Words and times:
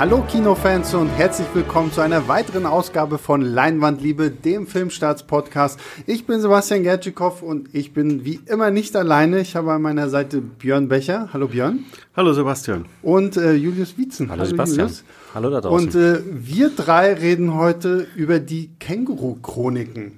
Hallo 0.00 0.24
Kinofans 0.26 0.94
und 0.94 1.08
herzlich 1.10 1.46
willkommen 1.52 1.92
zu 1.92 2.00
einer 2.00 2.26
weiteren 2.26 2.64
Ausgabe 2.64 3.18
von 3.18 3.42
Leinwandliebe, 3.42 4.30
dem 4.30 4.66
Filmstarts-Podcast. 4.66 5.78
Ich 6.06 6.24
bin 6.24 6.40
Sebastian 6.40 6.84
Gertschikow 6.84 7.42
und 7.42 7.74
ich 7.74 7.92
bin 7.92 8.24
wie 8.24 8.40
immer 8.46 8.70
nicht 8.70 8.96
alleine. 8.96 9.40
Ich 9.40 9.56
habe 9.56 9.72
an 9.72 9.82
meiner 9.82 10.08
Seite 10.08 10.40
Björn 10.40 10.88
Becher. 10.88 11.28
Hallo 11.34 11.48
Björn. 11.48 11.84
Hallo 12.16 12.32
Sebastian. 12.32 12.86
Und 13.02 13.36
äh, 13.36 13.52
Julius 13.52 13.98
Wietzen. 13.98 14.30
Hallo, 14.30 14.40
Hallo 14.40 14.48
Sebastian. 14.48 14.88
Julius. 14.88 15.04
Hallo 15.34 15.50
da 15.50 15.60
draußen. 15.60 15.88
Und 15.88 15.94
äh, 15.94 16.22
wir 16.24 16.70
drei 16.70 17.12
reden 17.12 17.54
heute 17.54 18.06
über 18.16 18.38
die 18.38 18.70
Känguru-Chroniken. 18.80 20.16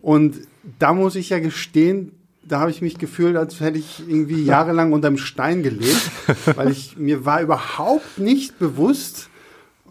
Und 0.00 0.36
da 0.78 0.94
muss 0.94 1.14
ich 1.14 1.28
ja 1.28 1.40
gestehen, 1.40 2.12
da 2.50 2.60
habe 2.60 2.70
ich 2.70 2.82
mich 2.82 2.98
gefühlt, 2.98 3.36
als 3.36 3.60
hätte 3.60 3.78
ich 3.78 4.02
irgendwie 4.06 4.42
jahrelang 4.42 4.92
unterm 4.92 5.16
Stein 5.16 5.62
gelebt, 5.62 6.10
weil 6.56 6.70
ich 6.70 6.96
mir 6.96 7.24
war 7.24 7.40
überhaupt 7.40 8.18
nicht 8.18 8.58
bewusst, 8.58 9.28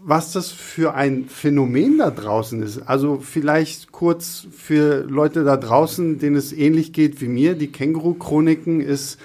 was 0.02 0.32
das 0.32 0.50
für 0.50 0.94
ein 0.94 1.26
Phänomen 1.28 1.98
da 1.98 2.10
draußen 2.10 2.62
ist. 2.62 2.78
Also 2.88 3.18
vielleicht 3.18 3.92
kurz 3.92 4.46
für 4.56 5.04
Leute 5.04 5.44
da 5.44 5.56
draußen, 5.56 6.18
denen 6.18 6.36
es 6.36 6.52
ähnlich 6.52 6.92
geht 6.92 7.20
wie 7.20 7.28
mir. 7.28 7.54
Die 7.54 7.70
Känguru-Chroniken 7.70 8.80
ist 8.80 9.18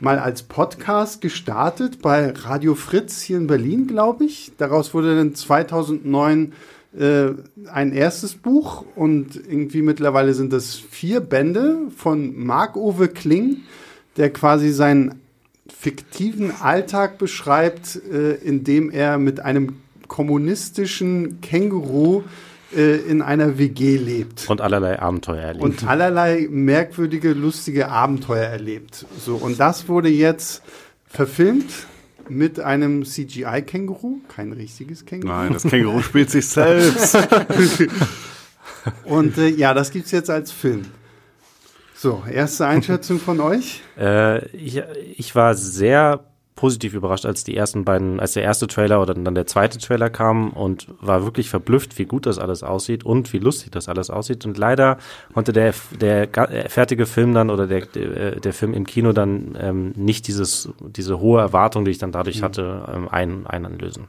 mal 0.00 0.18
als 0.18 0.42
Podcast 0.42 1.20
gestartet 1.20 2.02
bei 2.02 2.30
Radio 2.30 2.74
Fritz 2.74 3.22
hier 3.22 3.36
in 3.36 3.46
Berlin, 3.46 3.86
glaube 3.86 4.24
ich. 4.24 4.52
Daraus 4.58 4.94
wurde 4.94 5.16
dann 5.16 5.34
2009 5.34 6.52
äh, 6.98 7.30
ein 7.72 7.92
erstes 7.92 8.34
Buch 8.34 8.84
und 8.94 9.36
irgendwie 9.36 9.82
mittlerweile 9.82 10.34
sind 10.34 10.52
das 10.52 10.74
vier 10.74 11.20
Bände 11.20 11.78
von 11.96 12.36
Marc-Uwe 12.36 13.08
Kling, 13.08 13.58
der 14.16 14.30
quasi 14.30 14.70
seinen 14.70 15.20
fiktiven 15.68 16.52
Alltag 16.60 17.18
beschreibt, 17.18 17.96
äh, 17.96 18.34
indem 18.34 18.90
er 18.90 19.18
mit 19.18 19.40
einem 19.40 19.76
kommunistischen 20.06 21.40
Känguru 21.40 22.24
äh, 22.76 22.96
in 22.96 23.22
einer 23.22 23.58
WG 23.58 23.96
lebt. 23.96 24.50
Und 24.50 24.60
allerlei 24.60 25.00
Abenteuer 25.00 25.40
erlebt. 25.40 25.64
Und 25.64 25.88
allerlei 25.88 26.46
merkwürdige, 26.50 27.32
lustige 27.32 27.88
Abenteuer 27.88 28.44
erlebt. 28.44 29.06
So, 29.18 29.36
und 29.36 29.58
das 29.58 29.88
wurde 29.88 30.10
jetzt 30.10 30.62
verfilmt 31.06 31.72
mit 32.28 32.60
einem 32.60 33.04
CGI-Känguru, 33.04 34.20
kein 34.28 34.52
richtiges 34.52 35.04
Känguru. 35.04 35.32
Nein, 35.32 35.52
das 35.52 35.64
Känguru 35.64 36.00
spielt 36.02 36.30
sich 36.30 36.48
selbst. 36.48 37.16
Und 39.04 39.38
äh, 39.38 39.48
ja, 39.48 39.74
das 39.74 39.90
gibt 39.90 40.06
es 40.06 40.12
jetzt 40.12 40.30
als 40.30 40.50
Film. 40.50 40.84
So, 41.94 42.24
erste 42.28 42.66
Einschätzung 42.66 43.20
von 43.20 43.40
euch? 43.40 43.80
Äh, 43.96 44.44
ich, 44.56 44.82
ich 45.16 45.34
war 45.34 45.54
sehr 45.54 46.31
positiv 46.62 46.94
überrascht, 46.94 47.26
als 47.26 47.42
die 47.42 47.56
ersten 47.56 47.84
beiden, 47.84 48.20
als 48.20 48.34
der 48.34 48.44
erste 48.44 48.68
Trailer 48.68 49.02
oder 49.02 49.14
dann 49.14 49.34
der 49.34 49.48
zweite 49.48 49.78
Trailer 49.78 50.10
kam 50.10 50.50
und 50.50 50.86
war 51.00 51.24
wirklich 51.24 51.50
verblüfft, 51.50 51.98
wie 51.98 52.04
gut 52.04 52.24
das 52.24 52.38
alles 52.38 52.62
aussieht 52.62 53.04
und 53.04 53.32
wie 53.32 53.40
lustig 53.40 53.72
das 53.72 53.88
alles 53.88 54.10
aussieht. 54.10 54.46
Und 54.46 54.56
leider 54.58 54.98
konnte 55.34 55.52
der, 55.52 55.74
der 56.00 56.28
fertige 56.68 57.06
Film 57.06 57.34
dann 57.34 57.50
oder 57.50 57.66
der, 57.66 57.86
der, 57.86 58.38
der 58.38 58.52
Film 58.52 58.74
im 58.74 58.86
Kino 58.86 59.12
dann 59.12 59.58
ähm, 59.58 59.92
nicht 59.96 60.28
dieses, 60.28 60.68
diese 60.80 61.18
hohe 61.18 61.40
Erwartung, 61.40 61.84
die 61.84 61.90
ich 61.90 61.98
dann 61.98 62.12
dadurch 62.12 62.38
mhm. 62.38 62.44
hatte, 62.44 62.84
ähm, 62.94 63.08
ein, 63.08 63.44
einlösen. 63.44 64.06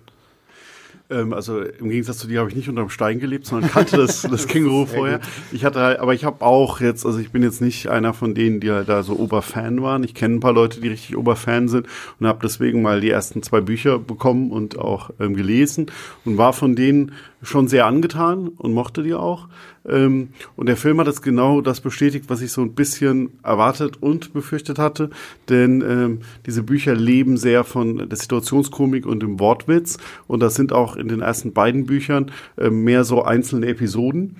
Ähm, 1.10 1.34
also 1.34 1.62
im 1.62 1.90
Gegensatz 1.90 2.20
zu 2.20 2.28
dir 2.28 2.40
habe 2.40 2.50
ich 2.50 2.56
nicht 2.56 2.70
unterm 2.70 2.90
Stein 2.90 3.20
gelebt, 3.20 3.46
sondern 3.46 3.70
kannte 3.70 3.98
das, 3.98 4.22
das 4.30 4.48
Känguru 4.48 4.86
vorher. 4.86 5.20
Ich 5.52 5.66
hatte, 5.66 5.80
halt, 5.80 6.00
aber 6.00 6.14
ich 6.14 6.24
habe 6.24 6.44
auch 6.44 6.80
jetzt, 6.80 7.06
also 7.06 7.20
ich 7.20 7.32
bin 7.32 7.44
jetzt 7.44 7.62
nicht 7.62 7.88
einer 7.90 8.14
von 8.14 8.34
denen, 8.36 8.60
die 8.60 8.72
halt 8.72 8.90
da 8.90 9.04
so 9.04 9.18
Oberfan 9.18 9.82
waren. 9.82 10.04
Ich 10.04 10.14
kenne 10.14 10.36
ein 10.36 10.40
paar 10.40 10.54
Leute, 10.54 10.82
die 10.82 10.88
richtig 10.88 11.18
Oberfan 11.18 11.68
sind 11.68 11.88
und 12.20 12.28
habe 12.28 12.40
deswegen 12.44 12.82
mal 12.82 13.02
die 13.02 13.10
ersten 13.10 13.44
zwei 13.44 13.62
Bücher 13.62 14.00
bekommen 14.00 14.52
und 14.52 14.78
auch 14.78 15.10
ähm, 15.20 15.36
gelesen 15.36 15.88
und 16.26 16.38
war 16.38 16.54
von 16.54 16.76
denen 16.76 17.12
schon 17.44 17.68
sehr 17.68 17.86
angetan 17.86 18.48
und 18.48 18.74
mochte 18.74 19.04
die 19.04 19.14
auch. 19.14 19.48
Ähm, 19.88 20.30
und 20.56 20.68
der 20.68 20.78
Film 20.78 21.00
hat 21.00 21.08
jetzt 21.08 21.22
genau 21.22 21.62
das 21.62 21.82
bestätigt, 21.82 22.26
was 22.30 22.42
ich 22.42 22.52
so 22.52 22.62
ein 22.62 22.74
bisschen 22.74 23.32
erwartet 23.44 24.02
und 24.02 24.34
befürchtet 24.34 24.80
hatte. 24.80 25.10
Denn 25.50 25.82
ähm, 25.82 26.20
diese 26.46 26.64
Bücher 26.64 26.96
leben 26.96 27.38
sehr 27.38 27.64
von 27.64 28.10
der 28.10 28.18
Situationskomik 28.18 29.06
und 29.06 29.22
dem 29.22 29.40
Wortwitz. 29.40 29.98
Und 30.28 30.40
das 30.40 30.56
sind 30.56 30.74
auch 30.74 30.96
in 30.96 31.08
den 31.08 31.22
ersten 31.22 31.54
beiden 31.54 31.86
Büchern 31.86 32.32
äh, 32.58 32.70
mehr 32.70 33.04
so 33.04 33.24
einzelne 33.24 33.68
Episoden 33.68 34.38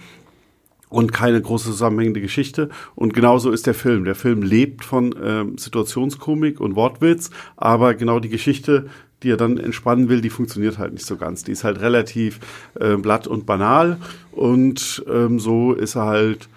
und 0.94 1.12
keine 1.12 1.42
große 1.42 1.66
zusammenhängende 1.66 2.22
Geschichte. 2.22 2.70
Und 2.94 3.16
genauso 3.16 3.50
ist 3.50 3.66
der 3.66 3.74
Film. 3.74 4.06
Der 4.06 4.14
Film 4.14 4.44
lebt 4.44 4.86
von 4.86 5.16
ähm, 5.22 5.58
Situationskomik 5.58 6.60
und 6.60 6.76
Wortwitz, 6.76 7.32
aber 7.58 7.96
genau 7.96 8.20
die 8.20 8.30
Geschichte 8.30 8.86
die 9.24 9.32
er 9.32 9.38
dann 9.38 9.58
entspannen 9.58 10.10
will, 10.10 10.22
die 10.22 10.30
funktioniert 10.30 10.78
halt 10.78 10.94
nicht 10.94 11.06
so 11.06 11.18
ganz. 11.18 11.44
Die 11.44 11.52
ist 11.52 11.64
halt 11.64 11.80
relativ 11.82 12.40
äh, 12.80 12.96
blatt 12.98 13.28
und 13.28 13.46
banal 13.46 13.98
und 14.32 15.04
ähm, 15.10 15.40
so 15.40 15.74
ist 15.74 15.96
er 15.96 16.06
halt 16.06 16.50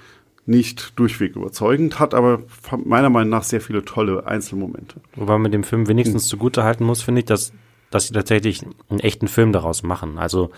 nicht 0.46 0.98
durchweg 0.98 1.34
überzeugend, 1.34 1.98
hat 1.98 2.14
aber 2.14 2.42
meiner 2.84 3.10
Meinung 3.10 3.30
nach 3.30 3.42
sehr 3.42 3.60
viele 3.60 3.84
tolle 3.84 4.26
Einzelmomente. 4.26 5.00
Wobei 5.16 5.38
man 5.38 5.50
dem 5.50 5.64
Film 5.64 5.88
wenigstens 5.88 6.24
hm. 6.24 6.28
zugute 6.28 6.62
halten 6.62 6.84
muss, 6.84 7.02
finde 7.02 7.20
ich, 7.20 7.24
dass, 7.24 7.52
dass 7.90 8.06
sie 8.06 8.14
tatsächlich 8.14 8.62
einen 8.88 9.00
echten 9.00 9.26
Film 9.26 9.52
daraus 9.52 9.82
machen. 9.82 10.18
Also 10.18 10.50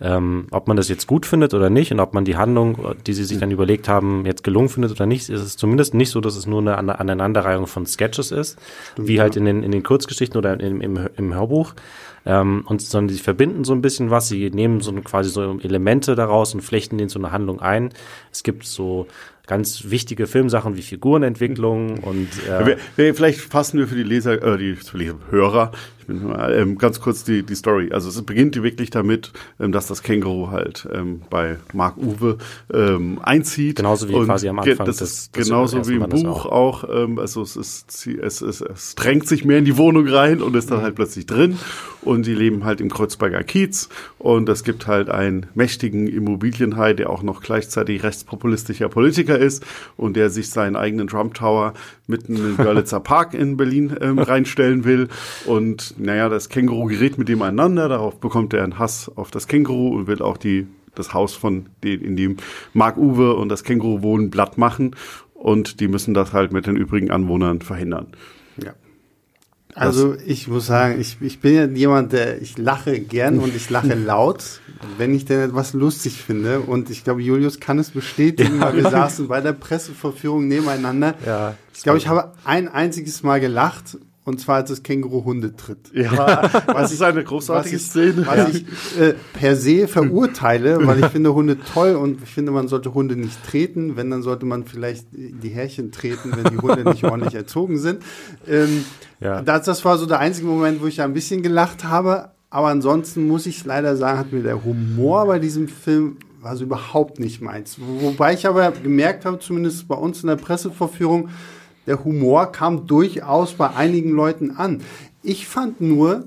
ähm, 0.00 0.46
ob 0.50 0.66
man 0.66 0.76
das 0.76 0.88
jetzt 0.88 1.06
gut 1.06 1.24
findet 1.24 1.54
oder 1.54 1.70
nicht 1.70 1.92
und 1.92 2.00
ob 2.00 2.14
man 2.14 2.24
die 2.24 2.36
Handlung, 2.36 2.94
die 3.06 3.12
sie 3.12 3.24
sich 3.24 3.38
dann 3.38 3.50
überlegt 3.50 3.88
haben, 3.88 4.26
jetzt 4.26 4.42
gelungen 4.42 4.68
findet 4.68 4.90
oder 4.90 5.06
nicht, 5.06 5.28
ist 5.28 5.40
es 5.40 5.56
zumindest 5.56 5.94
nicht 5.94 6.10
so, 6.10 6.20
dass 6.20 6.36
es 6.36 6.46
nur 6.46 6.60
eine 6.60 6.98
Aneinanderreihung 6.98 7.66
von 7.66 7.86
Sketches 7.86 8.32
ist, 8.32 8.58
Stimmt, 8.92 9.08
wie 9.08 9.20
halt 9.20 9.36
in 9.36 9.44
den, 9.44 9.62
in 9.62 9.70
den 9.70 9.82
Kurzgeschichten 9.82 10.36
oder 10.36 10.58
im, 10.58 10.80
im, 10.80 11.08
im 11.16 11.34
Hörbuch. 11.34 11.74
Ähm, 12.26 12.64
und 12.66 12.80
sondern 12.80 13.14
sie 13.14 13.22
verbinden 13.22 13.64
so 13.64 13.72
ein 13.74 13.82
bisschen 13.82 14.10
was, 14.10 14.28
sie 14.28 14.50
nehmen 14.50 14.80
so 14.80 14.92
quasi 15.02 15.28
so 15.28 15.58
Elemente 15.60 16.14
daraus 16.14 16.54
und 16.54 16.62
flechten 16.62 16.96
den 16.96 17.08
so 17.08 17.18
eine 17.18 17.32
Handlung 17.32 17.60
ein. 17.60 17.90
Es 18.32 18.42
gibt 18.42 18.64
so 18.64 19.06
ganz 19.46 19.90
wichtige 19.90 20.26
Filmsachen 20.26 20.76
wie 20.76 20.82
Figurenentwicklung 20.82 21.98
und 21.98 22.28
äh, 22.48 23.12
vielleicht 23.12 23.40
fassen 23.40 23.78
wir 23.78 23.86
für 23.86 23.94
die 23.94 24.02
Leser, 24.02 24.42
äh, 24.42 24.56
die, 24.56 24.74
für 24.74 24.98
die 24.98 25.12
Hörer 25.30 25.72
ich 26.04 26.08
bin 26.08 26.28
mal, 26.28 26.52
ähm, 26.52 26.76
ganz 26.76 27.00
kurz 27.00 27.24
die, 27.24 27.42
die 27.42 27.54
Story. 27.54 27.90
Also 27.90 28.10
es 28.10 28.20
beginnt 28.22 28.62
wirklich 28.62 28.90
damit, 28.90 29.32
ähm, 29.58 29.72
dass 29.72 29.86
das 29.86 30.02
Känguru 30.02 30.50
halt 30.50 30.86
ähm, 30.92 31.22
bei 31.30 31.56
Mark 31.72 31.96
Uwe 31.96 32.36
ähm, 32.72 33.20
einzieht. 33.22 33.76
Genauso 33.76 34.06
wie 34.08 34.12
quasi 34.12 34.48
am 34.48 34.58
Anfang. 34.58 34.84
Das 34.84 35.00
ist 35.00 35.32
genauso 35.32 35.88
wie 35.88 35.94
im 35.94 36.08
Buch 36.08 36.44
auch. 36.44 36.84
auch 36.84 36.84
ähm, 36.92 37.18
also 37.18 37.40
es, 37.40 37.56
ist, 37.56 38.06
es, 38.06 38.42
es, 38.42 38.60
es 38.60 38.94
drängt 38.96 39.26
sich 39.26 39.46
mehr 39.46 39.58
in 39.58 39.64
die 39.64 39.78
Wohnung 39.78 40.06
rein 40.06 40.42
und 40.42 40.54
ist 40.56 40.70
dann 40.70 40.82
halt 40.82 40.94
plötzlich 40.94 41.24
drin. 41.24 41.58
Und 42.02 42.26
die 42.26 42.34
leben 42.34 42.66
halt 42.66 42.82
im 42.82 42.90
Kreuzberger 42.90 43.42
Kiez. 43.42 43.88
Und 44.18 44.46
es 44.50 44.62
gibt 44.62 44.86
halt 44.86 45.08
einen 45.08 45.46
mächtigen 45.54 46.06
Immobilienhai, 46.06 46.92
der 46.92 47.08
auch 47.08 47.22
noch 47.22 47.40
gleichzeitig 47.40 48.02
rechtspopulistischer 48.02 48.90
Politiker 48.90 49.38
ist 49.38 49.64
und 49.96 50.16
der 50.16 50.28
sich 50.28 50.50
seinen 50.50 50.76
eigenen 50.76 51.08
Trump 51.08 51.32
Tower 51.32 51.72
mitten 52.06 52.34
den 52.34 52.56
Görlitzer 52.56 53.00
Park 53.00 53.34
in 53.34 53.56
Berlin 53.56 53.96
ähm, 54.00 54.18
reinstellen 54.20 54.84
will. 54.84 55.08
Und 55.46 55.94
naja, 55.98 56.28
das 56.28 56.48
Känguru 56.48 56.86
gerät 56.86 57.18
mit 57.18 57.28
dem 57.28 57.42
einander, 57.42 57.88
darauf 57.88 58.18
bekommt 58.20 58.54
er 58.54 58.64
einen 58.64 58.78
Hass 58.78 59.10
auf 59.14 59.30
das 59.30 59.48
Känguru 59.48 59.96
und 59.96 60.06
will 60.06 60.22
auch 60.22 60.36
die, 60.36 60.66
das 60.94 61.14
Haus 61.14 61.34
von 61.34 61.66
den, 61.82 62.00
in 62.00 62.16
dem 62.16 62.36
Mark 62.72 62.96
Uwe 62.96 63.34
und 63.34 63.48
das 63.48 63.64
Känguru 63.64 64.02
wohnen, 64.02 64.30
blatt 64.30 64.58
machen. 64.58 64.94
Und 65.34 65.80
die 65.80 65.88
müssen 65.88 66.14
das 66.14 66.32
halt 66.32 66.52
mit 66.52 66.66
den 66.66 66.76
übrigen 66.76 67.10
Anwohnern 67.10 67.60
verhindern. 67.60 68.08
Ja. 68.62 68.72
Also 69.74 70.14
ich 70.24 70.46
muss 70.48 70.66
sagen, 70.66 71.00
ich, 71.00 71.16
ich 71.20 71.40
bin 71.40 71.54
ja 71.54 71.64
jemand, 71.66 72.12
der 72.12 72.40
ich 72.40 72.58
lache 72.58 73.00
gern 73.00 73.38
und 73.38 73.54
ich 73.56 73.70
lache 73.70 73.94
laut, 73.94 74.60
wenn 74.98 75.14
ich 75.14 75.24
denn 75.24 75.40
etwas 75.40 75.72
lustig 75.72 76.22
finde. 76.22 76.60
Und 76.60 76.90
ich 76.90 77.04
glaube, 77.04 77.22
Julius 77.22 77.58
kann 77.58 77.78
es 77.78 77.90
bestätigen, 77.90 78.60
ja. 78.60 78.66
weil 78.66 78.76
wir 78.76 78.90
saßen 78.90 79.26
bei 79.26 79.40
der 79.40 79.52
Presseverführung 79.52 80.46
nebeneinander. 80.46 81.14
Ja, 81.26 81.56
ich 81.74 81.82
glaube, 81.82 81.98
ich 81.98 82.06
habe 82.06 82.32
ein 82.44 82.68
einziges 82.68 83.22
Mal 83.22 83.40
gelacht 83.40 83.98
und 84.24 84.40
zwar 84.40 84.56
als 84.56 84.70
das 84.70 84.82
Känguru 84.82 85.24
Hunde 85.24 85.54
tritt. 85.54 85.92
Ja, 85.92 86.50
was 86.66 86.92
ist 86.92 87.02
eine 87.02 87.22
großartige 87.22 87.76
was 87.76 87.82
Szene. 87.82 88.22
Ich, 88.22 88.26
was 88.26 88.36
ja. 88.36 88.48
ich 88.48 88.64
äh, 88.98 89.14
per 89.34 89.56
se 89.56 89.86
verurteile, 89.86 90.86
weil 90.86 91.00
ich 91.00 91.06
finde 91.06 91.34
Hunde 91.34 91.58
toll 91.60 91.94
und 91.94 92.22
ich 92.22 92.30
finde, 92.30 92.50
man 92.50 92.68
sollte 92.68 92.94
Hunde 92.94 93.16
nicht 93.16 93.44
treten. 93.46 93.96
Wenn, 93.96 94.10
dann 94.10 94.22
sollte 94.22 94.46
man 94.46 94.64
vielleicht 94.64 95.06
die 95.12 95.50
Härchen 95.50 95.92
treten, 95.92 96.32
wenn 96.34 96.52
die 96.52 96.58
Hunde 96.58 96.88
nicht 96.88 97.04
ordentlich 97.04 97.34
erzogen 97.34 97.78
sind. 97.78 98.02
Ähm, 98.48 98.84
ja. 99.20 99.42
das, 99.42 99.66
das 99.66 99.84
war 99.84 99.98
so 99.98 100.06
der 100.06 100.20
einzige 100.20 100.46
Moment, 100.46 100.80
wo 100.80 100.86
ich 100.86 101.02
ein 101.02 101.12
bisschen 101.12 101.42
gelacht 101.42 101.84
habe. 101.84 102.30
Aber 102.48 102.68
ansonsten 102.68 103.26
muss 103.26 103.46
ich 103.46 103.64
leider 103.64 103.96
sagen, 103.96 104.18
hat 104.18 104.32
mir 104.32 104.42
der 104.42 104.64
Humor 104.64 105.26
bei 105.26 105.38
diesem 105.38 105.68
Film 105.68 106.16
war 106.40 106.56
so 106.56 106.64
überhaupt 106.64 107.18
nicht 107.18 107.40
meins. 107.40 107.78
Wobei 107.80 108.34
ich 108.34 108.46
aber 108.46 108.70
gemerkt 108.70 109.24
habe, 109.24 109.38
zumindest 109.38 109.88
bei 109.88 109.96
uns 109.96 110.22
in 110.22 110.28
der 110.28 110.36
Pressevorführung, 110.36 111.30
der 111.86 112.04
Humor 112.04 112.52
kam 112.52 112.86
durchaus 112.86 113.54
bei 113.54 113.70
einigen 113.70 114.10
Leuten 114.10 114.52
an. 114.52 114.82
Ich 115.22 115.46
fand 115.46 115.80
nur, 115.80 116.24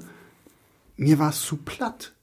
mir 0.98 1.20
war 1.20 1.30
es 1.30 1.42
zu 1.42 1.58
platt. 1.58 2.14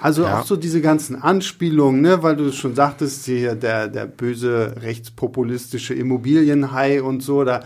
Also 0.00 0.22
ja. 0.22 0.40
auch 0.40 0.46
so 0.46 0.56
diese 0.56 0.80
ganzen 0.80 1.16
Anspielungen, 1.16 2.00
ne, 2.00 2.22
weil 2.22 2.34
du 2.34 2.50
schon 2.50 2.74
sagtest, 2.74 3.26
hier 3.26 3.54
der, 3.54 3.88
der 3.88 4.06
böse 4.06 4.74
rechtspopulistische 4.80 5.92
Immobilienhai 5.92 7.02
und 7.02 7.22
so, 7.22 7.44
da 7.44 7.62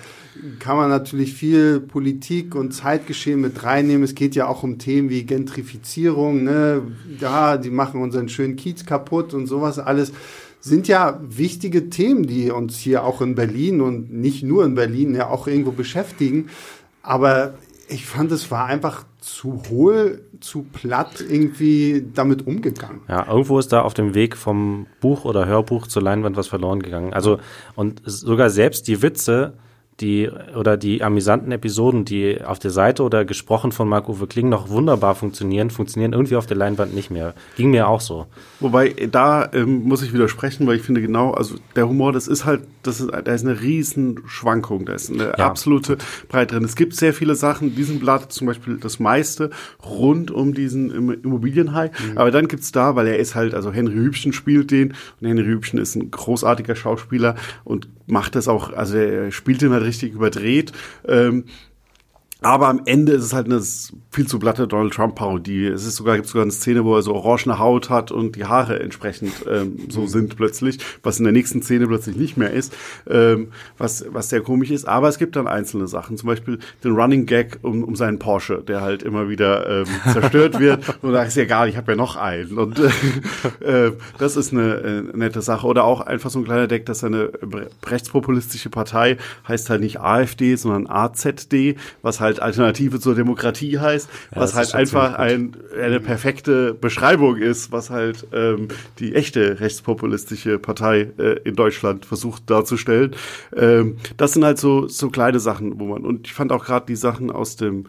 kann 0.59 0.77
man 0.77 0.89
natürlich 0.91 1.35
viel 1.35 1.79
Politik 1.79 2.57
und 2.57 2.73
Zeitgeschehen 2.73 3.41
mit 3.41 3.63
reinnehmen. 3.63 4.03
Es 4.03 4.17
geht 4.17 4.35
ja 4.35 4.49
auch 4.49 4.65
um 4.65 4.79
Themen 4.79 5.09
wie 5.09 5.23
Gentrifizierung, 5.23 6.43
ne, 6.43 6.83
ja, 7.21 7.57
die 7.57 7.71
machen 7.71 8.03
unseren 8.03 8.29
schönen 8.29 8.57
Kiez 8.57 8.85
kaputt 8.85 9.33
und 9.33 9.47
sowas 9.47 9.79
alles 9.79 10.13
sind 10.65 10.89
ja 10.89 11.21
wichtige 11.23 11.91
Themen, 11.91 12.27
die 12.27 12.51
uns 12.51 12.79
hier 12.79 13.05
auch 13.05 13.21
in 13.21 13.35
Berlin 13.35 13.83
und 13.83 14.11
nicht 14.11 14.43
nur 14.43 14.65
in 14.65 14.75
Berlin 14.75 15.15
ja 15.15 15.29
auch 15.29 15.47
irgendwo 15.47 15.73
beschäftigen. 15.73 16.49
Aber 17.03 17.53
ich 17.87 18.07
fand, 18.07 18.33
es 18.33 18.51
war 18.51 18.65
einfach 18.65 19.05
zu 19.21 19.63
hohl, 19.69 20.23
zu 20.41 20.63
platt 20.63 21.21
irgendwie 21.21 22.07
damit 22.15 22.47
umgegangen. 22.47 23.03
Ja, 23.09 23.27
irgendwo 23.29 23.59
ist 23.59 23.75
da 23.75 23.83
auf 23.83 23.93
dem 23.93 24.15
Weg 24.15 24.39
vom 24.39 24.87
Buch 25.03 25.27
oder 25.27 25.45
Hörbuch 25.45 25.87
zur 25.87 26.01
Leinwand 26.01 26.39
was 26.39 26.49
verloren 26.49 26.81
gegangen. 26.81 27.13
Also, 27.13 27.41
und 27.75 28.01
sogar 28.07 28.49
selbst 28.49 28.89
die 28.89 29.03
Witze, 29.03 29.59
die 30.01 30.29
oder 30.57 30.77
die 30.77 31.03
amüsanten 31.03 31.53
Episoden, 31.53 32.05
die 32.05 32.43
auf 32.43 32.59
der 32.59 32.73
Seite 32.73 33.03
oder 33.03 33.25
gesprochen 33.25 33.71
von 33.71 33.89
Marc-Uwe 33.89 34.27
Kling 34.27 34.49
noch 34.49 34.69
wunderbar 34.69 35.15
funktionieren, 35.15 35.71
funktionieren 35.71 36.13
irgendwie 36.13 36.37
auf 36.37 36.47
der 36.47 36.57
Leinwand 36.57 36.95
nicht 36.95 37.11
mehr. 37.11 37.35
Ging 37.57 37.71
mir 37.71 37.89
auch 37.89 38.01
so. 38.01 38.27
Wobei, 38.59 38.95
da 39.11 39.49
ähm, 39.53 39.85
muss 39.85 40.03
ich 40.03 40.13
widersprechen, 40.13 40.67
weil 40.67 40.77
ich 40.77 40.83
finde 40.83 41.01
genau, 41.01 41.31
also 41.31 41.57
der 41.77 41.89
Humor, 41.89 42.13
das 42.13 42.27
ist 42.27 42.45
halt, 42.45 42.63
das 42.83 43.01
ist, 43.01 43.11
da 43.13 43.33
ist 43.33 43.45
eine 43.45 43.61
riesen 43.61 44.21
Schwankung, 44.27 44.85
da 44.85 44.95
ist 44.95 45.11
eine 45.11 45.35
ja. 45.39 45.47
absolute 45.47 45.99
Breite 46.29 46.55
drin. 46.55 46.65
Es 46.65 46.75
gibt 46.75 46.97
sehr 46.97 47.15
viele 47.15 47.37
Sachen, 47.37 47.77
diesen 47.77 48.01
Blatt 48.01 48.33
zum 48.33 48.49
Beispiel 48.49 48.79
das 48.79 48.99
meiste 48.99 49.51
rund 49.85 50.33
um 50.33 50.55
diesen 50.55 50.91
Immobilienhai, 51.23 51.89
mhm. 51.89 52.19
aber 52.19 52.33
dann 52.33 52.49
gibt's 52.49 52.73
da, 52.73 52.97
weil 52.97 53.07
er 53.07 53.19
ist 53.19 53.37
halt, 53.37 53.55
also 53.55 53.73
Henry 53.73 53.95
Hübchen 53.95 54.33
spielt 54.33 54.73
den 54.73 54.95
und 55.21 55.29
Henry 55.29 55.45
Hübchen 55.45 55.79
ist 55.79 55.95
ein 55.95 56.11
großartiger 56.11 56.75
Schauspieler 56.75 57.37
und 57.63 57.89
macht 58.07 58.35
das 58.35 58.49
auch, 58.49 58.73
also 58.73 58.97
er 58.97 59.33
spielt 59.33 59.63
den 59.63 59.73
halt 59.73 59.85
richtig 59.85 60.13
überdreht. 60.13 60.73
Ähm, 61.07 61.45
aber 62.45 62.69
am 62.69 62.83
Ende 62.85 63.13
ist 63.13 63.25
es 63.25 63.33
halt 63.33 63.47
eine 63.47 63.61
viel 64.11 64.27
zu 64.29 64.39
platte 64.39 64.69
Donald 64.69 64.93
Trump 64.93 65.15
Parodie. 65.15 65.67
Es 65.67 65.87
ist 65.87 65.97
sogar 65.97 66.17
gibt 66.17 66.29
sogar 66.29 66.43
eine 66.43 66.53
Szene, 66.53 66.85
wo 66.85 66.95
er 66.95 67.03
so 67.03 67.15
orangene 67.15 67.59
Haut 67.59 67.91
hat 67.91 68.13
und 68.13 68.37
die 68.37 68.45
Haare 68.45 68.81
entsprechend 68.81 69.33
ähm, 69.51 69.79
so 69.89 70.03
mhm. 70.03 70.09
sind 70.09 70.37
plötzlich, 70.37 70.79
was 71.03 71.19
in 71.19 71.25
der 71.25 71.33
nächsten 71.33 71.63
Szene 71.63 71.87
plötzlich 71.87 72.17
nicht 72.17 72.37
mehr 72.37 72.53
ist, 72.53 72.77
ähm, 73.09 73.49
was 73.79 74.05
was 74.11 74.29
sehr 74.29 74.43
komisch 74.43 74.71
ist. 74.71 74.87
Aber 74.87 75.09
es 75.09 75.19
gibt 75.19 75.37
dann 75.37 75.49
einzelne 75.49 75.87
Sachen, 75.89 76.17
zum 76.17 76.27
Beispiel 76.27 76.59
den 76.85 76.93
Running 76.93 77.27
Gag 77.27 77.59
um, 77.63 77.83
um 77.83 77.97
seinen 77.97 78.19
Porsche, 78.19 78.63
der 78.63 78.83
halt 78.83 79.03
immer 79.03 79.29
wieder 79.29 79.81
ähm, 79.81 79.87
zerstört 80.13 80.61
wird. 80.61 81.03
und 81.03 81.13
da 81.13 81.23
ist 81.23 81.37
ja 81.37 81.45
egal, 81.45 81.69
ich 81.69 81.77
habe 81.77 81.93
ja 81.93 81.97
noch 81.97 82.17
einen. 82.17 82.59
Und 82.59 82.79
äh, 82.79 83.87
äh, 83.87 83.93
das 84.19 84.37
ist 84.37 84.53
eine 84.53 84.75
äh, 84.75 85.17
nette 85.17 85.43
Sache. 85.43 85.67
Oder 85.67 85.85
auch 85.85 86.03
einfach 86.03 86.31
so 86.31 86.39
ein 86.39 86.45
kleiner 86.45 86.67
Deck, 86.67 86.87
dass 86.87 87.03
eine 87.03 87.33
rechtspopulistische 87.87 88.71
Partei 88.71 89.17
heißt 89.49 89.71
halt 89.71 89.81
nicht 89.81 90.01
AfD, 90.01 90.57
sondern 90.57 90.87
AZD, 90.87 91.77
was 92.03 92.21
halt 92.21 92.34
Alternative 92.41 93.01
zur 93.01 93.15
Demokratie 93.15 93.79
heißt 93.79 93.95
heißt, 93.95 94.09
ja, 94.35 94.41
was 94.41 94.55
halt 94.55 94.75
einfach 94.75 95.15
ein, 95.15 95.57
eine 95.81 96.01
perfekte 96.01 96.75
Beschreibung 96.75 97.37
ist, 97.37 97.73
was 97.73 97.91
halt 97.91 98.27
ähm, 98.33 98.69
die 98.99 99.15
echte 99.15 99.61
rechtspopulistische 99.61 100.59
Partei 100.59 101.13
äh, 101.19 101.41
in 101.45 101.55
Deutschland 101.55 102.07
versucht 102.07 102.51
darzustellen. 102.51 103.15
Ähm, 103.57 103.97
das 104.17 104.33
sind 104.33 104.45
halt 104.45 104.59
so, 104.59 104.89
so 104.89 105.11
kleine 105.11 105.41
Sachen, 105.41 105.79
wo 105.79 105.87
man, 105.87 106.05
und 106.05 106.27
ich 106.27 106.35
fand 106.35 106.53
auch 106.53 106.65
gerade 106.65 106.87
die 106.87 106.97
Sachen 106.97 107.31
aus 107.31 107.57
dem 107.57 107.87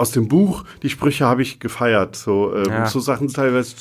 aus 0.00 0.12
dem 0.12 0.28
Buch, 0.28 0.64
die 0.82 0.88
Sprüche 0.88 1.26
habe 1.26 1.42
ich 1.42 1.60
gefeiert. 1.60 2.16
So, 2.16 2.54
ähm, 2.56 2.70
ja. 2.70 2.86
so 2.86 3.00
Sachen 3.00 3.28
teilweise, 3.28 3.76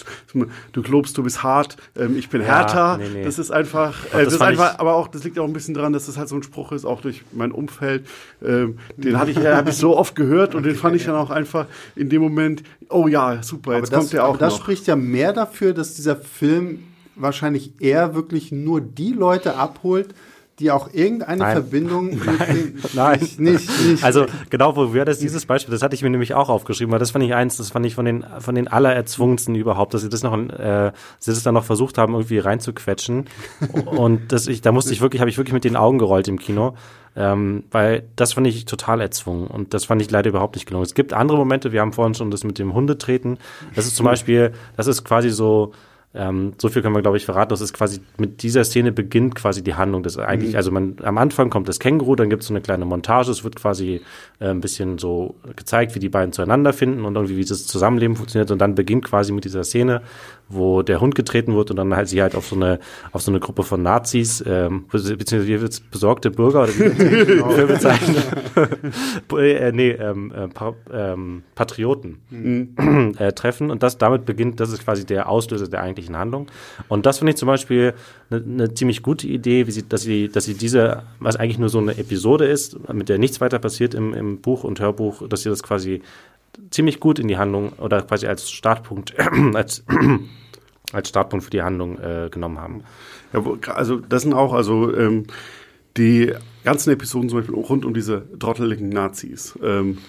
du 0.73 0.81
glaubst, 0.81 1.17
du 1.17 1.23
bist 1.23 1.43
hart, 1.43 1.77
ähm, 1.97 2.17
ich 2.17 2.27
bin 2.27 2.41
härter. 2.41 2.97
Nee, 2.97 3.05
nee. 3.13 3.23
Das 3.23 3.39
ist 3.39 3.51
einfach, 3.51 4.05
äh, 4.07 4.09
das, 4.11 4.25
das 4.25 4.33
ist 4.33 4.41
einfach, 4.41 4.79
aber 4.79 4.95
auch, 4.95 5.07
das 5.07 5.23
liegt 5.23 5.39
auch 5.39 5.45
ein 5.45 5.53
bisschen 5.53 5.73
daran, 5.73 5.93
dass 5.93 6.07
das 6.07 6.17
halt 6.17 6.27
so 6.27 6.35
ein 6.35 6.43
Spruch 6.43 6.73
ist, 6.73 6.83
auch 6.83 6.99
durch 6.99 7.23
mein 7.31 7.53
Umfeld. 7.53 8.05
Ähm, 8.43 8.79
den 8.97 9.17
hatte 9.17 9.31
ich, 9.31 9.37
ja, 9.41 9.55
habe 9.55 9.69
ich 9.69 9.77
so 9.77 9.97
oft 9.97 10.13
gehört 10.13 10.55
und 10.55 10.63
den 10.63 10.75
fand 10.75 10.97
ich 10.97 11.05
dann 11.05 11.15
auch 11.15 11.29
einfach 11.29 11.67
in 11.95 12.09
dem 12.09 12.21
Moment, 12.21 12.63
oh 12.89 13.07
ja, 13.07 13.41
super, 13.41 13.77
jetzt 13.77 13.93
das, 13.93 13.99
kommt 13.99 14.13
der 14.13 14.25
auch. 14.25 14.29
Aber 14.29 14.39
das 14.39 14.55
noch. 14.55 14.61
spricht 14.61 14.87
ja 14.87 14.97
mehr 14.97 15.31
dafür, 15.31 15.73
dass 15.73 15.93
dieser 15.93 16.17
Film 16.17 16.83
wahrscheinlich 17.15 17.71
eher 17.79 18.13
wirklich 18.13 18.51
nur 18.51 18.81
die 18.81 19.13
Leute 19.13 19.55
abholt, 19.55 20.13
die 20.59 20.71
auch 20.71 20.93
irgendeine 20.93 21.43
Nein. 21.43 21.53
Verbindung 21.53 22.05
mit 22.09 22.19
dem, 22.21 22.75
Nein. 22.93 23.19
Nicht, 23.19 23.39
nicht, 23.39 23.87
nicht. 23.87 24.03
Also 24.03 24.25
genau, 24.49 24.75
wo 24.75 24.93
wäre 24.93 25.05
das 25.05 25.19
dieses 25.19 25.45
Beispiel, 25.45 25.71
das 25.71 25.81
hatte 25.81 25.95
ich 25.95 26.03
mir 26.03 26.09
nämlich 26.09 26.33
auch 26.33 26.49
aufgeschrieben, 26.49 26.91
weil 26.91 26.99
das 26.99 27.11
fand 27.11 27.25
ich 27.25 27.33
eins, 27.33 27.57
das 27.57 27.69
fand 27.69 27.85
ich 27.85 27.95
von 27.95 28.05
den 28.05 28.25
von 28.39 28.55
den 28.55 28.67
allererzwungensten 28.67 29.55
überhaupt, 29.55 29.93
dass 29.93 30.01
sie 30.01 30.09
das 30.09 30.23
noch 30.23 30.37
äh, 30.37 30.91
sie 31.19 31.31
das 31.31 31.43
dann 31.43 31.53
noch 31.53 31.63
versucht 31.63 31.97
haben 31.97 32.13
irgendwie 32.13 32.39
reinzuquetschen 32.39 33.25
und 33.85 34.31
das 34.31 34.47
ich 34.47 34.61
da 34.61 34.71
musste 34.71 34.93
ich 34.93 35.01
wirklich 35.01 35.21
habe 35.21 35.29
ich 35.29 35.37
wirklich 35.37 35.53
mit 35.53 35.63
den 35.63 35.75
Augen 35.75 35.97
gerollt 35.97 36.27
im 36.27 36.39
Kino. 36.39 36.75
Ähm, 37.15 37.63
weil 37.71 38.03
das 38.15 38.33
fand 38.33 38.45
ich 38.47 38.65
total 38.65 39.01
erzwungen 39.01 39.47
und 39.47 39.73
das 39.73 39.85
fand 39.85 40.01
ich 40.01 40.11
leider 40.11 40.29
überhaupt 40.29 40.55
nicht 40.55 40.67
gelungen. 40.67 40.85
Es 40.85 40.93
gibt 40.93 41.11
andere 41.11 41.39
Momente, 41.39 41.71
wir 41.71 41.81
haben 41.81 41.91
vorhin 41.91 42.13
schon 42.13 42.29
das 42.29 42.43
mit 42.43 42.59
dem 42.59 42.73
Hundetreten. 42.73 43.39
Das 43.75 43.87
ist 43.87 43.95
zum 43.95 44.05
Beispiel, 44.05 44.53
das 44.77 44.85
ist 44.85 45.03
quasi 45.03 45.31
so, 45.31 45.73
ähm, 46.13 46.53
so 46.57 46.69
viel 46.69 46.81
können 46.81 46.95
wir, 46.95 47.03
glaube 47.03 47.17
ich, 47.17 47.25
verraten. 47.25 47.49
Das 47.49 47.61
ist 47.61 47.73
quasi 47.73 47.99
mit 48.17 48.41
dieser 48.41 48.63
Szene 48.63 48.91
beginnt 48.91 49.35
quasi 49.35 49.63
die 49.63 49.75
Handlung. 49.75 50.01
Das 50.01 50.17
eigentlich, 50.17 50.51
mhm. 50.51 50.57
also 50.57 50.71
man 50.71 50.95
am 51.03 51.19
Anfang 51.19 51.51
kommt 51.51 51.69
das 51.69 51.79
Känguru, 51.79 52.15
dann 52.15 52.31
gibt 52.31 52.41
es 52.41 52.47
so 52.47 52.53
eine 52.53 52.61
kleine 52.61 52.85
Montage. 52.85 53.29
Es 53.29 53.43
wird 53.43 53.55
quasi 53.55 54.01
äh, 54.39 54.47
ein 54.47 54.59
bisschen 54.59 54.97
so 54.97 55.35
gezeigt, 55.55 55.93
wie 55.93 55.99
die 55.99 56.09
beiden 56.09 56.33
zueinander 56.33 56.73
finden 56.73 57.05
und 57.05 57.15
irgendwie 57.15 57.37
wie 57.37 57.45
das 57.45 57.67
Zusammenleben 57.67 58.15
funktioniert. 58.15 58.49
Und 58.49 58.59
dann 58.59 58.73
beginnt 58.73 59.05
quasi 59.05 59.31
mit 59.31 59.45
dieser 59.45 59.63
Szene, 59.63 60.01
wo 60.49 60.81
der 60.81 60.99
Hund 60.99 61.13
getreten 61.13 61.55
wird 61.55 61.69
und 61.69 61.77
dann 61.77 61.95
halt 61.95 62.09
sie 62.09 62.21
halt 62.21 62.35
auf 62.35 62.47
so 62.47 62.55
eine 62.55 62.79
auf 63.11 63.21
so 63.21 63.31
eine 63.31 63.39
Gruppe 63.39 63.63
von 63.63 63.83
Nazis 63.83 64.43
ähm, 64.45 64.85
beziehungsweise 64.91 65.47
wie 65.47 65.61
wird's 65.61 65.79
besorgte 65.79 66.31
Bürger 66.31 66.63
oder 66.63 66.73
wie 66.75 67.25
genau. 67.25 67.67
bezeichnen 67.67 68.15
äh, 69.37 69.71
nee 69.71 69.91
ähm, 69.91 70.33
äh, 70.35 70.47
pa 70.47 70.73
ähm, 70.91 71.43
Patrioten 71.53 72.17
mhm. 72.31 73.15
äh, 73.19 73.31
treffen 73.33 73.69
und 73.69 73.83
das 73.83 73.99
damit 73.99 74.25
beginnt 74.25 74.59
das 74.59 74.71
ist 74.71 74.83
quasi 74.83 75.05
der 75.05 75.29
Auslöser 75.29 75.67
der 75.67 75.83
eigentlichen 75.99 76.17
Handlung 76.17 76.47
und 76.87 77.05
das 77.05 77.19
finde 77.19 77.31
ich 77.31 77.37
zum 77.37 77.47
Beispiel 77.47 77.93
eine 78.31 78.41
ne 78.41 78.73
ziemlich 78.73 79.03
gute 79.03 79.27
Idee 79.27 79.63
sie 79.69 79.87
dass 79.87 80.01
sie 80.01 80.29
dass 80.29 80.45
sie 80.45 80.55
diese 80.55 81.03
was 81.19 81.35
eigentlich 81.35 81.59
nur 81.59 81.69
so 81.69 81.79
eine 81.79 81.97
Episode 81.97 82.45
ist 82.45 82.77
mit 82.91 83.09
der 83.09 83.17
nichts 83.17 83.41
weiter 83.41 83.59
passiert 83.59 83.93
im, 83.93 84.13
im 84.13 84.41
Buch 84.41 84.63
und 84.63 84.79
Hörbuch 84.79 85.27
dass 85.27 85.43
sie 85.43 85.49
das 85.49 85.63
quasi 85.63 86.01
ziemlich 86.71 86.99
gut 86.99 87.19
in 87.19 87.27
die 87.27 87.37
Handlung 87.37 87.73
oder 87.73 88.01
quasi 88.01 88.27
als 88.27 88.49
Startpunkt, 88.49 89.13
als, 89.53 89.83
als 90.93 91.09
Startpunkt 91.09 91.45
für 91.45 91.51
die 91.51 91.61
Handlung 91.61 91.99
äh, 91.99 92.29
genommen 92.31 92.59
haben. 92.59 92.83
Ja, 93.33 93.43
also 93.73 93.97
das 93.97 94.23
sind 94.23 94.33
auch, 94.33 94.53
also 94.53 94.95
ähm, 94.95 95.25
die 95.97 96.33
ganzen 96.63 96.91
Episoden 96.91 97.29
zum 97.29 97.39
Beispiel 97.39 97.55
rund 97.55 97.85
um 97.85 97.93
diese 97.93 98.23
trotteligen 98.39 98.89
Nazis. 98.89 99.57
Ähm, 99.61 99.99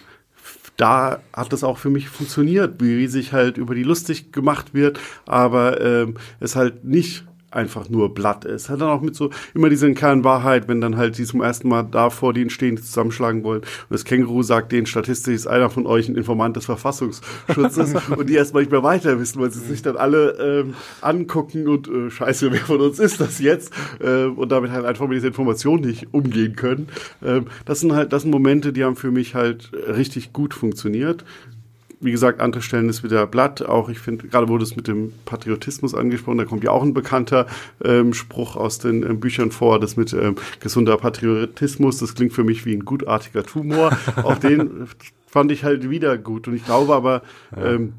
da 0.81 1.21
hat 1.33 1.53
das 1.53 1.63
auch 1.63 1.79
für 1.79 1.91
mich 1.91 2.09
funktioniert, 2.09 2.81
wie 2.83 3.07
sich 3.07 3.33
halt 3.33 3.59
über 3.59 3.75
die 3.75 3.83
lustig 3.83 4.33
gemacht 4.33 4.73
wird, 4.73 4.99
aber 5.27 5.81
ähm, 5.81 6.15
es 6.41 6.57
halt 6.57 6.85
nicht 6.85 7.25
einfach 7.51 7.89
nur 7.89 8.15
Blatt 8.15 8.45
ist. 8.45 8.69
Hat 8.69 8.81
dann 8.81 8.89
auch 8.89 9.01
mit 9.01 9.15
so 9.15 9.31
immer 9.55 9.69
diese 9.69 9.93
Kernwahrheit, 9.93 10.69
wenn 10.69 10.81
dann 10.81 10.97
halt 10.97 11.19
die 11.19 11.25
zum 11.25 11.43
ersten 11.43 11.69
Mal 11.69 11.83
da 11.83 12.11
vor 12.11 12.33
denen 12.33 12.51
stehen, 12.51 12.77
die 12.77 12.83
zusammenschlagen 12.83 13.43
wollen. 13.45 13.61
Und 13.61 13.91
das 13.91 14.05
Känguru 14.05 14.43
sagt 14.43 14.73
denen, 14.73 14.87
statistisch 14.87 15.35
ist 15.35 15.47
einer 15.47 15.71
von 15.71 15.87
euch 15.87 16.09
ein 16.09 16.17
Informant 16.17 16.57
des 16.57 16.67
Verfassungsschutzes 16.67 17.95
und 18.17 18.29
die 18.29 18.35
erstmal 18.35 18.63
nicht 18.63 18.73
mehr 18.73 18.83
weiter 18.83 19.19
wissen, 19.19 19.41
weil 19.41 19.51
sie 19.51 19.61
sich 19.61 19.83
dann 19.83 19.97
alle 19.97 20.63
ähm, 20.63 20.75
angucken 21.01 21.69
und 21.69 21.89
äh, 21.89 22.11
scheiße, 22.11 22.53
wer 22.53 22.61
von 22.61 22.81
uns 22.81 22.99
ist 22.99 23.21
das 23.21 23.39
jetzt? 23.39 23.73
Ähm, 24.01 24.35
und 24.39 24.53
damit 24.53 24.71
halt 24.71 24.85
einfach 24.85 25.09
mit 25.09 25.17
dieser 25.17 25.29
Information 25.29 25.81
nicht 25.81 26.09
umgehen 26.13 26.55
können. 26.57 26.89
Ähm, 27.23 27.47
das 27.65 27.81
sind 27.81 27.93
halt, 27.93 28.13
das 28.13 28.23
sind 28.23 28.31
Momente, 28.31 28.73
die 28.73 28.85
haben 28.85 28.97
für 28.97 29.11
mich 29.11 29.35
halt 29.35 29.73
richtig 29.75 30.33
gut 30.33 30.55
funktioniert 30.55 31.25
wie 32.01 32.11
gesagt, 32.11 32.41
andere 32.41 32.63
Stellen 32.63 32.89
ist 32.89 33.05
wieder 33.05 33.27
Blatt. 33.27 33.63
Auch 33.63 33.89
ich 33.89 33.99
finde, 33.99 34.27
gerade 34.27 34.49
wurde 34.49 34.65
es 34.65 34.75
mit 34.75 34.89
dem 34.89 35.13
Patriotismus 35.27 35.95
angesprochen, 35.95 36.39
da 36.39 36.45
kommt 36.47 36.65
ja 36.65 36.71
auch 36.71 36.83
ein 36.83 36.95
bekannter 36.95 37.47
ähm, 37.85 38.15
Spruch 38.15 38.57
aus 38.57 38.79
den 38.79 39.03
ähm, 39.03 39.21
Büchern 39.21 39.51
vor, 39.51 39.79
das 39.79 39.97
mit 39.97 40.13
ähm, 40.15 40.37
gesunder 40.61 40.97
Patriotismus, 40.97 41.99
das 41.99 42.15
klingt 42.15 42.33
für 42.33 42.45
mich 42.45 42.65
wie 42.65 42.75
ein 42.75 42.85
gutartiger 42.85 43.45
Tumor. 43.45 43.97
auch 44.17 44.39
den 44.39 44.89
fand 45.27 45.53
ich 45.53 45.63
halt 45.63 45.91
wieder 45.91 46.17
gut. 46.17 46.49
Und 46.49 46.55
ich 46.55 46.65
glaube 46.65 46.95
aber, 46.95 47.23
ähm, 47.57 47.93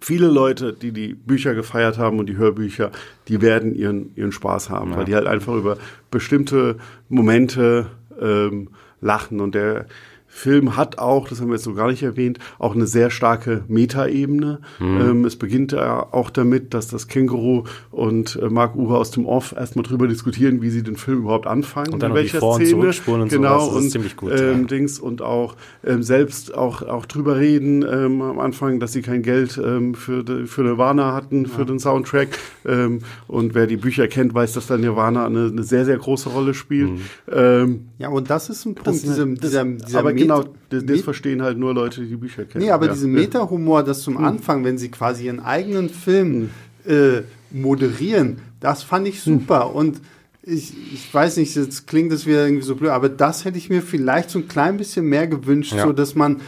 viele 0.00 0.26
Leute, 0.26 0.72
die 0.72 0.92
die 0.92 1.14
Bücher 1.14 1.54
gefeiert 1.54 1.96
haben 1.96 2.18
und 2.18 2.26
die 2.26 2.36
Hörbücher, 2.36 2.90
die 3.28 3.40
werden 3.40 3.74
ihren, 3.74 4.14
ihren 4.14 4.32
Spaß 4.32 4.68
haben, 4.68 4.90
ja. 4.90 4.98
weil 4.98 5.04
die 5.04 5.14
halt 5.14 5.26
einfach 5.26 5.54
über 5.54 5.78
bestimmte 6.10 6.76
Momente 7.08 7.86
ähm, 8.20 8.70
lachen 9.00 9.40
und 9.40 9.54
der 9.54 9.86
Film 10.34 10.78
hat 10.78 10.98
auch, 10.98 11.28
das 11.28 11.40
haben 11.40 11.48
wir 11.48 11.56
jetzt 11.56 11.64
so 11.64 11.74
gar 11.74 11.88
nicht 11.88 12.02
erwähnt, 12.02 12.38
auch 12.58 12.74
eine 12.74 12.86
sehr 12.86 13.10
starke 13.10 13.64
Metaebene. 13.68 14.60
Mhm. 14.80 15.00
Ähm, 15.00 15.24
es 15.26 15.36
beginnt 15.36 15.72
ja 15.72 16.06
auch 16.10 16.30
damit, 16.30 16.72
dass 16.72 16.88
das 16.88 17.06
Känguru 17.06 17.64
und 17.90 18.36
äh, 18.42 18.48
Mark 18.48 18.74
Uwe 18.74 18.96
aus 18.96 19.10
dem 19.10 19.26
Off 19.26 19.54
erstmal 19.56 19.84
drüber 19.84 20.08
diskutieren, 20.08 20.62
wie 20.62 20.70
sie 20.70 20.82
den 20.82 20.96
Film 20.96 21.18
überhaupt 21.18 21.46
anfangen. 21.46 21.92
Und 21.92 22.02
dann 22.02 22.12
in 22.12 22.16
welcher 22.16 22.38
die 22.38 22.40
Vor- 22.40 22.54
und 22.54 22.94
Szene. 22.94 23.20
und 23.22 23.28
genau, 23.28 23.58
sowas. 23.60 23.66
Das 23.66 23.76
und, 23.76 23.84
ist 23.84 23.92
ziemlich 23.92 24.16
gut. 24.16 24.32
Ähm, 24.32 24.60
ja. 24.62 24.66
Dings 24.68 24.98
und 24.98 25.20
auch 25.20 25.54
ähm, 25.84 26.02
selbst 26.02 26.54
auch, 26.54 26.80
auch 26.80 27.04
drüber 27.04 27.38
reden 27.38 27.82
ähm, 27.82 28.22
am 28.22 28.38
Anfang, 28.38 28.80
dass 28.80 28.94
sie 28.94 29.02
kein 29.02 29.22
Geld 29.22 29.60
ähm, 29.62 29.94
für, 29.94 30.24
de, 30.24 30.46
für 30.46 30.62
Nirvana 30.62 31.12
hatten, 31.12 31.44
für 31.44 31.66
den 31.66 31.78
Soundtrack. 31.78 32.28
Ähm, 32.64 33.00
und 33.28 33.54
wer 33.54 33.66
die 33.66 33.76
Bücher 33.76 34.08
kennt, 34.08 34.32
weiß, 34.32 34.54
dass 34.54 34.66
da 34.66 34.78
Nirvana 34.78 35.26
eine, 35.26 35.48
eine 35.48 35.62
sehr, 35.62 35.84
sehr 35.84 35.98
große 35.98 36.30
Rolle 36.30 36.54
spielt. 36.54 36.90
Mhm. 36.90 37.00
Ähm, 37.30 37.80
Ja, 37.98 38.08
und 38.08 38.30
das 38.30 38.48
ist 38.48 38.64
ein 38.64 38.74
Punkt, 38.74 38.88
das, 38.88 39.02
diese, 39.02 39.26
das, 39.26 39.40
dieser, 39.40 39.64
dieser 39.64 40.04
genau, 40.22 40.44
das, 40.70 40.84
das 40.86 41.00
verstehen 41.02 41.42
halt 41.42 41.58
nur 41.58 41.74
Leute, 41.74 42.00
die 42.02 42.08
die 42.08 42.16
Bücher 42.16 42.44
kennen. 42.44 42.64
Nee, 42.64 42.70
aber 42.70 42.86
ja. 42.86 42.92
diesen 42.92 43.12
Meta-Humor, 43.12 43.82
das 43.82 44.02
zum 44.02 44.16
Anfang, 44.18 44.64
wenn 44.64 44.78
sie 44.78 44.90
quasi 44.90 45.26
ihren 45.26 45.40
eigenen 45.40 45.88
Film 45.88 46.50
äh, 46.86 47.22
moderieren, 47.50 48.38
das 48.60 48.82
fand 48.82 49.06
ich 49.08 49.22
super. 49.22 49.74
Und 49.74 50.00
ich, 50.42 50.72
ich 50.92 51.12
weiß 51.12 51.36
nicht, 51.36 51.54
jetzt 51.54 51.86
klingt 51.86 52.12
das 52.12 52.26
wieder 52.26 52.44
irgendwie 52.44 52.64
so 52.64 52.74
blöd, 52.74 52.90
aber 52.90 53.08
das 53.08 53.44
hätte 53.44 53.58
ich 53.58 53.70
mir 53.70 53.82
vielleicht 53.82 54.30
so 54.30 54.40
ein 54.40 54.48
klein 54.48 54.76
bisschen 54.76 55.06
mehr 55.06 55.26
gewünscht, 55.26 55.72
Ja. 55.72 55.84
so 55.84 55.92
dass 55.92 56.14
man 56.14 56.40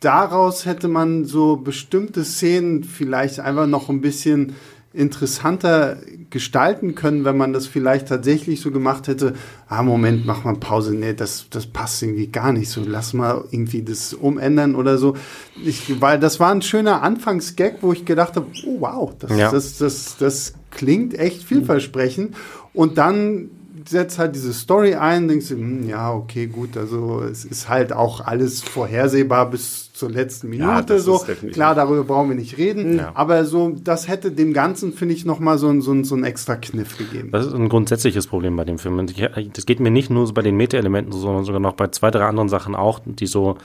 daraus 0.00 0.66
hätte 0.66 0.88
man 0.88 1.24
so 1.24 1.56
bestimmte 1.56 2.24
Szenen 2.24 2.84
vielleicht 2.84 3.40
einfach 3.40 3.66
noch 3.66 3.88
ein 3.88 4.00
bisschen 4.00 4.54
interessanter 4.94 5.98
gestalten 6.30 6.94
können, 6.94 7.24
wenn 7.24 7.36
man 7.36 7.52
das 7.52 7.66
vielleicht 7.66 8.08
tatsächlich 8.08 8.60
so 8.60 8.70
gemacht 8.70 9.06
hätte, 9.06 9.34
ah, 9.68 9.82
Moment, 9.82 10.26
mach 10.26 10.44
mal 10.44 10.56
Pause, 10.56 10.94
nee, 10.94 11.12
das, 11.14 11.46
das 11.50 11.66
passt 11.66 12.02
irgendwie 12.02 12.28
gar 12.28 12.52
nicht 12.52 12.70
so, 12.70 12.82
lass 12.84 13.12
mal 13.12 13.44
irgendwie 13.50 13.82
das 13.82 14.14
umändern 14.14 14.74
oder 14.74 14.98
so. 14.98 15.16
Ich, 15.64 16.00
weil 16.00 16.18
das 16.18 16.40
war 16.40 16.50
ein 16.52 16.62
schöner 16.62 17.02
Anfangsgag, 17.02 17.76
wo 17.82 17.92
ich 17.92 18.04
gedacht 18.04 18.36
habe, 18.36 18.46
oh 18.66 18.80
wow, 18.80 19.12
das, 19.18 19.36
Ja. 19.38 19.50
das, 19.50 19.78
das, 19.78 20.16
das 20.18 20.54
klingt 20.70 21.18
echt 21.18 21.42
vielversprechend. 21.42 22.34
Und 22.72 22.98
dann 22.98 23.50
setzt 23.88 24.18
halt 24.18 24.34
diese 24.34 24.52
Story 24.52 24.94
ein, 24.94 25.28
denkst 25.28 25.48
du, 25.48 25.54
hm, 25.54 25.88
ja, 25.88 26.12
okay, 26.12 26.46
gut, 26.46 26.76
also 26.76 27.22
es 27.22 27.44
ist 27.44 27.68
halt 27.68 27.92
auch 27.92 28.20
alles 28.20 28.62
vorhersehbar 28.62 29.50
bis 29.50 29.87
zur 29.98 30.10
letzten 30.10 30.52
Ja, 30.52 30.66
Minute 30.66 30.94
das 30.94 31.04
so. 31.04 31.18
Klar, 31.52 31.74
darüber 31.74 32.04
brauchen 32.04 32.28
wir 32.30 32.36
nicht 32.36 32.56
reden, 32.56 32.98
Ja. 32.98 33.12
aber 33.14 33.44
so, 33.44 33.76
das 33.82 34.08
hätte 34.08 34.30
dem 34.32 34.52
Ganzen, 34.52 34.92
finde 34.92 35.14
ich, 35.14 35.24
nochmal 35.24 35.58
so, 35.58 35.80
so, 35.80 36.02
so 36.04 36.14
einen 36.14 36.24
extra 36.24 36.56
Kniff 36.56 36.96
gegeben. 36.96 37.30
Das 37.32 37.46
ist 37.46 37.52
ein 37.54 37.68
grundsätzliches 37.68 38.26
Problem 38.26 38.56
bei 38.56 38.64
dem 38.64 38.78
Film. 38.78 39.04
Das 39.52 39.66
geht 39.66 39.80
mir 39.80 39.90
nicht 39.90 40.10
nur 40.10 40.26
so 40.26 40.32
bei 40.32 40.42
den 40.42 40.56
Meta-Elementen, 40.56 41.12
so, 41.12 41.18
sondern 41.18 41.44
sogar 41.44 41.60
noch 41.60 41.74
bei 41.74 41.88
zwei, 41.88 42.10
drei 42.10 42.24
anderen 42.24 42.48
Sachen 42.48 42.74
auch, 42.74 43.00
die 43.04 43.26
so 43.26 43.56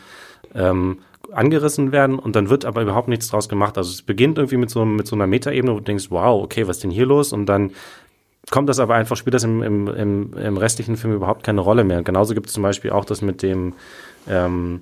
ähm, 0.56 0.98
angerissen 1.32 1.92
werden 1.92 2.20
und 2.20 2.36
dann 2.36 2.50
wird 2.50 2.66
aber 2.66 2.82
überhaupt 2.82 3.08
nichts 3.08 3.28
draus 3.30 3.48
gemacht. 3.50 3.78
Also 3.78 3.92
es 3.92 4.02
beginnt 4.02 4.38
irgendwie 4.38 4.58
mit 4.58 4.70
so, 4.70 4.86
mit 4.86 5.08
so 5.08 5.16
einer 5.16 5.28
Meta-Ebene, 5.28 5.74
wo 5.74 5.78
du 5.78 5.84
denkst, 5.84 6.08
wow, 6.10 6.44
okay, 6.44 6.68
was 6.68 6.78
ist 6.78 6.84
denn 6.84 6.92
hier 6.92 7.06
los? 7.06 7.32
Und 7.34 7.46
dann 7.48 7.72
kommt 8.52 8.68
das 8.70 8.80
aber 8.80 8.96
einfach, 8.96 9.16
spielt 9.16 9.34
das 9.34 9.44
im, 9.46 9.64
im, 9.64 9.88
im, 9.88 10.34
im 10.34 10.58
restlichen 10.58 10.98
Film 10.98 11.14
überhaupt 11.14 11.44
keine 11.44 11.62
Rolle 11.62 11.84
mehr. 11.84 12.00
Und 12.00 12.04
genauso 12.04 12.34
gibt 12.34 12.48
es 12.48 12.54
zum 12.54 12.64
Beispiel 12.64 12.92
auch 12.92 13.06
das 13.06 13.22
mit 13.22 13.42
dem, 13.42 13.74
ähm, 14.28 14.82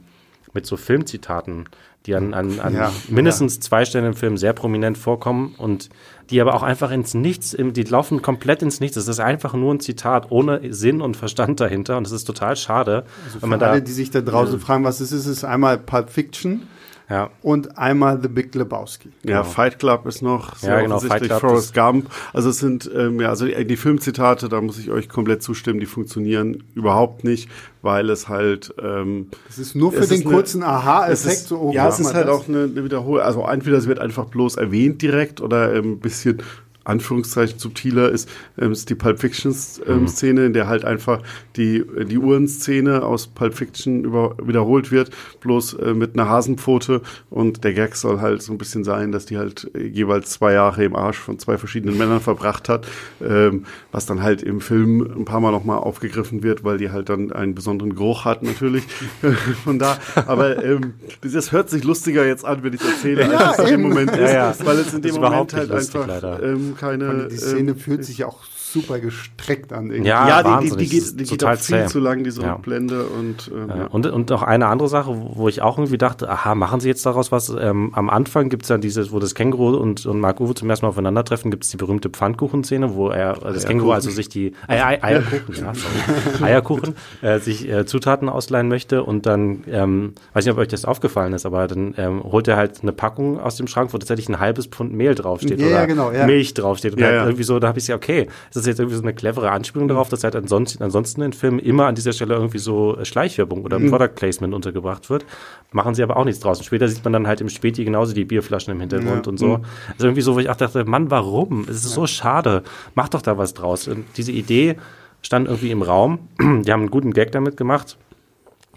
mit 0.53 0.65
so 0.65 0.77
Filmzitaten, 0.77 1.65
die 2.05 2.15
an, 2.15 2.33
an, 2.33 2.59
an 2.59 2.73
Ja, 2.73 2.91
mindestens 3.09 3.59
zwei 3.59 3.85
Stellen 3.85 4.05
im 4.05 4.13
Film 4.15 4.37
sehr 4.37 4.53
prominent 4.53 4.97
vorkommen 4.97 5.55
und 5.57 5.89
die 6.29 6.41
aber 6.41 6.55
auch 6.55 6.63
einfach 6.63 6.91
ins 6.91 7.13
Nichts, 7.13 7.55
die 7.57 7.83
laufen 7.83 8.21
komplett 8.21 8.61
ins 8.61 8.79
Nichts. 8.79 8.97
Es 8.97 9.07
ist 9.07 9.19
einfach 9.19 9.53
nur 9.53 9.73
ein 9.73 9.79
Zitat 9.79 10.31
ohne 10.31 10.73
Sinn 10.73 11.01
und 11.01 11.17
Verstand 11.17 11.59
dahinter 11.59 11.97
und 11.97 12.07
es 12.07 12.13
ist 12.13 12.23
total 12.23 12.55
schade, 12.55 13.05
wenn 13.39 13.49
man 13.49 13.59
Für 13.59 13.65
da, 13.65 13.71
alle, 13.71 13.81
die 13.81 13.91
sich 13.91 14.09
da 14.11 14.21
draußen 14.21 14.59
fragen, 14.59 14.83
was 14.83 14.99
es 14.99 15.11
ist, 15.11 15.25
ist 15.25 15.43
einmal 15.43 15.77
Pulp 15.77 16.09
Fiction 16.09 16.67
ja, 17.11 17.29
und 17.41 17.77
einmal 17.77 18.21
The 18.21 18.29
Big 18.29 18.55
Lebowski. 18.55 19.09
Ja, 19.23 19.43
Fight 19.43 19.79
Club 19.79 20.05
ist 20.05 20.21
noch 20.21 20.55
sehr 20.55 20.75
Ja, 20.75 20.81
genau, 20.81 20.95
offensichtlich, 20.95 21.29
Fight 21.29 21.39
Club 21.39 21.51
Forrest 21.51 21.73
Gump. 21.73 22.09
Also 22.31 22.49
es 22.49 22.59
sind, 22.59 22.89
ähm, 22.95 23.19
ja, 23.19 23.27
also 23.27 23.45
die, 23.45 23.65
die 23.67 23.75
Filmzitate, 23.75 24.47
da 24.47 24.61
muss 24.61 24.79
ich 24.79 24.91
euch 24.91 25.09
komplett 25.09 25.43
zustimmen, 25.43 25.81
die 25.81 25.87
funktionieren 25.87 26.63
überhaupt 26.73 27.25
nicht, 27.25 27.49
weil 27.81 28.09
es 28.09 28.29
halt, 28.29 28.73
ähm, 28.81 29.27
Das 29.47 29.59
ist 29.59 29.75
nur 29.75 29.91
für 29.91 29.99
Es 29.99 30.07
den 30.07 30.23
kurzen 30.23 30.61
es 30.61 30.67
Aha-Effekt. 30.67 31.47
So, 31.47 31.59
oh, 31.59 31.71
ja, 31.73 31.89
es 31.89 31.99
ist 31.99 32.13
halt 32.13 32.29
das. 32.29 32.33
auch 32.33 32.47
eine, 32.47 32.63
eine 32.63 32.83
Wiederholung. 32.85 33.25
Also 33.25 33.45
entweder 33.45 33.77
es 33.77 33.87
wird 33.87 33.99
einfach 33.99 34.25
bloß 34.25 34.55
erwähnt 34.55 35.01
direkt 35.01 35.41
oder 35.41 35.75
ähm, 35.75 35.93
ein 35.93 35.99
bisschen 35.99 36.41
Anführungszeichen 36.83 37.59
subtiler 37.59 38.09
ist, 38.09 38.29
ähm, 38.57 38.71
ist 38.71 38.89
die 38.89 38.95
Pulp 38.95 39.19
Fiction 39.19 39.55
ähm, 39.87 40.07
Szene, 40.07 40.45
in 40.45 40.53
der 40.53 40.67
halt 40.67 40.85
einfach 40.85 41.21
die, 41.55 41.83
die 42.07 42.17
Uhrenszene 42.17 43.03
aus 43.03 43.27
Pulp 43.27 43.53
Fiction 43.53 44.03
über, 44.03 44.35
wiederholt 44.41 44.91
wird, 44.91 45.11
bloß 45.41 45.73
äh, 45.75 45.93
mit 45.93 46.13
einer 46.15 46.27
Hasenpfote 46.29 47.01
und 47.29 47.63
der 47.63 47.73
Gag 47.73 47.95
soll 47.95 48.19
halt 48.21 48.41
so 48.41 48.51
ein 48.51 48.57
bisschen 48.57 48.83
sein, 48.83 49.11
dass 49.11 49.25
die 49.25 49.37
halt 49.37 49.69
äh, 49.75 49.83
jeweils 49.85 50.31
zwei 50.31 50.53
Jahre 50.53 50.83
im 50.83 50.95
Arsch 50.95 51.17
von 51.17 51.37
zwei 51.39 51.57
verschiedenen 51.57 51.97
Männern 51.97 52.19
verbracht 52.19 52.69
hat, 52.69 52.87
ähm, 53.23 53.65
was 53.91 54.05
dann 54.05 54.21
halt 54.23 54.41
im 54.41 54.61
Film 54.61 55.01
ein 55.17 55.25
paar 55.25 55.39
Mal 55.39 55.51
nochmal 55.51 55.77
aufgegriffen 55.77 56.43
wird, 56.43 56.63
weil 56.63 56.77
die 56.77 56.89
halt 56.91 57.09
dann 57.09 57.31
einen 57.31 57.55
besonderen 57.55 57.95
Geruch 57.95 58.25
hat 58.25 58.43
natürlich. 58.43 58.83
von 59.63 59.77
da, 59.79 59.97
aber 60.15 60.63
ähm, 60.63 60.93
das 61.21 61.51
hört 61.51 61.69
sich 61.69 61.83
lustiger 61.83 62.25
jetzt 62.25 62.45
an, 62.45 62.63
wenn 62.63 62.73
ich 62.73 62.81
erzähle, 62.81 63.23
Ja, 63.31 63.49
als 63.51 63.59
es 63.59 63.69
im 63.69 63.73
eben. 63.81 63.89
Moment 63.89 64.11
ist, 64.11 64.19
Ja, 64.19 64.51
ja. 64.51 64.55
weil 64.63 64.77
es 64.79 64.93
in 64.93 65.01
dem 65.01 65.15
Moment 65.15 65.53
halt 65.53 65.71
einfach 65.71 66.07
leider. 66.07 66.41
ähm, 66.43 66.75
keine. 66.81 67.27
Die 67.27 67.37
Szene 67.37 67.71
ähm, 67.71 67.77
fühlt 67.77 68.03
sich 68.03 68.23
auch 68.25 68.43
super 68.71 68.99
gestreckt 68.99 69.73
an. 69.73 69.89
irgendwie. 69.91 70.09
Ja, 70.09 70.41
ja, 70.41 70.59
die, 70.61 70.69
die, 70.69 70.75
die 70.77 70.87
geht, 70.87 71.11
die 71.19 71.23
geht 71.25 71.29
total 71.39 71.55
auch 71.55 71.59
viel 71.59 71.77
zäh. 71.83 71.87
zu 71.87 71.99
lang, 71.99 72.23
diese 72.23 72.41
Ja. 72.41 72.55
Blende 72.55 73.03
und 73.05 73.51
ähm, 73.53 73.69
Ja. 73.69 73.85
Und, 73.87 74.05
und 74.07 74.31
auch 74.31 74.43
eine 74.43 74.67
andere 74.67 74.87
Sache, 74.89 75.11
wo 75.35 75.47
ich 75.47 75.61
auch 75.61 75.77
irgendwie 75.77 75.97
dachte, 75.97 76.29
aha, 76.29 76.55
machen 76.55 76.79
sie 76.79 76.87
jetzt 76.87 77.05
daraus 77.05 77.31
was? 77.31 77.49
Ähm, 77.49 77.91
am 77.93 78.09
Anfang 78.09 78.49
gibt's 78.49 78.67
dann 78.69 78.81
dieses, 78.81 79.11
wo 79.11 79.19
das 79.19 79.35
Känguru 79.35 79.75
und, 79.77 80.05
und 80.05 80.19
Mark 80.19 80.39
Uwe 80.39 80.53
zum 80.55 80.69
ersten 80.69 80.85
Mal 80.85 80.89
aufeinandertreffen, 80.91 81.51
gibt's 81.51 81.69
die 81.69 81.77
berühmte 81.77 82.09
Pfannkuchenszene, 82.09 82.93
wo 82.95 83.09
er, 83.09 83.37
äh, 83.45 83.53
das 83.53 83.65
Känguru 83.65 83.91
also 83.91 84.09
sich 84.09 84.29
die, 84.29 84.53
Ei, 84.67 84.81
Ei, 84.83 85.03
Eierkuchen, 85.03 85.55
ja, 85.55 85.73
sorry, 85.73 86.43
Eierkuchen, 86.43 86.95
äh, 87.21 87.39
sich 87.39 87.67
äh, 87.69 87.85
Zutaten 87.85 88.29
ausleihen 88.29 88.67
möchte 88.67 89.03
und 89.03 89.25
dann, 89.25 89.63
ähm, 89.67 90.13
weiß 90.33 90.45
nicht, 90.45 90.53
ob 90.53 90.59
euch 90.59 90.67
das 90.69 90.85
aufgefallen 90.85 91.33
ist, 91.33 91.45
aber 91.45 91.67
dann 91.67 91.93
ähm, 91.97 92.23
holt 92.23 92.47
er 92.47 92.55
halt 92.57 92.81
eine 92.81 92.91
Packung 92.91 93.39
aus 93.39 93.55
dem 93.55 93.67
Schrank, 93.67 93.93
wo 93.93 93.97
tatsächlich 93.97 94.29
ein 94.29 94.39
halbes 94.39 94.67
Pfund 94.67 94.93
Mehl 94.93 95.15
draufsteht 95.15 95.59
Ja, 95.59 95.67
oder 95.67 95.75
ja, 95.75 95.85
genau, 95.85 96.11
ja. 96.11 96.25
Milch 96.25 96.53
draufsteht. 96.53 96.93
Und 96.93 96.99
Ja, 96.99 97.07
halt 97.07 97.15
ja. 97.17 97.23
irgendwie 97.25 97.43
so, 97.43 97.59
da 97.59 97.67
habe 97.67 97.79
ich 97.79 97.87
ja, 97.87 97.95
okay, 97.95 98.27
das 98.61 98.67
ist 98.67 98.71
jetzt 98.73 98.79
irgendwie 98.79 98.97
so 98.97 99.03
eine 99.03 99.13
clevere 99.13 99.51
Anspielung 99.51 99.87
darauf, 99.87 100.09
dass 100.09 100.23
halt 100.23 100.35
ansonsten, 100.35 100.81
ansonsten 100.83 101.21
in 101.21 101.33
Filmen 101.33 101.59
immer 101.59 101.87
an 101.87 101.95
dieser 101.95 102.13
Stelle 102.13 102.35
irgendwie 102.35 102.59
so 102.59 102.97
äh, 102.97 103.05
Schleichwerbung 103.05 103.63
oder 103.63 103.79
Product 103.79 104.15
Placement 104.15 104.53
untergebracht 104.53 105.09
wird. 105.09 105.25
Machen 105.71 105.95
sie 105.95 106.03
aber 106.03 106.17
auch 106.17 106.25
nichts 106.25 106.39
draus. 106.41 106.59
Und 106.59 106.65
später 106.65 106.87
sieht 106.87 107.03
man 107.03 107.13
dann 107.13 107.27
halt 107.27 107.41
im 107.41 107.49
Späti 107.49 107.83
genauso 107.83 108.13
die 108.13 108.25
Bierflaschen 108.25 108.73
im 108.73 108.79
Hintergrund 108.79 109.25
Ja. 109.25 109.29
und 109.31 109.37
so. 109.37 109.61
Also 109.93 110.07
irgendwie 110.07 110.21
so, 110.21 110.35
wo 110.35 110.39
ich 110.39 110.49
auch 110.49 110.55
dachte, 110.55 110.85
Mann, 110.85 111.09
warum? 111.11 111.61
Es 111.63 111.77
ist 111.83 111.89
so 111.91 112.07
schade. 112.07 112.63
Mach 112.95 113.09
doch 113.09 113.21
da 113.21 113.37
was 113.37 113.53
draus. 113.53 113.87
Und 113.87 114.05
diese 114.17 114.31
Idee 114.31 114.75
stand 115.21 115.47
irgendwie 115.47 115.71
im 115.71 115.81
Raum. 115.81 116.19
Die 116.39 116.71
haben 116.71 116.81
einen 116.81 116.91
guten 116.91 117.11
Gag 117.13 117.31
damit 117.31 117.57
gemacht. 117.57 117.97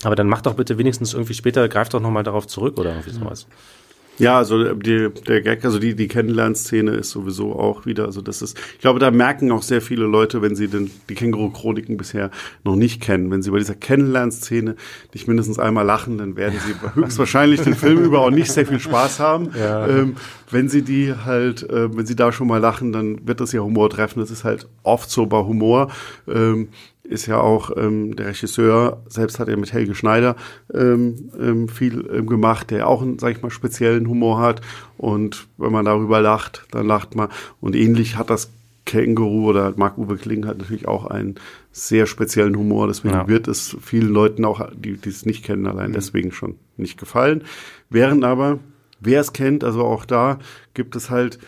Aber 0.02 0.16
dann 0.16 0.28
mach 0.28 0.42
doch 0.42 0.54
bitte 0.54 0.76
wenigstens 0.78 1.14
irgendwie 1.14 1.34
später, 1.34 1.68
greif 1.68 1.88
doch 1.88 2.00
nochmal 2.00 2.24
darauf 2.24 2.46
zurück 2.46 2.78
oder 2.78 2.90
irgendwie 2.90 3.10
sowas. 3.10 3.46
Ja, 3.48 3.54
also 4.36 4.74
die, 4.74 5.08
der 5.26 5.40
Gag, 5.42 5.64
also 5.64 5.78
die, 5.78 5.94
die 5.94 6.06
Kennenlernszene 6.06 6.92
ist 6.92 7.10
sowieso 7.10 7.54
auch 7.54 7.84
wieder, 7.84 8.04
also 8.04 8.20
das 8.20 8.42
ist, 8.42 8.56
ich 8.74 8.80
glaube, 8.80 9.00
da 9.00 9.10
merken 9.10 9.50
auch 9.50 9.62
sehr 9.62 9.80
viele 9.80 10.04
Leute, 10.04 10.40
wenn 10.40 10.54
sie 10.54 10.68
den, 10.68 10.90
die 11.08 11.14
Känguru-Chroniken 11.14 11.96
bisher 11.96 12.30
noch 12.62 12.76
nicht 12.76 13.00
kennen. 13.00 13.30
Wenn 13.30 13.42
sie 13.42 13.50
bei 13.50 13.58
dieser 13.58 13.74
Kennenlernszene 13.74 14.76
nicht 15.12 15.26
mindestens 15.26 15.58
einmal 15.58 15.84
lachen, 15.84 16.18
dann 16.18 16.36
werden 16.36 16.58
sie 16.64 16.74
höchstwahrscheinlich 16.94 17.62
den 17.62 17.74
Film 17.74 18.02
über 18.04 18.20
auch 18.20 18.30
nicht 18.30 18.52
sehr 18.52 18.66
viel 18.66 18.80
Spaß 18.80 19.18
haben. 19.18 19.50
Ja. 19.58 19.86
Ähm, 19.88 20.16
wenn 20.50 20.68
sie 20.68 20.82
die 20.82 21.12
halt, 21.12 21.68
äh, 21.68 21.94
wenn 21.96 22.06
sie 22.06 22.16
da 22.16 22.30
schon 22.30 22.46
mal 22.46 22.58
lachen, 22.58 22.92
dann 22.92 23.26
wird 23.26 23.40
das 23.40 23.52
ja 23.52 23.60
Humor 23.60 23.90
treffen. 23.90 24.20
Das 24.20 24.30
ist 24.30 24.44
halt 24.44 24.68
oft 24.84 25.10
so 25.10 25.26
bei 25.26 25.38
Humor. 25.38 25.90
Ähm, 26.28 26.68
ist 27.04 27.26
ja 27.26 27.38
auch 27.38 27.70
ähm, 27.76 28.16
der 28.16 28.28
Regisseur, 28.28 29.02
selbst 29.08 29.38
hat 29.38 29.48
er 29.48 29.56
mit 29.56 29.72
Helge 29.72 29.94
Schneider 29.94 30.36
ähm, 30.72 31.30
ähm, 31.38 31.68
viel 31.68 32.08
ähm, 32.12 32.26
gemacht, 32.26 32.70
der 32.70 32.88
auch 32.88 33.02
einen, 33.02 33.18
sag 33.18 33.32
ich 33.36 33.42
mal, 33.42 33.50
speziellen 33.50 34.08
Humor 34.08 34.40
hat. 34.40 34.62
Und 34.96 35.46
wenn 35.58 35.70
man 35.72 35.84
darüber 35.84 36.20
lacht, 36.20 36.66
dann 36.70 36.86
lacht 36.86 37.14
man. 37.14 37.28
Und 37.60 37.76
ähnlich 37.76 38.16
hat 38.16 38.30
das 38.30 38.50
Känguru 38.86 39.48
oder 39.48 39.72
Marc-Uwe 39.76 40.16
Kling 40.16 40.46
hat 40.46 40.58
natürlich 40.58 40.88
auch 40.88 41.06
einen 41.06 41.36
sehr 41.72 42.06
speziellen 42.06 42.56
Humor. 42.56 42.86
Deswegen 42.86 43.14
Ja. 43.14 43.28
wird 43.28 43.48
es 43.48 43.76
vielen 43.82 44.10
Leuten 44.12 44.44
auch, 44.44 44.66
die, 44.74 44.96
die 44.96 45.08
es 45.08 45.24
nicht 45.26 45.44
kennen, 45.44 45.66
allein 45.66 45.92
deswegen 45.92 46.32
schon 46.32 46.56
nicht 46.76 46.98
gefallen. 46.98 47.44
Während 47.90 48.24
aber, 48.24 48.58
wer 49.00 49.20
es 49.20 49.32
kennt, 49.32 49.64
also 49.64 49.82
auch 49.84 50.04
da 50.04 50.38
gibt 50.74 50.96
es 50.96 51.10
halt 51.10 51.38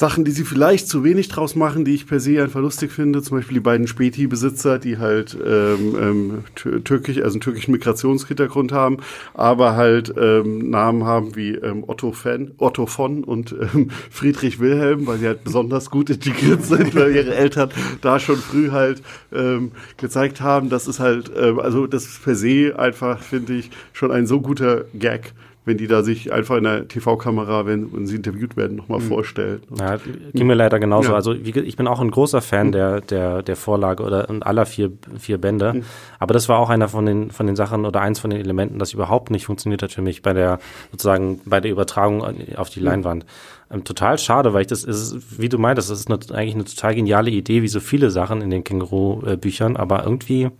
Sachen, 0.00 0.24
die 0.24 0.30
sie 0.30 0.44
vielleicht 0.44 0.88
zu 0.88 1.04
wenig 1.04 1.28
draus 1.28 1.54
machen, 1.54 1.84
die 1.84 1.92
ich 1.92 2.06
per 2.06 2.20
se 2.20 2.42
einfach 2.42 2.60
lustig 2.60 2.90
finde. 2.90 3.20
Zum 3.20 3.36
Beispiel 3.36 3.56
die 3.56 3.60
beiden 3.60 3.86
Späti-Besitzer, 3.86 4.78
die 4.78 4.96
halt 4.96 5.36
ähm, 5.46 5.94
ähm, 6.00 6.84
türkisch, 6.84 7.18
also 7.18 7.34
einen 7.34 7.42
türkischen 7.42 7.72
Migrationshintergrund 7.72 8.72
haben, 8.72 8.96
aber 9.34 9.76
halt 9.76 10.10
ähm, 10.18 10.70
Namen 10.70 11.04
haben 11.04 11.36
wie 11.36 11.50
ähm, 11.50 11.84
Otto, 11.86 12.12
Fan, 12.12 12.52
Otto 12.56 12.86
von 12.86 13.24
und 13.24 13.54
ähm, 13.74 13.90
Friedrich 14.10 14.58
Wilhelm, 14.58 15.06
weil 15.06 15.18
sie 15.18 15.26
halt 15.26 15.44
besonders 15.44 15.90
gut 15.90 16.08
integriert 16.08 16.64
sind, 16.64 16.94
weil 16.94 17.14
ihre 17.14 17.34
Eltern 17.34 17.68
da 18.00 18.18
schon 18.18 18.36
früh 18.36 18.70
halt 18.70 19.02
ähm, 19.34 19.72
gezeigt 19.98 20.40
haben, 20.40 20.70
das 20.70 20.88
ist 20.88 20.98
halt, 20.98 21.30
ähm, 21.36 21.60
also 21.60 21.86
das 21.86 22.06
per 22.24 22.36
se 22.36 22.72
einfach, 22.78 23.20
finde 23.20 23.52
ich, 23.52 23.70
schon 23.92 24.10
ein 24.10 24.26
so 24.26 24.40
guter 24.40 24.86
Gag 24.94 25.34
wenn 25.64 25.76
die 25.76 25.86
da 25.86 26.02
sich 26.02 26.32
einfach 26.32 26.56
in 26.56 26.64
der 26.64 26.88
TV-Kamera, 26.88 27.66
wenn, 27.66 27.92
wenn 27.92 28.06
sie 28.06 28.16
interviewt 28.16 28.56
werden, 28.56 28.76
nochmal 28.76 29.00
mhm. 29.00 29.04
vorstellen. 29.04 29.62
Ja, 29.78 29.98
ging 30.32 30.46
mir 30.46 30.54
leider 30.54 30.80
genauso. 30.80 31.10
Ja. 31.10 31.16
Also 31.16 31.34
wie, 31.44 31.58
ich 31.58 31.76
bin 31.76 31.86
auch 31.86 32.00
ein 32.00 32.10
großer 32.10 32.40
Fan 32.40 32.68
mhm. 32.68 32.72
der, 32.72 33.00
der, 33.02 33.42
der 33.42 33.56
Vorlage 33.56 34.02
oder 34.02 34.28
aller 34.40 34.64
vier, 34.64 34.90
vier 35.18 35.38
Bände. 35.38 35.74
Mhm. 35.74 35.84
Aber 36.18 36.32
das 36.32 36.48
war 36.48 36.58
auch 36.58 36.70
einer 36.70 36.88
von 36.88 37.04
den, 37.04 37.30
von 37.30 37.46
den 37.46 37.56
Sachen 37.56 37.84
oder 37.84 38.00
eins 38.00 38.18
von 38.18 38.30
den 38.30 38.40
Elementen, 38.40 38.78
das 38.78 38.94
überhaupt 38.94 39.30
nicht 39.30 39.44
funktioniert 39.46 39.82
hat 39.82 39.92
für 39.92 40.02
mich 40.02 40.22
bei 40.22 40.32
der, 40.32 40.60
sozusagen, 40.92 41.40
bei 41.44 41.60
der 41.60 41.70
Übertragung 41.70 42.24
auf 42.56 42.70
die 42.70 42.80
Leinwand. 42.80 43.26
Ähm, 43.70 43.84
total 43.84 44.18
schade, 44.18 44.54
weil 44.54 44.62
ich 44.62 44.66
das 44.66 44.82
ist, 44.82 45.40
wie 45.40 45.48
du 45.48 45.58
meintest, 45.58 45.90
das 45.90 46.00
ist 46.00 46.10
eine, 46.10 46.18
eigentlich 46.36 46.54
eine 46.54 46.64
total 46.64 46.94
geniale 46.94 47.30
Idee, 47.30 47.62
wie 47.62 47.68
so 47.68 47.80
viele 47.80 48.10
Sachen 48.10 48.40
in 48.40 48.50
den 48.50 48.64
Känguru-Büchern, 48.64 49.76
aber 49.76 50.04
irgendwie 50.04 50.50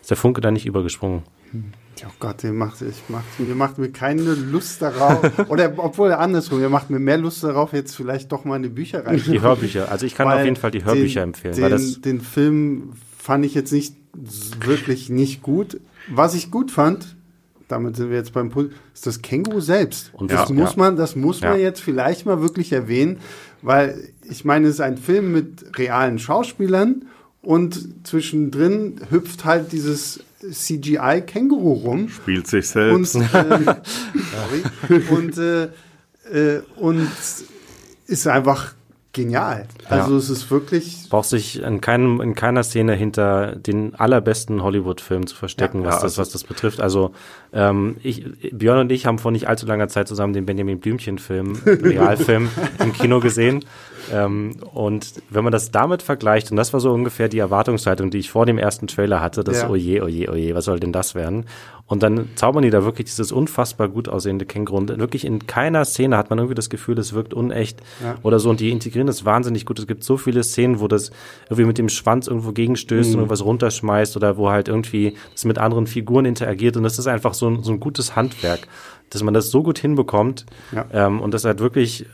ist 0.00 0.10
der 0.10 0.16
Funke 0.16 0.40
da 0.40 0.50
nicht 0.50 0.64
übergesprungen. 0.66 1.24
Oh 2.06 2.12
Gott, 2.20 2.44
ihr 2.44 2.52
macht, 2.52 2.82
ich 2.82 3.08
macht, 3.08 3.24
ihr 3.38 3.54
macht 3.54 3.78
mir 3.78 3.90
keine 3.90 4.34
Lust 4.34 4.82
darauf. 4.82 5.20
Oder 5.48 5.72
obwohl 5.76 6.12
andersrum, 6.12 6.60
ihr 6.60 6.68
macht 6.68 6.90
mir 6.90 6.98
mehr 6.98 7.18
Lust 7.18 7.42
darauf, 7.44 7.72
jetzt 7.72 7.96
vielleicht 7.96 8.30
doch 8.32 8.44
mal 8.44 8.56
in 8.56 8.62
die 8.62 8.68
Bücher 8.68 9.06
rein. 9.06 9.22
Die 9.24 9.40
Hörbücher. 9.40 9.90
Also 9.90 10.06
ich 10.06 10.14
kann 10.14 10.30
auf 10.30 10.44
jeden 10.44 10.56
Fall 10.56 10.70
die 10.70 10.84
Hörbücher 10.84 11.20
den, 11.20 11.28
empfehlen. 11.28 11.54
Den, 11.54 12.02
den 12.02 12.20
Film 12.20 12.92
fand 13.18 13.44
ich 13.46 13.54
jetzt 13.54 13.72
nicht 13.72 13.96
wirklich 14.64 15.08
nicht 15.08 15.42
gut. 15.42 15.80
Was 16.08 16.34
ich 16.34 16.50
gut 16.50 16.70
fand, 16.70 17.16
damit 17.68 17.96
sind 17.96 18.10
wir 18.10 18.16
jetzt 18.16 18.32
beim 18.32 18.50
Punkt, 18.50 18.74
ist 18.92 19.06
das 19.06 19.22
Känguru 19.22 19.60
selbst. 19.60 20.12
Und 20.14 20.30
das 20.30 20.48
ja, 20.48 20.54
muss 20.54 20.72
ja. 20.72 20.78
man, 20.78 20.96
das 20.96 21.16
muss 21.16 21.40
ja. 21.40 21.50
man 21.50 21.60
jetzt 21.60 21.80
vielleicht 21.80 22.26
mal 22.26 22.40
wirklich 22.40 22.72
erwähnen, 22.72 23.18
weil 23.62 24.10
ich 24.28 24.44
meine, 24.44 24.68
es 24.68 24.74
ist 24.74 24.80
ein 24.80 24.98
Film 24.98 25.32
mit 25.32 25.78
realen 25.78 26.18
Schauspielern 26.18 27.06
und 27.40 28.06
zwischendrin 28.06 29.00
hüpft 29.10 29.44
halt 29.44 29.72
dieses 29.72 30.20
CGI-Känguru 30.50 31.72
rum. 31.72 32.08
Spielt 32.08 32.46
sich 32.46 32.68
selbst. 32.68 33.16
Und, 33.16 33.34
äh, 33.34 33.74
und, 35.10 35.38
äh, 35.38 35.64
äh, 36.32 36.62
und 36.76 37.08
ist 38.06 38.26
einfach 38.26 38.74
genial. 39.14 39.66
Also 39.88 40.12
ja. 40.12 40.18
es 40.18 40.28
ist 40.28 40.50
wirklich. 40.50 41.08
Braucht 41.08 41.28
sich 41.28 41.62
in, 41.62 41.80
keinem, 41.80 42.20
in 42.20 42.34
keiner 42.34 42.62
Szene 42.62 42.94
hinter 42.94 43.56
den 43.56 43.94
allerbesten 43.94 44.62
Hollywood-Filmen 44.62 45.26
zu 45.26 45.36
verstecken, 45.36 45.80
ja, 45.80 45.86
was, 45.86 45.94
ja, 45.94 46.02
das, 46.02 46.04
also 46.04 46.20
was 46.20 46.30
das 46.30 46.44
betrifft. 46.44 46.80
Also 46.80 47.12
ähm, 47.52 47.96
ich, 48.02 48.24
Björn 48.52 48.80
und 48.80 48.92
ich 48.92 49.06
haben 49.06 49.18
vor 49.18 49.30
nicht 49.30 49.48
allzu 49.48 49.66
langer 49.66 49.88
Zeit 49.88 50.08
zusammen 50.08 50.34
den 50.34 50.44
Benjamin 50.44 50.80
Blümchen-Film, 50.80 51.62
Realfilm, 51.64 52.50
im 52.80 52.92
Kino 52.92 53.20
gesehen. 53.20 53.64
Ähm, 54.12 54.56
und 54.72 55.22
wenn 55.30 55.44
man 55.44 55.52
das 55.52 55.70
damit 55.70 56.02
vergleicht, 56.02 56.50
und 56.50 56.56
das 56.56 56.72
war 56.72 56.80
so 56.80 56.92
ungefähr 56.92 57.28
die 57.28 57.38
Erwartungshaltung, 57.38 58.10
die 58.10 58.18
ich 58.18 58.30
vor 58.30 58.46
dem 58.46 58.58
ersten 58.58 58.86
Trailer 58.86 59.20
hatte, 59.20 59.44
das 59.44 59.62
ja. 59.62 59.70
oje, 59.70 60.02
oje, 60.02 60.30
oje, 60.30 60.54
was 60.54 60.64
soll 60.64 60.80
denn 60.80 60.92
das 60.92 61.14
werden? 61.14 61.46
Und 61.86 62.02
dann 62.02 62.30
zaubern 62.34 62.62
die 62.62 62.70
da 62.70 62.82
wirklich 62.84 63.06
dieses 63.06 63.30
unfassbar 63.30 63.88
gut 63.88 64.08
aussehende 64.08 64.46
Känguru. 64.46 64.78
Und 64.78 64.98
wirklich 64.98 65.24
in 65.24 65.46
keiner 65.46 65.84
Szene 65.84 66.16
hat 66.16 66.30
man 66.30 66.38
irgendwie 66.38 66.54
das 66.54 66.70
Gefühl, 66.70 66.98
es 66.98 67.12
wirkt 67.12 67.34
unecht 67.34 67.80
ja. 68.02 68.16
oder 68.22 68.38
so. 68.38 68.48
Und 68.48 68.60
die 68.60 68.70
integrieren 68.70 69.06
das 69.06 69.26
wahnsinnig 69.26 69.66
gut. 69.66 69.78
Es 69.78 69.86
gibt 69.86 70.02
so 70.02 70.16
viele 70.16 70.42
Szenen, 70.42 70.80
wo 70.80 70.88
das 70.88 71.10
irgendwie 71.44 71.66
mit 71.66 71.76
dem 71.76 71.90
Schwanz 71.90 72.26
irgendwo 72.26 72.52
gegenstößt 72.52 73.10
mhm. 73.10 73.14
und 73.14 73.20
irgendwas 73.20 73.44
runterschmeißt 73.44 74.16
oder 74.16 74.38
wo 74.38 74.48
halt 74.48 74.68
irgendwie 74.68 75.14
das 75.32 75.44
mit 75.44 75.58
anderen 75.58 75.86
Figuren 75.86 76.24
interagiert. 76.24 76.78
Und 76.78 76.84
das 76.84 76.98
ist 76.98 77.06
einfach 77.06 77.34
so 77.34 77.48
ein, 77.48 77.62
so 77.62 77.72
ein 77.72 77.80
gutes 77.80 78.16
Handwerk 78.16 78.66
dass 79.14 79.22
man 79.22 79.34
das 79.34 79.50
so 79.50 79.62
gut 79.62 79.78
hinbekommt 79.78 80.44
ja. 80.72 80.86
ähm, 80.92 81.20
und 81.20 81.32
das 81.32 81.44
halt 81.44 81.60
wirklich 81.60 82.06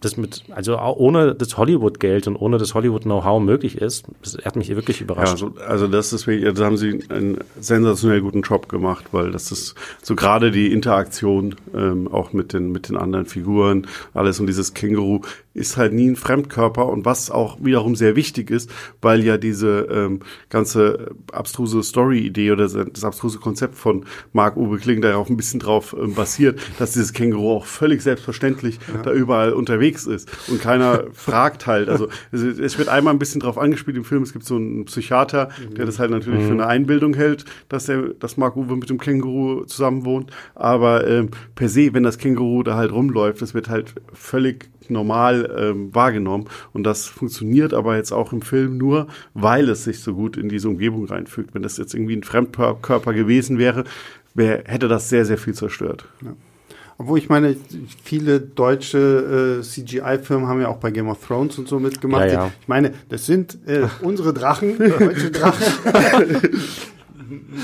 das 0.00 0.16
mit, 0.16 0.44
also 0.50 0.78
ohne 0.78 1.34
das 1.34 1.56
Hollywood-Geld 1.56 2.26
und 2.26 2.36
ohne 2.36 2.58
das 2.58 2.74
Hollywood-Know-how 2.74 3.42
möglich 3.42 3.78
ist, 3.78 4.06
das 4.22 4.38
hat 4.44 4.56
mich 4.56 4.68
wirklich 4.68 5.00
überrascht. 5.00 5.40
Ja, 5.40 5.46
also, 5.46 5.60
also 5.60 5.88
das 5.88 6.12
ist 6.12 6.26
wirklich, 6.26 6.54
da 6.54 6.64
haben 6.64 6.76
sie 6.76 7.04
einen 7.08 7.38
sensationell 7.60 8.20
guten 8.20 8.42
Job 8.42 8.68
gemacht, 8.68 9.06
weil 9.12 9.30
das 9.30 9.50
ist 9.50 9.74
so 10.02 10.14
gerade 10.14 10.50
die 10.50 10.72
Interaktion 10.72 11.56
ähm, 11.74 12.08
auch 12.12 12.32
mit 12.32 12.52
den, 12.52 12.70
mit 12.70 12.88
den 12.88 12.96
anderen 12.96 13.26
Figuren, 13.26 13.86
alles 14.14 14.40
und 14.40 14.46
dieses 14.46 14.74
Känguru 14.74 15.22
ist 15.58 15.76
halt 15.76 15.92
nie 15.92 16.08
ein 16.08 16.16
Fremdkörper 16.16 16.86
und 16.86 17.04
was 17.04 17.30
auch 17.30 17.58
wiederum 17.60 17.96
sehr 17.96 18.16
wichtig 18.16 18.50
ist, 18.50 18.70
weil 19.02 19.24
ja 19.24 19.36
diese 19.36 19.88
ähm, 19.90 20.20
ganze 20.48 21.10
abstruse 21.32 21.82
Story-Idee 21.82 22.52
oder 22.52 22.68
das 22.68 23.04
abstruse 23.04 23.38
Konzept 23.38 23.74
von 23.74 24.04
Mark 24.32 24.56
Uwe 24.56 24.78
Kling 24.78 25.00
da 25.00 25.10
ja 25.10 25.16
auch 25.16 25.28
ein 25.28 25.36
bisschen 25.36 25.60
drauf 25.60 25.94
ähm, 25.98 26.14
basiert, 26.14 26.60
dass 26.78 26.92
dieses 26.92 27.12
Känguru 27.12 27.56
auch 27.56 27.66
völlig 27.66 28.02
selbstverständlich 28.02 28.78
ja. 28.92 29.02
da 29.02 29.12
überall 29.12 29.52
unterwegs 29.52 30.06
ist 30.06 30.30
und 30.48 30.60
keiner 30.60 31.04
fragt 31.12 31.66
halt. 31.66 31.88
Also 31.88 32.08
es, 32.32 32.78
wird 32.78 32.88
einmal 32.88 33.14
ein 33.14 33.18
bisschen 33.18 33.40
drauf 33.40 33.58
angespielt 33.58 33.96
im 33.96 34.04
Film, 34.04 34.22
es 34.22 34.32
gibt 34.32 34.44
so 34.44 34.56
einen 34.56 34.84
Psychiater, 34.84 35.48
der 35.76 35.86
das 35.86 35.98
halt 35.98 36.10
natürlich 36.10 36.42
mhm. 36.44 36.46
für 36.46 36.52
eine 36.52 36.66
Einbildung 36.66 37.14
hält, 37.14 37.44
dass 37.68 37.86
der, 37.86 38.14
dass 38.14 38.36
Mark 38.36 38.56
Uwe 38.56 38.76
mit 38.76 38.88
dem 38.88 38.98
Känguru 38.98 39.64
zusammen 39.64 40.04
wohnt, 40.04 40.30
aber 40.54 41.06
ähm, 41.06 41.30
per 41.54 41.68
se, 41.68 41.92
wenn 41.92 42.04
das 42.04 42.18
Känguru 42.18 42.62
da 42.62 42.76
halt 42.76 42.92
rumläuft, 42.92 43.42
das 43.42 43.54
wird 43.54 43.68
halt 43.68 43.94
völlig 44.12 44.70
normal 44.90 45.54
ähm, 45.56 45.94
wahrgenommen. 45.94 46.46
Und 46.72 46.84
das 46.84 47.06
funktioniert 47.06 47.74
aber 47.74 47.96
jetzt 47.96 48.12
auch 48.12 48.32
im 48.32 48.42
Film 48.42 48.78
nur, 48.78 49.08
weil 49.34 49.68
es 49.68 49.84
sich 49.84 50.00
so 50.00 50.14
gut 50.14 50.36
in 50.36 50.48
diese 50.48 50.68
Umgebung 50.68 51.06
reinfügt. 51.06 51.54
Wenn 51.54 51.62
das 51.62 51.76
jetzt 51.76 51.94
irgendwie 51.94 52.16
ein 52.16 52.22
Fremdkörper 52.22 53.12
gewesen 53.12 53.58
wäre, 53.58 53.84
wär, 54.34 54.62
hätte 54.66 54.88
das 54.88 55.08
sehr, 55.08 55.24
sehr 55.24 55.38
viel 55.38 55.54
zerstört. 55.54 56.06
Ja. 56.24 56.34
Obwohl 57.00 57.18
ich 57.18 57.28
meine, 57.28 57.56
viele 58.02 58.40
deutsche 58.40 59.60
äh, 59.60 59.62
CGI-Firmen 59.62 60.48
haben 60.48 60.60
ja 60.60 60.66
auch 60.66 60.78
bei 60.78 60.90
Game 60.90 61.08
of 61.08 61.24
Thrones 61.24 61.56
und 61.56 61.68
so 61.68 61.78
mitgemacht. 61.78 62.26
Ja, 62.26 62.32
ja. 62.32 62.50
Ich 62.60 62.66
meine, 62.66 62.92
das 63.08 63.24
sind 63.24 63.56
äh, 63.66 63.86
unsere 64.02 64.34
Drachen, 64.34 64.76
deutsche 64.78 65.30
Drachen. 65.30 66.40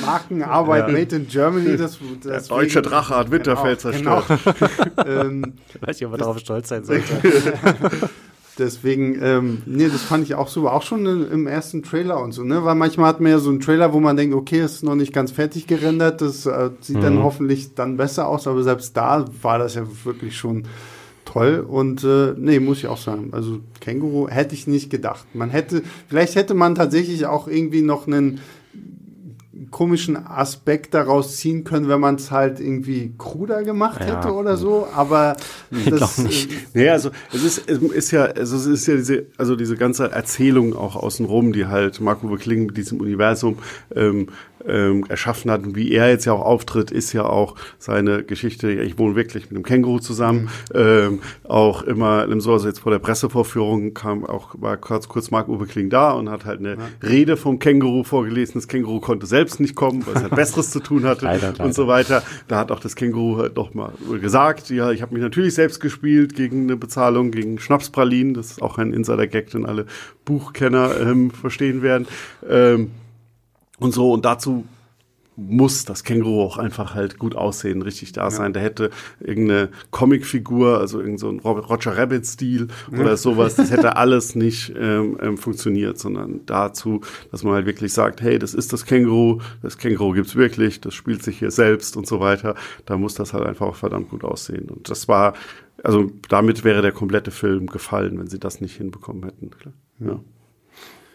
Markenarbeit 0.05 0.89
ja. 0.89 0.93
made 0.93 1.17
in 1.17 1.29
Germany. 1.29 1.77
Das, 1.77 1.99
das 2.23 2.49
Der 2.49 2.57
deutsche 2.57 2.83
Drache 2.83 3.17
hat 3.17 3.31
Winterfell 3.31 3.77
genau, 3.77 4.21
zerstört. 4.23 4.57
Genau. 4.97 5.07
ähm, 5.23 5.55
ich 5.69 5.83
weiß 5.83 5.97
nicht, 5.97 6.05
ob 6.05 6.11
man 6.13 6.21
darauf 6.21 6.39
stolz 6.39 6.69
sein 6.69 6.85
sollte. 6.85 7.05
Deswegen, 8.59 9.21
ähm, 9.21 9.63
nee, 9.67 9.89
das 9.89 10.03
fand 10.03 10.25
ich 10.25 10.37
auch 10.37 10.47
so, 10.47 10.69
auch 10.69 10.83
schon 10.83 11.07
im 11.07 11.47
ersten 11.49 11.83
Trailer 11.83 12.21
und 12.21 12.33
so, 12.33 12.45
ne? 12.45 12.65
Weil 12.65 12.77
manchmal 12.77 13.09
hat 13.09 13.21
man 13.21 13.33
ja 13.33 13.39
so 13.39 13.51
einen 13.51 13.59
Trailer, 13.59 13.93
wo 13.93 13.99
man 13.99 14.17
denkt, 14.17 14.35
okay, 14.35 14.65
ist 14.65 14.85
noch 14.85 14.95
nicht 14.95 15.13
ganz 15.13 15.33
fertig 15.33 15.67
gerendert, 15.67 16.21
das 16.21 16.47
äh, 16.47 16.71
sieht 16.81 16.99
mhm. 16.99 17.03
dann 17.03 17.23
hoffentlich 17.23 17.75
dann 17.75 17.97
besser 17.97 18.29
aus, 18.29 18.47
aber 18.47 18.63
selbst 18.63 18.97
da 18.97 19.25
war 19.43 19.59
das 19.59 19.75
ja 19.75 19.83
wirklich 20.05 20.37
schon 20.37 20.69
toll 21.25 21.65
und 21.67 22.05
äh, 22.05 22.35
nee, 22.37 22.61
muss 22.61 22.79
ich 22.79 22.87
auch 22.87 22.99
sagen. 22.99 23.31
Also 23.33 23.59
Känguru 23.81 24.29
hätte 24.29 24.55
ich 24.55 24.67
nicht 24.69 24.89
gedacht. 24.89 25.27
Man 25.35 25.51
hätte, 25.51 25.83
vielleicht 26.09 26.37
hätte 26.37 26.55
man 26.55 26.77
tatsächlich 26.77 27.27
auch 27.27 27.49
irgendwie 27.49 27.83
noch 27.83 28.07
einen 28.07 28.41
komischen 29.75 30.17
Aspekt 30.17 30.95
daraus 30.95 31.37
ziehen 31.37 31.65
können, 31.65 31.89
wenn 31.89 31.99
man 31.99 32.15
es 32.15 32.31
halt 32.31 32.61
irgendwie 32.61 33.13
kruder 33.19 33.65
gemacht 33.65 33.99
ja. 34.03 34.07
hätte 34.19 34.33
oder 34.33 34.57
so, 34.57 34.87
aber 34.95 35.37
nee, 35.73 35.91
das 35.91 36.19
nicht. 36.19 36.53
Äh, 36.53 36.55
nee, 36.75 36.89
also 36.89 37.11
es 37.33 37.43
ist, 37.43 37.69
es 37.69 37.79
ist 37.83 38.13
ja, 38.13 38.23
also 38.23 38.57
es 38.57 38.67
ist 38.67 38.87
ja 38.87 38.95
diese, 38.95 39.27
also 39.37 39.57
diese 39.57 39.77
ganze 39.77 40.13
Erzählung 40.13 40.77
auch 40.77 40.95
außenrum, 40.95 41.53
die 41.53 41.67
halt 41.67 42.01
Marco 42.01 42.29
Kling 42.37 42.67
mit 42.67 42.77
diesem 42.77 43.01
Universum 43.01 43.59
ähm, 43.97 44.29
ähm, 44.67 45.05
erschaffen 45.09 45.51
hat 45.51 45.65
und 45.65 45.77
wie 45.77 45.93
er 45.93 46.09
jetzt 46.09 46.25
ja 46.25 46.33
auch 46.33 46.45
auftritt, 46.45 46.91
ist 46.91 47.13
ja 47.13 47.25
auch 47.25 47.57
seine 47.79 48.23
Geschichte, 48.23 48.71
ich 48.71 48.99
wohne 48.99 49.17
wirklich 49.17 49.51
mit 49.51 49.57
einem 49.57 49.65
Känguru 49.65 49.99
zusammen, 49.99 50.51
mhm. 50.73 50.81
ähm, 50.81 51.21
auch 51.45 51.83
immer 51.83 52.27
so, 52.41 52.53
also 52.53 52.67
jetzt 52.69 52.79
vor 52.79 52.93
der 52.93 52.99
Pressevorführung 52.99 53.95
kam 53.95 54.25
auch, 54.25 54.55
war 54.59 54.77
kurz, 54.77 55.09
kurz 55.09 55.31
Marc-Uwe 55.31 55.67
Kling 55.67 55.91
da 55.91 56.13
und 56.13 56.31
hat 56.31 56.45
halt 56.45 56.61
eine 56.61 56.77
ja. 56.77 57.09
Rede 57.09 57.37
vom 57.37 57.59
Känguru 57.59 58.05
vorgelesen, 58.05 58.55
das 58.55 58.69
Känguru 58.69 59.01
konnte 59.01 59.27
selbst 59.27 59.61
nicht 59.61 59.64
kommen, 59.73 60.07
weil 60.07 60.17
es 60.17 60.23
halt 60.23 60.35
Besseres 60.35 60.71
zu 60.71 60.81
tun 60.81 61.05
hatte 61.05 61.25
leider, 61.25 61.49
leider. 61.53 61.65
und 61.65 61.75
so 61.75 61.87
weiter. 61.89 62.23
Da 62.49 62.59
hat 62.59 62.71
auch 62.71 62.81
das 62.81 62.97
Känguru 62.97 63.39
halt 63.39 63.57
doch 63.57 63.73
mal 63.73 63.93
gesagt, 64.21 64.71
ja, 64.71 64.91
ich 64.91 65.03
habe 65.03 65.15
mich 65.15 65.23
natürlich 65.23 65.55
selbst 65.55 65.81
gespielt 65.81 66.35
gegen 66.35 66.65
eine 66.65 66.77
Bezahlung, 66.77 67.31
gegen 67.31 67.59
Schnapspralinen, 67.59 68.35
das 68.35 68.53
ist 68.53 68.63
auch 68.63 68.79
ein 68.79 68.93
Insider-Gag, 68.93 69.51
den 69.51 69.65
alle 69.67 69.87
Buchkenner 70.25 71.01
ähm, 71.01 71.31
verstehen 71.31 71.83
werden. 71.83 72.07
Ähm, 72.49 72.91
und 73.79 73.93
so. 73.93 74.13
Und 74.13 74.25
dazu 74.25 74.65
muss 75.37 75.85
das 75.85 76.05
Känguru 76.05 76.43
auch 76.43 76.59
einfach 76.59 76.95
halt 76.95 77.19
gut 77.19 77.35
aussehen, 77.35 77.83
richtig 77.83 78.13
da 78.13 78.31
sein. 78.31 78.47
Ja. 78.47 78.53
Der 78.53 78.63
hätte 78.63 78.91
irgendeine 79.21 79.71
Comicfigur, 79.91 80.79
also 80.79 81.01
irgendein 81.01 81.41
so 81.41 81.49
Roger 81.49 81.97
Rabbit-Stil 81.97 82.69
ja. 82.93 82.99
oder 82.99 83.17
sowas, 83.17 83.57
das 83.57 83.71
hätte 83.71 83.97
alles 83.97 84.35
nicht 84.35 84.73
ähm, 84.79 85.19
ähm, 85.21 85.39
funktioniert, 85.39 85.99
sondern 85.99 86.41
dazu, 86.47 87.01
dass 87.31 87.43
man 87.43 87.55
halt 87.55 87.67
wirklich 87.67 87.93
sagt, 87.93 88.23
hey, 88.23 88.39
das 88.39 88.55
ist 88.55 88.73
das 88.73 88.87
Känguru, 88.87 89.41
das 89.63 89.79
Känguru 89.79 90.13
gibt's 90.13 90.37
wirklich, 90.37 90.81
das 90.81 90.95
spielt 90.95 91.23
sich 91.23 91.39
hier 91.39 91.51
selbst 91.51 91.97
und 91.97 92.07
so 92.07 92.21
weiter. 92.21 92.55
Da 92.87 92.97
muss 92.97 93.15
das 93.15 93.33
halt 93.33 93.47
einfach 93.47 93.67
auch 93.67 93.77
verdammt 93.77 94.11
gut 94.11 94.25
aussehen. 94.25 94.69
Und 94.69 94.89
das 94.89 95.09
war 95.09 95.35
also 95.83 96.11
damit 96.29 96.65
wäre 96.65 96.83
der 96.83 96.93
komplette 96.93 97.31
Film 97.31 97.67
gefallen, 97.67 98.19
wenn 98.19 98.29
sie 98.29 98.39
das 98.39 98.61
nicht 98.61 98.77
hinbekommen 98.77 99.25
hätten. 99.25 99.51
Ja. 100.01 100.21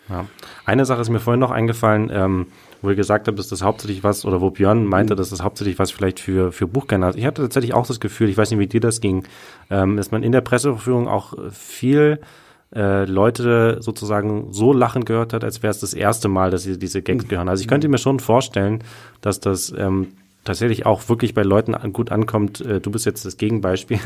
Ja. 0.10 0.25
Eine 0.65 0.86
Sache 0.86 1.01
ist 1.01 1.10
mir 1.10 1.19
vorhin 1.19 1.39
noch 1.39 1.51
eingefallen, 1.51 2.10
ähm, 2.12 2.47
wo 2.82 2.89
ihr 2.89 2.96
gesagt 2.96 3.28
habt, 3.28 3.38
dass 3.38 3.48
das 3.48 3.62
hauptsächlich 3.62 4.04
was, 4.04 4.26
oder 4.26 4.42
wo 4.42 4.52
Björn 4.52 4.86
meinte, 4.86 5.13
mhm. 5.13 5.18
dass 5.18 5.30
das 5.30 5.42
hauptsächlich 5.42 5.80
was 5.80 5.92
vielleicht 5.92 6.20
für, 6.20 6.52
für 6.52 6.68
Buchkenner 6.68 7.10
ist. 7.10 7.18
Ich 7.18 7.26
hatte 7.26 7.42
tatsächlich 7.42 7.74
auch 7.74 7.88
das 7.88 8.00
Gefühl, 8.00 8.30
ich 8.30 8.38
weiß 8.38 8.52
nicht, 8.52 8.60
wie 8.60 8.68
dir 8.68 8.82
das 8.82 9.02
ging, 9.02 9.26
ähm, 9.70 9.98
dass 9.98 10.12
man 10.12 10.24
in 10.24 10.32
der 10.32 10.42
Presseverführung 10.42 11.08
auch 11.08 11.34
viel 11.52 12.20
äh, 12.76 13.06
Leute 13.06 13.78
sozusagen 13.80 14.54
so 14.54 14.74
lachen 14.74 15.06
gehört 15.06 15.34
hat, 15.34 15.44
als 15.44 15.63
wäre 15.63 15.72
es 15.72 15.80
das 15.80 15.94
erste 15.94 16.28
Mal, 16.28 16.52
dass 16.52 16.63
sie 16.63 16.78
diese 16.78 17.02
Gags 17.02 17.26
mhm. 17.26 17.30
gehören. 17.30 17.50
Also 17.50 17.62
ich 17.62 17.68
könnte 17.68 17.88
mir 17.89 17.98
schon 17.98 18.20
vorstellen, 18.20 18.84
dass 19.22 19.39
das 19.39 19.74
ähm, 19.78 20.10
tatsächlich 20.43 20.86
auch 20.86 21.08
wirklich 21.10 21.34
bei 21.34 21.43
Leuten 21.43 21.75
gut 21.93 22.12
ankommt, 22.12 22.62
äh, 22.62 22.80
du 22.80 22.91
bist 22.91 23.06
jetzt 23.06 23.25
das 23.25 23.38
Gegenbeispiel, 23.38 23.99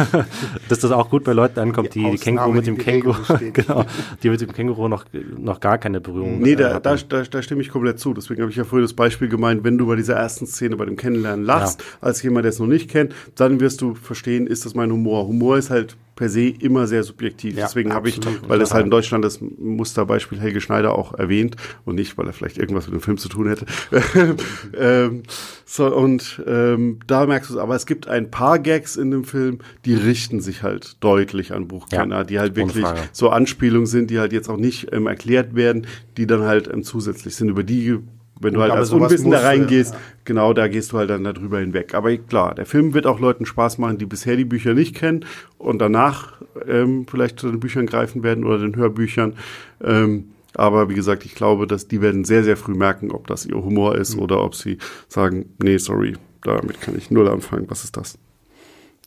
dass 0.68 0.78
das 0.78 0.90
auch 0.92 1.10
gut 1.10 1.24
bei 1.24 1.32
Leuten 1.32 1.58
ankommt, 1.58 1.94
die, 1.94 2.10
die 2.10 2.16
Känguru 2.16 2.52
mit 2.52 2.66
dem 2.66 2.78
Känguru, 2.78 3.16
genau, 3.52 3.84
die 4.22 4.30
mit 4.30 4.40
dem 4.40 4.52
Känguru 4.52 4.88
noch, 4.88 5.04
noch 5.36 5.60
gar 5.60 5.78
keine 5.78 6.00
Berührung 6.00 6.40
Nee, 6.40 6.56
da, 6.56 6.76
äh, 6.76 6.80
da, 6.80 6.96
da, 6.96 7.22
da 7.22 7.42
stimme 7.42 7.60
ich 7.60 7.68
komplett 7.68 7.98
zu. 7.98 8.14
Deswegen 8.14 8.42
habe 8.42 8.50
ich 8.50 8.56
ja 8.56 8.64
vorhin 8.64 8.84
das 8.84 8.94
Beispiel 8.94 9.28
gemeint, 9.28 9.64
wenn 9.64 9.76
du 9.78 9.86
bei 9.86 9.96
dieser 9.96 10.14
ersten 10.14 10.46
Szene 10.46 10.76
bei 10.76 10.84
dem 10.84 10.96
Kennenlernen 10.96 11.44
lachst, 11.44 11.80
ja. 11.80 11.86
als 12.00 12.22
jemand, 12.22 12.44
der 12.44 12.50
es 12.50 12.58
noch 12.58 12.66
nicht 12.66 12.88
kennt, 12.88 13.14
dann 13.34 13.60
wirst 13.60 13.80
du 13.80 13.94
verstehen, 13.94 14.46
ist 14.46 14.64
das 14.64 14.74
mein 14.74 14.90
Humor. 14.92 15.26
Humor 15.26 15.58
ist 15.58 15.70
halt 15.70 15.96
per 16.16 16.28
se 16.28 16.48
immer 16.48 16.86
sehr 16.86 17.02
subjektiv. 17.02 17.56
Ja, 17.56 17.66
Deswegen 17.66 17.92
habe 17.92 18.08
ich, 18.08 18.20
weil 18.46 18.60
es 18.60 18.72
halt 18.72 18.84
in 18.84 18.90
Deutschland 18.90 19.24
das 19.24 19.40
Musterbeispiel 19.40 20.40
Helge 20.40 20.60
Schneider 20.60 20.96
auch 20.96 21.14
erwähnt 21.14 21.56
und 21.84 21.96
nicht, 21.96 22.16
weil 22.16 22.26
er 22.26 22.32
vielleicht 22.32 22.58
irgendwas 22.58 22.86
mit 22.86 22.94
dem 22.94 23.00
Film 23.00 23.18
zu 23.18 23.28
tun 23.28 23.48
hätte. 23.48 23.66
ähm, 24.78 25.24
so, 25.64 25.94
und 25.94 26.42
ähm, 26.46 27.00
da 27.06 27.26
merkst 27.26 27.50
du 27.50 27.54
es, 27.54 27.60
aber 27.60 27.74
es 27.74 27.86
gibt 27.86 28.06
ein 28.06 28.30
paar 28.30 28.58
Gags 28.58 28.96
in 28.96 29.10
dem 29.10 29.24
Film, 29.24 29.58
die 29.84 29.94
richten 29.94 30.40
sich 30.40 30.62
halt 30.62 31.02
deutlich 31.02 31.52
an 31.52 31.66
Buchkenner, 31.66 32.18
ja, 32.18 32.24
die 32.24 32.38
halt 32.38 32.54
wirklich 32.56 32.86
so 33.12 33.30
Anspielungen 33.30 33.86
sind, 33.86 34.10
die 34.10 34.18
halt 34.18 34.32
jetzt 34.32 34.48
auch 34.48 34.56
nicht 34.56 34.92
ähm, 34.92 35.06
erklärt 35.06 35.56
werden, 35.56 35.86
die 36.16 36.26
dann 36.26 36.42
halt 36.42 36.72
ähm, 36.72 36.84
zusätzlich 36.84 37.34
sind, 37.34 37.48
über 37.48 37.64
die 37.64 37.98
wenn 38.44 38.54
du 38.54 38.60
halt 38.60 38.72
als 38.72 38.92
Unwissender 38.92 39.42
reingehst, 39.42 39.94
ja. 39.94 40.00
genau, 40.24 40.52
da 40.52 40.68
gehst 40.68 40.92
du 40.92 40.98
halt 40.98 41.10
dann 41.10 41.24
darüber 41.24 41.58
hinweg. 41.58 41.94
Aber 41.94 42.16
klar, 42.16 42.54
der 42.54 42.66
Film 42.66 42.94
wird 42.94 43.06
auch 43.06 43.18
Leuten 43.18 43.46
Spaß 43.46 43.78
machen, 43.78 43.98
die 43.98 44.06
bisher 44.06 44.36
die 44.36 44.44
Bücher 44.44 44.74
nicht 44.74 44.94
kennen 44.94 45.24
und 45.58 45.78
danach 45.80 46.40
ähm, 46.68 47.06
vielleicht 47.08 47.40
zu 47.40 47.50
den 47.50 47.60
Büchern 47.60 47.86
greifen 47.86 48.22
werden 48.22 48.44
oder 48.44 48.58
den 48.58 48.76
Hörbüchern. 48.76 49.34
Ähm, 49.82 50.26
aber 50.54 50.88
wie 50.88 50.94
gesagt, 50.94 51.24
ich 51.24 51.34
glaube, 51.34 51.66
dass 51.66 51.88
die 51.88 52.00
werden 52.00 52.24
sehr, 52.24 52.44
sehr 52.44 52.56
früh 52.56 52.74
merken, 52.74 53.10
ob 53.10 53.26
das 53.26 53.44
ihr 53.44 53.56
Humor 53.56 53.96
ist 53.96 54.14
mhm. 54.16 54.22
oder 54.22 54.44
ob 54.44 54.54
sie 54.54 54.78
sagen, 55.08 55.46
nee, 55.62 55.78
sorry, 55.78 56.14
damit 56.42 56.80
kann 56.80 56.96
ich 56.96 57.10
null 57.10 57.28
anfangen. 57.28 57.66
Was 57.68 57.82
ist 57.82 57.96
das? 57.96 58.18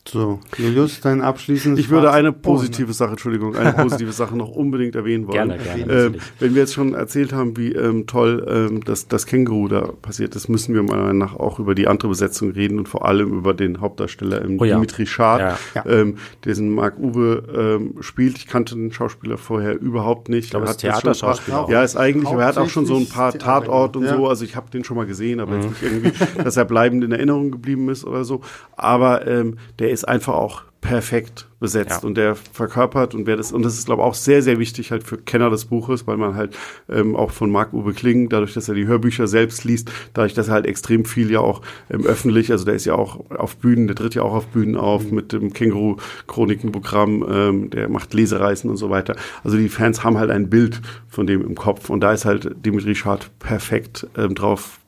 So, 0.07 0.39
Julius, 0.57 1.01
dein 1.01 1.21
abschließendes 1.21 1.83
Ich 1.83 1.89
würde 1.89 2.11
eine 2.11 2.31
positive 2.31 2.93
Sache, 2.93 3.11
Entschuldigung, 3.11 3.55
eine 3.55 3.73
positive 3.73 4.11
Sache 4.13 4.37
noch 4.37 4.49
unbedingt 4.49 4.95
erwähnen 4.95 5.27
wollen. 5.27 5.49
Gerne, 5.49 5.57
gerne. 5.57 5.93
Äh, 5.93 6.11
wenn 6.39 6.55
wir 6.55 6.61
jetzt 6.61 6.73
schon 6.73 6.93
erzählt 6.93 7.33
haben, 7.33 7.57
wie 7.57 7.73
ähm, 7.73 8.07
toll 8.07 8.45
ähm, 8.49 8.83
das, 8.85 9.07
das 9.07 9.25
Känguru 9.25 9.67
da 9.67 9.89
passiert 10.01 10.35
ist, 10.35 10.47
müssen 10.47 10.73
wir 10.73 10.83
meiner 10.83 11.03
Meinung 11.03 11.17
nach 11.17 11.35
auch 11.35 11.59
über 11.59 11.75
die 11.75 11.87
andere 11.87 12.07
Besetzung 12.07 12.51
reden 12.51 12.79
und 12.79 12.87
vor 12.87 13.05
allem 13.05 13.33
über 13.33 13.53
den 13.53 13.81
Hauptdarsteller 13.81 14.43
ähm, 14.43 14.57
oh, 14.59 14.63
ja. 14.63 14.75
Dimitri 14.75 15.05
Schad, 15.05 15.59
ja. 15.75 15.85
ähm, 15.85 16.17
diesen 16.45 16.73
Marc 16.73 16.97
Uwe 16.99 17.79
ähm, 17.81 18.01
spielt. 18.01 18.37
Ich 18.37 18.47
kannte 18.47 18.75
den 18.75 18.93
Schauspieler 18.93 19.37
vorher 19.37 19.79
überhaupt 19.79 20.29
nicht. 20.29 20.45
Ich 20.45 20.51
glaube, 20.51 20.67
er 20.67 20.71
ist 20.71 20.77
Theaterschauspieler. 20.77 21.67
Ja, 21.69 21.83
ist 21.83 21.97
eigentlich, 21.97 22.29
aber 22.29 22.43
er 22.43 22.47
hat 22.47 22.57
auch 22.57 22.69
schon 22.69 22.85
so 22.85 22.95
ein 22.95 23.09
paar 23.09 23.33
Tatort 23.37 23.97
und 23.97 24.05
ja. 24.05 24.15
so. 24.15 24.27
Also 24.27 24.45
ich 24.45 24.55
habe 24.55 24.69
den 24.71 24.85
schon 24.85 24.95
mal 24.95 25.05
gesehen, 25.05 25.41
aber 25.41 25.57
mhm. 25.57 25.61
jetzt 25.63 25.69
nicht 25.69 25.83
irgendwie, 25.83 26.43
dass 26.43 26.55
er 26.55 26.65
bleibend 26.65 27.03
in 27.03 27.11
Erinnerung 27.11 27.51
geblieben 27.51 27.89
ist 27.89 28.05
oder 28.05 28.23
so. 28.23 28.41
Aber 28.75 29.27
ähm, 29.27 29.57
der 29.79 29.91
ist 29.91 29.96
ist 29.97 30.07
einfach 30.07 30.35
auch 30.35 30.63
perfekt 30.79 31.47
besetzt 31.59 32.03
ja. 32.03 32.07
und 32.07 32.15
der 32.15 32.35
verkörpert 32.35 33.15
und 33.15 33.25
wer 33.25 33.35
das 33.35 33.51
und 33.51 33.63
das 33.63 33.73
ist 33.73 33.87
glaube 33.87 34.03
ich 34.03 34.07
auch 34.07 34.13
sehr 34.13 34.43
sehr 34.43 34.59
wichtig 34.59 34.91
halt 34.91 35.03
für 35.03 35.17
Kenner 35.17 35.49
des 35.49 35.65
Buches, 35.65 36.05
weil 36.05 36.17
man 36.17 36.35
halt 36.35 36.55
ähm, 36.87 37.15
auch 37.15 37.31
von 37.31 37.49
Marc 37.49 37.73
Uwe 37.73 37.93
Kling, 37.93 38.29
dadurch, 38.29 38.53
dass 38.53 38.69
er 38.69 38.75
die 38.75 38.85
Hörbücher 38.85 39.27
selbst 39.27 39.63
liest, 39.63 39.91
dadurch, 40.13 40.35
dass 40.35 40.49
er 40.49 40.53
halt 40.53 40.67
extrem 40.67 41.03
viel 41.03 41.31
ja 41.31 41.39
auch 41.39 41.63
ähm, 41.89 42.05
öffentlich, 42.05 42.51
also 42.51 42.63
der 42.63 42.75
ist 42.75 42.85
ja 42.85 42.93
auch 42.93 43.31
auf 43.31 43.57
Bühnen, 43.57 43.87
der 43.87 43.95
tritt 43.95 44.13
ja 44.13 44.21
auch 44.21 44.33
auf 44.33 44.45
Bühnen 44.47 44.75
auf 44.75 45.03
mhm. 45.05 45.15
mit 45.15 45.33
dem 45.33 45.51
Känguru 45.51 45.97
Chronikenprogramm, 46.27 47.25
ähm, 47.27 47.69
der 47.71 47.89
macht 47.89 48.13
Lesereisen 48.13 48.69
und 48.69 48.77
so 48.77 48.91
weiter. 48.91 49.15
Also 49.43 49.57
die 49.57 49.69
Fans 49.69 50.03
haben 50.03 50.19
halt 50.19 50.29
ein 50.29 50.49
Bild 50.49 50.81
von 51.09 51.25
dem 51.25 51.41
im 51.41 51.55
Kopf 51.55 51.89
und 51.89 52.01
da 52.01 52.13
ist 52.13 52.25
halt 52.25 52.55
Dimitri 52.63 52.93
Schad 52.93 53.31
perfekt 53.39 54.07
ähm, 54.15 54.35
drauf 54.35 54.79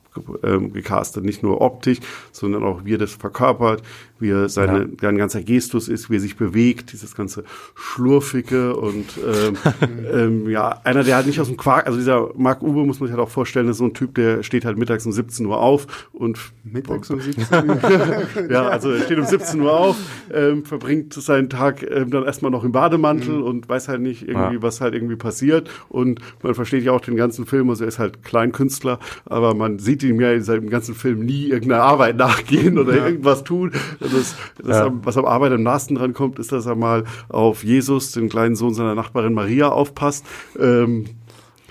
ähm, 0.43 0.73
gecastet. 0.73 1.23
Nicht 1.23 1.43
nur 1.43 1.61
optisch, 1.61 1.99
sondern 2.31 2.63
auch 2.63 2.85
wie 2.85 2.95
er 2.95 2.97
das 2.97 3.13
verkörpert, 3.13 3.83
wie 4.19 4.29
er 4.29 4.49
seine, 4.49 4.79
ja. 4.79 4.88
sein 5.01 5.17
ganzer 5.17 5.41
Gestus 5.41 5.88
ist, 5.88 6.10
wie 6.10 6.15
er 6.15 6.19
sich 6.19 6.38
bewegt, 6.38 6.91
dieses 6.93 7.15
ganze 7.15 7.43
Schlurfige 7.75 8.75
und 8.75 9.05
ähm, 9.17 9.58
ähm, 10.13 10.49
ja, 10.49 10.79
einer, 10.84 11.03
der 11.03 11.15
halt 11.15 11.27
nicht 11.27 11.39
aus 11.39 11.47
dem 11.47 11.58
Quark, 11.58 11.88
also 11.88 11.97
dieser 11.97 12.29
Marc 12.36 12.62
Uwe 12.62 12.86
muss 12.86 12.99
man 12.99 13.08
sich 13.08 13.17
halt 13.17 13.25
auch 13.25 13.32
vorstellen, 13.32 13.67
ist 13.69 13.77
so 13.77 13.86
ein 13.86 13.93
Typ, 13.93 14.15
der 14.15 14.43
steht 14.43 14.65
halt 14.65 14.77
mittags 14.77 15.05
um 15.05 15.12
17 15.12 15.45
Uhr 15.45 15.60
auf 15.60 16.08
und 16.12 16.39
mittags 16.63 17.10
um 17.10 17.19
17 17.19 17.69
Uhr? 17.69 17.79
ja, 18.49 18.67
also 18.67 18.91
er 18.91 19.01
steht 19.01 19.19
um 19.19 19.25
17 19.25 19.62
Uhr 19.62 19.77
auf, 19.77 19.97
ähm, 20.34 20.65
verbringt 20.65 21.13
seinen 21.13 21.49
Tag 21.49 21.86
ähm, 21.89 22.12
dann 22.12 22.23
erstmal 22.23 22.51
noch 22.51 22.63
im 22.63 22.71
Bademantel 22.71 23.38
mhm. 23.38 23.43
und 23.43 23.69
weiß 23.69 23.88
halt 23.88 24.01
nicht 24.01 24.27
irgendwie, 24.27 24.55
ja. 24.55 24.62
was 24.62 24.82
halt 24.82 24.93
irgendwie 24.93 25.15
passiert 25.15 25.69
und 25.89 26.19
man 26.43 26.55
versteht 26.55 26.84
ja 26.84 26.91
auch 26.91 27.01
den 27.01 27.15
ganzen 27.15 27.45
Film, 27.45 27.69
also 27.69 27.84
er 27.84 27.88
ist 27.88 27.99
halt 27.99 28.23
Kleinkünstler, 28.23 28.99
aber 29.25 29.53
man 29.53 29.79
sieht 29.79 30.03
ihm 30.03 30.19
ja 30.19 30.32
in 30.32 30.43
seinem 30.43 30.69
ganzen 30.69 30.95
Film 30.95 31.25
nie 31.25 31.47
irgendeiner 31.47 31.84
Arbeit 31.84 32.17
nachgehen 32.17 32.77
oder 32.77 32.95
ja. 32.95 33.05
irgendwas 33.05 33.43
tun 33.43 33.71
das, 34.11 34.35
das 34.63 34.77
ja. 34.77 34.91
was 35.03 35.17
am 35.17 35.25
Arbeit 35.25 35.51
am 35.51 35.63
nahesten 35.63 35.95
dran 35.95 36.13
kommt, 36.13 36.39
ist, 36.39 36.51
dass 36.51 36.65
er 36.65 36.75
mal 36.75 37.03
auf 37.29 37.63
Jesus, 37.63 38.11
den 38.11 38.29
kleinen 38.29 38.55
Sohn 38.55 38.73
seiner 38.73 38.95
Nachbarin 38.95 39.33
Maria, 39.33 39.69
aufpasst. 39.69 40.25
Ähm, 40.59 41.05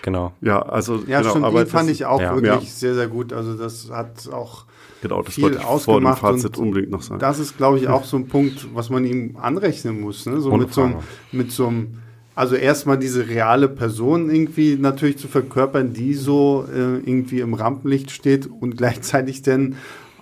genau. 0.03 0.33
Ja, 0.41 0.61
also 0.61 0.97
ja, 1.07 1.21
genau, 1.21 1.31
stimmt, 1.31 1.45
aber 1.45 1.65
die 1.65 1.71
fand 1.71 1.91
ich 1.91 2.05
auch 2.05 2.21
ja. 2.21 2.35
wirklich 2.35 2.65
ja. 2.65 2.71
sehr, 2.71 2.95
sehr 2.95 3.09
gut. 3.09 3.33
Also 3.33 3.55
das 3.55 3.91
hat 3.91 4.29
auch 4.33 4.65
genau, 5.03 5.23
das 5.23 5.35
viel 5.35 5.59
ausgemacht. 5.59 6.21
Vor 6.21 6.33
dem 6.33 6.41
Fazit 6.41 6.59
unbedingt 6.59 6.91
noch 6.91 7.03
sagen. 7.03 7.21
Das 7.21 7.39
ist, 7.39 7.57
glaube 7.57 7.79
ich, 7.79 7.89
auch 7.89 8.05
so 8.05 8.17
ein 8.17 8.29
Punkt, 8.29 8.69
was 8.75 8.91
man 8.91 9.05
ihm 9.05 9.37
anrechnen 9.41 10.01
muss. 10.01 10.27
Ne? 10.27 10.41
So 10.41 10.57
mit 10.57 10.73
so, 10.73 10.83
einem, 10.83 10.97
mit 11.33 11.53
so 11.53 11.69
einem 11.69 11.99
also 12.39 12.55
erstmal 12.55 12.99
diese 12.99 13.27
reale 13.27 13.67
Person 13.67 14.31
irgendwie 14.31 14.77
natürlich 14.77 15.19
zu 15.19 15.27
verkörpern, 15.27 15.93
die 15.93 16.15
so 16.15 16.67
äh, 16.73 16.99
irgendwie 16.99 17.41
im 17.41 17.53
Rampenlicht 17.53 18.13
steht 18.13 18.47
und 18.47 18.77
gleichzeitig 18.77 19.43
dann 19.43 19.75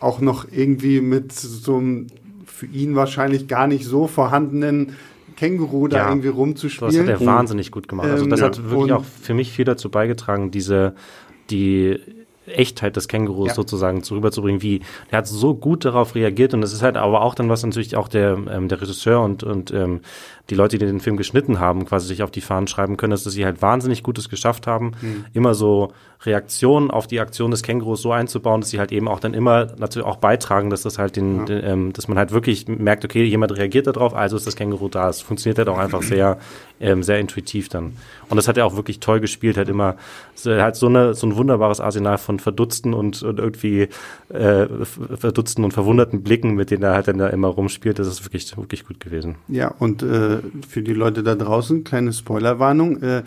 auch 0.07 0.21
noch 0.21 0.47
irgendwie 0.51 1.01
mit 1.01 1.33
so 1.33 1.77
einem 1.77 2.07
für 2.47 2.67
ihn 2.67 2.95
wahrscheinlich 2.95 3.49
gar 3.49 3.67
nicht 3.67 3.85
so 3.85 4.07
vorhandenen 4.07 4.97
Känguru 5.37 5.89
da 5.89 5.99
ja, 5.99 6.09
irgendwie 6.09 6.29
rumzuspielen. 6.29 7.07
Das 7.07 7.15
hat 7.15 7.21
er 7.21 7.27
wahnsinnig 7.27 7.71
gut 7.71 7.89
gemacht. 7.89 8.09
Also 8.09 8.27
das 8.27 8.41
ähm, 8.41 8.47
hat 8.47 8.71
wirklich 8.71 8.93
auch 8.93 9.05
für 9.05 9.35
mich 9.35 9.53
viel 9.53 9.67
dazu 9.67 9.91
beigetragen, 9.91 10.51
diese 10.51 10.95
die 11.51 11.99
Echtheit 12.47 12.97
des 12.97 13.09
Kängurus 13.09 13.49
ja. 13.49 13.55
sozusagen 13.55 14.03
zu 14.03 14.15
rüberzubringen, 14.15 14.63
wie 14.63 14.81
der 15.11 15.19
hat 15.19 15.27
so 15.27 15.55
gut 15.55 15.85
darauf 15.85 16.15
reagiert 16.15 16.55
und 16.55 16.61
das 16.61 16.73
ist 16.73 16.83
halt 16.83 16.97
aber 16.97 17.23
auch 17.23 17.35
dann 17.35 17.49
was 17.49 17.65
natürlich 17.65 17.97
auch 17.97 18.09
der 18.09 18.39
ähm, 18.51 18.69
der 18.69 18.81
Regisseur 18.81 19.23
und 19.23 19.43
und 19.43 19.73
ähm, 19.73 20.01
die 20.51 20.55
Leute, 20.55 20.79
die 20.79 20.87
den 20.87 21.01
Film 21.01 21.17
geschnitten 21.17 21.59
haben, 21.59 21.87
quasi 21.87 22.07
sich 22.07 22.23
auf 22.23 22.31
die 22.31 22.41
Fahnen 22.41 22.69
schreiben 22.69 22.97
können, 22.97 23.11
dass 23.11 23.25
sie 23.25 23.45
halt 23.45 23.63
wahnsinnig 23.63 24.03
Gutes 24.03 24.29
geschafft 24.29 24.67
haben, 24.67 24.93
mhm. 25.01 25.25
immer 25.33 25.55
so 25.55 25.93
Reaktionen 26.23 26.91
auf 26.91 27.07
die 27.07 27.21
Aktion 27.21 27.51
des 27.51 27.63
Kängurus 27.63 28.03
so 28.03 28.13
einzubauen, 28.13 28.61
dass 28.61 28.71
sie 28.71 28.79
halt 28.79 28.93
eben 28.93 29.09
auch 29.09 29.21
dann 29.21 29.35
immer 29.35 29.67
natürlich 29.77 30.07
auch 30.07 30.17
beitragen, 30.17 30.71
dass 30.71 30.83
das 30.83 30.99
halt 30.99 31.17
den, 31.17 31.41
ja. 31.41 31.45
den 31.45 31.65
ähm, 31.65 31.93
dass 31.93 32.09
man 32.09 32.17
halt 32.17 32.31
wirklich 32.31 32.69
merkt, 32.69 33.05
okay, 33.05 33.25
jemand 33.25 33.57
reagiert 33.57 33.87
darauf, 33.87 34.15
also 34.15 34.37
ist 34.37 34.47
das 34.47 34.57
Känguru 34.57 34.89
da. 34.89 35.09
Es 35.09 35.21
funktioniert 35.21 35.59
halt 35.59 35.69
auch 35.69 35.79
einfach 35.79 36.03
sehr, 36.03 36.39
ähm, 36.81 37.03
sehr 37.03 37.19
intuitiv 37.19 37.69
dann. 37.69 37.97
Und 38.29 38.37
das 38.37 38.49
hat 38.49 38.57
er 38.57 38.67
auch 38.67 38.77
wirklich 38.77 39.01
toll 39.01 39.21
gespielt, 39.21 39.57
hat 39.57 39.69
immer 39.69 39.97
halt 40.45 40.77
so 40.77 40.87
eine 40.87 41.15
so 41.15 41.27
ein 41.27 41.37
wunderbares 41.37 41.81
Arsenal 41.81 42.19
von 42.19 42.39
verdutzten 42.39 42.95
und, 42.95 43.23
und 43.23 43.39
irgendwie 43.39 43.89
äh, 44.29 44.67
verdutzten 44.85 45.65
und 45.65 45.73
verwunderten 45.73 46.23
Blicken, 46.23 46.55
mit 46.55 46.71
denen 46.71 46.83
er 46.83 46.95
halt 46.95 47.09
dann 47.09 47.19
da 47.19 47.29
immer 47.29 47.49
rumspielt. 47.49 47.99
Das 47.99 48.07
ist 48.07 48.25
wirklich 48.25 48.57
wirklich 48.57 48.87
gut 48.87 49.01
gewesen. 49.01 49.37
Ja, 49.49 49.75
und 49.79 50.03
äh, 50.03 50.39
für 50.69 50.83
die 50.83 50.95
Leute 50.95 51.23
da 51.23 51.35
draußen, 51.35 51.85
kleine 51.85 52.13
Spoilerwarnung. 52.13 53.03
Äh, 53.03 53.23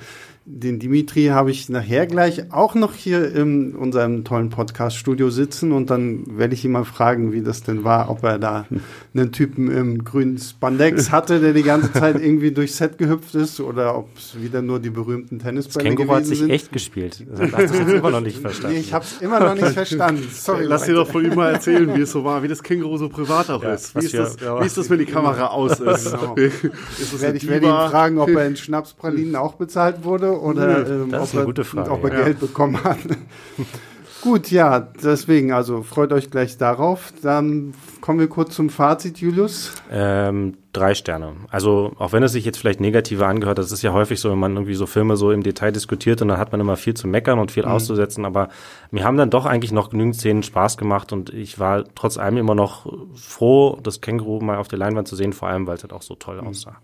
den 0.51 0.79
Dimitri 0.79 1.27
habe 1.27 1.51
ich 1.51 1.69
nachher 1.69 2.07
gleich 2.07 2.51
auch 2.51 2.73
noch 2.73 2.95
hier 2.95 3.33
in 3.35 3.75
unserem 3.75 4.23
tollen 4.23 4.49
Podcast-Studio 4.49 5.29
sitzen 5.29 5.71
und 5.71 5.91
dann 5.91 6.23
werde 6.37 6.55
ich 6.55 6.65
ihn 6.65 6.71
mal 6.71 6.85
fragen, 6.85 7.31
wie 7.31 7.41
das 7.41 7.61
denn 7.61 7.83
war, 7.83 8.09
ob 8.09 8.23
er 8.23 8.39
da 8.39 8.65
einen 9.13 9.31
Typen 9.31 9.69
im 9.69 10.03
grünen 10.03 10.39
Spandex 10.39 11.11
hatte, 11.11 11.39
der 11.39 11.53
die 11.53 11.61
ganze 11.61 11.93
Zeit 11.93 12.15
irgendwie 12.19 12.51
durchs 12.51 12.77
Set 12.77 12.97
gehüpft 12.97 13.35
ist 13.35 13.59
oder 13.59 13.95
ob 13.95 14.09
es 14.17 14.41
wieder 14.41 14.63
nur 14.63 14.79
die 14.79 14.89
berühmten 14.89 15.37
Tennisbälle 15.37 15.89
das 15.89 15.95
gewesen 15.95 16.15
hat 16.15 16.25
sich 16.25 16.39
sind. 16.39 16.49
echt 16.49 16.71
gespielt. 16.71 17.25
Das 17.29 17.51
hast 17.51 17.73
du 17.75 17.77
jetzt 17.77 17.93
immer 17.93 18.09
noch 18.09 18.21
nicht 18.21 18.37
verstanden. 18.41 18.75
Nee, 18.75 18.81
ich 18.81 18.93
habe 18.93 19.05
es 19.05 19.21
immer 19.21 19.39
noch 19.39 19.53
nicht 19.53 19.67
verstanden. 19.67 20.27
Sorry. 20.31 20.65
Lass 20.65 20.85
dir 20.85 20.93
doch 20.93 21.07
von 21.07 21.23
ihm 21.23 21.35
mal 21.35 21.53
erzählen, 21.53 21.95
wie 21.95 22.01
es 22.01 22.11
so 22.11 22.23
war, 22.23 22.41
wie 22.41 22.47
das 22.47 22.63
Känguru 22.63 22.97
so 22.97 23.07
privat 23.07 23.51
auch 23.51 23.61
ja, 23.61 23.73
ist. 23.73 23.95
Wie 23.95 24.05
ist, 24.05 24.15
das, 24.15 24.37
ja, 24.41 24.59
wie 24.59 24.65
ist 24.65 24.77
das, 24.77 24.89
wenn 24.89 24.97
die 24.97 25.05
Kamera 25.05 25.47
aus 25.47 25.79
ist? 25.79 26.11
Genau. 26.11 26.35
ist 26.35 27.21
werde 27.21 27.37
ich 27.37 27.47
werde 27.47 27.67
ihn 27.67 27.89
fragen, 27.91 28.17
ob 28.17 28.29
er 28.29 28.47
in 28.47 28.55
Schnapspralinen 28.55 29.35
auch 29.35 29.53
bezahlt 29.53 30.03
wurde 30.03 30.38
oder 30.41 30.87
ähm, 30.87 31.11
das 31.11 31.29
ist 31.29 31.35
eine 31.35 31.45
gute 31.45 31.63
Frage, 31.63 31.91
ob 31.91 32.03
er 32.05 32.13
ja. 32.13 32.23
Geld 32.25 32.39
bekommen 32.39 32.83
hat. 32.83 32.97
Gut, 34.21 34.51
ja, 34.51 34.79
deswegen, 34.79 35.53
also 35.53 35.81
freut 35.81 36.11
euch 36.11 36.29
gleich 36.29 36.57
darauf. 36.57 37.13
Dann 37.21 37.73
kommen 38.01 38.19
wir 38.19 38.27
kurz 38.27 38.53
zum 38.53 38.69
Fazit, 38.69 39.19
Julius. 39.19 39.71
Ähm, 39.89 40.57
drei 40.73 40.93
Sterne. 40.93 41.35
Also 41.49 41.93
auch 41.97 42.11
wenn 42.11 42.21
es 42.23 42.33
sich 42.33 42.43
jetzt 42.43 42.57
vielleicht 42.57 42.81
negativer 42.81 43.27
angehört, 43.27 43.59
das 43.59 43.71
ist 43.71 43.81
ja 43.81 43.93
häufig 43.93 44.19
so, 44.19 44.29
wenn 44.29 44.37
man 44.37 44.55
irgendwie 44.55 44.73
so 44.73 44.87
Filme 44.87 45.15
so 45.15 45.31
im 45.31 45.41
Detail 45.41 45.71
diskutiert 45.71 46.21
und 46.21 46.27
dann 46.27 46.37
hat 46.37 46.51
man 46.51 46.59
immer 46.59 46.75
viel 46.75 46.95
zu 46.95 47.07
meckern 47.07 47.39
und 47.39 47.51
viel 47.51 47.63
mhm. 47.63 47.71
auszusetzen, 47.71 48.25
aber 48.25 48.49
mir 48.91 49.05
haben 49.05 49.15
dann 49.15 49.29
doch 49.29 49.45
eigentlich 49.45 49.71
noch 49.71 49.89
genügend 49.89 50.15
Szenen 50.15 50.43
Spaß 50.43 50.77
gemacht 50.77 51.13
und 51.13 51.33
ich 51.33 51.57
war 51.57 51.85
trotz 51.95 52.17
allem 52.17 52.37
immer 52.37 52.55
noch 52.55 52.91
froh, 53.15 53.79
das 53.81 54.01
Känguru 54.01 54.41
mal 54.41 54.57
auf 54.57 54.67
der 54.67 54.79
Leinwand 54.79 55.07
zu 55.07 55.15
sehen, 55.15 55.31
vor 55.31 55.47
allem 55.47 55.65
weil 55.65 55.75
es 55.75 55.83
halt 55.83 55.93
auch 55.93 56.01
so 56.01 56.15
toll 56.15 56.41
mhm. 56.41 56.47
aussah. 56.47 56.75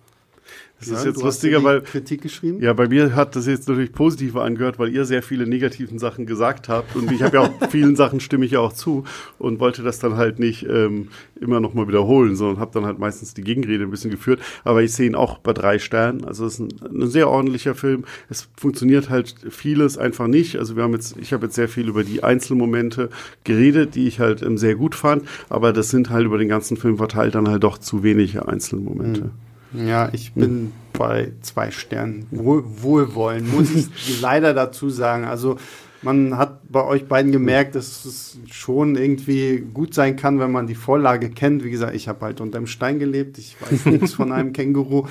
Das 0.80 0.90
ja, 0.90 0.98
ist 0.98 1.06
jetzt 1.06 1.24
lustiger, 1.24 1.64
weil 1.64 1.82
Kritik 1.82 2.22
geschrieben. 2.22 2.62
Ja, 2.62 2.74
bei 2.74 2.88
mir 2.88 3.16
hat 3.16 3.36
das 3.36 3.48
jetzt 3.48 3.70
natürlich 3.70 3.94
positiver 3.94 4.44
angehört, 4.44 4.78
weil 4.78 4.90
ihr 4.90 5.06
sehr 5.06 5.24
viele 5.24 5.48
negativen 5.48 6.00
Sachen 6.00 6.26
gesagt 6.26 6.68
habt 6.68 6.96
und 6.98 7.12
ich 7.12 7.24
habe 7.24 7.38
ja 7.38 7.44
auch 7.44 7.52
vielen 7.70 7.96
Sachen 7.96 8.20
stimme 8.20 8.46
ich 8.46 8.52
ja 8.52 8.60
auch 8.60 8.74
zu 8.74 9.06
und 9.40 9.60
wollte 9.60 9.84
das 9.84 10.00
dann 10.00 10.18
halt 10.18 10.38
nicht 10.38 10.68
ähm, 10.70 11.08
immer 11.40 11.62
noch 11.62 11.74
mal 11.74 11.88
wiederholen, 11.88 12.36
sondern 12.36 12.60
habe 12.60 12.72
dann 12.74 12.86
halt 12.86 13.00
meistens 13.00 13.34
die 13.34 13.42
Gegenrede 13.42 13.86
ein 13.86 13.90
bisschen 13.90 14.12
geführt. 14.12 14.42
Aber 14.66 14.84
ich 14.84 14.92
sehe 14.92 15.08
ihn 15.08 15.16
auch 15.16 15.38
bei 15.38 15.54
drei 15.54 15.80
Sternen. 15.80 16.26
Also 16.26 16.46
es 16.46 16.60
ist 16.60 16.60
ein, 16.60 17.02
ein 17.02 17.08
sehr 17.08 17.30
ordentlicher 17.30 17.74
Film. 17.74 18.04
Es 18.30 18.50
funktioniert 18.58 19.10
halt 19.10 19.34
vieles 19.50 19.98
einfach 19.98 20.28
nicht. 20.28 20.58
Also 20.58 20.76
wir 20.76 20.84
haben 20.84 20.94
jetzt, 20.94 21.16
ich 21.18 21.32
habe 21.32 21.46
jetzt 21.46 21.56
sehr 21.56 21.70
viel 21.70 21.88
über 21.88 22.04
die 22.04 22.22
Einzelmomente 22.22 23.10
geredet, 23.46 23.96
die 23.96 24.08
ich 24.08 24.20
halt 24.20 24.42
ähm, 24.42 24.58
sehr 24.58 24.76
gut 24.76 24.94
fand, 24.94 25.24
aber 25.50 25.72
das 25.72 25.90
sind 25.90 26.10
halt 26.10 26.26
über 26.26 26.38
den 26.38 26.50
ganzen 26.50 26.76
Film 26.76 26.98
verteilt 26.98 27.36
dann 27.36 27.48
halt 27.48 27.64
doch 27.64 27.78
zu 27.78 28.04
wenige 28.04 28.48
Einzelmomente. 28.48 29.22
Mhm. 29.26 29.45
Ja, 29.86 30.10
ich 30.12 30.34
bin 30.34 30.44
hm. 30.44 30.72
bei 30.94 31.32
zwei 31.42 31.72
Sternen. 31.72 32.28
Wohl, 32.32 32.64
wohlwollen, 32.66 33.50
muss 33.54 33.72
ich 33.72 33.90
leider 34.22 34.54
dazu 34.54 34.90
sagen. 34.90 35.26
Also 35.26 35.58
man 36.02 36.38
hat 36.38 36.72
bei 36.72 36.84
euch 36.84 37.08
beiden 37.08 37.32
gemerkt, 37.32 37.74
dass 37.76 38.06
es 38.06 38.38
schon 38.52 38.96
irgendwie 38.96 39.64
gut 39.74 39.94
sein 39.94 40.16
kann, 40.16 40.40
wenn 40.40 40.52
man 40.52 40.68
die 40.68 40.76
Vorlage 40.76 41.30
kennt. 41.30 41.64
Wie 41.64 41.72
gesagt, 41.72 41.96
ich 41.96 42.08
habe 42.08 42.24
halt 42.26 42.42
unter 42.42 42.58
einem 42.58 42.68
Stein 42.68 43.00
gelebt. 43.00 43.38
Ich 43.38 43.58
weiß 43.60 43.86
nichts 43.88 44.14
von 44.14 44.32
einem 44.32 44.54
Känguru. 44.54 45.08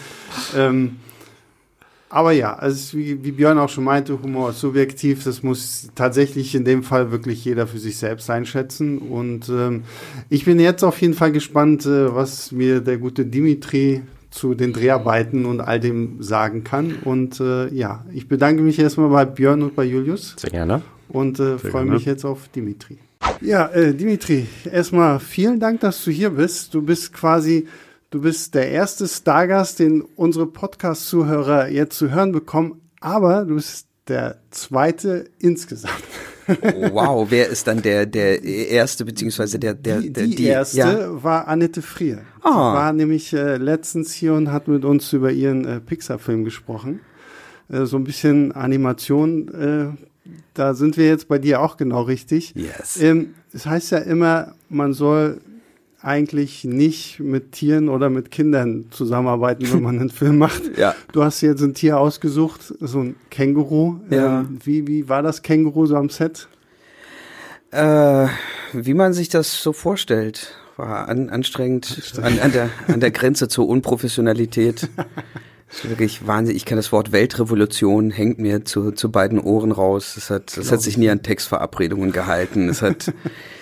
Ähm, 0.57 0.97
aber 2.15 2.31
ja, 2.31 2.55
also 2.55 2.97
wie, 2.97 3.25
wie 3.25 3.33
Björn 3.33 3.59
auch 3.59 3.69
schon 3.69 3.83
meinte, 3.83 4.23
Humor 4.23 4.51
ist 4.51 4.61
subjektiv. 4.61 5.25
Das 5.25 5.43
muss 5.43 5.89
tatsächlich 5.97 6.55
in 6.55 6.65
dem 6.65 6.85
Fall 6.85 7.11
wirklich 7.11 7.45
jeder 7.45 7.67
für 7.67 7.81
sich 7.81 7.97
selbst 7.97 8.31
einschätzen. 8.31 8.99
Und 8.99 9.49
ähm, 9.49 9.83
ich 10.29 10.45
bin 10.45 10.61
jetzt 10.61 10.85
auf 10.85 11.01
jeden 11.01 11.15
Fall 11.15 11.33
gespannt, 11.33 11.87
äh, 11.87 12.15
was 12.15 12.53
mir 12.53 12.81
der 12.81 12.99
gute 12.99 13.27
Dimitri 13.27 14.03
zu 14.35 14.55
den 14.55 14.73
Dreharbeiten 14.73 15.47
und 15.47 15.61
all 15.61 15.79
dem 15.79 16.21
sagen 16.21 16.65
kann. 16.65 16.97
Und 17.05 17.39
äh, 17.39 17.69
ja, 17.69 18.05
ich 18.13 18.27
bedanke 18.27 18.63
mich 18.63 18.81
erstmal 18.81 19.09
bei 19.09 19.25
Björn 19.25 19.63
und 19.63 19.77
bei 19.77 19.85
Julius. 19.85 20.35
Sehr 20.37 20.51
gerne. 20.51 20.83
Und 21.09 21.39
äh, 21.39 21.57
freue 21.57 21.85
mich 21.85 22.05
jetzt 22.05 22.25
auf 22.25 22.49
Dimitri. 22.49 22.99
Ja, 23.41 23.69
äh, 23.69 23.95
Dimitri, 23.95 24.49
erstmal 24.71 25.21
vielen 25.21 25.61
Dank, 25.61 25.81
dass 25.81 26.05
du 26.05 26.11
hier 26.11 26.31
bist. 26.31 26.75
Du 26.75 26.83
bist 26.83 27.13
quasi, 27.13 27.69
du 28.11 28.23
bist 28.23 28.57
der 28.57 28.71
erste 28.71 29.07
Stargast, 29.07 29.79
den 29.79 30.03
unsere 30.03 30.47
Podcast-Zuhörer 30.47 31.69
jetzt 31.69 31.97
zu 31.97 32.11
hören 32.11 32.33
bekommen, 32.33 32.81
aber 33.01 33.45
du 33.45 33.55
bist 33.55 33.87
der 34.09 34.39
zweite 34.51 35.27
insgesamt. 35.39 36.03
Wow, 36.93 37.27
wer 37.31 37.49
ist 37.49 37.67
dann 37.67 37.83
der, 37.83 38.07
der 38.07 38.43
erste, 38.43 39.05
beziehungsweise 39.05 39.59
der, 39.59 39.75
der, 39.75 40.01
die, 40.01 40.13
die, 40.13 40.35
die 40.35 40.45
erste 40.45 40.79
ja. 40.79 41.23
war 41.23 41.49
Annette 41.49 41.83
Frier. 41.83 42.23
Ah. 42.43 42.51
Die 42.51 42.77
war 42.77 42.93
nämlich 42.93 43.33
äh, 43.33 43.57
letztens 43.57 44.13
hier 44.13 44.35
und 44.35 44.53
hat 44.53 44.69
mit 44.69 44.85
uns 44.85 45.13
über 45.13 45.31
ihren 45.33 45.65
äh, 45.65 45.81
Pixar-Film 45.81 46.45
gesprochen. 46.45 47.01
Äh, 47.69 47.87
so 47.87 47.97
ein 47.97 48.05
bisschen 48.05 48.53
Animation, 48.53 49.49
äh, 49.49 50.31
da 50.55 50.75
sind 50.75 50.97
wir 50.97 51.07
jetzt 51.07 51.29
bei 51.29 51.39
dir 51.39 51.61
auch 51.61 51.77
genau 51.77 52.03
richtig. 52.03 52.55
Yes. 52.55 53.01
Ähm, 53.01 53.35
es 53.53 53.67
heißt 53.67 53.93
ja 53.93 53.99
immer, 53.99 54.55
man 54.69 54.93
soll 54.93 55.41
eigentlich 56.05 56.65
nicht 56.65 57.19
mit 57.19 57.53
Tieren 57.53 57.89
oder 57.89 58.11
mit 58.11 58.31
Kindern 58.31 58.87
zusammenarbeiten, 58.91 59.73
wenn 59.73 59.83
man 59.83 59.99
einen 59.99 60.11
Film 60.11 60.39
macht. 60.39 60.63
Ja. 60.77 60.95
Du 61.13 61.23
hast 61.23 61.41
jetzt 61.41 61.63
ein 61.63 61.75
Tier 61.75 61.99
ausgesucht, 61.99 62.75
so 62.81 62.99
ein 62.99 63.17
Känguru. 63.31 64.01
Ja. 64.11 64.41
Ähm, 64.41 64.59
wie, 64.65 64.87
wie 64.89 65.09
war 65.09 65.23
das 65.23 65.43
Känguru 65.43 65.87
so 65.87 65.97
am 65.97 66.09
Set? 66.09 66.49
Äh, 67.71 68.27
wie 68.73 68.95
man 68.95 69.13
sich 69.13 69.29
das 69.29 69.63
so 69.63 69.73
vorstellt. 69.73 70.57
War 70.77 71.09
an, 71.09 71.31
anstrengend, 71.31 71.93
anstrengend. 71.97 72.41
An, 72.41 72.45
an, 72.47 72.53
der, 72.53 72.71
an 72.89 73.01
der 73.01 73.13
Grenze 73.13 73.47
zur 73.47 73.69
Unprofessionalität. 73.69 74.89
Das 75.69 75.77
ist 75.85 75.89
wirklich 75.89 76.27
Wahnsinn. 76.27 76.57
Ich 76.57 76.65
kann 76.65 76.77
das 76.77 76.91
Wort 76.91 77.13
Weltrevolution 77.13 78.11
hängt 78.11 78.41
mir 78.41 78.65
zu, 78.65 78.91
zu 78.91 79.13
beiden 79.13 79.39
Ohren 79.39 79.71
raus. 79.71 80.17
Es 80.17 80.31
hat, 80.31 80.57
es 80.57 80.73
hat 80.73 80.83
sich 80.83 80.99
nie 80.99 81.09
an 81.09 81.23
Textverabredungen 81.23 82.11
gehalten. 82.11 82.69
Es 82.69 82.83
hat 82.83 83.13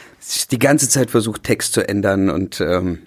die 0.50 0.58
ganze 0.58 0.88
Zeit 0.88 1.10
versucht, 1.10 1.44
Text 1.44 1.72
zu 1.72 1.86
ändern 1.88 2.30
und, 2.30 2.60
ähm, 2.60 3.00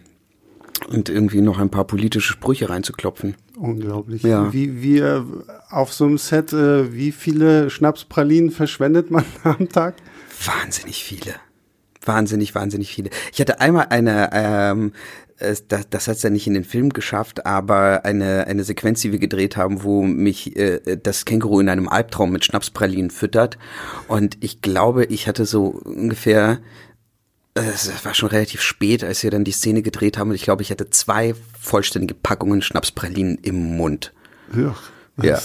und 0.90 1.10
irgendwie 1.10 1.42
noch 1.42 1.60
ein 1.60 1.70
paar 1.70 1.86
politische 1.86 2.34
Sprüche 2.34 2.70
reinzuklopfen. 2.70 3.36
Unglaublich. 3.58 4.24
Ja. 4.24 4.52
Wie, 4.52 4.82
wie 4.82 5.00
äh, 5.00 5.22
auf 5.70 5.94
so 5.94 6.06
einem 6.06 6.18
Set, 6.18 6.52
äh, 6.54 6.94
wie 6.94 7.12
viele 7.12 7.70
Schnapspralinen 7.70 8.52
verschwendet 8.52 9.12
man 9.12 9.26
am 9.44 9.70
Tag? 9.70 9.96
Wahnsinnig 10.44 11.04
viele. 11.04 11.36
Wahnsinnig, 12.04 12.54
wahnsinnig 12.54 12.94
viele. 12.94 13.10
Ich 13.34 13.40
hatte 13.40 13.62
einmal 13.62 13.88
eine, 13.90 14.30
ähm, 14.34 14.92
das, 15.38 15.66
das 15.90 16.08
hat 16.08 16.18
es 16.18 16.24
ja 16.24 16.30
nicht 16.30 16.48
in 16.48 16.54
den 16.54 16.64
Film 16.64 16.90
geschafft, 16.90 17.46
aber 17.46 18.06
eine, 18.06 18.48
eine 18.48 18.64
Sequenz, 18.64 19.02
die 19.02 19.12
wir 19.12 19.20
gedreht 19.20 19.58
haben, 19.58 19.84
wo 19.84 20.04
mich 20.04 20.56
äh, 20.56 20.98
das 21.02 21.26
Känguru 21.26 21.60
in 21.60 21.70
einem 21.70 21.90
Albtraum 21.90 22.32
mit 22.32 22.46
Schnapspralinen 22.46 23.10
füttert. 23.10 23.58
Und 24.08 24.38
ich 24.42 24.62
glaube, 24.62 25.06
ich 25.06 25.28
hatte 25.28 25.46
so 25.46 25.68
ungefähr 25.68 26.60
es 27.56 28.06
war 28.06 28.14
schon 28.14 28.30
relativ 28.30 28.62
spät, 28.62 29.04
als 29.04 29.24
wir 29.24 29.32
dann 29.32 29.46
die 29.46 29.52
Szene 29.52 29.82
gedreht 29.82 30.18
haben 30.18 30.30
und 30.30 30.36
ich 30.36 30.44
glaube, 30.44 30.62
ich 30.62 30.72
hatte 30.72 30.90
zwei 30.90 31.34
vollständige 31.60 32.14
Packungen 32.14 32.62
Schnapspralinen 32.62 33.38
im 33.42 33.78
Mund. 33.78 34.14
Ja. 34.56 34.76
Ja. 35.22 35.40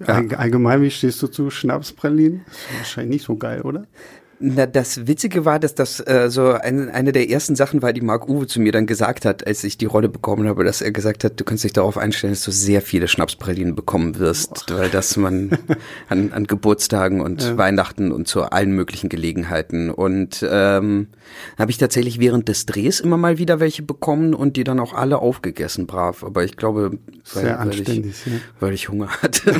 ja. 0.00 0.36
Allgemein, 0.36 0.82
wie 0.82 0.90
stehst 0.90 1.22
du 1.22 1.28
zu 1.28 1.50
Schnapspralinen? 1.50 2.44
Wahrscheinlich 2.76 3.16
nicht 3.16 3.26
so 3.26 3.36
geil, 3.36 3.62
oder? 3.62 3.86
Na, 4.38 4.66
das 4.66 5.06
Witzige 5.06 5.46
war, 5.46 5.58
dass 5.58 5.74
das 5.74 6.00
äh, 6.00 6.28
so 6.28 6.52
ein, 6.52 6.90
eine 6.90 7.12
der 7.12 7.30
ersten 7.30 7.56
Sachen 7.56 7.80
war, 7.80 7.94
die 7.94 8.02
Marc 8.02 8.28
Uwe 8.28 8.46
zu 8.46 8.60
mir 8.60 8.70
dann 8.70 8.86
gesagt 8.86 9.24
hat, 9.24 9.46
als 9.46 9.64
ich 9.64 9.78
die 9.78 9.86
Rolle 9.86 10.10
bekommen 10.10 10.46
habe, 10.46 10.62
dass 10.62 10.82
er 10.82 10.92
gesagt 10.92 11.24
hat, 11.24 11.40
du 11.40 11.44
kannst 11.44 11.64
dich 11.64 11.72
darauf 11.72 11.96
einstellen, 11.96 12.34
dass 12.34 12.44
du 12.44 12.50
sehr 12.50 12.82
viele 12.82 13.08
Schnapspralinen 13.08 13.74
bekommen 13.74 14.18
wirst, 14.18 14.66
Boah. 14.66 14.78
weil 14.78 14.90
das 14.90 15.16
man 15.16 15.58
an, 16.08 16.32
an 16.32 16.46
Geburtstagen 16.46 17.22
und 17.22 17.42
ja. 17.42 17.56
Weihnachten 17.56 18.12
und 18.12 18.28
zu 18.28 18.42
allen 18.42 18.72
möglichen 18.72 19.08
Gelegenheiten. 19.08 19.90
Und 19.90 20.46
ähm, 20.48 21.08
habe 21.58 21.70
ich 21.70 21.78
tatsächlich 21.78 22.20
während 22.20 22.48
des 22.48 22.66
Drehs 22.66 23.00
immer 23.00 23.16
mal 23.16 23.38
wieder 23.38 23.58
welche 23.58 23.82
bekommen 23.82 24.34
und 24.34 24.56
die 24.56 24.64
dann 24.64 24.80
auch 24.80 24.92
alle 24.92 25.18
aufgegessen, 25.18 25.86
brav. 25.86 26.22
Aber 26.24 26.44
ich 26.44 26.58
glaube, 26.58 26.98
weil, 27.32 27.42
sehr 27.42 27.58
anständig, 27.58 28.04
weil 28.04 28.10
ich, 28.10 28.26
ja. 28.26 28.40
weil 28.60 28.74
ich 28.74 28.88
Hunger 28.90 29.08
hatte. 29.22 29.54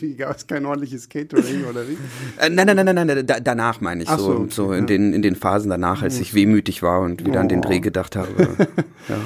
wie 0.00 0.14
gab 0.14 0.36
es 0.36 0.46
kein 0.46 0.64
ordentliches 0.64 1.10
Catering 1.10 1.64
oder 1.66 1.86
wie? 1.86 1.98
Äh, 2.38 2.48
nein, 2.48 2.66
nein, 2.66 2.76
nein, 2.76 2.94
nein, 2.94 3.06
nein, 3.06 3.42
danach 3.44 3.65
danach 3.66 3.80
meine 3.80 4.02
ich, 4.02 4.08
so, 4.08 4.16
so, 4.16 4.32
okay, 4.32 4.50
so 4.50 4.72
in, 4.72 4.80
ja. 4.80 4.86
den, 4.86 5.12
in 5.12 5.22
den 5.22 5.36
Phasen 5.36 5.70
danach, 5.70 6.02
als 6.02 6.20
ich 6.20 6.34
wehmütig 6.34 6.82
war 6.82 7.00
und 7.00 7.24
wieder 7.24 7.38
oh. 7.38 7.42
an 7.42 7.48
den 7.48 7.62
Dreh 7.62 7.80
gedacht 7.80 8.16
habe. 8.16 8.28
ja. 9.08 9.18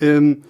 ähm, 0.00 0.42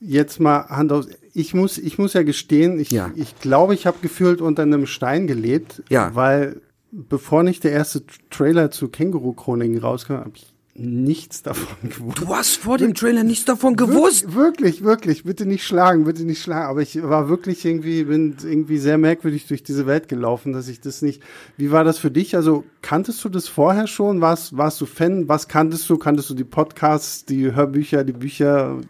jetzt 0.00 0.40
mal 0.40 0.68
Hand 0.68 0.92
aus. 0.92 1.08
Ich 1.34 1.54
muss, 1.54 1.78
ich 1.78 1.98
muss 1.98 2.14
ja 2.14 2.22
gestehen, 2.22 2.80
ich, 2.80 2.90
ja. 2.90 3.10
ich 3.14 3.38
glaube, 3.40 3.74
ich 3.74 3.86
habe 3.86 3.98
gefühlt 4.00 4.40
unter 4.40 4.62
einem 4.62 4.86
Stein 4.86 5.26
gelebt, 5.26 5.82
ja. 5.88 6.14
weil 6.14 6.60
bevor 6.90 7.42
nicht 7.42 7.64
der 7.64 7.72
erste 7.72 8.02
Trailer 8.30 8.70
zu 8.70 8.88
Känguru-Chroniken 8.88 9.78
rauskam, 9.78 10.14
habe 10.14 10.32
ich 10.34 10.46
nichts 10.78 11.42
davon 11.42 11.76
gewusst. 11.90 12.20
Du 12.20 12.28
hast 12.28 12.56
vor 12.56 12.78
dem 12.78 12.94
Trailer 12.94 13.24
nichts 13.24 13.44
davon 13.44 13.76
gewusst? 13.76 14.28
Wir 14.28 14.34
wirklich, 14.34 14.84
wirklich. 14.84 15.24
Bitte 15.24 15.46
nicht 15.46 15.64
schlagen, 15.64 16.04
bitte 16.04 16.24
nicht 16.24 16.42
schlagen. 16.42 16.68
Aber 16.68 16.82
ich 16.82 17.02
war 17.02 17.28
wirklich 17.28 17.64
irgendwie, 17.64 18.04
bin 18.04 18.36
irgendwie 18.42 18.78
sehr 18.78 18.98
merkwürdig 18.98 19.46
durch 19.46 19.62
diese 19.62 19.86
Welt 19.86 20.08
gelaufen, 20.08 20.52
dass 20.52 20.68
ich 20.68 20.80
das 20.80 21.02
nicht. 21.02 21.22
Wie 21.56 21.70
war 21.70 21.84
das 21.84 21.98
für 21.98 22.10
dich? 22.10 22.36
Also 22.36 22.64
kanntest 22.82 23.24
du 23.24 23.28
das 23.28 23.48
vorher 23.48 23.86
schon? 23.86 24.20
Warst, 24.20 24.56
warst 24.56 24.80
du 24.80 24.86
Fan? 24.86 25.28
Was 25.28 25.48
kanntest 25.48 25.88
du? 25.90 25.98
Kanntest 25.98 26.30
du 26.30 26.34
die 26.34 26.44
Podcasts, 26.44 27.24
die 27.24 27.54
Hörbücher, 27.54 28.04
die 28.04 28.12
Bücher? 28.12 28.80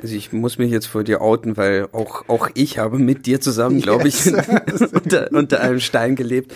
Also 0.00 0.14
ich 0.14 0.32
muss 0.32 0.58
mich 0.58 0.70
jetzt 0.70 0.86
vor 0.86 1.04
dir 1.04 1.20
outen, 1.20 1.56
weil 1.56 1.88
auch, 1.92 2.28
auch 2.28 2.48
ich 2.54 2.78
habe 2.78 2.98
mit 2.98 3.26
dir 3.26 3.40
zusammen, 3.40 3.80
glaube 3.80 4.04
yes. 4.04 4.26
ich, 4.26 4.34
unter, 4.92 5.30
unter 5.32 5.60
einem 5.60 5.80
Stein 5.80 6.16
gelebt. 6.16 6.54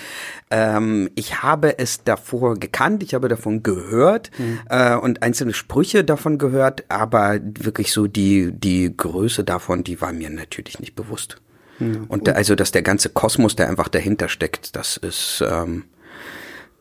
Ähm, 0.50 1.10
ich 1.14 1.42
habe 1.42 1.78
es 1.78 2.04
davor 2.04 2.54
gekannt, 2.54 3.02
ich 3.02 3.14
habe 3.14 3.28
davon 3.28 3.62
gehört 3.62 4.30
mhm. 4.38 4.60
äh, 4.68 4.94
und 4.96 5.22
einzelne 5.22 5.54
Sprüche 5.54 6.04
davon 6.04 6.38
gehört, 6.38 6.84
aber 6.88 7.38
wirklich 7.42 7.92
so 7.92 8.06
die, 8.06 8.52
die 8.52 8.96
Größe 8.96 9.44
davon, 9.44 9.84
die 9.84 10.00
war 10.00 10.12
mir 10.12 10.30
natürlich 10.30 10.80
nicht 10.80 10.94
bewusst. 10.94 11.38
Mhm. 11.78 12.04
Und 12.08 12.28
da, 12.28 12.32
also, 12.32 12.54
dass 12.54 12.72
der 12.72 12.82
ganze 12.82 13.08
Kosmos, 13.08 13.56
der 13.56 13.68
einfach 13.68 13.88
dahinter 13.88 14.28
steckt, 14.28 14.76
das 14.76 14.96
ist, 14.96 15.44
ähm, 15.46 15.84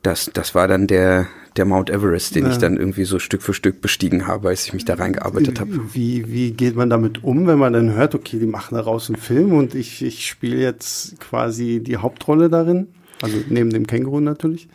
das, 0.05 0.29
das 0.33 0.55
war 0.55 0.67
dann 0.67 0.87
der, 0.87 1.27
der 1.55 1.65
Mount 1.65 1.89
Everest, 1.89 2.35
den 2.35 2.45
ja. 2.45 2.51
ich 2.51 2.57
dann 2.57 2.77
irgendwie 2.77 3.05
so 3.05 3.19
Stück 3.19 3.41
für 3.41 3.53
Stück 3.53 3.81
bestiegen 3.81 4.27
habe, 4.27 4.49
als 4.49 4.65
ich 4.65 4.73
mich 4.73 4.85
da 4.85 4.95
reingearbeitet 4.95 5.59
habe. 5.59 5.93
Wie, 5.93 6.31
wie 6.31 6.51
geht 6.51 6.75
man 6.75 6.89
damit 6.89 7.23
um, 7.23 7.47
wenn 7.47 7.57
man 7.57 7.73
dann 7.73 7.93
hört, 7.93 8.13
okay, 8.13 8.39
die 8.39 8.45
machen 8.45 8.75
daraus 8.75 9.09
einen 9.09 9.17
Film 9.17 9.53
und 9.53 9.73
ich, 9.73 10.03
ich 10.03 10.27
spiele 10.27 10.57
jetzt 10.57 11.19
quasi 11.19 11.81
die 11.83 11.97
Hauptrolle 11.97 12.49
darin? 12.49 12.87
Also 13.21 13.37
neben 13.49 13.69
dem 13.69 13.87
Känguru 13.87 14.19
natürlich. 14.19 14.67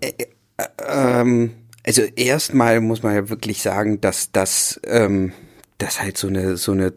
Äh, 0.00 0.12
äh, 0.56 0.64
ähm, 0.88 1.50
also 1.86 2.02
erstmal 2.02 2.80
muss 2.80 3.02
man 3.02 3.14
ja 3.14 3.28
wirklich 3.28 3.62
sagen, 3.62 4.00
dass 4.00 4.32
das, 4.32 4.80
ähm, 4.84 5.32
dass 5.78 6.02
halt 6.02 6.16
so 6.16 6.28
eine 6.28 6.56
so 6.56 6.72
eine 6.72 6.92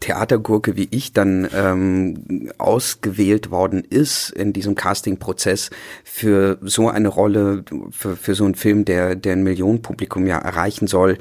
Theatergurke 0.00 0.76
wie 0.76 0.88
ich 0.90 1.12
dann 1.12 1.48
ähm, 1.54 2.52
ausgewählt 2.58 3.50
worden 3.50 3.82
ist 3.82 4.30
in 4.30 4.52
diesem 4.52 4.74
Castingprozess 4.74 5.70
für 6.04 6.58
so 6.62 6.88
eine 6.88 7.08
Rolle, 7.08 7.64
für, 7.90 8.16
für 8.16 8.34
so 8.34 8.44
einen 8.44 8.54
Film, 8.54 8.84
der, 8.84 9.16
der 9.16 9.32
ein 9.32 9.42
Millionenpublikum 9.42 10.26
ja 10.26 10.38
erreichen 10.38 10.86
soll. 10.86 11.18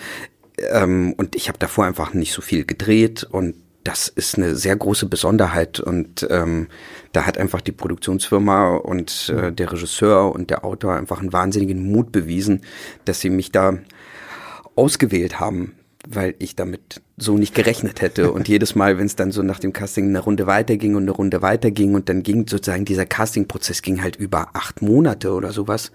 Ähm, 0.72 1.14
und 1.18 1.36
ich 1.36 1.48
habe 1.48 1.58
davor 1.58 1.86
einfach 1.86 2.14
nicht 2.14 2.34
so 2.34 2.42
viel 2.42 2.66
gedreht 2.66 3.24
und 3.24 3.56
das 3.84 4.08
ist 4.08 4.38
eine 4.38 4.56
sehr 4.56 4.76
große 4.76 5.08
Besonderheit 5.08 5.80
und 5.80 6.28
ähm, 6.30 6.68
da 7.14 7.26
hat 7.26 7.40
einfach 7.40 7.62
die 7.62 7.72
Produktionsfirma 7.72 8.76
und 8.76 9.34
äh, 9.36 9.52
der 9.52 9.72
Regisseur 9.72 10.32
und 10.32 10.52
der 10.52 10.64
Autor 10.64 10.94
einfach 10.94 11.20
einen 11.20 11.34
wahnsinnigen 11.34 11.92
Mut 11.92 12.12
bewiesen, 12.12 12.62
dass 13.06 13.22
sie 13.22 13.32
mich 13.32 13.52
da 13.52 13.80
ausgewählt 14.76 15.40
haben 15.40 15.74
weil 16.16 16.36
ich 16.40 16.56
damit 16.56 17.02
so 17.18 17.38
nicht 17.38 17.54
gerechnet 17.54 18.02
hätte. 18.02 18.32
Und 18.32 18.48
jedes 18.48 18.76
Mal, 18.76 18.98
wenn 18.98 19.06
es 19.06 19.16
dann 19.16 19.32
so 19.32 19.44
nach 19.44 19.60
dem 19.60 19.74
Casting 19.74 20.10
eine 20.10 20.20
Runde 20.20 20.48
weiterging 20.48 20.96
und 20.96 21.04
eine 21.04 21.12
Runde 21.12 21.42
weiterging 21.42 21.94
und 21.94 22.10
dann 22.10 22.24
ging 22.24 22.48
sozusagen 22.48 22.86
dieser 22.86 23.06
Castingprozess 23.06 23.82
ging 23.82 24.02
halt 24.02 24.16
über 24.16 24.50
acht 24.54 24.82
Monate 24.82 25.32
oder 25.34 25.52
sowas. 25.52 25.92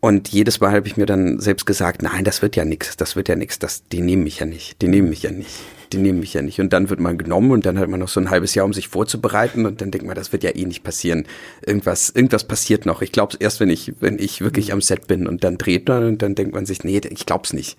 Und 0.00 0.28
jedes 0.28 0.60
Mal 0.60 0.72
habe 0.72 0.86
ich 0.86 0.96
mir 0.96 1.06
dann 1.06 1.40
selbst 1.40 1.66
gesagt, 1.66 2.02
nein, 2.02 2.24
das 2.24 2.42
wird 2.42 2.56
ja 2.56 2.64
nix, 2.64 2.96
das 2.96 3.16
wird 3.16 3.28
ja 3.28 3.36
nix, 3.36 3.58
das, 3.58 3.86
die 3.88 4.00
nehmen 4.00 4.24
mich 4.24 4.40
ja 4.40 4.46
nicht, 4.46 4.80
die 4.82 4.88
nehmen 4.88 5.08
mich 5.08 5.22
ja 5.22 5.30
nicht, 5.30 5.60
die 5.92 5.98
nehmen 5.98 6.20
mich 6.20 6.34
ja 6.34 6.42
nicht. 6.42 6.60
Und 6.60 6.72
dann 6.72 6.90
wird 6.90 7.00
man 7.00 7.18
genommen 7.18 7.50
und 7.50 7.66
dann 7.66 7.78
hat 7.78 7.88
man 7.88 8.00
noch 8.00 8.08
so 8.08 8.20
ein 8.20 8.30
halbes 8.30 8.54
Jahr, 8.54 8.64
um 8.66 8.72
sich 8.72 8.88
vorzubereiten 8.88 9.66
und 9.66 9.80
dann 9.80 9.90
denkt 9.90 10.06
man, 10.06 10.16
das 10.16 10.32
wird 10.32 10.44
ja 10.44 10.50
eh 10.50 10.64
nicht 10.64 10.82
passieren. 10.82 11.26
Irgendwas, 11.64 12.10
irgendwas 12.10 12.44
passiert 12.44 12.86
noch. 12.86 13.02
Ich 13.02 13.12
glaube 13.12 13.34
es 13.34 13.40
erst, 13.40 13.60
wenn 13.60 13.70
ich, 13.70 13.94
wenn 14.00 14.18
ich 14.18 14.40
wirklich 14.40 14.72
am 14.72 14.80
Set 14.80 15.06
bin 15.06 15.26
und 15.26 15.44
dann 15.44 15.58
dreht 15.58 15.88
man 15.88 16.04
und 16.04 16.22
dann 16.22 16.34
denkt 16.34 16.54
man 16.54 16.66
sich, 16.66 16.84
nee, 16.84 17.00
ich 17.10 17.26
glaub's 17.26 17.52
nicht 17.52 17.76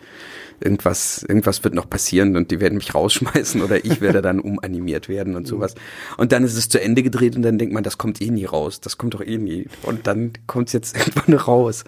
irgendwas, 0.61 1.23
irgendwas 1.27 1.63
wird 1.63 1.73
noch 1.73 1.89
passieren 1.89 2.35
und 2.35 2.51
die 2.51 2.59
werden 2.59 2.77
mich 2.77 2.93
rausschmeißen 2.93 3.61
oder 3.61 3.83
ich 3.85 4.01
werde 4.01 4.21
dann 4.21 4.39
umanimiert 4.39 5.09
werden 5.09 5.35
und 5.35 5.47
sowas. 5.47 5.75
Und 6.17 6.31
dann 6.31 6.43
ist 6.43 6.57
es 6.57 6.69
zu 6.69 6.81
Ende 6.81 7.03
gedreht 7.03 7.35
und 7.35 7.41
dann 7.41 7.57
denkt 7.57 7.73
man, 7.73 7.83
das 7.83 7.97
kommt 7.97 8.21
eh 8.21 8.29
nie 8.29 8.45
raus, 8.45 8.81
das 8.81 8.97
kommt 8.97 9.13
doch 9.13 9.21
eh 9.21 9.37
nie. 9.37 9.67
Und 9.83 10.07
dann 10.07 10.33
kommt 10.47 10.67
es 10.67 10.73
jetzt 10.73 10.97
irgendwann 10.97 11.35
raus. 11.35 11.83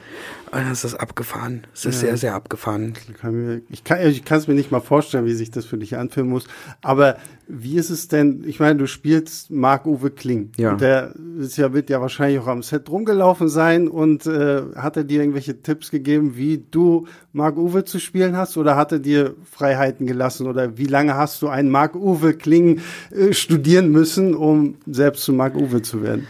Und 0.52 0.70
das 0.70 0.84
ist 0.84 0.96
abgefahren. 0.96 1.66
Es 1.74 1.86
ist 1.86 2.02
ja. 2.02 2.10
sehr, 2.10 2.18
sehr 2.18 2.36
abgefahren. 2.36 2.94
Ich 3.08 3.84
kann 3.84 4.02
ich 4.04 4.26
kann 4.26 4.38
es 4.38 4.48
mir 4.48 4.54
nicht 4.54 4.72
mal 4.72 4.82
vorstellen, 4.82 5.26
wie 5.26 5.34
sich 5.34 5.52
das 5.52 5.66
für 5.66 5.78
dich 5.78 5.96
anfühlen 6.12 6.30
muss. 6.30 6.46
Aber 6.82 7.18
wie 7.48 7.76
ist 7.76 7.90
es 7.90 8.08
denn? 8.08 8.44
Ich 8.46 8.60
meine, 8.60 8.78
du 8.78 8.88
spielst 8.88 9.52
Marc-Uwe 9.52 10.12
Kling. 10.12 10.52
Ja. 10.58 10.76
Der 10.76 11.14
ist 11.40 11.58
ja, 11.58 11.74
wird 11.74 11.90
ja 11.90 12.00
wahrscheinlich 12.02 12.40
auch 12.40 12.48
am 12.48 12.64
Set 12.64 12.90
rumgelaufen 12.90 13.50
sein 13.50 13.88
und 13.88 14.26
äh, 14.26 14.62
hat 14.76 14.98
er 14.98 15.04
dir 15.04 15.22
irgendwelche 15.22 15.62
Tipps 15.62 15.92
gegeben, 15.92 16.38
wie 16.38 16.64
du 16.72 17.08
Marc-Uwe 17.34 17.86
zu 17.86 18.00
spielen 18.00 18.38
hast 18.38 18.58
oder 18.58 18.76
hat 18.76 18.92
er 18.92 19.00
dir 19.00 19.36
Freiheiten 19.50 20.08
gelassen 20.08 20.48
oder 20.48 20.78
wie 20.78 20.86
lange 20.86 21.16
hast 21.16 21.42
du 21.42 21.48
einen 21.48 21.70
Marc-Uwe 21.70 22.34
Kling 22.36 22.80
äh, 23.12 23.34
studieren 23.34 23.92
müssen, 23.92 24.34
um 24.34 24.76
selbst 24.86 25.24
zu 25.24 25.34
Marc-Uwe 25.34 25.82
zu 25.82 26.02
werden? 26.04 26.28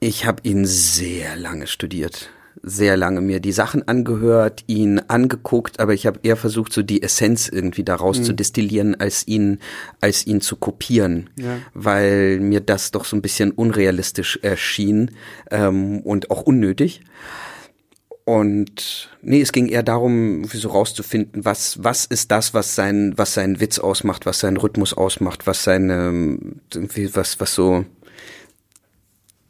Ich 0.00 0.26
habe 0.26 0.42
ihn 0.42 0.66
sehr 0.66 1.36
lange 1.36 1.66
studiert 1.66 2.30
sehr 2.66 2.96
lange 2.96 3.20
mir 3.20 3.40
die 3.40 3.52
Sachen 3.52 3.86
angehört, 3.86 4.64
ihn 4.66 4.98
angeguckt, 5.08 5.80
aber 5.80 5.92
ich 5.92 6.06
habe 6.06 6.20
eher 6.22 6.36
versucht, 6.36 6.72
so 6.72 6.82
die 6.82 7.02
Essenz 7.02 7.48
irgendwie 7.48 7.84
daraus 7.84 8.18
mhm. 8.18 8.24
zu 8.24 8.32
destillieren, 8.32 8.98
als 8.98 9.28
ihn, 9.28 9.58
als 10.00 10.26
ihn 10.26 10.40
zu 10.40 10.56
kopieren, 10.56 11.30
ja. 11.36 11.58
weil 11.74 12.40
mir 12.40 12.60
das 12.60 12.90
doch 12.90 13.04
so 13.04 13.16
ein 13.16 13.22
bisschen 13.22 13.50
unrealistisch 13.50 14.38
erschien 14.42 15.10
ähm, 15.50 16.00
und 16.00 16.30
auch 16.30 16.42
unnötig. 16.42 17.02
Und 18.24 19.10
nee, 19.20 19.42
es 19.42 19.52
ging 19.52 19.66
eher 19.66 19.82
darum, 19.82 20.44
so 20.44 20.70
rauszufinden, 20.70 21.44
was, 21.44 21.84
was 21.84 22.06
ist 22.06 22.30
das, 22.30 22.54
was 22.54 22.74
sein, 22.74 23.12
was 23.16 23.34
seinen 23.34 23.60
Witz 23.60 23.78
ausmacht, 23.78 24.24
was 24.24 24.40
seinen 24.40 24.56
Rhythmus 24.56 24.94
ausmacht, 24.94 25.46
was 25.46 25.62
seine, 25.62 26.38
irgendwie, 26.72 27.14
was, 27.14 27.38
was 27.40 27.54
so, 27.54 27.84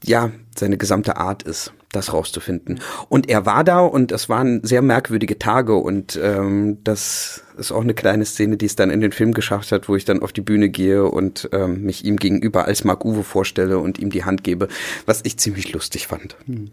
ja, 0.02 0.32
seine 0.56 0.76
gesamte 0.76 1.16
Art 1.16 1.44
ist 1.44 1.72
das 1.94 2.12
rauszufinden. 2.12 2.80
Und 3.08 3.28
er 3.28 3.46
war 3.46 3.64
da 3.64 3.80
und 3.80 4.12
es 4.12 4.28
waren 4.28 4.62
sehr 4.62 4.82
merkwürdige 4.82 5.38
Tage 5.38 5.74
und 5.74 6.18
ähm, 6.22 6.78
das 6.84 7.42
ist 7.56 7.72
auch 7.72 7.82
eine 7.82 7.94
kleine 7.94 8.24
Szene, 8.24 8.56
die 8.56 8.66
es 8.66 8.76
dann 8.76 8.90
in 8.90 9.00
den 9.00 9.12
Film 9.12 9.32
geschafft 9.32 9.70
hat, 9.72 9.88
wo 9.88 9.96
ich 9.96 10.04
dann 10.04 10.22
auf 10.22 10.32
die 10.32 10.40
Bühne 10.40 10.68
gehe 10.68 11.04
und 11.04 11.48
ähm, 11.52 11.82
mich 11.82 12.04
ihm 12.04 12.16
gegenüber 12.16 12.64
als 12.64 12.84
Mark 12.84 13.04
Uwe 13.04 13.22
vorstelle 13.22 13.78
und 13.78 13.98
ihm 13.98 14.10
die 14.10 14.24
Hand 14.24 14.44
gebe, 14.44 14.68
was 15.06 15.20
ich 15.24 15.36
ziemlich 15.38 15.72
lustig 15.72 16.08
fand. 16.08 16.36
Hm. 16.46 16.70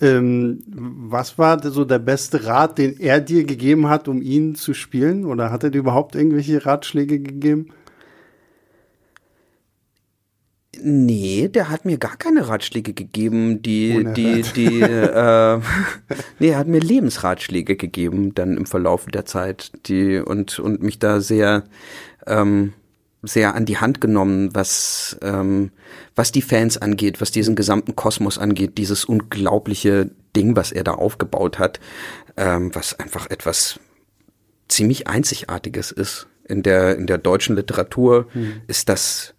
Ähm, 0.00 0.62
was 0.66 1.38
war 1.38 1.62
so 1.62 1.84
der 1.84 1.98
beste 1.98 2.46
Rat, 2.46 2.78
den 2.78 2.98
er 2.98 3.20
dir 3.20 3.44
gegeben 3.44 3.88
hat, 3.88 4.08
um 4.08 4.22
ihn 4.22 4.54
zu 4.54 4.74
spielen? 4.74 5.26
Oder 5.26 5.50
hat 5.50 5.64
er 5.64 5.70
dir 5.70 5.78
überhaupt 5.78 6.14
irgendwelche 6.14 6.64
Ratschläge 6.64 7.20
gegeben? 7.20 7.68
Nee, 10.84 11.48
der 11.48 11.68
hat 11.68 11.84
mir 11.84 11.96
gar 11.96 12.16
keine 12.16 12.48
Ratschläge 12.48 12.92
gegeben, 12.92 13.62
die, 13.62 13.96
Unerhört. 13.96 14.56
die, 14.56 14.68
die, 14.68 14.80
äh, 14.80 15.60
nee, 16.38 16.48
er 16.48 16.58
hat 16.58 16.66
mir 16.66 16.80
Lebensratschläge 16.80 17.76
gegeben 17.76 18.34
dann 18.34 18.56
im 18.56 18.66
Verlauf 18.66 19.06
der 19.06 19.24
Zeit, 19.24 19.72
die 19.86 20.18
und 20.18 20.58
und 20.58 20.82
mich 20.82 20.98
da 20.98 21.20
sehr, 21.20 21.64
ähm, 22.26 22.72
sehr 23.22 23.54
an 23.54 23.64
die 23.64 23.78
Hand 23.78 24.00
genommen, 24.00 24.50
was 24.54 25.16
ähm, 25.22 25.70
was 26.16 26.32
die 26.32 26.42
Fans 26.42 26.78
angeht, 26.78 27.20
was 27.20 27.30
diesen 27.30 27.54
gesamten 27.54 27.94
Kosmos 27.94 28.38
angeht, 28.38 28.76
dieses 28.78 29.04
unglaubliche 29.04 30.10
Ding, 30.34 30.56
was 30.56 30.72
er 30.72 30.82
da 30.82 30.94
aufgebaut 30.94 31.58
hat, 31.60 31.78
ähm, 32.36 32.74
was 32.74 32.98
einfach 32.98 33.30
etwas 33.30 33.78
ziemlich 34.68 35.06
einzigartiges 35.06 35.92
ist 35.92 36.26
in 36.44 36.64
der 36.64 36.96
in 36.96 37.06
der 37.06 37.18
deutschen 37.18 37.54
Literatur, 37.54 38.26
hm. 38.32 38.62
ist 38.66 38.88
das 38.88 39.31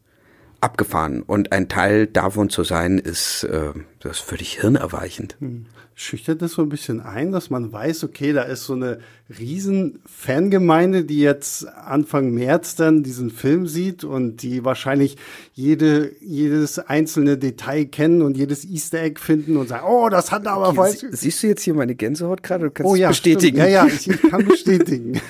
abgefahren. 0.63 1.21
Und 1.21 1.52
ein 1.52 1.69
Teil 1.69 2.08
davon 2.08 2.49
zu 2.49 2.63
sein, 2.63 2.97
ist, 2.97 3.43
äh, 3.43 3.73
das 3.99 4.19
ist 4.19 4.26
völlig 4.26 4.60
hirnerweichend. 4.60 5.36
Hm. 5.39 5.65
Schüchtert 5.95 6.41
das 6.41 6.53
so 6.53 6.62
ein 6.62 6.69
bisschen 6.69 7.01
ein, 7.01 7.32
dass 7.32 7.49
man 7.49 7.71
weiß, 7.71 8.03
okay, 8.03 8.34
da 8.34 8.43
ist 8.43 8.65
so 8.65 8.73
eine 8.73 8.99
riesen 9.39 9.99
Fangemeinde, 10.06 11.03
die 11.03 11.19
jetzt 11.19 11.67
Anfang 11.67 12.32
März 12.32 12.75
dann 12.75 13.03
diesen 13.03 13.29
Film 13.29 13.67
sieht 13.67 14.03
und 14.03 14.41
die 14.41 14.65
wahrscheinlich 14.65 15.17
jede, 15.53 16.12
jedes 16.19 16.79
einzelne 16.79 17.38
Detail 17.38 17.86
kennen 17.86 18.21
und 18.21 18.38
jedes 18.38 18.65
Easter 18.65 19.01
Egg 19.01 19.19
finden 19.19 19.56
und 19.58 19.69
sagen, 19.69 19.86
oh, 19.88 20.10
das 20.10 20.32
hat 20.32 20.47
aber 20.47 20.69
okay, 20.69 20.75
falsch. 20.77 21.06
siehst 21.12 21.43
du 21.43 21.47
jetzt 21.47 21.63
hier 21.63 21.73
meine 21.73 21.95
Gänsehaut 21.95 22.43
gerade? 22.43 22.65
Du 22.65 22.71
kannst 22.71 22.91
oh, 22.91 22.95
ja, 22.95 23.10
bestätigen. 23.10 23.58
Stimmt. 23.58 23.71
Ja, 23.71 23.86
ja, 23.86 23.88
ich, 23.88 24.10
ich 24.10 24.21
kann 24.21 24.45
bestätigen. 24.47 25.21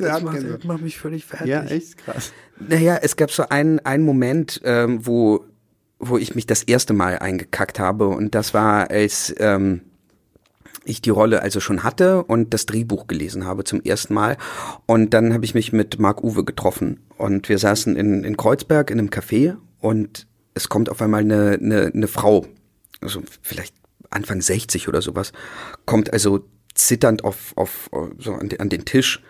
das 0.00 0.22
macht, 0.22 0.64
macht 0.64 0.82
mich 0.82 0.98
völlig 0.98 1.24
fertig. 1.24 1.48
Ja, 1.48 1.64
echt 1.64 1.96
krass. 1.98 2.32
Naja, 2.58 2.98
es 3.00 3.16
gab 3.16 3.30
so 3.30 3.48
einen, 3.48 3.80
einen 3.80 4.04
Moment, 4.04 4.60
ähm, 4.64 5.06
wo, 5.06 5.44
wo 5.98 6.18
ich 6.18 6.34
mich 6.34 6.46
das 6.46 6.62
erste 6.62 6.92
Mal 6.92 7.18
eingekackt 7.18 7.78
habe 7.78 8.08
und 8.08 8.34
das 8.34 8.54
war, 8.54 8.90
als 8.90 9.34
ähm, 9.38 9.82
ich 10.86 11.02
die 11.02 11.10
Rolle 11.10 11.42
also 11.42 11.60
schon 11.60 11.82
hatte 11.82 12.24
und 12.24 12.54
das 12.54 12.66
Drehbuch 12.66 13.06
gelesen 13.06 13.44
habe 13.44 13.64
zum 13.64 13.82
ersten 13.82 14.14
Mal. 14.14 14.36
Und 14.86 15.14
dann 15.14 15.32
habe 15.32 15.44
ich 15.44 15.54
mich 15.54 15.72
mit 15.72 15.98
Marc 15.98 16.22
Uwe 16.22 16.44
getroffen 16.44 17.00
und 17.18 17.48
wir 17.48 17.58
saßen 17.58 17.96
in, 17.96 18.24
in 18.24 18.36
Kreuzberg 18.36 18.90
in 18.90 18.98
einem 18.98 19.10
Café 19.10 19.56
und 19.80 20.26
es 20.54 20.68
kommt 20.68 20.90
auf 20.90 21.02
einmal 21.02 21.20
eine, 21.20 21.58
eine, 21.60 21.90
eine 21.94 22.08
Frau, 22.08 22.46
also 23.00 23.22
vielleicht 23.42 23.74
Anfang 24.10 24.40
60 24.40 24.88
oder 24.88 25.02
sowas, 25.02 25.32
kommt 25.84 26.12
also 26.12 26.44
zitternd 26.74 27.24
auf, 27.24 27.52
auf 27.56 27.90
so 28.18 28.34
an, 28.34 28.48
den, 28.48 28.60
an 28.60 28.68
den 28.68 28.84
Tisch 28.84 29.22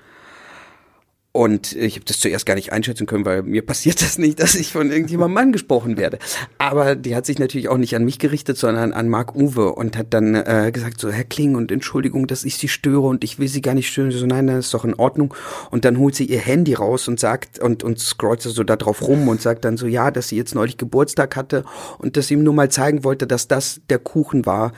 und 1.36 1.74
ich 1.74 1.96
habe 1.96 2.04
das 2.06 2.18
zuerst 2.18 2.46
gar 2.46 2.54
nicht 2.54 2.72
einschätzen 2.72 3.06
können, 3.06 3.24
weil 3.24 3.42
mir 3.42 3.64
passiert 3.64 4.02
das 4.02 4.18
nicht, 4.18 4.40
dass 4.40 4.54
ich 4.54 4.72
von 4.72 4.90
irgendjemandem 4.90 5.36
angesprochen 5.36 5.96
werde. 5.96 6.18
Aber 6.58 6.96
die 6.96 7.14
hat 7.14 7.26
sich 7.26 7.38
natürlich 7.38 7.68
auch 7.68 7.76
nicht 7.76 7.94
an 7.94 8.04
mich 8.04 8.18
gerichtet, 8.18 8.56
sondern 8.56 8.92
an 8.92 9.08
Marc 9.08 9.34
Uwe 9.36 9.72
und 9.72 9.96
hat 9.96 10.14
dann 10.14 10.34
äh, 10.34 10.70
gesagt, 10.72 11.00
so 11.00 11.10
Herr 11.10 11.24
Kling 11.24 11.54
und 11.54 11.70
Entschuldigung, 11.70 12.26
dass 12.26 12.44
ich 12.44 12.56
Sie 12.56 12.68
störe 12.68 13.06
und 13.06 13.22
ich 13.22 13.38
will 13.38 13.48
Sie 13.48 13.60
gar 13.60 13.74
nicht 13.74 13.88
stören. 13.88 14.10
So 14.10 14.26
nein, 14.26 14.46
das 14.46 14.66
ist 14.66 14.74
doch 14.74 14.84
in 14.84 14.94
Ordnung. 14.94 15.34
Und 15.70 15.84
dann 15.84 15.98
holt 15.98 16.14
sie 16.14 16.24
ihr 16.24 16.40
Handy 16.40 16.74
raus 16.74 17.08
und 17.08 17.20
sagt 17.20 17.58
und 17.58 17.84
und 17.84 17.98
scrollt 17.98 18.42
so 18.42 18.64
da 18.64 18.76
drauf 18.76 19.06
rum 19.06 19.28
und 19.28 19.40
sagt 19.40 19.64
dann 19.64 19.76
so 19.76 19.86
ja, 19.86 20.10
dass 20.10 20.28
sie 20.28 20.36
jetzt 20.36 20.54
neulich 20.54 20.76
Geburtstag 20.76 21.36
hatte 21.36 21.64
und 21.98 22.16
dass 22.16 22.28
sie 22.28 22.34
ihm 22.34 22.42
nur 22.42 22.54
mal 22.54 22.70
zeigen 22.70 23.04
wollte, 23.04 23.26
dass 23.26 23.48
das 23.48 23.80
der 23.88 23.98
Kuchen 23.98 24.46
war. 24.46 24.72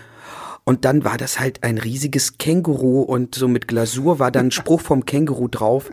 Und 0.65 0.85
dann 0.85 1.03
war 1.03 1.17
das 1.17 1.41
halt 1.41 1.63
ein 1.63 1.79
riesiges 1.79 2.37
Känguru 2.37 3.01
und 3.01 3.35
so 3.35 3.49
mit 3.49 3.69
Glasur 3.69 4.19
war 4.19 4.31
dann 4.31 4.49
ein 4.49 4.51
Spruch 4.51 4.83
vom 4.83 5.07
Känguru 5.07 5.49
drauf. 5.49 5.91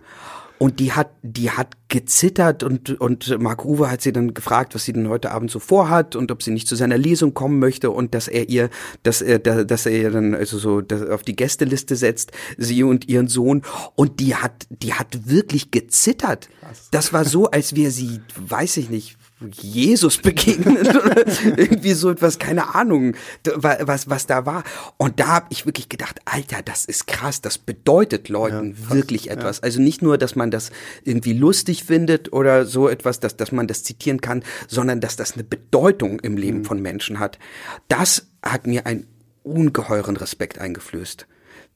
Und 0.57 0.79
die 0.79 0.93
hat, 0.93 1.11
die 1.21 1.51
hat 1.51 1.75
gezittert 1.89 2.63
und, 2.63 2.99
und 3.01 3.39
Mark 3.39 3.65
Uwe 3.65 3.91
hat 3.91 4.01
sie 4.01 4.13
dann 4.13 4.33
gefragt, 4.33 4.73
was 4.73 4.85
sie 4.85 4.93
denn 4.93 5.09
heute 5.09 5.31
Abend 5.31 5.51
so 5.51 5.59
vorhat 5.59 6.15
und 6.15 6.31
ob 6.31 6.43
sie 6.43 6.51
nicht 6.51 6.67
zu 6.67 6.75
seiner 6.75 6.97
Lesung 6.97 7.33
kommen 7.33 7.59
möchte 7.59 7.91
und 7.91 8.13
dass 8.13 8.27
er 8.27 8.47
ihr, 8.47 8.69
dass 9.03 9.21
er, 9.21 9.39
dass 9.39 9.85
er 9.85 9.91
ihr 9.91 10.11
dann 10.11 10.33
also 10.33 10.57
so 10.57 10.81
auf 11.11 11.23
die 11.23 11.35
Gästeliste 11.35 11.95
setzt, 11.95 12.31
sie 12.57 12.83
und 12.83 13.09
ihren 13.09 13.27
Sohn. 13.27 13.63
Und 13.95 14.19
die 14.19 14.35
hat, 14.35 14.65
die 14.69 14.93
hat 14.93 15.27
wirklich 15.29 15.71
gezittert. 15.71 16.49
Das 16.91 17.11
war 17.11 17.25
so, 17.25 17.47
als 17.51 17.75
wäre 17.75 17.91
sie, 17.91 18.21
weiß 18.35 18.77
ich 18.77 18.89
nicht, 18.89 19.17
Jesus 19.51 20.17
begegnen 20.17 20.77
oder 20.77 21.27
irgendwie 21.57 21.93
so 21.93 22.09
etwas, 22.09 22.39
keine 22.39 22.75
Ahnung, 22.75 23.15
was, 23.55 24.09
was 24.09 24.27
da 24.27 24.45
war. 24.45 24.63
Und 24.97 25.19
da 25.19 25.27
habe 25.27 25.47
ich 25.49 25.65
wirklich 25.65 25.89
gedacht, 25.89 26.19
Alter, 26.25 26.61
das 26.63 26.85
ist 26.85 27.07
krass, 27.07 27.41
das 27.41 27.57
bedeutet 27.57 28.29
Leuten 28.29 28.75
ja, 28.77 28.89
wirklich 28.95 29.29
etwas. 29.29 29.57
Ja. 29.57 29.63
Also 29.63 29.81
nicht 29.81 30.01
nur, 30.01 30.17
dass 30.17 30.35
man 30.35 30.51
das 30.51 30.71
irgendwie 31.03 31.33
lustig 31.33 31.83
findet 31.83 32.33
oder 32.33 32.65
so 32.65 32.87
etwas, 32.89 33.19
dass, 33.19 33.37
dass 33.37 33.51
man 33.51 33.67
das 33.67 33.83
zitieren 33.83 34.21
kann, 34.21 34.43
sondern 34.67 35.01
dass 35.01 35.15
das 35.15 35.33
eine 35.33 35.43
Bedeutung 35.43 36.19
im 36.19 36.37
Leben 36.37 36.59
mhm. 36.59 36.65
von 36.65 36.81
Menschen 36.81 37.19
hat. 37.19 37.39
Das 37.87 38.27
hat 38.41 38.67
mir 38.67 38.85
einen 38.85 39.07
ungeheuren 39.43 40.17
Respekt 40.17 40.59
eingeflößt. 40.59 41.27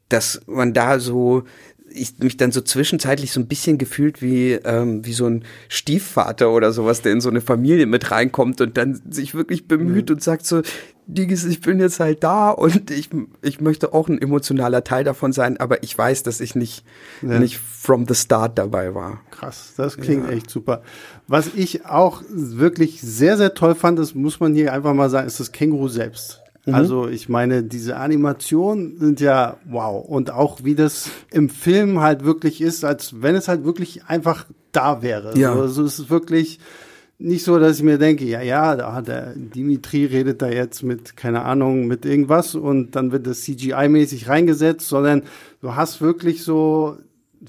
Dass 0.09 0.41
man 0.47 0.73
da 0.73 0.99
so 0.99 1.43
ich 1.91 2.19
mich 2.19 2.37
dann 2.37 2.51
so 2.51 2.61
zwischenzeitlich 2.61 3.31
so 3.31 3.39
ein 3.39 3.47
bisschen 3.47 3.77
gefühlt 3.77 4.21
wie, 4.21 4.53
ähm, 4.53 5.05
wie 5.05 5.13
so 5.13 5.25
ein 5.25 5.43
Stiefvater 5.67 6.51
oder 6.51 6.71
sowas, 6.71 7.01
der 7.01 7.11
in 7.11 7.21
so 7.21 7.29
eine 7.29 7.41
Familie 7.41 7.85
mit 7.85 8.11
reinkommt 8.11 8.61
und 8.61 8.77
dann 8.77 9.01
sich 9.09 9.35
wirklich 9.35 9.67
bemüht 9.67 10.09
mhm. 10.09 10.15
und 10.15 10.23
sagt 10.23 10.45
so, 10.45 10.61
Digis, 11.11 11.43
ich 11.45 11.61
bin 11.61 11.79
jetzt 11.79 11.99
halt 11.99 12.23
da 12.23 12.51
und 12.51 12.91
ich, 12.91 13.09
ich 13.41 13.59
möchte 13.61 13.93
auch 13.93 14.09
ein 14.09 14.21
emotionaler 14.21 14.83
Teil 14.83 15.03
davon 15.03 15.31
sein, 15.33 15.57
aber 15.57 15.81
ich 15.81 15.97
weiß, 15.97 16.21
dass 16.21 16.39
ich 16.39 16.53
nicht, 16.53 16.85
ja. 17.23 17.39
nicht 17.39 17.57
from 17.57 18.05
the 18.07 18.13
start 18.13 18.59
dabei 18.59 18.93
war. 18.93 19.21
Krass, 19.31 19.73
das 19.75 19.97
klingt 19.97 20.27
ja. 20.27 20.35
echt 20.35 20.51
super. 20.51 20.83
Was 21.27 21.49
ich 21.55 21.87
auch 21.87 22.21
wirklich 22.29 23.01
sehr, 23.01 23.37
sehr 23.37 23.55
toll 23.55 23.73
fand, 23.73 23.97
das 23.97 24.13
muss 24.13 24.39
man 24.39 24.53
hier 24.53 24.71
einfach 24.71 24.93
mal 24.93 25.09
sagen, 25.09 25.25
ist 25.25 25.39
das 25.39 25.51
Känguru 25.51 25.87
selbst. 25.87 26.38
Mhm. 26.65 26.75
Also 26.75 27.07
ich 27.07 27.29
meine, 27.29 27.63
diese 27.63 27.97
Animationen 27.97 28.99
sind 28.99 29.19
ja 29.19 29.57
wow. 29.65 30.05
Und 30.07 30.31
auch 30.31 30.63
wie 30.63 30.75
das 30.75 31.09
im 31.31 31.49
Film 31.49 31.99
halt 31.99 32.23
wirklich 32.23 32.61
ist, 32.61 32.83
als 32.83 33.21
wenn 33.21 33.35
es 33.35 33.47
halt 33.47 33.63
wirklich 33.63 34.05
einfach 34.05 34.45
da 34.71 35.01
wäre. 35.01 35.37
Ja. 35.37 35.53
Also 35.53 35.83
es 35.83 35.99
ist 35.99 36.09
wirklich 36.09 36.59
nicht 37.19 37.43
so, 37.43 37.59
dass 37.59 37.77
ich 37.77 37.83
mir 37.83 37.97
denke, 37.97 38.23
ja, 38.23 38.41
ja, 38.41 38.77
da 38.77 38.93
hat 38.93 39.09
der 39.09 39.33
Dimitri 39.35 40.05
redet 40.05 40.41
da 40.41 40.47
jetzt 40.47 40.83
mit, 40.83 41.17
keine 41.17 41.43
Ahnung, 41.43 41.85
mit 41.85 42.05
irgendwas 42.05 42.55
und 42.55 42.95
dann 42.95 43.11
wird 43.11 43.27
das 43.27 43.43
CGI-mäßig 43.43 44.29
reingesetzt, 44.29 44.87
sondern 44.87 45.23
du 45.61 45.75
hast 45.75 45.99
wirklich 45.99 46.43
so, 46.45 46.97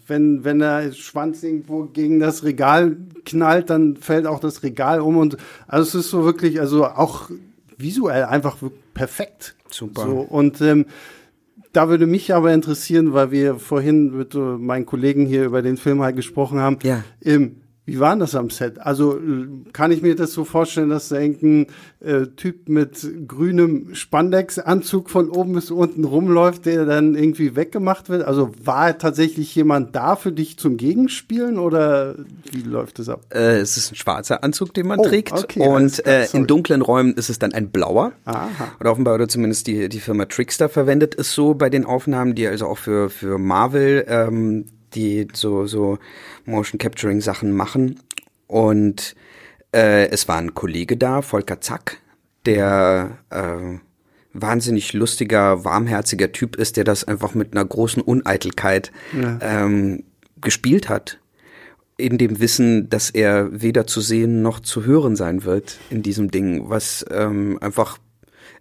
wenn, 0.09 0.43
wenn 0.43 0.59
der 0.59 0.91
Schwanz 0.91 1.45
irgendwo 1.45 1.85
gegen 1.85 2.19
das 2.19 2.43
Regal 2.43 2.97
knallt, 3.25 3.71
dann 3.71 3.97
fällt 3.97 4.27
auch 4.27 4.41
das 4.41 4.65
Regal 4.65 5.01
um 5.01 5.17
und 5.17 5.37
also 5.69 5.99
es 5.99 6.07
ist 6.07 6.11
so 6.11 6.25
wirklich, 6.25 6.59
also 6.59 6.87
auch 6.87 7.31
visuell 7.81 8.25
einfach 8.25 8.57
perfekt. 8.95 9.57
Super. 9.71 10.03
So, 10.03 10.19
und 10.21 10.61
ähm, 10.61 10.87
da 11.73 11.89
würde 11.89 12.07
mich 12.07 12.35
aber 12.35 12.53
interessieren, 12.53 13.13
weil 13.13 13.31
wir 13.31 13.57
vorhin 13.57 14.17
mit 14.17 14.35
äh, 14.35 14.39
meinen 14.39 14.87
Kollegen 14.87 15.27
hier 15.27 15.45
über 15.45 15.63
den 15.63 15.77
Film 15.77 16.03
halt 16.03 16.17
gesprochen 16.17 16.59
haben. 16.59 16.79
Ja. 16.83 17.05
Ähm, 17.23 17.60
wie 17.91 17.99
war 17.99 18.15
das 18.15 18.37
am 18.37 18.51
Set? 18.51 18.81
Also 18.81 19.19
kann 19.73 19.91
ich 19.91 20.01
mir 20.01 20.15
das 20.15 20.33
so 20.33 20.45
vorstellen, 20.45 20.91
dass 20.91 21.09
da 21.09 21.19
irgendein 21.19 21.67
äh, 21.99 22.27
Typ 22.37 22.69
mit 22.69 23.05
grünem 23.27 23.97
Spandex-Anzug 23.97 25.11
von 25.11 25.29
oben 25.29 25.55
bis 25.55 25.73
unten 25.73 26.05
rumläuft, 26.05 26.67
der 26.67 26.85
dann 26.87 27.17
irgendwie 27.17 27.57
weggemacht 27.57 28.09
wird? 28.09 28.23
Also 28.23 28.53
war 28.63 28.97
tatsächlich 28.97 29.53
jemand 29.57 29.97
da 29.97 30.15
für 30.15 30.31
dich 30.31 30.57
zum 30.57 30.77
Gegenspielen 30.77 31.59
oder 31.59 32.15
wie 32.53 32.63
läuft 32.63 33.01
das 33.01 33.09
ab? 33.09 33.27
Äh, 33.31 33.59
es 33.59 33.77
ist 33.77 33.91
ein 33.91 33.97
schwarzer 33.97 34.45
Anzug, 34.45 34.73
den 34.73 34.87
man 34.87 35.01
oh, 35.01 35.03
trägt 35.03 35.33
okay, 35.33 35.67
und 35.67 36.07
äh, 36.07 36.29
in 36.33 36.47
dunklen 36.47 36.83
Räumen 36.83 37.15
ist 37.15 37.29
es 37.29 37.41
dann 37.41 37.53
ein 37.53 37.71
blauer. 37.71 38.13
Aha. 38.25 38.49
Oder 38.79 38.93
offenbar 38.93 39.17
oder 39.17 39.27
zumindest 39.27 39.67
die, 39.67 39.89
die 39.89 40.01
Firma 40.01 40.27
Trickster 40.27 40.69
verwendet 40.69 41.17
es 41.19 41.33
so 41.33 41.55
bei 41.55 41.71
den 41.71 41.85
Aufnahmen, 41.85 42.37
die 42.37 42.47
also 42.47 42.67
auch 42.67 42.79
für, 42.79 43.11
für 43.11 43.37
Marvel 43.39 44.05
ähm, 44.07 44.67
die 44.95 45.29
so, 45.33 45.67
so 45.67 45.99
Motion 46.45 46.79
Capturing 46.79 47.21
Sachen 47.21 47.53
machen. 47.53 48.01
Und 48.47 49.15
äh, 49.73 50.09
es 50.09 50.29
war 50.29 50.39
ein 50.39 50.55
Kollege 50.55 50.97
da, 50.97 51.23
Volker 51.23 51.61
Zack, 51.61 51.99
der 52.47 53.19
äh, 53.31 53.79
wahnsinnig 54.33 54.93
lustiger, 54.93 55.65
warmherziger 55.65 56.33
Typ 56.33 56.57
ist, 56.57 56.77
der 56.77 56.85
das 56.85 57.05
einfach 57.05 57.35
mit 57.35 57.53
einer 57.53 57.65
großen 57.65 58.03
Uneitelkeit 58.03 58.93
ja. 59.19 59.39
ähm, 59.41 60.05
gespielt 60.41 60.89
hat. 60.89 61.19
In 61.97 62.17
dem 62.17 62.41
Wissen, 62.41 62.89
dass 62.89 63.11
er 63.11 63.49
weder 63.61 63.87
zu 63.87 64.01
sehen 64.01 64.41
noch 64.41 64.61
zu 64.61 64.87
hören 64.87 65.17
sein 65.17 65.45
wird 65.45 65.79
in 65.91 66.03
diesem 66.03 66.31
Ding, 66.31 66.71
was 66.71 67.05
ähm, 67.11 67.59
einfach 67.61 67.99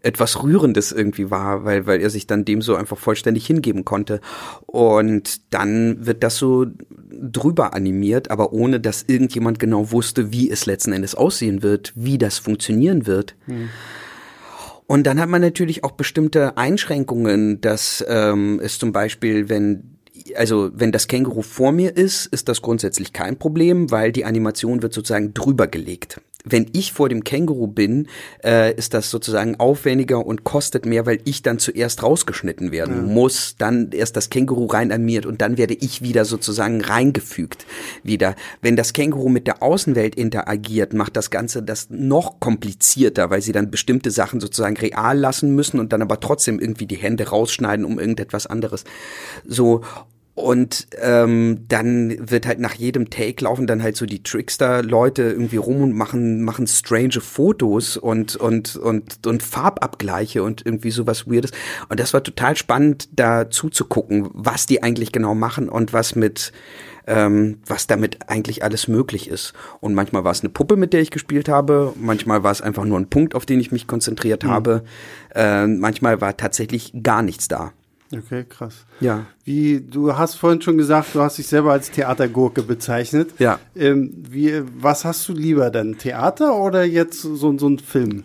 etwas 0.02 0.42
Rührendes 0.42 0.92
irgendwie 0.92 1.30
war, 1.30 1.66
weil, 1.66 1.86
weil 1.86 2.02
er 2.02 2.10
sich 2.10 2.28
dann 2.28 2.46
dem 2.46 2.62
so 2.62 2.76
einfach 2.76 2.98
vollständig 2.98 3.46
hingeben 3.46 3.86
konnte. 3.86 4.22
Und 4.66 5.42
dann 5.54 6.06
wird 6.06 6.24
das 6.24 6.38
so 6.38 6.66
drüber 7.12 7.74
animiert, 7.74 8.32
aber 8.32 8.54
ohne 8.54 8.80
dass 8.80 9.04
irgendjemand 9.08 9.60
genau 9.60 9.92
wusste, 9.92 10.32
wie 10.32 10.50
es 10.50 10.66
letzten 10.66 10.94
Endes 10.94 11.16
aussehen 11.16 11.64
wird, 11.64 11.92
wie 11.96 12.18
das 12.18 12.38
funktionieren 12.38 13.08
wird. 13.08 13.36
Mhm. 13.48 13.70
Und 14.88 15.06
dann 15.06 15.20
hat 15.20 15.30
man 15.30 15.42
natürlich 15.42 15.84
auch 15.84 15.92
bestimmte 15.92 16.58
Einschränkungen, 16.58 17.62
dass 17.62 18.04
ähm, 18.08 18.60
es 18.64 18.80
zum 18.80 18.92
Beispiel, 18.92 19.48
wenn 19.50 19.96
also 20.36 20.70
wenn 20.74 20.92
das 20.92 21.08
Känguru 21.08 21.42
vor 21.42 21.72
mir 21.72 21.96
ist, 21.96 22.26
ist 22.28 22.50
das 22.50 22.62
grundsätzlich 22.62 23.14
kein 23.14 23.38
Problem, 23.38 23.90
weil 23.90 24.12
die 24.12 24.26
Animation 24.26 24.82
wird 24.82 24.94
sozusagen 24.94 25.34
drüber 25.34 25.68
gelegt 25.68 26.22
wenn 26.52 26.68
ich 26.74 26.94
vor 26.94 27.10
dem 27.10 27.24
Känguru 27.24 27.68
bin, 27.68 28.08
äh, 28.44 28.74
ist 28.76 28.94
das 28.94 29.10
sozusagen 29.10 29.56
aufwendiger 29.60 30.26
und 30.26 30.44
kostet 30.44 30.86
mehr, 30.86 31.06
weil 31.06 31.20
ich 31.26 31.42
dann 31.42 31.60
zuerst 31.60 32.04
rausgeschnitten 32.04 32.72
werden 32.72 33.08
ja. 33.08 33.14
muss, 33.14 33.56
dann 33.58 33.92
erst 33.92 34.16
das 34.16 34.30
Känguru 34.30 34.66
rein 34.66 34.92
animiert 34.92 35.26
und 35.26 35.42
dann 35.42 35.58
werde 35.58 35.74
ich 35.74 36.02
wieder 36.02 36.26
sozusagen 36.26 36.82
reingefügt 36.82 37.66
wieder. 38.04 38.36
Wenn 38.62 38.76
das 38.76 38.94
Känguru 38.94 39.30
mit 39.30 39.48
der 39.48 39.64
Außenwelt 39.64 40.16
interagiert, 40.16 40.94
macht 40.94 41.16
das 41.16 41.30
Ganze 41.30 41.64
das 41.64 41.90
noch 41.90 42.40
komplizierter, 42.40 43.30
weil 43.30 43.42
sie 43.42 43.52
dann 43.52 43.72
bestimmte 43.72 44.12
Sachen 44.12 44.40
sozusagen 44.40 44.78
real 44.78 45.18
lassen 45.18 45.56
müssen 45.56 45.80
und 45.80 45.94
dann 45.94 46.02
aber 46.02 46.20
trotzdem 46.20 46.60
irgendwie 46.60 46.88
die 46.88 46.98
Hände 46.98 47.30
rausschneiden 47.30 47.86
um 47.86 48.00
irgendetwas 48.00 48.48
anderes. 48.48 48.84
So 49.46 49.82
und 50.40 50.88
ähm, 51.02 51.66
dann 51.68 52.30
wird 52.32 52.48
halt 52.48 52.60
nach 52.60 52.74
jedem 52.74 53.10
Take 53.10 53.44
laufen 53.44 53.68
dann 53.68 53.84
halt 53.84 53.98
so 53.98 54.06
die 54.06 54.24
Trickster-Leute 54.24 55.24
irgendwie 55.24 55.58
rum 55.58 55.82
und 55.82 55.94
machen, 55.94 56.44
machen 56.44 56.66
strange 56.66 57.20
Fotos 57.20 57.98
und, 57.98 58.38
und, 58.38 58.78
und, 58.78 59.28
und 59.28 59.44
Farbabgleiche 59.44 60.42
und 60.42 60.66
irgendwie 60.66 60.92
sowas 60.92 61.28
Weirdes. 61.28 61.52
Und 61.90 62.00
das 62.00 62.14
war 62.14 62.24
total 62.24 62.56
spannend, 62.56 63.10
da 63.12 63.50
zuzugucken, 63.50 64.30
was 64.34 64.66
die 64.66 64.82
eigentlich 64.82 65.12
genau 65.12 65.36
machen 65.36 65.68
und 65.68 65.92
was 65.92 66.16
mit, 66.16 66.54
ähm, 67.06 67.58
was 67.66 67.88
damit 67.88 68.30
eigentlich 68.30 68.64
alles 68.64 68.88
möglich 68.88 69.30
ist. 69.30 69.54
Und 69.82 69.94
manchmal 69.94 70.24
war 70.24 70.32
es 70.32 70.40
eine 70.40 70.50
Puppe, 70.50 70.78
mit 70.78 70.94
der 70.94 71.02
ich 71.02 71.12
gespielt 71.12 71.50
habe, 71.50 71.94
manchmal 72.00 72.44
war 72.44 72.52
es 72.52 72.62
einfach 72.62 72.86
nur 72.86 72.98
ein 72.98 73.10
Punkt, 73.10 73.36
auf 73.36 73.46
den 73.46 73.60
ich 73.60 73.74
mich 73.74 73.88
konzentriert 73.88 74.44
mhm. 74.44 74.50
habe, 74.50 74.84
äh, 75.36 75.68
manchmal 75.68 76.22
war 76.22 76.38
tatsächlich 76.38 76.94
gar 77.04 77.24
nichts 77.24 77.50
da. 77.50 77.74
Okay, 78.12 78.44
krass. 78.48 78.86
Ja. 79.00 79.28
Wie, 79.44 79.82
du 79.82 80.18
hast 80.18 80.36
vorhin 80.36 80.62
schon 80.62 80.78
gesagt, 80.78 81.14
du 81.14 81.22
hast 81.22 81.38
dich 81.38 81.48
selber 81.48 81.74
als 81.74 81.92
Theatergurke 81.92 82.64
bezeichnet. 82.64 83.32
Ja. 83.38 83.60
Ähm, 83.76 84.12
wie, 84.30 84.64
was 84.78 85.06
hast 85.06 85.28
du 85.30 85.34
lieber 85.34 85.70
denn? 85.70 85.98
Theater 85.98 86.56
oder 86.56 86.84
jetzt 86.84 87.22
so, 87.22 87.58
so 87.58 87.68
ein 87.68 87.78
Film? 87.78 88.24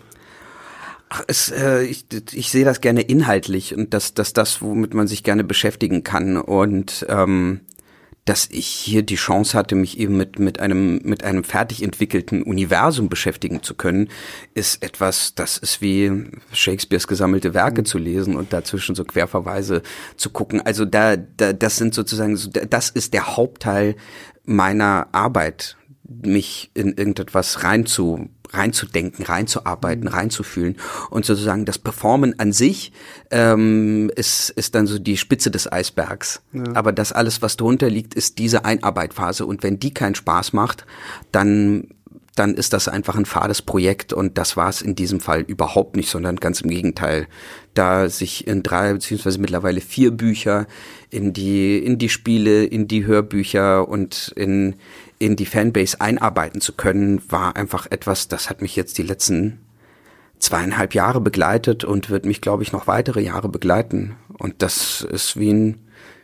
Ach, 1.11 1.23
es, 1.27 1.51
äh, 1.51 1.83
ich, 1.83 2.07
ich 2.33 2.51
sehe 2.51 2.65
das 2.65 2.81
gerne 2.81 3.03
inhaltlich 3.03 3.75
und 3.75 3.93
das, 3.93 4.15
das, 4.15 4.33
das, 4.33 4.63
womit 4.63 4.95
man 4.95 5.07
sich 5.07 5.23
gerne 5.23 5.45
beschäftigen 5.45 6.03
kann. 6.03 6.39
Und 6.39 7.05
ähm, 7.11 7.61
dass 8.25 8.49
ich 8.51 8.67
hier 8.67 9.03
die 9.03 9.17
Chance 9.17 9.57
hatte, 9.57 9.75
mich 9.75 9.99
eben 9.99 10.17
mit, 10.17 10.39
mit 10.39 10.59
einem, 10.59 11.01
mit 11.05 11.25
einem 11.25 11.45
fertig 11.45 11.83
entwickelten 11.83 12.43
Universum 12.43 13.09
beschäftigen 13.09 13.63
zu 13.63 13.75
können, 13.75 14.09
ist 14.55 14.83
etwas, 14.83 15.35
das 15.35 15.59
ist 15.59 15.83
wie 15.83 16.31
Shakespeares 16.53 17.07
gesammelte 17.07 17.53
Werke 17.53 17.83
mhm. 17.83 17.87
zu 17.87 17.99
lesen 17.99 18.37
und 18.37 18.53
dazwischen 18.53 18.95
so 18.95 19.05
Querverweise 19.05 19.83
zu 20.17 20.31
gucken. 20.31 20.63
Also 20.63 20.85
da, 20.87 21.17
da, 21.17 21.53
das 21.53 21.77
sind 21.77 21.95
sozusagen, 21.95 22.39
das 22.71 22.91
ist 22.91 23.13
der 23.13 23.37
Hauptteil 23.37 23.97
meiner 24.45 25.09
Arbeit, 25.13 25.77
mich 26.07 26.71
in 26.75 26.89
irgendetwas 26.89 27.63
rein 27.65 27.87
zu 27.87 28.29
reinzudenken, 28.55 29.25
reinzuarbeiten, 29.25 30.05
mhm. 30.05 30.15
reinzufühlen 30.15 30.77
und 31.11 31.25
sozusagen 31.25 31.65
das 31.65 31.79
Performen 31.79 32.39
an 32.39 32.53
sich 32.53 32.93
ähm, 33.31 34.11
ist, 34.17 34.51
ist 34.51 34.75
dann 34.75 34.87
so 34.87 34.99
die 34.99 35.17
Spitze 35.17 35.51
des 35.51 35.71
Eisbergs. 35.71 36.43
Ja. 36.53 36.65
Aber 36.75 36.93
das 36.93 37.13
alles, 37.13 37.43
was 37.43 37.57
drunter 37.57 37.91
liegt, 37.91 38.15
ist 38.15 38.39
diese 38.39 38.65
Einarbeitphase 38.65 39.47
und 39.47 39.63
wenn 39.63 39.79
die 39.79 39.93
keinen 39.93 40.15
Spaß 40.15 40.53
macht, 40.53 40.87
dann 41.33 41.89
dann 42.35 42.55
ist 42.55 42.73
das 42.73 42.89
einfach 42.89 43.17
ein 43.17 43.27
fades 43.27 43.63
Projekt 43.63 44.13
und 44.13 44.39
das 44.39 44.57
war 44.57 44.69
es 44.69 44.83
in 44.83 44.95
diesem 44.95 45.21
Fall 45.21 45.43
überhaupt 45.43 45.97
nicht, 45.97 46.09
sondern 46.09 46.37
ganz 46.37 46.61
im 46.63 46.71
Gegenteil. 46.71 47.27
Da 47.75 48.09
sich 48.09 48.47
in 48.47 48.63
drei 48.63 48.93
beziehungsweise 48.93 49.41
mittlerweile 49.41 49.81
vier 49.81 50.11
Bücher 50.11 50.67
in 51.11 51.33
die 51.33 51.79
in 51.79 51.99
die 51.99 52.09
Spiele, 52.09 52.65
in 52.65 52.89
die 52.89 53.07
Hörbücher 53.07 53.89
und 53.89 54.33
in 54.37 54.77
in 55.19 55.37
die 55.37 55.47
Fanbase 55.47 56.01
einarbeiten 56.01 56.61
zu 56.61 56.73
können, 56.73 57.23
war 57.31 57.57
einfach 57.57 57.87
etwas, 57.91 58.29
das 58.29 58.51
hat 58.51 58.63
mich 58.63 58.75
jetzt 58.77 58.99
die 58.99 59.03
letzten 59.03 59.61
zweieinhalb 60.39 60.95
Jahre 60.95 61.21
begleitet 61.21 61.85
und 61.85 62.11
wird 62.11 62.27
mich, 62.27 62.41
glaube 62.41 62.63
ich, 62.63 62.73
noch 62.73 62.87
weitere 62.87 63.23
Jahre 63.23 63.49
begleiten. 63.49 64.17
Und 64.39 64.57
das 64.59 65.01
ist 65.03 65.39
wie 65.39 65.53
ein, 65.53 65.79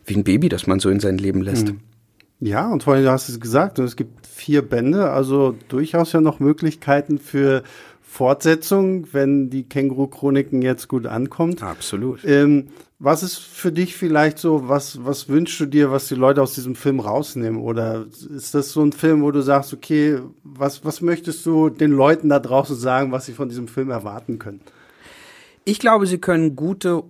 wie 0.04 0.16
ein 0.16 0.24
Baby, 0.24 0.48
das 0.48 0.66
man 0.66 0.80
so 0.80 0.90
in 0.90 1.00
sein 1.00 1.18
Leben 1.18 1.40
lässt. 1.40 1.68
Mhm. 1.68 1.80
Ja, 2.40 2.72
und 2.72 2.82
vor 2.82 2.94
allem, 2.94 3.04
du 3.04 3.10
hast 3.10 3.28
es 3.28 3.38
gesagt, 3.38 3.78
es 3.78 3.96
gibt 3.96 4.26
vier 4.26 4.62
Bände, 4.62 5.10
also 5.10 5.54
durchaus 5.68 6.12
ja 6.12 6.22
noch 6.22 6.40
Möglichkeiten 6.40 7.18
für 7.18 7.62
Fortsetzung, 8.00 9.06
wenn 9.12 9.50
die 9.50 9.62
Känguru-Chroniken 9.62 10.62
jetzt 10.62 10.88
gut 10.88 11.06
ankommt. 11.06 11.62
Absolut. 11.62 12.24
Ähm, 12.24 12.68
was 12.98 13.22
ist 13.22 13.38
für 13.38 13.70
dich 13.70 13.94
vielleicht 13.94 14.38
so, 14.38 14.68
was, 14.68 15.04
was 15.04 15.28
wünschst 15.28 15.60
du 15.60 15.66
dir, 15.66 15.92
was 15.92 16.08
die 16.08 16.16
Leute 16.16 16.42
aus 16.42 16.54
diesem 16.54 16.74
Film 16.74 16.98
rausnehmen? 16.98 17.60
Oder 17.60 18.06
ist 18.34 18.54
das 18.54 18.72
so 18.72 18.82
ein 18.82 18.92
Film, 18.92 19.22
wo 19.22 19.30
du 19.30 19.42
sagst, 19.42 19.72
okay, 19.72 20.18
was, 20.42 20.84
was 20.84 21.02
möchtest 21.02 21.46
du 21.46 21.68
den 21.68 21.92
Leuten 21.92 22.30
da 22.30 22.40
draußen 22.40 22.74
sagen, 22.74 23.12
was 23.12 23.26
sie 23.26 23.32
von 23.32 23.48
diesem 23.48 23.68
Film 23.68 23.90
erwarten 23.90 24.38
können? 24.38 24.60
Ich 25.64 25.78
glaube, 25.78 26.06
sie 26.06 26.18
können 26.18 26.56
gute 26.56 27.04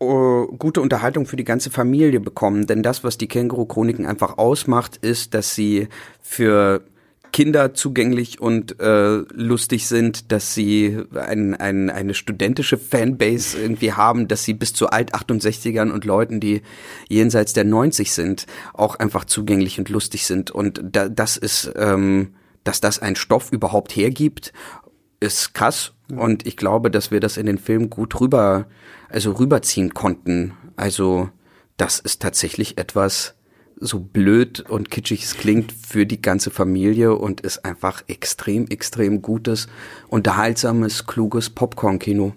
uh, 0.00 0.46
gute 0.58 0.80
Unterhaltung 0.80 1.26
für 1.26 1.36
die 1.36 1.44
ganze 1.44 1.70
Familie 1.70 2.20
bekommen, 2.20 2.66
denn 2.66 2.82
das, 2.82 3.04
was 3.04 3.18
die 3.18 3.28
Känguru-Chroniken 3.28 4.06
einfach 4.06 4.38
ausmacht, 4.38 4.96
ist, 4.98 5.34
dass 5.34 5.54
sie 5.54 5.88
für 6.20 6.82
Kinder 7.32 7.74
zugänglich 7.74 8.40
und 8.40 8.80
äh, 8.80 9.22
lustig 9.32 9.86
sind, 9.86 10.32
dass 10.32 10.54
sie 10.54 10.98
ein, 11.14 11.54
ein, 11.54 11.90
eine 11.90 12.14
studentische 12.14 12.78
Fanbase 12.78 13.58
irgendwie 13.60 13.92
haben, 13.92 14.28
dass 14.28 14.44
sie 14.44 14.54
bis 14.54 14.72
zu 14.72 14.88
Alt-68ern 14.88 15.90
und 15.90 16.04
Leuten, 16.04 16.40
die 16.40 16.62
jenseits 17.08 17.52
der 17.52 17.64
90 17.64 18.12
sind, 18.12 18.46
auch 18.74 18.96
einfach 18.96 19.24
zugänglich 19.24 19.78
und 19.78 19.88
lustig 19.88 20.26
sind. 20.26 20.50
Und 20.50 20.80
da, 20.82 21.08
das 21.08 21.36
ist, 21.36 21.72
ähm, 21.76 22.34
dass 22.64 22.80
das 22.80 23.00
ein 23.00 23.16
Stoff 23.16 23.52
überhaupt 23.52 23.94
hergibt, 23.94 24.52
ist 25.20 25.54
krass. 25.54 25.92
Und 26.10 26.46
ich 26.46 26.56
glaube, 26.56 26.90
dass 26.90 27.10
wir 27.10 27.20
das 27.20 27.36
in 27.36 27.46
den 27.46 27.58
Film 27.58 27.90
gut 27.90 28.20
rüber, 28.20 28.66
also 29.08 29.32
rüberziehen 29.32 29.94
konnten. 29.94 30.54
Also 30.76 31.30
das 31.76 32.00
ist 32.00 32.22
tatsächlich 32.22 32.78
etwas, 32.78 33.34
so 33.80 34.00
blöd 34.00 34.60
und 34.68 34.90
kitschig 34.90 35.22
es 35.22 35.34
klingt, 35.34 35.72
für 35.72 36.06
die 36.06 36.20
ganze 36.20 36.50
Familie 36.50 37.14
und 37.14 37.40
ist 37.40 37.64
einfach 37.64 38.02
extrem, 38.08 38.66
extrem 38.66 39.22
gutes, 39.22 39.68
unterhaltsames, 40.08 41.06
kluges 41.06 41.50
Popcorn-Kino. 41.50 42.34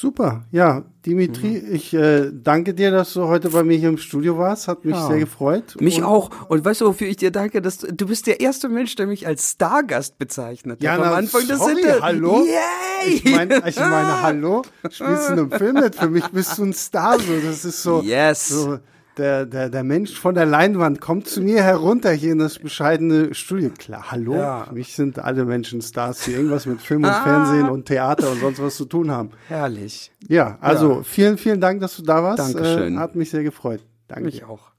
Super, 0.00 0.46
ja, 0.50 0.84
Dimitri, 1.04 1.62
mhm. 1.62 1.74
ich 1.74 1.92
äh, 1.92 2.30
danke 2.32 2.72
dir, 2.72 2.90
dass 2.90 3.12
du 3.12 3.24
heute 3.24 3.50
bei 3.50 3.62
mir 3.62 3.76
hier 3.76 3.90
im 3.90 3.98
Studio 3.98 4.38
warst. 4.38 4.66
Hat 4.66 4.82
mich 4.86 4.94
ja. 4.94 5.06
sehr 5.06 5.18
gefreut. 5.18 5.76
Mich 5.78 5.98
und 5.98 6.04
auch. 6.04 6.30
Und 6.48 6.64
weißt 6.64 6.80
du, 6.80 6.86
wofür 6.86 7.06
ich 7.06 7.18
dir 7.18 7.30
danke? 7.30 7.60
Dass 7.60 7.76
du, 7.76 7.92
du 7.92 8.06
bist 8.06 8.26
der 8.26 8.40
erste 8.40 8.70
Mensch, 8.70 8.94
der 8.94 9.06
mich 9.06 9.26
als 9.26 9.50
Stargast 9.50 10.16
bezeichnet 10.16 10.82
ja, 10.82 10.94
am 10.94 11.02
Anfang 11.02 11.42
sorry, 11.42 11.82
des 11.82 12.00
hallo. 12.00 12.46
Yay! 12.46 13.12
Ich 13.12 13.24
meine, 13.26 13.56
ich 13.68 13.76
meine, 13.76 14.22
hallo, 14.22 14.62
spielst 14.90 15.28
du 15.28 15.32
in 15.34 15.38
einem 15.38 15.50
Film 15.50 15.74
mit? 15.74 15.94
Für 15.96 16.08
mich 16.08 16.26
bist 16.28 16.56
du 16.56 16.64
ein 16.64 16.72
Star. 16.72 17.18
So, 17.18 17.38
das 17.44 17.66
ist 17.66 17.82
so. 17.82 18.00
Yes. 18.00 18.48
So, 18.48 18.78
der, 19.16 19.46
der, 19.46 19.68
der 19.68 19.84
Mensch 19.84 20.18
von 20.18 20.34
der 20.34 20.46
Leinwand 20.46 21.00
kommt 21.00 21.28
zu 21.28 21.42
mir 21.42 21.62
herunter 21.62 22.12
hier 22.12 22.32
in 22.32 22.38
das 22.38 22.58
bescheidene 22.58 23.34
Studio. 23.34 23.70
Klar, 23.76 24.10
hallo, 24.10 24.34
ja. 24.34 24.64
für 24.64 24.74
mich 24.74 24.94
sind 24.94 25.18
alle 25.18 25.44
Menschen 25.44 25.82
Stars, 25.82 26.24
die 26.24 26.32
irgendwas 26.32 26.66
mit 26.66 26.80
Film 26.80 27.04
und 27.04 27.10
ah. 27.10 27.22
Fernsehen 27.22 27.68
und 27.68 27.86
Theater 27.86 28.30
und 28.30 28.40
sonst 28.40 28.62
was 28.62 28.76
zu 28.76 28.84
tun 28.84 29.10
haben. 29.10 29.30
Herrlich. 29.48 30.10
Ja, 30.28 30.58
also 30.60 30.96
ja. 30.96 31.02
vielen, 31.02 31.38
vielen 31.38 31.60
Dank, 31.60 31.80
dass 31.80 31.96
du 31.96 32.02
da 32.02 32.22
warst. 32.22 32.38
Dankeschön. 32.38 32.94
Äh, 32.94 32.98
hat 32.98 33.14
mich 33.14 33.30
sehr 33.30 33.42
gefreut. 33.42 33.84
Danke. 34.08 34.24
Mich 34.24 34.44
auch. 34.44 34.70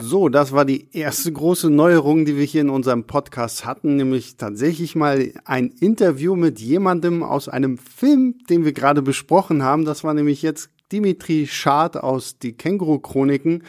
So, 0.00 0.28
das 0.28 0.52
war 0.52 0.64
die 0.64 0.88
erste 0.92 1.32
große 1.32 1.68
Neuerung, 1.68 2.24
die 2.24 2.36
wir 2.36 2.44
hier 2.44 2.60
in 2.60 2.70
unserem 2.70 3.04
Podcast 3.04 3.64
hatten, 3.64 3.96
nämlich 3.96 4.36
tatsächlich 4.36 4.94
mal 4.94 5.32
ein 5.44 5.68
Interview 5.68 6.36
mit 6.36 6.60
jemandem 6.60 7.22
aus 7.22 7.48
einem 7.48 7.76
Film, 7.76 8.36
den 8.48 8.64
wir 8.64 8.72
gerade 8.72 9.02
besprochen 9.02 9.62
haben. 9.62 9.84
Das 9.84 10.04
war 10.04 10.14
nämlich 10.14 10.42
jetzt 10.42 10.70
Dimitri 10.92 11.46
Schad 11.46 11.96
aus 11.96 12.38
Die 12.38 12.52
Känguru-Chroniken. 12.52 13.62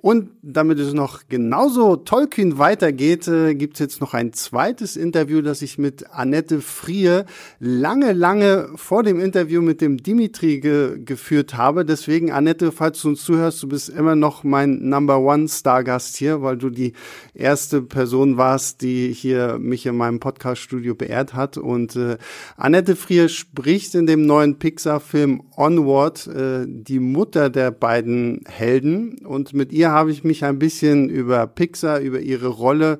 Und 0.00 0.30
damit 0.42 0.78
es 0.78 0.92
noch 0.92 1.22
genauso 1.28 1.96
tollkühn 1.96 2.58
weitergeht, 2.58 3.26
äh, 3.26 3.56
gibt 3.56 3.74
es 3.74 3.80
jetzt 3.80 4.00
noch 4.00 4.14
ein 4.14 4.32
zweites 4.32 4.96
Interview, 4.96 5.42
das 5.42 5.60
ich 5.60 5.76
mit 5.76 6.12
Annette 6.12 6.60
Frier 6.60 7.24
lange, 7.58 8.12
lange 8.12 8.68
vor 8.76 9.02
dem 9.02 9.18
Interview 9.18 9.60
mit 9.60 9.80
dem 9.80 9.96
Dimitri 9.96 10.60
ge 10.60 11.00
geführt 11.04 11.56
habe. 11.56 11.84
Deswegen, 11.84 12.30
Annette, 12.30 12.70
falls 12.70 13.02
du 13.02 13.08
uns 13.08 13.24
zuhörst, 13.24 13.60
du 13.62 13.68
bist 13.68 13.88
immer 13.88 14.14
noch 14.14 14.44
mein 14.44 14.88
Number 14.88 15.18
One 15.18 15.48
Stargast 15.48 16.16
hier, 16.16 16.42
weil 16.42 16.56
du 16.56 16.70
die 16.70 16.92
erste 17.34 17.82
Person 17.82 18.36
warst, 18.36 18.82
die 18.82 19.12
hier 19.12 19.58
mich 19.58 19.84
in 19.84 19.96
meinem 19.96 20.20
Podcast-Studio 20.20 20.94
beehrt 20.94 21.34
hat. 21.34 21.56
Und 21.56 21.96
äh, 21.96 22.18
Annette 22.56 22.94
Frier 22.94 23.28
spricht 23.28 23.96
in 23.96 24.06
dem 24.06 24.26
neuen 24.26 24.60
Pixar-Film 24.60 25.42
Onward 25.56 26.28
äh, 26.28 26.67
die 26.68 27.00
Mutter 27.00 27.50
der 27.50 27.70
beiden 27.70 28.42
Helden. 28.46 29.18
Und 29.24 29.54
mit 29.54 29.72
ihr 29.72 29.90
habe 29.90 30.10
ich 30.10 30.24
mich 30.24 30.44
ein 30.44 30.58
bisschen 30.58 31.08
über 31.08 31.46
Pixar, 31.46 32.00
über 32.00 32.20
ihre 32.20 32.48
Rolle 32.48 32.98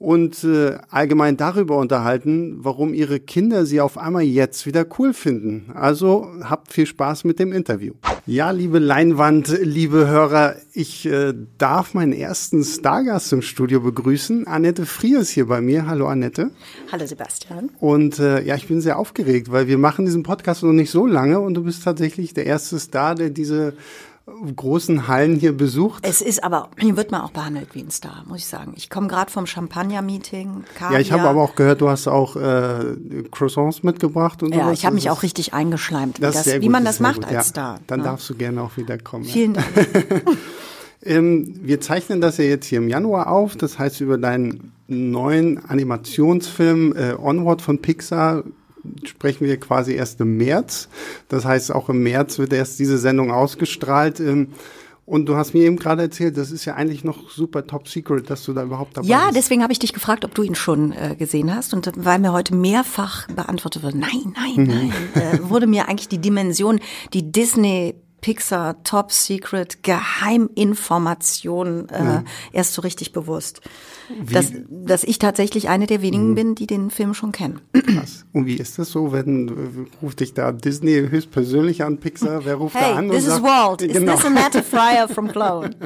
und 0.00 0.44
äh, 0.44 0.78
allgemein 0.88 1.36
darüber 1.36 1.76
unterhalten, 1.76 2.56
warum 2.64 2.94
ihre 2.94 3.20
Kinder 3.20 3.66
sie 3.66 3.82
auf 3.82 3.98
einmal 3.98 4.22
jetzt 4.22 4.64
wieder 4.64 4.86
cool 4.98 5.12
finden. 5.12 5.70
Also 5.74 6.26
habt 6.42 6.72
viel 6.72 6.86
Spaß 6.86 7.24
mit 7.24 7.38
dem 7.38 7.52
Interview. 7.52 7.92
Ja, 8.24 8.50
liebe 8.50 8.78
Leinwand, 8.78 9.48
liebe 9.60 10.08
Hörer, 10.08 10.56
ich 10.72 11.04
äh, 11.04 11.34
darf 11.58 11.92
meinen 11.92 12.14
ersten 12.14 12.64
Stargast 12.64 13.30
im 13.34 13.42
Studio 13.42 13.80
begrüßen. 13.80 14.46
Annette 14.46 14.86
Frier 14.86 15.20
ist 15.20 15.30
hier 15.30 15.48
bei 15.48 15.60
mir. 15.60 15.86
Hallo 15.86 16.08
Annette. 16.08 16.50
Hallo 16.90 17.06
Sebastian. 17.06 17.68
Und 17.78 18.18
äh, 18.18 18.42
ja, 18.42 18.54
ich 18.54 18.68
bin 18.68 18.80
sehr 18.80 18.98
aufgeregt, 18.98 19.52
weil 19.52 19.68
wir 19.68 19.76
machen 19.76 20.06
diesen 20.06 20.22
Podcast 20.22 20.62
noch 20.62 20.72
nicht 20.72 20.90
so 20.90 21.04
lange 21.06 21.40
und 21.40 21.52
du 21.52 21.64
bist 21.64 21.84
tatsächlich 21.84 22.32
der 22.32 22.46
erste 22.46 22.78
Star, 22.78 23.14
der 23.14 23.28
diese 23.28 23.74
großen 24.56 25.08
Hallen 25.08 25.36
hier 25.36 25.56
besucht. 25.56 26.06
Es 26.06 26.20
ist 26.20 26.42
aber, 26.42 26.70
hier 26.78 26.96
wird 26.96 27.10
man 27.10 27.22
auch 27.22 27.30
behandelt 27.30 27.74
wie 27.74 27.80
ein 27.80 27.90
Star, 27.90 28.24
muss 28.26 28.38
ich 28.38 28.46
sagen. 28.46 28.74
Ich 28.76 28.90
komme 28.90 29.08
gerade 29.08 29.30
vom 29.30 29.46
Champagner-Meeting. 29.46 30.64
Ja, 30.80 30.98
ich 30.98 31.12
habe 31.12 31.22
aber 31.22 31.42
auch 31.42 31.54
gehört, 31.54 31.80
du 31.80 31.88
hast 31.88 32.08
auch 32.08 32.36
äh, 32.36 32.96
Croissants 33.30 33.82
mitgebracht 33.82 34.42
und 34.42 34.54
Ja, 34.54 34.64
sowas. 34.64 34.78
ich 34.78 34.86
habe 34.86 34.94
mich 34.94 35.10
auch 35.10 35.22
richtig 35.22 35.54
eingeschleimt, 35.54 36.22
das 36.22 36.44
das, 36.44 36.60
wie 36.60 36.68
man 36.68 36.84
das 36.84 37.00
macht 37.00 37.24
als 37.24 37.32
ja, 37.32 37.42
Star. 37.42 37.80
Dann 37.86 38.00
ja. 38.00 38.06
darfst 38.06 38.28
du 38.30 38.34
gerne 38.34 38.62
auch 38.62 38.76
wieder 38.76 38.98
kommen. 38.98 39.24
Vielen 39.24 39.54
Dank. 39.54 39.66
ähm, 41.02 41.54
wir 41.62 41.80
zeichnen 41.80 42.20
das 42.20 42.38
ja 42.38 42.44
jetzt 42.44 42.66
hier 42.66 42.78
im 42.78 42.88
Januar 42.88 43.28
auf, 43.30 43.56
das 43.56 43.78
heißt 43.78 44.00
über 44.00 44.18
deinen 44.18 44.72
neuen 44.88 45.64
Animationsfilm 45.64 46.94
äh, 46.96 47.14
Onward 47.14 47.62
von 47.62 47.80
Pixar 47.80 48.44
sprechen 49.04 49.46
wir 49.46 49.58
quasi 49.58 49.94
erst 49.94 50.20
im 50.20 50.36
März. 50.36 50.88
Das 51.28 51.44
heißt, 51.44 51.72
auch 51.72 51.88
im 51.88 52.02
März 52.02 52.38
wird 52.38 52.52
erst 52.52 52.78
diese 52.78 52.98
Sendung 52.98 53.30
ausgestrahlt. 53.30 54.20
Ähm, 54.20 54.48
und 55.06 55.26
du 55.26 55.34
hast 55.34 55.54
mir 55.54 55.62
eben 55.64 55.76
gerade 55.76 56.02
erzählt, 56.02 56.36
das 56.36 56.52
ist 56.52 56.64
ja 56.66 56.74
eigentlich 56.74 57.02
noch 57.02 57.30
super 57.30 57.66
top 57.66 57.88
secret, 57.88 58.30
dass 58.30 58.44
du 58.44 58.52
da 58.52 58.62
überhaupt 58.62 58.96
dabei 58.96 59.08
ja, 59.08 59.16
bist. 59.16 59.26
Ja, 59.26 59.32
deswegen 59.32 59.62
habe 59.64 59.72
ich 59.72 59.80
dich 59.80 59.92
gefragt, 59.92 60.24
ob 60.24 60.34
du 60.36 60.42
ihn 60.42 60.54
schon 60.54 60.92
äh, 60.92 61.16
gesehen 61.16 61.52
hast. 61.52 61.74
Und 61.74 61.90
weil 61.96 62.20
mir 62.20 62.32
heute 62.32 62.54
mehrfach 62.54 63.26
beantwortet 63.26 63.82
wurde, 63.82 63.98
nein, 63.98 64.34
nein, 64.36 64.54
mhm. 64.54 64.66
nein, 64.66 64.92
äh, 65.14 65.48
wurde 65.48 65.66
mir 65.66 65.88
eigentlich 65.88 66.08
die 66.08 66.20
Dimension, 66.20 66.78
die 67.12 67.32
Disney 67.32 67.96
Pixar 68.20 68.82
Top 68.84 69.12
Secret 69.12 69.82
Geheiminformation 69.82 71.88
äh, 71.88 72.04
ja. 72.04 72.24
erst 72.52 72.74
so 72.74 72.82
richtig 72.82 73.12
bewusst. 73.12 73.62
Dass, 74.32 74.50
dass 74.68 75.04
ich 75.04 75.20
tatsächlich 75.20 75.68
eine 75.68 75.86
der 75.86 76.02
wenigen 76.02 76.30
mhm. 76.30 76.34
bin, 76.34 76.54
die 76.56 76.66
den 76.66 76.90
Film 76.90 77.14
schon 77.14 77.30
kennen. 77.30 77.60
Krass. 77.72 78.24
Und 78.32 78.46
wie 78.46 78.56
ist 78.56 78.78
das 78.78 78.90
so, 78.90 79.12
wenn 79.12 79.86
ruft 80.02 80.18
dich 80.18 80.34
da 80.34 80.50
Disney 80.50 81.08
höchstpersönlich 81.08 81.84
an, 81.84 81.98
Pixar? 81.98 82.44
Wer 82.44 82.56
ruft 82.56 82.74
hey, 82.74 82.92
da 82.92 82.98
an? 82.98 83.10
This 83.10 83.24
is 83.24 83.34
sagt, 83.34 83.44
Walt. 83.44 83.78
Genau. 83.78 84.14
Is 84.14 84.18
this 84.18 84.26
a 84.26 84.30
Matt 84.30 84.56
Fryer 84.64 85.08
from 85.08 85.28
Clone? 85.32 85.76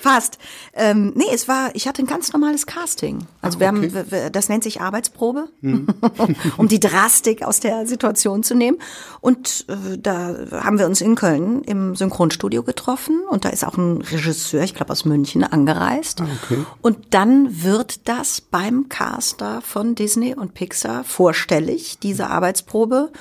Fast. 0.00 0.38
Ähm, 0.74 1.12
nee, 1.14 1.24
es 1.32 1.48
war, 1.48 1.70
ich 1.74 1.86
hatte 1.86 2.02
ein 2.02 2.06
ganz 2.06 2.32
normales 2.32 2.66
Casting. 2.66 3.26
Also 3.42 3.58
Ach, 3.58 3.60
wir 3.60 3.78
okay. 3.78 4.04
haben, 4.10 4.32
das 4.32 4.48
nennt 4.48 4.64
sich 4.64 4.80
Arbeitsprobe, 4.80 5.48
hm. 5.60 5.86
um 6.56 6.68
die 6.68 6.80
Drastik 6.80 7.42
aus 7.42 7.60
der 7.60 7.86
Situation 7.86 8.42
zu 8.42 8.54
nehmen. 8.54 8.78
Und 9.20 9.66
äh, 9.68 9.98
da 9.98 10.34
haben 10.52 10.78
wir 10.78 10.86
uns 10.86 11.00
in 11.00 11.14
Köln 11.14 11.62
im 11.62 11.77
Synchronstudio 11.94 12.62
getroffen 12.62 13.20
und 13.28 13.44
da 13.44 13.50
ist 13.50 13.64
auch 13.64 13.76
ein 13.76 14.02
Regisseur, 14.02 14.62
ich 14.62 14.74
glaube 14.74 14.92
aus 14.92 15.04
München, 15.04 15.44
angereist. 15.44 16.20
Ah, 16.20 16.26
okay. 16.42 16.64
Und 16.82 17.14
dann 17.14 17.62
wird 17.62 18.08
das 18.08 18.40
beim 18.40 18.88
Caster 18.88 19.60
von 19.62 19.94
Disney 19.94 20.34
und 20.34 20.54
Pixar 20.54 21.04
vorstellig, 21.04 21.98
diese 22.00 22.28
Arbeitsprobe. 22.28 23.12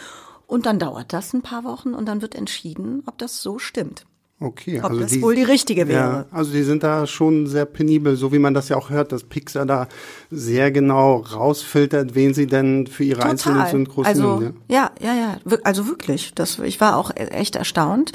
Und 0.48 0.66
dann 0.66 0.80
dauert 0.80 1.14
das 1.14 1.34
ein 1.34 1.42
paar 1.42 1.64
Wochen 1.64 1.94
und 1.94 2.06
dann 2.08 2.22
wird 2.22 2.34
entschieden, 2.34 3.04
ob 3.06 3.18
das 3.18 3.42
so 3.42 3.60
stimmt. 3.60 4.07
Okay, 4.40 4.78
Ob 4.84 4.92
also 4.92 5.00
das 5.00 5.12
die, 5.14 5.22
wohl 5.24 5.34
die 5.34 5.42
richtige 5.42 5.88
wäre. 5.88 6.00
Ja, 6.00 6.26
also 6.30 6.52
die 6.52 6.62
sind 6.62 6.84
da 6.84 7.08
schon 7.08 7.48
sehr 7.48 7.66
penibel, 7.66 8.16
so 8.16 8.32
wie 8.32 8.38
man 8.38 8.54
das 8.54 8.70
ja 8.70 8.78
auch 8.78 8.92
hört, 8.92 9.12
dass 9.12 9.24
Pixar 9.24 9.66
da 9.66 9.88
sehr 10.30 10.70
genau 10.70 11.18
rausfiltert, 11.18 12.14
wen 12.14 12.36
sie 12.36 12.46
denn 12.46 12.86
für 12.86 13.04
ihre 13.04 13.22
Total. 13.22 13.32
einzelnen 13.32 13.68
Synchros 13.68 14.06
also, 14.06 14.36
nehmen. 14.36 14.58
Ja? 14.68 14.92
ja, 15.02 15.14
ja, 15.14 15.16
ja, 15.16 15.58
also 15.64 15.88
wirklich. 15.88 16.34
Das, 16.36 16.60
ich 16.60 16.80
war 16.80 16.98
auch 16.98 17.10
echt 17.16 17.56
erstaunt. 17.56 18.12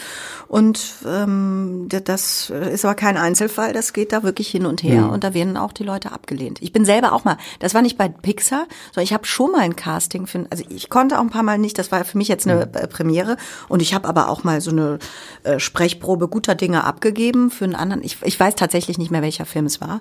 Und 0.46 0.80
ähm, 1.04 1.88
das 1.88 2.50
ist 2.50 2.84
aber 2.84 2.94
kein 2.94 3.16
Einzelfall, 3.16 3.72
das 3.72 3.92
geht 3.92 4.12
da 4.12 4.22
wirklich 4.22 4.48
hin 4.48 4.64
und 4.64 4.84
her 4.84 4.94
ja. 4.94 5.06
und 5.06 5.24
da 5.24 5.34
werden 5.34 5.56
auch 5.56 5.72
die 5.72 5.82
Leute 5.82 6.12
abgelehnt. 6.12 6.62
Ich 6.62 6.72
bin 6.72 6.84
selber 6.84 7.14
auch 7.14 7.24
mal, 7.24 7.36
das 7.58 7.74
war 7.74 7.82
nicht 7.82 7.98
bei 7.98 8.08
Pixar, 8.08 8.66
sondern 8.92 9.04
ich 9.04 9.12
habe 9.12 9.26
schon 9.26 9.50
mal 9.50 9.62
ein 9.62 9.74
Casting 9.74 10.28
für, 10.28 10.46
also 10.50 10.62
ich 10.68 10.88
konnte 10.88 11.18
auch 11.18 11.22
ein 11.22 11.30
paar 11.30 11.42
Mal 11.42 11.58
nicht, 11.58 11.78
das 11.78 11.90
war 11.90 12.04
für 12.04 12.18
mich 12.18 12.28
jetzt 12.28 12.46
eine 12.46 12.66
mhm. 12.66 12.88
Premiere 12.90 13.36
und 13.68 13.82
ich 13.82 13.92
habe 13.92 14.06
aber 14.06 14.28
auch 14.28 14.44
mal 14.44 14.60
so 14.60 14.70
eine 14.70 14.98
äh, 15.42 15.58
Sprechprobe 15.58 16.11
Arbeitsprobe 16.12 16.28
guter 16.28 16.54
Dinge 16.54 16.84
abgegeben 16.84 17.50
für 17.50 17.64
einen 17.64 17.74
anderen. 17.74 18.02
Ich, 18.02 18.18
ich 18.22 18.38
weiß 18.38 18.54
tatsächlich 18.54 18.98
nicht 18.98 19.10
mehr, 19.10 19.22
welcher 19.22 19.46
Film 19.46 19.66
es 19.66 19.80
war. 19.80 20.00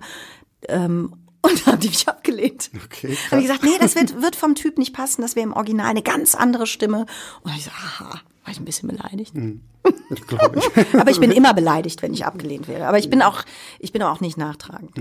Ähm, 0.67 1.13
und 1.41 1.65
haben 1.65 1.79
die 1.79 1.89
mich 1.89 2.07
abgelehnt. 2.07 2.69
Okay, 2.85 3.17
Habe 3.31 3.41
ich 3.41 3.47
gesagt, 3.47 3.63
nee, 3.63 3.77
das 3.79 3.95
wird, 3.95 4.21
wird 4.21 4.35
vom 4.35 4.53
Typ 4.53 4.77
nicht 4.77 4.93
passen, 4.93 5.23
das 5.23 5.35
wäre 5.35 5.47
im 5.47 5.53
Original 5.53 5.87
eine 5.87 6.03
ganz 6.03 6.35
andere 6.35 6.67
Stimme. 6.67 7.07
Und 7.41 7.55
ich 7.55 7.63
so, 7.63 7.71
aha, 7.71 8.21
war 8.43 8.51
ich 8.51 8.59
ein 8.59 8.65
bisschen 8.65 8.89
beleidigt. 8.89 9.33
Mhm. 9.41 9.61
Aber 10.93 11.09
ich 11.09 11.19
bin 11.19 11.31
immer 11.31 11.53
beleidigt, 11.55 12.01
wenn 12.03 12.13
ich 12.13 12.25
abgelehnt 12.25 12.67
werde. 12.67 12.85
Aber 12.85 12.99
ich 12.99 13.09
bin 13.09 13.21
auch, 13.23 13.43
ich 13.79 13.91
bin 13.91 14.03
auch 14.03 14.21
nicht 14.21 14.37
nachtragend. 14.37 14.91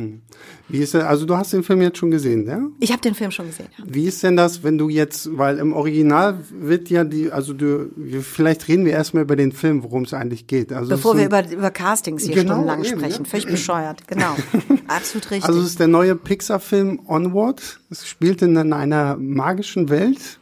Wie 0.68 0.78
ist 0.78 0.94
denn, 0.94 1.02
also 1.02 1.26
du 1.26 1.36
hast 1.36 1.52
den 1.52 1.62
Film 1.62 1.82
jetzt 1.82 1.98
schon 1.98 2.10
gesehen, 2.10 2.46
ja? 2.46 2.60
Ich 2.78 2.90
habe 2.90 3.02
den 3.02 3.14
Film 3.14 3.30
schon 3.30 3.46
gesehen. 3.46 3.66
Ja. 3.76 3.84
Wie 3.86 4.06
ist 4.06 4.22
denn 4.22 4.36
das, 4.36 4.62
wenn 4.62 4.78
du 4.78 4.88
jetzt, 4.88 5.36
weil 5.36 5.58
im 5.58 5.74
Original 5.74 6.38
wird 6.50 6.88
ja 6.88 7.04
die, 7.04 7.30
also 7.30 7.52
du, 7.52 7.90
vielleicht 8.22 8.68
reden 8.68 8.84
wir 8.86 8.92
erstmal 8.92 9.24
über 9.24 9.36
den 9.36 9.52
Film, 9.52 9.82
worum 9.82 10.04
es 10.04 10.14
eigentlich 10.14 10.46
geht. 10.46 10.72
Also 10.72 10.88
Bevor 10.88 11.16
wir 11.18 11.26
über, 11.26 11.46
über 11.50 11.70
Castings 11.70 12.22
hier 12.24 12.34
Genau, 12.36 12.54
stundenlang 12.54 12.84
eben, 12.84 12.98
sprechen. 13.00 13.24
ja. 13.24 13.30
Völlig 13.30 13.46
bescheuert, 13.50 14.08
genau. 14.08 14.34
Absolut 14.86 15.30
richtig. 15.30 15.44
Also 15.44 15.60
es 15.60 15.66
ist 15.66 15.80
der 15.80 15.88
neue 15.88 16.16
Pixar-Film 16.16 17.00
Onward. 17.06 17.80
Es 17.90 18.06
spielt 18.08 18.40
in 18.42 18.56
einer 18.56 19.16
magischen 19.16 19.90
Welt. 19.90 20.38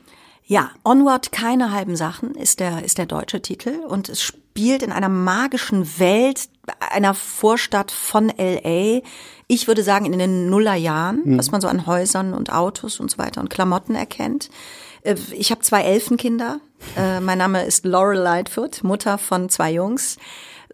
Ja, 0.50 0.70
Onward, 0.82 1.30
keine 1.30 1.72
halben 1.72 1.94
Sachen 1.94 2.34
ist 2.34 2.58
der, 2.58 2.82
ist 2.82 2.96
der 2.96 3.04
deutsche 3.04 3.42
Titel 3.42 3.80
und 3.86 4.08
es 4.08 4.22
spielt 4.22 4.82
in 4.82 4.92
einer 4.92 5.10
magischen 5.10 5.98
Welt, 5.98 6.48
einer 6.90 7.12
Vorstadt 7.12 7.90
von 7.90 8.32
LA. 8.34 9.02
Ich 9.46 9.68
würde 9.68 9.82
sagen 9.82 10.06
in 10.10 10.18
den 10.18 10.48
Nullerjahren, 10.48 11.36
was 11.36 11.50
man 11.50 11.60
so 11.60 11.68
an 11.68 11.84
Häusern 11.86 12.32
und 12.32 12.50
Autos 12.50 12.98
und 12.98 13.10
so 13.10 13.18
weiter 13.18 13.42
und 13.42 13.50
Klamotten 13.50 13.94
erkennt. 13.94 14.48
Äh, 15.02 15.16
Ich 15.32 15.50
habe 15.50 15.60
zwei 15.60 15.82
Elfenkinder. 15.82 16.60
Äh, 16.96 17.20
Mein 17.20 17.36
Name 17.36 17.64
ist 17.66 17.84
Laurel 17.84 18.18
Lightfoot, 18.18 18.82
Mutter 18.82 19.18
von 19.18 19.50
zwei 19.50 19.70
Jungs 19.72 20.16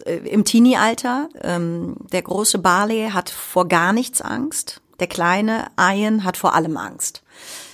äh, 0.06 0.18
im 0.18 0.44
Teenie-Alter. 0.44 1.28
Ähm, 1.42 1.96
Der 2.12 2.22
große 2.22 2.58
Barley 2.58 3.10
hat 3.12 3.28
vor 3.28 3.66
gar 3.66 3.92
nichts 3.92 4.20
Angst. 4.20 4.82
Der 5.00 5.08
kleine 5.08 5.66
Ian 5.76 6.22
hat 6.22 6.36
vor 6.36 6.54
allem 6.54 6.76
Angst. 6.76 7.24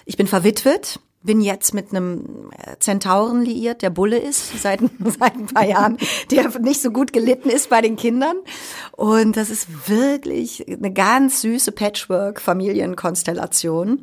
Ich 0.07 0.17
bin 0.17 0.27
verwitwet, 0.27 0.99
bin 1.23 1.43
jetzt 1.43 1.75
mit 1.75 1.91
einem 1.91 2.51
äh, 2.57 2.77
Zentauren 2.79 3.43
liiert, 3.43 3.83
der 3.83 3.91
Bulle 3.91 4.17
ist, 4.19 4.63
seit, 4.63 4.81
seit 5.19 5.35
ein 5.35 5.47
paar 5.47 5.67
Jahren, 5.67 5.99
der 6.31 6.49
nicht 6.61 6.81
so 6.81 6.91
gut 6.91 7.13
gelitten 7.13 7.51
ist 7.51 7.69
bei 7.71 7.83
den 7.83 7.97
Kindern. 7.97 8.37
Und 8.93 9.37
das 9.37 9.51
ist 9.51 9.89
wirklich 9.89 10.65
eine 10.67 10.93
ganz 10.93 11.43
süße 11.43 11.73
Patchwork-Familienkonstellation. 11.73 14.03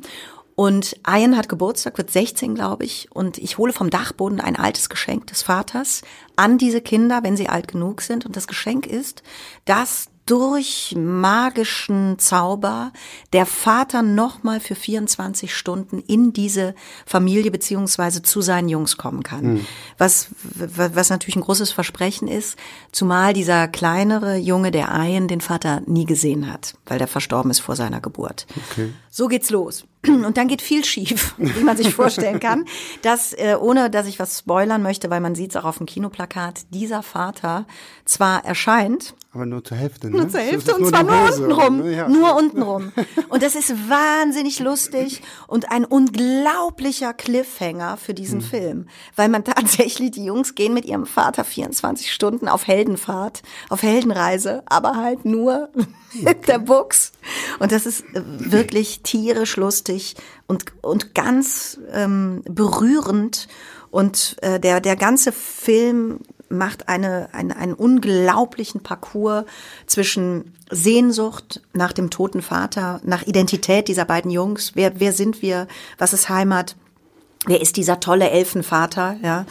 Und 0.54 0.96
Ian 1.06 1.36
hat 1.36 1.48
Geburtstag, 1.48 1.98
wird 1.98 2.10
16, 2.10 2.54
glaube 2.56 2.84
ich. 2.84 3.08
Und 3.12 3.38
ich 3.38 3.58
hole 3.58 3.72
vom 3.72 3.90
Dachboden 3.90 4.40
ein 4.40 4.56
altes 4.56 4.88
Geschenk 4.88 5.28
des 5.28 5.42
Vaters 5.42 6.02
an 6.34 6.58
diese 6.58 6.80
Kinder, 6.80 7.20
wenn 7.22 7.36
sie 7.36 7.48
alt 7.48 7.68
genug 7.68 8.00
sind. 8.00 8.26
Und 8.26 8.34
das 8.34 8.48
Geschenk 8.48 8.84
ist, 8.86 9.22
dass 9.66 10.08
durch 10.28 10.94
magischen 10.96 12.18
Zauber 12.18 12.92
der 13.32 13.46
Vater 13.46 14.02
nochmal 14.02 14.60
für 14.60 14.74
24 14.74 15.54
Stunden 15.54 16.00
in 16.06 16.32
diese 16.32 16.74
Familie 17.06 17.50
beziehungsweise 17.50 18.22
zu 18.22 18.40
seinen 18.40 18.68
Jungs 18.68 18.96
kommen 18.96 19.22
kann. 19.22 19.66
Was, 19.96 20.28
w- 20.42 20.90
was 20.94 21.10
natürlich 21.10 21.36
ein 21.36 21.42
großes 21.42 21.72
Versprechen 21.72 22.28
ist, 22.28 22.56
zumal 22.92 23.32
dieser 23.32 23.68
kleinere 23.68 24.36
Junge, 24.36 24.70
der 24.70 24.88
Ian, 24.94 25.28
den 25.28 25.40
Vater 25.40 25.82
nie 25.86 26.04
gesehen 26.04 26.52
hat, 26.52 26.74
weil 26.86 26.98
der 26.98 27.08
verstorben 27.08 27.50
ist 27.50 27.60
vor 27.60 27.76
seiner 27.76 28.00
Geburt. 28.00 28.46
Okay. 28.70 28.92
So 29.10 29.26
geht's 29.28 29.50
los. 29.50 29.84
Und 30.06 30.36
dann 30.36 30.46
geht 30.48 30.62
viel 30.62 30.84
schief, 30.84 31.34
wie 31.38 31.64
man 31.64 31.76
sich 31.76 31.92
vorstellen 31.94 32.38
kann. 32.40 32.64
Dass, 33.02 33.32
äh, 33.32 33.56
ohne 33.60 33.90
dass 33.90 34.06
ich 34.06 34.18
was 34.18 34.38
spoilern 34.38 34.82
möchte, 34.82 35.10
weil 35.10 35.20
man 35.20 35.34
sieht 35.34 35.50
es 35.50 35.56
auch 35.56 35.64
auf 35.64 35.78
dem 35.78 35.86
Kinoplakat, 35.86 36.60
dieser 36.70 37.02
Vater 37.02 37.66
zwar 38.04 38.44
erscheint, 38.44 39.14
Aber 39.32 39.44
nur 39.44 39.62
zur 39.64 39.76
Hälfte, 39.76 40.08
ne? 40.08 40.16
nur 40.18 40.28
zur 40.30 40.40
Hälfte 40.40 40.74
und 40.76 40.86
zwar 40.86 41.02
nur 41.02 41.28
Hose, 41.28 41.42
unten 41.42 41.52
rum. 41.52 41.76
ne? 41.78 41.96
Ja. 41.96 42.08
Nur 42.08 42.36
unten 42.36 42.62
rum. 42.62 42.92
Und 43.28 43.42
das 43.42 43.54
ist 43.54 43.70
wahnsinnig 43.90 44.60
lustig 44.60 45.20
und 45.46 45.70
ein 45.70 45.84
unglaublicher 45.84 47.12
Cliffhanger 47.12 47.96
für 47.96 48.14
diesen 48.14 48.40
Hm. 48.40 48.46
Film. 48.46 48.86
Weil 49.16 49.28
man 49.28 49.44
tatsächlich, 49.44 50.12
die 50.12 50.24
Jungs 50.24 50.54
gehen 50.54 50.74
mit 50.74 50.84
ihrem 50.84 51.06
Vater 51.06 51.44
24 51.44 52.12
Stunden 52.12 52.48
auf 52.48 52.66
Heldenfahrt, 52.66 53.42
auf 53.68 53.82
Heldenreise, 53.82 54.62
aber 54.66 54.96
halt 54.96 55.24
nur 55.24 55.70
mit 56.14 56.46
der 56.48 56.60
Buchs. 56.60 57.12
Und 57.58 57.72
das 57.72 57.84
ist 57.84 58.02
äh, 58.14 58.22
wirklich 58.24 59.00
tierisch 59.02 59.56
lustig 59.56 59.87
und, 60.46 60.64
und 60.82 61.14
ganz 61.14 61.78
ähm, 61.92 62.42
berührend. 62.48 63.48
Und 63.90 64.36
äh, 64.42 64.60
der, 64.60 64.80
der 64.80 64.96
ganze 64.96 65.32
Film 65.32 66.20
macht 66.50 66.88
eine, 66.88 67.28
eine, 67.32 67.56
einen 67.56 67.74
unglaublichen 67.74 68.82
Parcours 68.82 69.44
zwischen 69.86 70.54
Sehnsucht 70.70 71.62
nach 71.72 71.92
dem 71.92 72.10
toten 72.10 72.42
Vater, 72.42 73.00
nach 73.04 73.22
Identität 73.22 73.88
dieser 73.88 74.04
beiden 74.04 74.30
Jungs. 74.30 74.72
Wer, 74.74 75.00
wer 75.00 75.12
sind 75.12 75.42
wir? 75.42 75.66
Was 75.98 76.12
ist 76.12 76.28
Heimat? 76.28 76.76
Wer 77.48 77.60
ist 77.60 77.76
dieser 77.76 77.98
tolle 77.98 78.30
Elfenvater, 78.30 79.16
ja? 79.22 79.44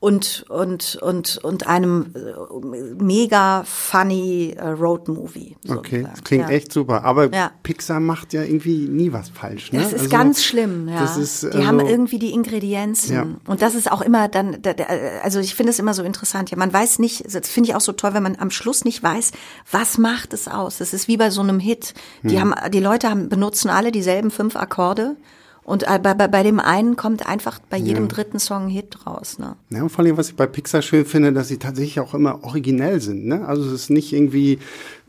Und, 0.00 0.44
und, 0.50 0.96
und, 1.00 1.38
und 1.42 1.66
einem 1.66 2.12
äh, 2.14 3.02
mega 3.02 3.62
funny 3.64 4.54
äh, 4.58 4.68
Road-Movie. 4.68 5.56
Okay, 5.68 6.06
das 6.10 6.22
klingt 6.24 6.48
ja. 6.50 6.54
echt 6.54 6.72
super. 6.72 7.04
Aber 7.04 7.32
Ja. 7.34 7.52
Pixar 7.62 8.00
macht 8.00 8.32
ja 8.34 8.42
irgendwie 8.42 8.86
nie 8.88 9.12
was 9.12 9.30
falsch, 9.30 9.72
ne? 9.72 9.78
Das 9.78 9.92
ist 9.92 10.00
Also, 10.00 10.10
ganz 10.10 10.44
schlimm, 10.44 10.88
ja. 10.88 11.00
Das 11.00 11.16
ist, 11.16 11.44
die 11.44 11.46
also, 11.48 11.66
haben 11.66 11.80
irgendwie 11.80 12.18
die 12.18 12.32
Ingredienzen. 12.32 13.14
Ja. 13.14 13.26
Und 13.46 13.62
das 13.62 13.74
ist 13.74 13.90
auch 13.90 14.02
immer 14.02 14.28
dann, 14.28 14.60
da- 14.60 14.74
da- 14.74 14.84
also 15.22 15.38
ich 15.40 15.54
finde 15.54 15.70
es 15.70 15.78
immer 15.78 15.94
so 15.94 16.02
interessant. 16.02 16.50
Ja, 16.50 16.58
man 16.58 16.72
weiß 16.72 16.98
nicht, 16.98 17.24
das 17.32 17.48
finde 17.48 17.70
ich 17.70 17.76
auch 17.76 17.80
so 17.80 17.92
toll, 17.92 18.14
wenn 18.14 18.22
man 18.22 18.36
am 18.38 18.50
Schluss 18.50 18.84
nicht 18.84 19.02
weiß, 19.02 19.30
was 19.70 19.96
macht 19.96 20.32
es 20.34 20.48
aus. 20.48 20.78
Das 20.78 20.92
ist 20.92 21.08
wie 21.08 21.16
bei 21.16 21.30
so 21.30 21.40
einem 21.40 21.60
Hit. 21.60 21.94
Die 22.22 22.40
Hm. 22.40 22.52
haben, 22.54 22.70
die 22.72 22.80
Leute 22.80 23.08
haben, 23.08 23.28
benutzen 23.28 23.70
alle 23.70 23.92
dieselben 23.92 24.30
fünf 24.30 24.56
Akkorde. 24.56 25.16
Und 25.64 25.84
äh, 25.84 25.98
bei, 25.98 26.12
bei, 26.12 26.28
bei 26.28 26.42
dem 26.42 26.60
einen 26.60 26.96
kommt 26.96 27.26
einfach 27.26 27.58
bei 27.70 27.78
jedem 27.78 28.08
dritten 28.08 28.38
Song 28.38 28.64
ein 28.64 28.68
Hit 28.68 29.06
raus, 29.06 29.38
ne? 29.38 29.56
Ja, 29.70 29.82
und 29.82 29.88
vor 29.88 30.04
allem, 30.04 30.16
was 30.18 30.28
ich 30.28 30.36
bei 30.36 30.46
Pixar 30.46 30.82
schön 30.82 31.06
finde, 31.06 31.32
dass 31.32 31.48
sie 31.48 31.58
tatsächlich 31.58 32.00
auch 32.00 32.12
immer 32.12 32.44
originell 32.44 33.00
sind. 33.00 33.26
Ne? 33.26 33.46
Also 33.46 33.64
es 33.64 33.72
ist 33.72 33.90
nicht 33.90 34.12
irgendwie 34.12 34.58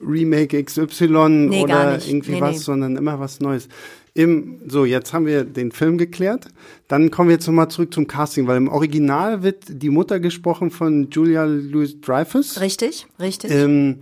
Remake 0.02 0.64
XY 0.64 1.30
Nee, 1.30 1.64
oder 1.64 2.00
irgendwie 2.06 2.34
Nee, 2.34 2.42
was, 2.42 2.52
nee. 2.54 2.58
sondern 2.60 2.96
immer 2.96 3.20
was 3.20 3.42
Neues. 3.42 3.68
Im, 4.14 4.62
so, 4.66 4.86
jetzt 4.86 5.12
haben 5.12 5.26
wir 5.26 5.44
den 5.44 5.74
Film 5.74 5.98
geklärt. 5.98 6.48
Dann 6.88 7.12
kommen 7.12 7.28
wir 7.28 7.36
jetzt 7.36 7.48
nochmal 7.48 7.68
zurück 7.68 7.94
zum 7.94 8.08
Casting, 8.08 8.48
weil 8.48 8.56
im 8.56 8.70
Original 8.70 9.44
wird 9.44 9.66
die 9.68 9.90
Mutter 9.90 10.22
gesprochen 10.22 10.72
von 10.72 11.10
Julia 11.10 11.44
Louis-Dreyfus. 11.44 12.62
Richtig, 12.62 13.08
richtig. 13.20 13.52
Ähm, 13.52 13.98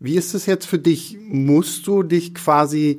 wie 0.00 0.16
ist 0.16 0.34
es 0.34 0.44
jetzt 0.44 0.66
für 0.66 0.78
dich? 0.78 1.16
Musst 1.28 1.86
du 1.86 2.02
dich 2.02 2.34
quasi 2.34 2.98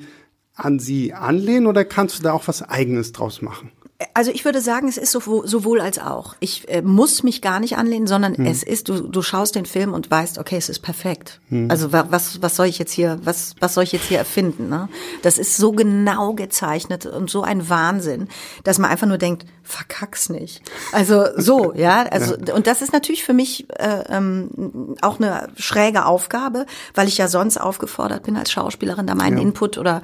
an 0.56 0.80
sie 0.80 1.14
anlehnen 1.14 1.68
oder 1.68 1.86
kannst 1.86 2.20
du 2.20 2.24
da 2.24 2.34
auch 2.34 2.48
was 2.48 2.62
Eigenes 2.64 3.12
draus 3.12 3.42
machen? 3.42 3.72
Also 4.14 4.30
ich 4.30 4.44
würde 4.44 4.60
sagen, 4.60 4.90
es 4.90 4.98
ist 4.98 5.12
sowohl, 5.12 5.48
sowohl 5.48 5.80
als 5.80 6.00
auch. 6.00 6.36
Ich 6.42 6.68
äh, 6.68 6.82
muss 6.82 7.24
mich 7.24 7.42
gar 7.42 7.62
nicht 7.62 7.78
anlehnen, 7.78 8.08
sondern 8.08 8.36
Hm. 8.36 8.46
es 8.46 8.62
ist, 8.62 8.90
du, 8.90 9.08
du 9.08 9.22
schaust 9.22 9.56
den 9.56 9.66
Film 9.66 9.94
und 9.94 10.12
weißt, 10.12 10.38
okay, 10.38 10.58
es 10.58 10.68
ist 10.68 10.80
perfekt. 10.80 11.40
Hm. 11.48 11.72
Also 11.72 11.94
wa- 11.94 12.08
was, 12.10 12.42
was 12.42 12.58
soll 12.58 12.66
ich 12.66 12.78
jetzt 12.78 12.92
hier, 12.92 13.20
was, 13.24 13.56
was 13.62 13.74
soll 13.74 13.86
ich 13.86 13.94
jetzt 13.94 14.04
hier 14.08 14.18
erfinden? 14.18 14.68
Ne? 14.68 14.90
Das 15.22 15.38
ist 15.38 15.56
so 15.56 15.72
genau 15.72 16.34
gezeichnet 16.34 17.06
und 17.06 17.30
so 17.30 17.44
ein 17.44 17.70
Wahnsinn, 17.70 18.28
dass 18.66 18.80
man 18.80 18.92
einfach 18.92 19.08
nur 19.08 19.18
denkt, 19.18 19.46
verkack's 19.64 20.28
nicht. 20.28 20.62
Also 20.92 21.24
so, 21.38 21.74
ja. 21.76 22.04
Also 22.04 22.36
und 22.54 22.68
das 22.68 22.82
ist 22.82 22.92
natürlich 22.92 23.24
für 23.24 23.34
mich 23.34 23.66
äh, 23.80 24.04
ähm, 24.10 24.96
auch 25.02 25.20
eine 25.22 25.48
schräge 25.56 26.06
Aufgabe, 26.06 26.66
weil 26.96 27.08
ich 27.08 27.18
ja 27.18 27.30
sonst 27.30 27.58
aufgefordert 27.58 28.24
bin 28.24 28.36
als 28.36 28.52
Schauspielerin, 28.52 29.08
da 29.08 29.16
meinen 29.16 29.38
Input 29.38 29.78
oder 29.78 30.02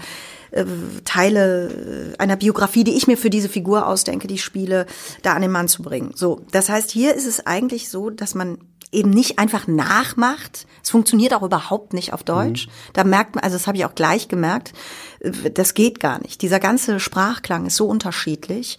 äh, 0.52 0.66
Teile 1.06 2.16
einer 2.18 2.36
Biografie, 2.36 2.84
die 2.84 2.96
ich 2.96 3.08
mir 3.08 3.18
für 3.18 3.30
diese 3.30 3.50
Figur 3.50 3.88
ausdenke, 3.88 4.28
die 4.28 4.36
ich 4.36 4.44
spiele, 4.44 4.86
da 5.22 5.34
an 5.34 5.42
den 5.42 5.52
Mann 5.52 5.68
zu 5.68 5.84
bringen. 5.84 6.12
So, 6.16 6.42
das 6.52 6.70
heißt, 6.70 6.92
hier 6.92 7.16
ist 7.16 7.28
es 7.28 7.46
eigentlich 7.46 7.90
so, 7.90 8.10
dass 8.10 8.36
man 8.36 8.58
eben 8.92 9.10
nicht 9.10 9.40
einfach 9.40 9.68
nachmacht. 9.68 10.68
Es 10.84 10.90
funktioniert 10.90 11.34
auch 11.34 11.44
überhaupt 11.44 11.94
nicht 11.94 12.14
auf 12.14 12.24
Deutsch. 12.24 12.68
Da 12.94 13.04
merkt 13.04 13.36
man, 13.36 13.44
also 13.44 13.56
das 13.56 13.68
habe 13.68 13.78
ich 13.78 13.86
auch 13.86 13.96
gleich 13.96 14.28
gemerkt, 14.28 14.74
äh, 15.20 15.32
das 15.52 15.74
geht 15.74 16.00
gar 16.00 16.22
nicht. 16.22 16.42
Dieser 16.42 16.60
ganze 16.60 17.00
Sprachklang 17.00 17.66
ist 17.66 17.78
so 17.78 17.88
unterschiedlich 17.88 18.78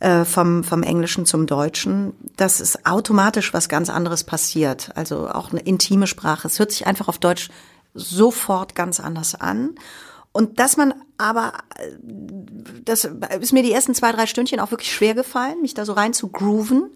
äh, 0.00 0.24
vom, 0.24 0.64
vom 0.64 0.82
Englischen 0.82 1.26
zum 1.26 1.46
Deutschen, 1.46 2.14
dass 2.36 2.60
es 2.60 2.84
automatisch 2.86 3.54
was 3.54 3.68
ganz 3.68 3.88
anderes 3.88 4.24
passiert. 4.24 4.90
Also 4.96 5.28
auch 5.28 5.52
eine 5.52 5.60
intime 5.60 6.06
Sprache. 6.06 6.48
Es 6.48 6.58
hört 6.58 6.72
sich 6.72 6.86
einfach 6.86 7.08
auf 7.08 7.18
Deutsch 7.18 7.48
sofort 7.94 8.74
ganz 8.74 9.00
anders 9.00 9.34
an. 9.34 9.76
Und 10.32 10.58
dass 10.58 10.76
man 10.76 10.94
aber, 11.18 11.52
das 12.84 13.04
ist 13.40 13.52
mir 13.52 13.62
die 13.62 13.72
ersten 13.72 13.94
zwei, 13.94 14.12
drei 14.12 14.26
Stündchen 14.26 14.60
auch 14.60 14.70
wirklich 14.70 14.92
schwer 14.92 15.14
gefallen, 15.14 15.60
mich 15.60 15.74
da 15.74 15.84
so 15.84 15.92
rein 15.92 16.14
zu 16.14 16.28
grooven, 16.28 16.90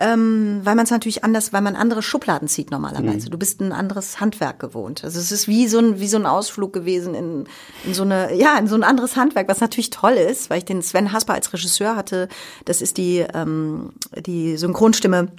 ähm, 0.00 0.60
weil 0.62 0.76
man 0.76 0.84
es 0.84 0.90
natürlich 0.90 1.24
anders, 1.24 1.52
weil 1.52 1.62
man 1.62 1.74
andere 1.74 2.02
Schubladen 2.02 2.46
zieht 2.46 2.70
normalerweise. 2.70 3.30
Du 3.30 3.38
bist 3.38 3.60
ein 3.60 3.72
anderes 3.72 4.20
Handwerk 4.20 4.60
gewohnt. 4.60 5.02
Also 5.02 5.18
es 5.18 5.32
ist 5.32 5.48
wie 5.48 5.66
so 5.66 5.78
ein, 5.78 5.98
wie 5.98 6.06
so 6.06 6.18
ein 6.18 6.26
Ausflug 6.26 6.72
gewesen 6.72 7.14
in, 7.14 7.48
in 7.84 7.94
so 7.94 8.02
eine, 8.02 8.32
ja, 8.34 8.56
in 8.58 8.68
so 8.68 8.76
ein 8.76 8.84
anderes 8.84 9.16
Handwerk, 9.16 9.48
was 9.48 9.60
natürlich 9.60 9.90
toll 9.90 10.12
ist, 10.12 10.50
weil 10.50 10.58
ich 10.58 10.64
den 10.64 10.82
Sven 10.82 11.12
Hasper 11.12 11.34
als 11.34 11.52
Regisseur 11.52 11.96
hatte. 11.96 12.28
Das 12.64 12.80
ist 12.80 12.96
die, 12.96 13.24
ähm, 13.34 13.92
die 14.14 14.56
Synchronstimme 14.56 15.32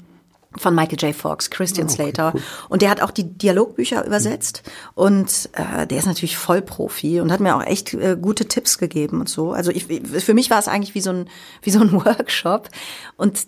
von 0.57 0.73
Michael 0.73 0.97
J. 0.99 1.15
Fox, 1.15 1.49
Christian 1.49 1.87
ah, 1.87 1.91
okay, 1.91 2.03
Slater. 2.03 2.31
Cool. 2.33 2.41
Und 2.69 2.81
der 2.81 2.89
hat 2.89 3.01
auch 3.01 3.11
die 3.11 3.25
Dialogbücher 3.25 4.05
übersetzt. 4.05 4.63
Und 4.95 5.49
äh, 5.53 5.85
der 5.85 5.99
ist 5.99 6.07
natürlich 6.07 6.37
Vollprofi 6.37 7.21
und 7.21 7.31
hat 7.31 7.39
mir 7.39 7.55
auch 7.55 7.63
echt 7.63 7.93
äh, 7.93 8.17
gute 8.19 8.47
Tipps 8.47 8.77
gegeben 8.77 9.19
und 9.19 9.29
so. 9.29 9.51
Also 9.51 9.71
ich, 9.71 9.85
für 9.85 10.33
mich 10.33 10.49
war 10.49 10.59
es 10.59 10.67
eigentlich 10.67 10.95
wie 10.95 11.01
so 11.01 11.11
ein, 11.11 11.29
wie 11.61 11.71
so 11.71 11.79
ein 11.79 11.93
Workshop. 11.93 12.69
Und 13.15 13.45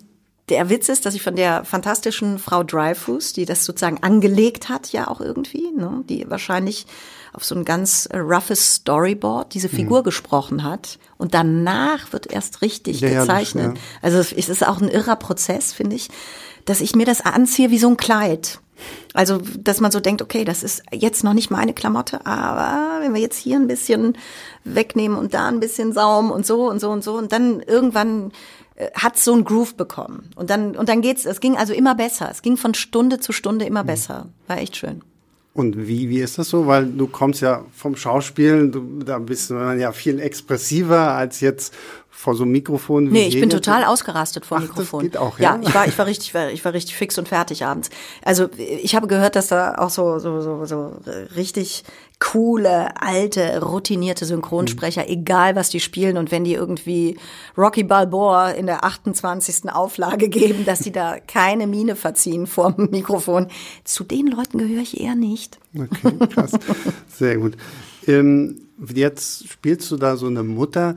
der 0.48 0.68
Witz 0.68 0.88
ist, 0.88 1.06
dass 1.06 1.14
ich 1.14 1.22
von 1.22 1.36
der 1.36 1.64
fantastischen 1.64 2.38
Frau 2.38 2.62
Dreyfus, 2.62 3.32
die 3.32 3.46
das 3.46 3.64
sozusagen 3.64 4.02
angelegt 4.02 4.68
hat, 4.68 4.92
ja 4.92 5.08
auch 5.08 5.20
irgendwie, 5.20 5.70
ne, 5.72 6.04
die 6.08 6.28
wahrscheinlich 6.28 6.86
auf 7.32 7.44
so 7.44 7.54
ein 7.54 7.64
ganz 7.64 8.08
roughes 8.12 8.74
Storyboard 8.74 9.54
diese 9.54 9.70
Figur 9.70 10.00
mhm. 10.00 10.04
gesprochen 10.04 10.64
hat 10.64 10.98
und 11.16 11.32
danach 11.32 12.12
wird 12.12 12.30
erst 12.30 12.60
richtig 12.60 13.00
ja, 13.00 13.20
gezeichnet. 13.20 13.68
Ja, 13.68 13.72
ja. 13.74 13.80
Also 14.02 14.18
es 14.18 14.32
ist 14.32 14.66
auch 14.66 14.80
ein 14.82 14.88
irrer 14.88 15.16
Prozess, 15.16 15.72
finde 15.72 15.96
ich 15.96 16.10
dass 16.64 16.80
ich 16.80 16.94
mir 16.94 17.06
das 17.06 17.20
anziehe 17.20 17.70
wie 17.70 17.78
so 17.78 17.88
ein 17.88 17.96
Kleid. 17.96 18.60
Also, 19.14 19.40
dass 19.58 19.80
man 19.80 19.92
so 19.92 20.00
denkt, 20.00 20.22
okay, 20.22 20.44
das 20.44 20.62
ist 20.62 20.82
jetzt 20.92 21.22
noch 21.22 21.34
nicht 21.34 21.50
meine 21.50 21.74
Klamotte, 21.74 22.26
aber 22.26 23.00
wenn 23.00 23.14
wir 23.14 23.20
jetzt 23.20 23.38
hier 23.38 23.56
ein 23.56 23.68
bisschen 23.68 24.16
wegnehmen 24.64 25.16
und 25.16 25.34
da 25.34 25.48
ein 25.48 25.60
bisschen 25.60 25.92
Saum 25.92 26.30
und 26.30 26.46
so 26.46 26.68
und 26.68 26.80
so 26.80 26.90
und 26.90 27.04
so 27.04 27.14
und 27.14 27.30
dann 27.30 27.60
irgendwann 27.60 28.32
äh, 28.74 28.90
hat 28.94 29.18
so 29.18 29.34
ein 29.34 29.44
Groove 29.44 29.74
bekommen. 29.74 30.30
Und 30.34 30.50
dann, 30.50 30.76
und 30.76 30.88
dann 30.88 31.02
geht's, 31.02 31.26
es 31.26 31.40
ging 31.40 31.56
also 31.56 31.72
immer 31.72 31.94
besser. 31.94 32.28
Es 32.30 32.42
ging 32.42 32.56
von 32.56 32.74
Stunde 32.74 33.20
zu 33.20 33.32
Stunde 33.32 33.66
immer 33.66 33.82
mhm. 33.82 33.88
besser. 33.88 34.28
War 34.46 34.58
echt 34.58 34.76
schön. 34.76 35.02
Und 35.54 35.86
wie, 35.86 36.08
wie 36.08 36.20
ist 36.20 36.38
das 36.38 36.48
so? 36.48 36.66
Weil 36.66 36.86
du 36.86 37.06
kommst 37.06 37.42
ja 37.42 37.66
vom 37.74 37.94
Schauspielen, 37.94 38.72
du, 38.72 39.04
da 39.04 39.18
bist 39.18 39.50
du 39.50 39.54
dann 39.54 39.78
ja 39.78 39.92
viel 39.92 40.18
expressiver 40.18 41.12
als 41.12 41.40
jetzt 41.40 41.74
vor 42.22 42.36
so 42.36 42.44
einem 42.44 42.52
Mikrofon. 42.52 43.08
Nee, 43.08 43.26
ich 43.26 43.40
bin 43.40 43.50
total 43.50 43.84
ausgerastet 43.84 44.46
vor 44.46 44.58
Ach, 44.58 44.62
Mikrofon. 44.62 45.00
Das 45.00 45.10
geht 45.10 45.16
auch, 45.16 45.40
ja? 45.40 45.56
ja, 45.56 45.60
ich 45.60 45.74
war, 45.74 45.88
ich 45.88 45.98
war 45.98 46.06
richtig, 46.06 46.32
ich 46.52 46.64
war 46.64 46.72
richtig 46.72 46.94
fix 46.94 47.18
und 47.18 47.26
fertig 47.26 47.64
abends. 47.64 47.90
Also 48.24 48.48
ich 48.56 48.94
habe 48.94 49.08
gehört, 49.08 49.34
dass 49.34 49.48
da 49.48 49.74
auch 49.74 49.90
so, 49.90 50.20
so, 50.20 50.40
so, 50.40 50.64
so 50.64 50.92
richtig 51.34 51.82
coole, 52.20 53.02
alte, 53.02 53.60
routinierte 53.60 54.24
Synchronsprecher, 54.24 55.02
mhm. 55.02 55.08
egal 55.08 55.56
was 55.56 55.70
die 55.70 55.80
spielen 55.80 56.16
und 56.16 56.30
wenn 56.30 56.44
die 56.44 56.54
irgendwie 56.54 57.16
Rocky 57.58 57.82
Balboa 57.82 58.50
in 58.50 58.66
der 58.66 58.84
28. 58.84 59.72
Auflage 59.72 60.28
geben, 60.28 60.64
dass 60.64 60.78
die 60.78 60.92
da 60.92 61.18
keine 61.18 61.66
Miene 61.66 61.96
verziehen 61.96 62.46
vor 62.46 62.70
dem 62.70 62.90
Mikrofon. 62.90 63.48
Zu 63.82 64.04
den 64.04 64.28
Leuten 64.28 64.58
gehöre 64.58 64.82
ich 64.82 65.00
eher 65.00 65.16
nicht. 65.16 65.58
Okay, 65.76 66.26
krass. 66.28 66.52
Sehr 67.08 67.38
gut. 67.38 67.56
Ähm, 68.06 68.68
jetzt 68.94 69.48
spielst 69.48 69.90
du 69.90 69.96
da 69.96 70.16
so 70.16 70.28
eine 70.28 70.44
Mutter. 70.44 70.94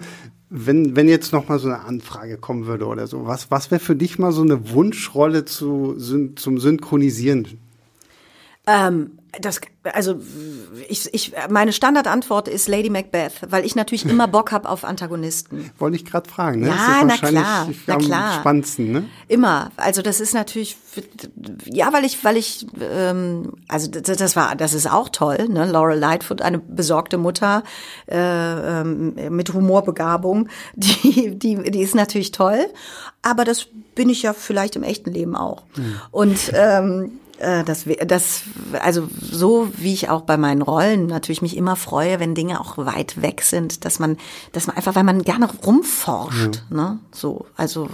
Wenn, 0.58 0.96
wenn 0.96 1.10
jetzt 1.10 1.34
noch 1.34 1.50
mal 1.50 1.60
so 1.60 1.68
eine 1.68 1.82
Anfrage 1.82 2.38
kommen 2.38 2.66
würde 2.66 2.86
oder 2.86 3.08
so, 3.08 3.26
was, 3.26 3.52
was 3.52 3.72
wäre 3.72 3.82
für 3.82 3.96
dich 3.96 4.18
mal 4.18 4.32
so 4.32 4.42
eine 4.42 4.72
Wunschrolle 4.72 5.44
zu, 5.44 5.98
zum 6.36 6.60
Synchronisieren? 6.60 7.60
Ähm, 8.66 9.12
das, 9.42 9.62
also 9.84 10.20
ich, 10.88 11.14
ich, 11.14 11.34
meine 11.50 11.74
Standardantwort 11.74 12.48
ist 12.48 12.68
Lady 12.68 12.90
Macbeth, 12.90 13.34
weil 13.50 13.66
ich 13.66 13.76
natürlich 13.76 14.06
immer 14.10 14.28
Bock 14.28 14.52
habe 14.52 14.70
auf 14.70 14.84
Antagonisten. 14.84 15.72
Wollte 15.78 15.98
ich 15.98 16.06
gerade 16.06 16.30
fragen, 16.30 16.62
ne? 16.62 16.68
Ja, 16.68 17.04
na 17.06 17.18
klar, 17.18 17.68
na 17.88 17.96
klar. 17.98 18.40
Spannendsten, 18.40 18.92
ne? 18.92 19.06
Immer. 19.28 19.72
Also 19.78 20.02
das 20.02 20.20
ist 20.20 20.34
natürlich, 20.34 20.78
ja, 21.66 21.92
weil 21.94 22.06
ich, 22.06 22.24
weil 22.24 22.38
ich, 22.38 22.66
ähm, 22.80 23.54
also 23.68 23.90
das, 23.90 24.18
das 24.18 24.36
war, 24.36 24.56
das 24.56 24.74
ist 24.74 24.90
auch 24.90 25.10
toll, 25.10 25.48
ne? 25.50 25.66
Laura 25.66 25.94
Lightfoot, 25.94 26.42
eine 26.42 26.60
besorgte 26.60 27.18
Mutter 27.18 27.64
äh, 28.08 28.82
ähm, 28.82 29.16
mit 29.30 29.54
Humorbegabung, 29.54 30.50
die, 30.76 31.38
die, 31.38 31.72
die 31.72 31.82
ist 31.82 31.96
natürlich 31.96 32.32
toll. 32.32 32.68
Aber 33.22 33.44
das 33.44 33.68
bin 33.96 34.10
ich 34.10 34.22
ja 34.22 34.34
vielleicht 34.34 34.76
im 34.76 34.84
echten 34.84 35.12
Leben 35.12 35.36
auch. 35.36 35.64
Mhm. 35.76 36.02
Und 36.12 36.52
ähm, 36.54 37.04
äh, 37.04 37.25
das, 37.38 37.86
das, 38.06 38.44
also 38.82 39.10
so 39.22 39.70
wie 39.78 39.94
ich 39.94 40.10
auch 40.10 40.22
bei 40.22 40.38
meinen 40.38 40.62
Rollen 40.62 41.08
natürlich 41.08 41.42
mich 41.42 41.58
immer 41.58 41.76
freue, 41.76 42.20
wenn 42.20 42.34
Dinge 42.34 42.62
auch 42.62 42.78
weit 42.78 43.22
weg 43.22 43.42
sind, 43.42 43.84
dass 43.86 44.00
man, 44.00 44.18
dass 44.54 44.68
man 44.68 44.78
einfach, 44.78 44.96
weil 44.96 45.04
man 45.04 45.22
gerne 45.24 45.50
rumforscht, 45.66 46.64
ja. 46.70 46.76
ne, 46.76 47.00
so, 47.12 47.46
also, 47.58 47.90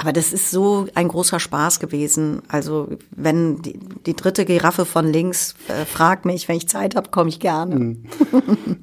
aber 0.00 0.14
das 0.14 0.32
ist 0.32 0.50
so 0.50 0.86
ein 0.94 1.08
großer 1.08 1.38
Spaß 1.40 1.78
gewesen. 1.78 2.40
Also 2.48 2.88
wenn 3.10 3.60
die, 3.60 3.78
die 4.06 4.16
dritte 4.16 4.46
Giraffe 4.46 4.86
von 4.86 5.12
links 5.12 5.54
äh, 5.68 5.84
fragt 5.84 6.24
mich, 6.24 6.48
wenn 6.48 6.56
ich 6.56 6.68
Zeit 6.68 6.96
habe, 6.96 7.10
komme 7.10 7.28
ich 7.28 7.38
gerne. 7.38 7.76
Mhm. 7.76 8.08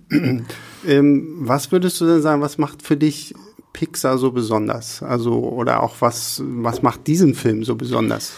ähm, 0.86 1.38
was 1.40 1.72
würdest 1.72 2.00
du 2.00 2.06
denn 2.06 2.22
sagen, 2.22 2.44
was 2.44 2.60
macht 2.60 2.84
für 2.84 2.98
dich 2.98 3.34
Pixar 3.74 4.20
so 4.20 4.32
besonders? 4.32 5.02
Also 5.02 5.40
oder 5.40 5.82
auch 5.82 5.96
was 6.02 6.44
was 6.46 6.84
macht 6.84 7.08
diesen 7.08 7.34
Film 7.34 7.64
so 7.64 7.76
besonders? 7.76 8.34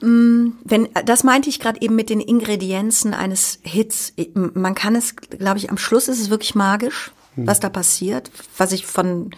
Mm, 0.00 0.50
wenn, 0.64 0.88
das 1.04 1.24
meinte 1.24 1.48
ich 1.48 1.60
gerade 1.60 1.80
eben 1.80 1.96
mit 1.96 2.10
den 2.10 2.20
Ingredienzen 2.20 3.14
eines 3.14 3.58
Hits. 3.62 4.12
Man 4.34 4.74
kann 4.74 4.94
es, 4.94 5.16
glaube 5.16 5.58
ich, 5.58 5.70
am 5.70 5.78
Schluss 5.78 6.08
ist 6.08 6.20
es 6.20 6.30
wirklich 6.30 6.54
magisch, 6.54 7.10
hm. 7.34 7.46
was 7.46 7.60
da 7.60 7.68
passiert, 7.68 8.30
was 8.56 8.72
ich 8.72 8.86
von 8.86 9.30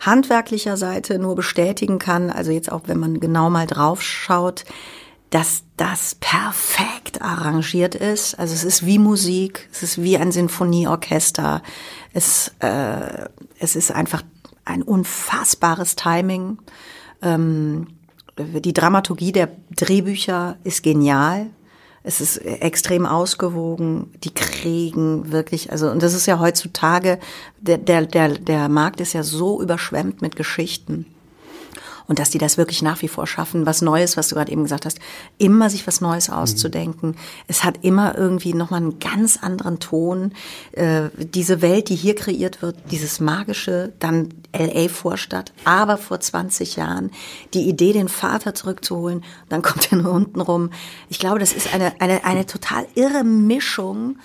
handwerklicher 0.00 0.76
Seite 0.76 1.18
nur 1.18 1.34
bestätigen 1.34 1.98
kann. 1.98 2.30
Also 2.30 2.50
jetzt 2.50 2.70
auch, 2.70 2.82
wenn 2.86 2.98
man 2.98 3.20
genau 3.20 3.50
mal 3.50 3.66
drauf 3.66 4.02
schaut, 4.02 4.64
dass 5.30 5.64
das 5.76 6.14
perfekt 6.14 7.20
arrangiert 7.20 7.94
ist. 7.94 8.38
Also 8.38 8.54
es 8.54 8.64
ist 8.64 8.86
wie 8.86 8.98
Musik, 8.98 9.68
es 9.72 9.82
ist 9.82 10.02
wie 10.02 10.16
ein 10.16 10.32
Sinfonieorchester. 10.32 11.62
Es, 12.12 12.52
äh, 12.60 13.28
es 13.58 13.76
ist 13.76 13.90
einfach 13.90 14.22
ein 14.64 14.82
unfassbares 14.82 15.96
Timing. 15.96 16.58
Ähm, 17.22 17.88
die 18.38 18.72
Dramaturgie 18.72 19.32
der 19.32 19.48
Drehbücher 19.74 20.56
ist 20.64 20.82
genial. 20.82 21.46
Es 22.02 22.20
ist 22.20 22.36
extrem 22.36 23.04
ausgewogen. 23.04 24.12
Die 24.22 24.32
kriegen 24.32 25.32
wirklich, 25.32 25.72
also, 25.72 25.90
und 25.90 26.02
das 26.02 26.14
ist 26.14 26.26
ja 26.26 26.38
heutzutage, 26.38 27.18
der, 27.58 27.78
der, 27.78 28.06
der, 28.06 28.28
der 28.28 28.68
Markt 28.68 29.00
ist 29.00 29.12
ja 29.12 29.22
so 29.22 29.60
überschwemmt 29.60 30.22
mit 30.22 30.36
Geschichten 30.36 31.06
und 32.06 32.18
dass 32.18 32.30
die 32.30 32.38
das 32.38 32.56
wirklich 32.56 32.82
nach 32.82 33.02
wie 33.02 33.08
vor 33.08 33.26
schaffen, 33.26 33.66
was 33.66 33.82
Neues, 33.82 34.16
was 34.16 34.28
du 34.28 34.34
gerade 34.34 34.52
eben 34.52 34.62
gesagt 34.62 34.86
hast, 34.86 34.98
immer 35.38 35.70
sich 35.70 35.86
was 35.86 36.00
Neues 36.00 36.30
auszudenken. 36.30 37.10
Mhm. 37.10 37.16
Es 37.48 37.64
hat 37.64 37.78
immer 37.82 38.16
irgendwie 38.16 38.54
nochmal 38.54 38.80
einen 38.80 38.98
ganz 38.98 39.36
anderen 39.36 39.78
Ton. 39.78 40.32
Äh, 40.72 41.10
diese 41.16 41.62
Welt, 41.62 41.88
die 41.88 41.96
hier 41.96 42.14
kreiert 42.14 42.62
wird, 42.62 42.76
dieses 42.90 43.20
magische, 43.20 43.92
dann 43.98 44.28
LA-Vorstadt, 44.56 45.52
aber 45.64 45.96
vor 45.98 46.20
20 46.20 46.76
Jahren, 46.76 47.10
die 47.54 47.68
Idee, 47.68 47.92
den 47.92 48.08
Vater 48.08 48.54
zurückzuholen, 48.54 49.24
dann 49.48 49.62
kommt 49.62 49.92
er 49.92 49.98
nur 49.98 50.12
unten 50.12 50.40
rum. 50.40 50.70
Ich 51.08 51.18
glaube, 51.18 51.38
das 51.38 51.52
ist 51.52 51.74
eine, 51.74 52.00
eine, 52.00 52.24
eine 52.24 52.46
total 52.46 52.86
irre 52.94 53.24
Mischung 53.24 54.16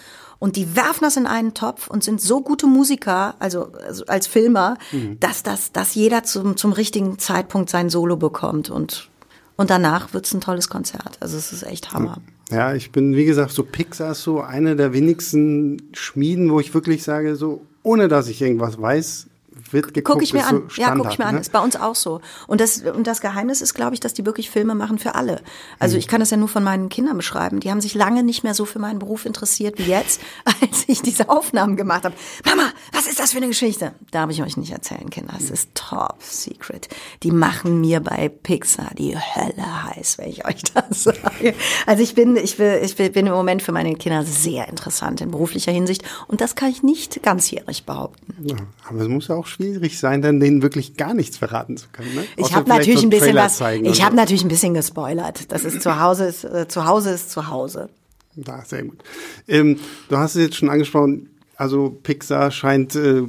und 0.42 0.56
die 0.56 0.76
werfen 0.76 1.04
das 1.04 1.18
in 1.18 1.28
einen 1.28 1.54
Topf 1.54 1.88
und 1.88 2.04
sind 2.04 2.20
so 2.20 2.42
gute 2.42 2.66
Musiker, 2.66 3.36
also, 3.38 3.74
also 3.86 4.08
als 4.08 4.26
Filmer, 4.26 4.76
mhm. 4.92 5.20
dass, 5.20 5.44
das, 5.44 5.72
dass 5.72 5.94
jeder 5.94 6.24
zum, 6.24 6.58
zum 6.58 6.74
richtigen 6.74 7.20
Zeitpunkt 7.20 7.70
sein 7.70 7.92
Solo 7.92 8.18
bekommt 8.18 8.72
und, 8.72 9.12
und 9.56 9.70
danach 9.70 10.16
wird's 10.16 10.34
ein 10.34 10.42
tolles 10.42 10.68
Konzert. 10.68 11.20
Also 11.20 11.38
es 11.38 11.54
ist 11.54 11.62
echt 11.62 11.94
Hammer. 11.94 12.18
Ja, 12.50 12.74
ich 12.74 12.92
bin, 12.92 13.16
wie 13.16 13.26
gesagt, 13.26 13.52
so 13.52 13.64
Pixar 13.64 14.14
ist 14.14 14.24
so 14.24 14.42
eine 14.42 14.76
der 14.76 14.94
wenigsten 14.94 15.84
Schmieden, 15.94 16.50
wo 16.50 16.60
ich 16.60 16.74
wirklich 16.74 17.04
sage, 17.04 17.36
so, 17.36 17.62
ohne 17.84 18.08
dass 18.08 18.28
ich 18.28 18.42
irgendwas 18.42 18.82
weiß, 18.82 19.28
wird 19.72 19.94
geguckt. 19.94 20.20
Guck 20.20 20.24
ich 20.24 20.34
mir 20.34 20.46
an. 20.46 20.64
So 20.70 20.82
ja, 20.82 20.96
guck 20.96 21.12
ich 21.12 21.18
mir 21.18 21.26
ne? 21.26 21.32
an. 21.32 21.38
Ist 21.38 21.52
bei 21.52 21.60
uns 21.60 21.76
auch 21.76 21.96
so. 21.96 22.22
Und 22.48 22.62
das, 22.62 22.82
und 22.82 23.08
das 23.08 23.22
Geheimnis 23.22 23.62
ist, 23.62 23.74
glaube 23.74 23.94
ich, 23.94 24.00
dass 24.00 24.14
die 24.14 24.26
wirklich 24.26 24.50
Filme 24.50 24.76
machen 24.76 25.00
für 25.00 25.16
alle. 25.16 25.42
Also 25.80 25.96
mhm. 25.96 26.00
ich 26.00 26.08
kann 26.08 26.20
das 26.20 26.30
ja 26.32 26.38
nur 26.38 26.48
von 26.48 26.64
meinen 26.64 26.90
Kindern 26.90 27.18
beschreiben. 27.18 27.60
Die 27.60 27.72
haben 27.72 27.82
sich 27.82 27.94
lange 27.94 28.24
nicht 28.24 28.44
mehr 28.44 28.54
so 28.54 28.66
für 28.66 28.80
meinen 28.80 29.00
Beruf 29.00 29.26
interessiert 29.26 29.78
wie 29.78 29.84
jetzt, 29.84 30.22
als 30.62 30.86
ich 30.88 31.02
diese 31.02 31.30
Aufnahmen 31.30 31.76
gemacht 31.76 32.06
habe. 32.06 32.16
Mama, 32.46 32.72
was 32.92 33.08
ist 33.08 33.20
das 33.20 33.32
für 33.32 33.38
eine 33.38 33.48
Geschichte? 33.48 33.94
Darf 34.12 34.30
ich 34.30 34.42
euch 34.42 34.58
nicht 34.58 34.72
erzählen, 34.72 35.10
Kinder. 35.10 35.34
Es 35.38 35.50
ist 35.50 35.70
top 35.76 36.18
secret. 36.22 36.90
Die 37.24 37.32
machen 37.32 37.82
mir 37.82 38.00
bei 38.00 38.30
Pixar 38.30 38.92
die 38.98 39.16
Hölle 39.18 39.84
heiß, 39.84 40.18
wenn 40.18 40.30
ich 40.30 40.46
euch 40.46 40.64
das 40.74 41.04
sage. 41.04 41.54
Also 41.86 42.04
ich 42.04 42.16
bin, 42.16 42.36
ich 42.36 42.60
will, 42.60 42.82
ich 42.84 42.96
bin 42.96 43.28
im 43.28 43.34
Moment 43.34 43.62
für 43.62 43.72
meine 43.72 43.96
Kinder 43.96 44.24
sehr 44.24 44.68
interessant 44.68 45.22
in 45.22 45.32
beruflicher 45.32 45.72
Hinsicht. 45.72 46.04
Und 46.28 46.42
das 46.42 46.56
kann 46.56 46.70
ich 46.70 46.84
nicht 46.84 47.22
ganzjährig 47.24 47.86
behaupten. 47.86 48.36
Ja, 48.42 48.58
aber 48.88 49.02
es 49.02 49.08
muss 49.08 49.28
ja 49.28 49.36
auch 49.36 49.48
schwierig 49.52 50.00
sein, 50.00 50.22
dann 50.22 50.40
denen 50.40 50.62
wirklich 50.62 50.96
gar 50.96 51.14
nichts 51.14 51.38
verraten 51.38 51.78
zu 51.78 51.88
können. 51.92 52.14
Ne? 52.16 52.24
Ich 52.38 52.56
habe 52.56 52.68
natürlich 52.68 53.02
so 53.02 53.08
ein 53.08 53.10
bisschen 53.10 53.36
was. 53.36 53.60
Ich 53.60 54.02
habe 54.04 54.12
so. 54.12 54.16
natürlich 54.16 54.44
ein 54.44 54.48
bisschen 54.48 54.74
gespoilert. 54.74 55.52
Das 55.52 55.64
ist 55.64 55.82
zu 55.82 56.00
Hause 56.00 56.26
ist 56.26 56.44
äh, 56.44 56.68
zu 56.68 56.86
Hause 56.86 57.12
ist 57.12 57.32
zu 57.32 57.48
Hause. 57.48 57.90
Ja, 58.36 58.64
sehr 58.66 58.84
gut. 58.84 59.04
Ähm, 59.48 59.78
du 60.10 60.18
hast 60.18 60.36
es 60.36 60.42
jetzt 60.42 60.56
schon 60.56 60.70
angesprochen. 60.70 61.28
Also 61.58 61.92
Pixar 61.92 62.50
scheint 62.50 62.96
äh, 62.96 63.24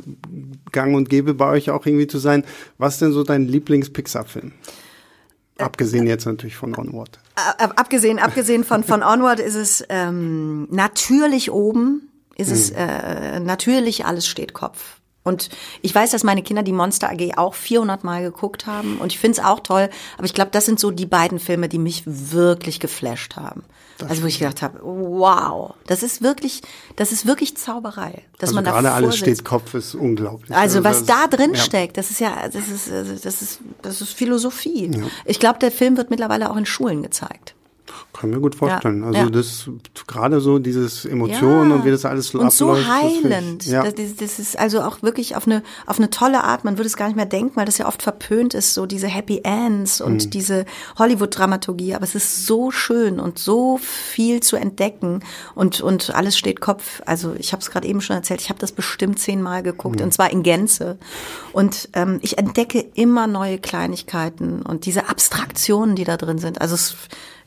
gang 0.71 0.95
und 0.95 1.11
gäbe 1.11 1.35
bei 1.35 1.51
euch 1.51 1.71
auch 1.71 1.85
irgendwie 1.85 2.07
zu 2.07 2.19
sein. 2.19 2.45
Was 2.79 2.95
ist 2.95 3.03
denn 3.03 3.13
so 3.13 3.25
dein 3.25 3.47
Lieblings-Pixar-Film? 3.47 4.53
Abgesehen 5.59 6.07
jetzt 6.07 6.25
natürlich 6.25 6.57
von 6.57 6.75
Onward. 6.75 7.19
Äh, 7.37 7.69
abgesehen, 7.77 8.19
abgesehen 8.19 8.65
von, 8.65 8.85
von 8.85 9.03
Onward 9.03 9.39
ist 9.39 9.55
es 9.55 9.85
ähm, 9.91 10.67
natürlich 10.71 11.51
oben, 11.51 12.09
ist 12.37 12.51
es 12.51 12.71
mhm. 12.71 12.77
äh, 12.79 13.41
natürlich 13.41 14.07
alles 14.07 14.27
steht 14.27 14.55
Kopf 14.55 15.02
Und 15.25 15.51
ich 15.83 15.95
weiß, 15.95 16.11
dass 16.11 16.25
meine 16.25 16.43
Kinder 16.43 16.63
die 16.63 16.73
Monster 16.73 17.11
AG 17.11 17.37
auch 17.37 17.55
400 17.55 18.03
Mal 18.03 18.23
geguckt 18.23 18.67
haben 18.67 18.99
und 18.99 19.13
ich 19.13 19.19
finde 19.19 19.39
es 19.39 19.45
auch 19.45 19.61
toll, 19.61 19.89
aber 20.17 20.25
ich 20.25 20.35
glaube, 20.35 20.51
das 20.51 20.67
sind 20.67 20.81
so 20.81 20.91
die 20.91 21.07
beiden 21.07 21.39
Filme, 21.39 21.69
die 21.69 21.79
mich 21.79 22.03
wirklich 22.07 22.81
geflasht 22.81 23.37
haben. 23.37 23.63
Das 23.99 24.11
also 24.11 24.23
wo 24.23 24.27
ich 24.27 24.41
gedacht 24.41 24.63
habe, 24.63 24.81
wow, 24.83 25.75
das 25.87 26.03
ist 26.03 26.23
wirklich, 26.23 26.63
das 26.97 27.13
ist 27.13 27.25
wirklich 27.25 27.57
Zauberei, 27.57 28.23
dass 28.39 28.49
also 28.49 28.55
man 28.57 28.65
da 28.65 28.73
gerade 28.73 28.91
alles 28.91 29.17
steht 29.17 29.45
Kopf 29.45 29.75
ist 29.75 29.95
unglaublich. 29.95 30.57
Also 30.57 30.83
was 30.83 31.05
da 31.05 31.29
drin 31.29 31.55
ja. 31.55 31.61
steckt, 31.61 31.97
das 31.99 32.11
ist 32.11 32.19
ja, 32.19 32.49
das 32.49 32.69
ist, 32.69 32.91
das 33.25 33.43
ist, 33.43 33.61
das 33.81 34.01
ist 34.01 34.13
Philosophie. 34.13 34.91
Ja. 34.93 35.05
Ich 35.25 35.39
glaube, 35.39 35.61
der 35.61 35.71
Film 35.71 35.97
wird 35.97 36.11
mittlerweile 36.11 36.51
auch 36.51 36.57
in 36.57 36.67
Schulen 36.67 37.03
gezeigt. 37.03 37.55
Kann 38.23 38.31
mir 38.31 38.39
gut 38.39 38.55
vorstellen. 38.55 39.01
Ja, 39.01 39.07
also 39.09 39.19
ja. 39.19 39.31
das 39.31 39.69
gerade 40.07 40.41
so 40.41 40.61
dieses 40.61 41.05
Emotionen 41.05 41.71
ja. 41.71 41.77
und 41.77 41.85
wie 41.85 41.91
das 41.91 42.05
alles 42.05 42.33
und 42.33 42.43
abläuft. 42.43 42.57
so 42.57 42.77
heilend. 42.77 43.67
Ja. 43.67 43.83
Das, 43.83 43.95
das, 44.17 44.39
ist 44.39 44.57
also 44.57 44.81
auch 44.83 45.03
wirklich 45.03 45.35
auf 45.35 45.49
eine 45.49 45.65
auf 45.87 45.99
eine 45.99 46.09
tolle 46.09 46.45
Art. 46.45 46.63
Man 46.63 46.79
würde 46.79 46.87
es 46.87 46.97
gar 46.97 47.09
nicht 47.09 47.17
mehr 47.17 47.27
denken, 47.27 47.57
weil 47.57 47.65
das 47.65 47.79
ja 47.79 47.89
oft 47.89 48.01
verpönt 48.01 48.55
ist, 48.55 48.75
so 48.75 48.87
diese 48.87 49.09
Happy 49.09 49.41
Ends 49.43 50.01
und 50.01 50.27
mhm. 50.27 50.31
diese 50.31 50.67
Hollywood-Dramaturgie. 51.01 51.97
Aber 51.97 52.05
es 52.05 52.15
ist 52.15 52.47
so 52.47 52.71
schön 52.71 53.19
und 53.19 53.41
so 53.41 53.81
viel 53.83 54.39
zu 54.39 54.55
entdecken 54.55 55.25
und 55.57 55.81
und 55.81 56.15
alles 56.15 56.39
steht 56.39 56.61
Kopf. 56.61 57.03
Also 57.05 57.35
ich 57.37 57.51
habe 57.51 57.61
es 57.61 57.73
gerade 57.73 57.89
eben 57.89 58.01
schon 58.01 58.15
erzählt. 58.15 58.41
Ich 58.41 58.51
habe 58.51 58.61
das 58.61 58.71
bestimmt 58.71 59.19
zehnmal 59.19 59.65
geguckt 59.65 59.99
mhm. 59.99 60.05
und 60.05 60.15
zwar 60.15 60.31
in 60.31 60.45
Gänze. 60.45 60.97
Und 61.53 61.89
ähm, 61.95 62.21
ich 62.23 62.39
entdecke 62.39 62.85
immer 62.95 63.27
neue 63.27 63.59
Kleinigkeiten 63.59 64.63
und 64.63 64.87
diese 64.87 65.09
Abstraktionen, 65.09 65.97
die 65.97 66.05
da 66.05 66.17
drin 66.17 66.39
sind. 66.39 66.61
Also 66.61 66.77
es 66.77 66.95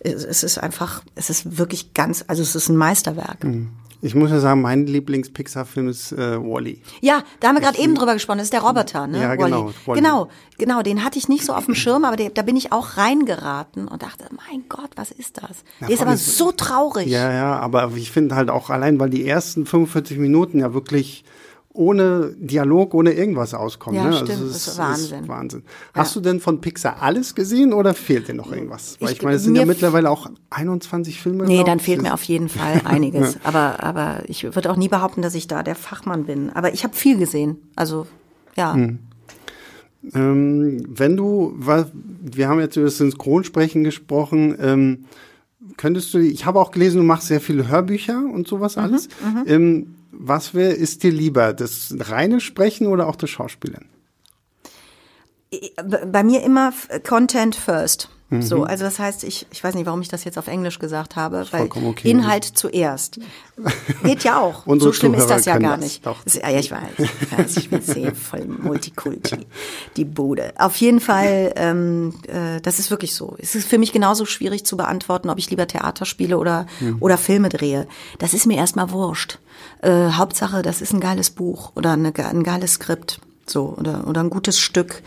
es 0.05 0.43
ist 0.43 0.57
einfach, 0.65 1.03
es 1.15 1.29
ist 1.29 1.57
wirklich 1.57 1.93
ganz, 1.93 2.25
also 2.27 2.41
es 2.41 2.55
ist 2.55 2.69
ein 2.69 2.75
Meisterwerk. 2.75 3.43
Mhm. 3.43 3.69
Ich 4.01 4.13
muss 4.13 4.29
ja 4.29 4.39
sagen, 4.39 4.61
mein 4.61 4.85
Lieblings-Pixar-Film 4.85 5.87
ist 5.87 6.11
äh, 6.11 6.37
Wally. 6.39 6.79
Ja, 7.01 7.23
da 7.39 7.47
haben 7.47 7.55
wir 7.55 7.61
gerade 7.61 7.79
eben 7.79 7.95
drüber 7.95 8.13
gesprochen. 8.13 8.37
Das 8.37 8.45
ist 8.45 8.53
der 8.53 8.61
Roboter, 8.61 9.07
ne? 9.07 9.19
Ja, 9.19 9.35
genau. 9.35 9.71
Wally. 9.85 9.99
Genau, 9.99 10.29
genau. 10.59 10.83
Den 10.83 11.03
hatte 11.03 11.17
ich 11.17 11.27
nicht 11.27 11.43
so 11.43 11.53
auf 11.53 11.65
dem 11.65 11.73
Schirm, 11.73 12.05
aber 12.05 12.15
der, 12.15 12.29
da 12.29 12.43
bin 12.43 12.55
ich 12.55 12.71
auch 12.71 12.97
reingeraten 12.97 13.87
und 13.87 14.03
dachte, 14.03 14.25
mein 14.31 14.65
Gott, 14.69 14.91
was 14.95 15.09
ist 15.09 15.37
das? 15.37 15.63
Ja, 15.79 15.87
der 15.87 15.95
ist 15.95 16.01
aber 16.01 16.17
so 16.17 16.51
traurig. 16.51 17.07
Ja, 17.07 17.31
ja, 17.31 17.57
aber 17.57 17.91
ich 17.95 18.11
finde 18.11 18.35
halt 18.35 18.51
auch 18.51 18.69
allein, 18.69 18.99
weil 18.99 19.09
die 19.09 19.27
ersten 19.27 19.65
45 19.65 20.19
Minuten 20.19 20.59
ja 20.59 20.73
wirklich 20.73 21.23
ohne 21.75 22.33
Dialog, 22.37 22.93
ohne 22.93 23.11
irgendwas 23.11 23.53
auskommen. 23.53 23.99
Ja, 23.99 24.09
ne? 24.09 24.15
stimmt, 24.15 24.31
also 24.31 24.47
das 24.47 24.67
ist 24.67 24.77
Wahnsinn. 24.77 25.21
Ist 25.21 25.27
Wahnsinn. 25.27 25.63
Ja. 25.93 26.01
Hast 26.01 26.15
du 26.15 26.21
denn 26.21 26.39
von 26.39 26.61
Pixar 26.61 27.01
alles 27.01 27.35
gesehen 27.35 27.73
oder 27.73 27.93
fehlt 27.93 28.27
dir 28.27 28.33
noch 28.33 28.51
irgendwas? 28.51 28.97
Weil 28.99 29.11
ich, 29.11 29.17
ich 29.17 29.23
meine, 29.23 29.35
es 29.35 29.43
sind 29.43 29.55
ja 29.55 29.65
mittlerweile 29.65 30.09
auch 30.09 30.29
21 30.49 31.21
Filme. 31.21 31.45
Nee, 31.45 31.63
dann 31.63 31.79
fehlt 31.79 32.01
mir 32.01 32.13
auf 32.13 32.23
jeden 32.23 32.49
Fall 32.49 32.81
einiges. 32.85 33.35
ja. 33.35 33.39
Aber, 33.43 33.83
aber 33.83 34.23
ich 34.27 34.43
würde 34.43 34.71
auch 34.71 34.77
nie 34.77 34.89
behaupten, 34.89 35.21
dass 35.21 35.35
ich 35.35 35.47
da 35.47 35.63
der 35.63 35.75
Fachmann 35.75 36.25
bin. 36.25 36.49
Aber 36.51 36.73
ich 36.73 36.83
habe 36.83 36.95
viel 36.95 37.17
gesehen. 37.17 37.57
Also, 37.75 38.07
ja. 38.55 38.73
Hm. 38.73 38.99
Ähm, 40.13 40.85
wenn 40.87 41.17
du, 41.17 41.55
wir 41.57 42.47
haben 42.47 42.59
jetzt 42.59 42.75
über 42.75 42.85
das 42.85 42.97
Synchronsprechen 42.97 43.83
gesprochen, 43.83 44.55
ähm, 44.59 45.05
könntest 45.77 46.13
du, 46.13 46.19
ich 46.19 46.45
habe 46.45 46.59
auch 46.59 46.71
gelesen, 46.71 46.97
du 46.97 47.03
machst 47.03 47.27
sehr 47.27 47.41
viele 47.41 47.67
Hörbücher 47.67 48.23
und 48.31 48.47
sowas 48.47 48.75
mhm, 48.75 48.83
alles. 48.83 49.07
Mhm, 49.23 49.43
ähm, 49.47 49.95
was 50.17 50.53
wär, 50.53 50.75
ist 50.75 51.03
dir 51.03 51.11
lieber, 51.11 51.53
das 51.53 51.95
reine 51.99 52.39
Sprechen 52.39 52.87
oder 52.87 53.07
auch 53.07 53.15
das 53.15 53.29
Schauspielen? 53.29 53.89
Bei 56.07 56.23
mir 56.23 56.43
immer 56.43 56.73
Content 57.07 57.55
first. 57.55 58.09
Mhm. 58.37 58.41
So, 58.41 58.63
also 58.63 58.83
das 58.83 58.99
heißt, 58.99 59.23
ich, 59.23 59.45
ich 59.51 59.63
weiß 59.63 59.75
nicht, 59.75 59.85
warum 59.85 60.01
ich 60.01 60.07
das 60.07 60.23
jetzt 60.23 60.37
auf 60.37 60.47
Englisch 60.47 60.79
gesagt 60.79 61.15
habe, 61.15 61.45
weil 61.51 61.63
okay. 61.63 62.09
Inhalt 62.09 62.43
zuerst. 62.43 63.19
Geht 64.03 64.23
ja 64.23 64.39
auch. 64.39 64.65
so 64.65 64.91
schlimm 64.91 65.13
Zuhörer 65.13 65.17
ist 65.17 65.29
das 65.29 65.45
ja 65.45 65.57
gar 65.57 65.77
nicht. 65.77 66.05
Das, 66.05 66.35
ja, 66.35 66.49
ich 66.51 66.71
weiß. 66.71 66.81
Ich, 66.97 67.37
weiß, 67.37 67.57
ich 67.57 67.69
bin 67.69 67.81
sehr 67.81 68.13
voll 68.15 68.45
Multikulti, 68.45 69.37
die 69.95 70.05
Bude. 70.05 70.53
Auf 70.57 70.75
jeden 70.77 70.99
Fall, 70.99 71.53
ähm, 71.55 72.13
äh, 72.27 72.61
das 72.61 72.79
ist 72.79 72.91
wirklich 72.91 73.15
so. 73.15 73.35
Es 73.39 73.55
ist 73.55 73.67
für 73.67 73.77
mich 73.77 73.91
genauso 73.91 74.25
schwierig 74.25 74.65
zu 74.65 74.77
beantworten, 74.77 75.29
ob 75.29 75.37
ich 75.37 75.49
lieber 75.49 75.67
Theater 75.67 76.05
spiele 76.05 76.37
oder, 76.37 76.67
mhm. 76.79 76.97
oder 76.99 77.17
Filme 77.17 77.49
drehe. 77.49 77.87
Das 78.19 78.33
ist 78.33 78.45
mir 78.45 78.57
erstmal 78.57 78.91
wurscht. 78.91 79.39
Äh, 79.81 80.11
Hauptsache, 80.11 80.61
das 80.61 80.81
ist 80.81 80.93
ein 80.93 80.99
geiles 80.99 81.29
Buch 81.29 81.71
oder 81.75 81.93
eine, 81.93 82.13
ein 82.15 82.43
geiles 82.43 82.73
Skript. 82.73 83.19
So, 83.47 83.75
oder, 83.77 84.07
oder 84.07 84.21
ein 84.21 84.29
gutes 84.29 84.59
Stück. 84.59 85.03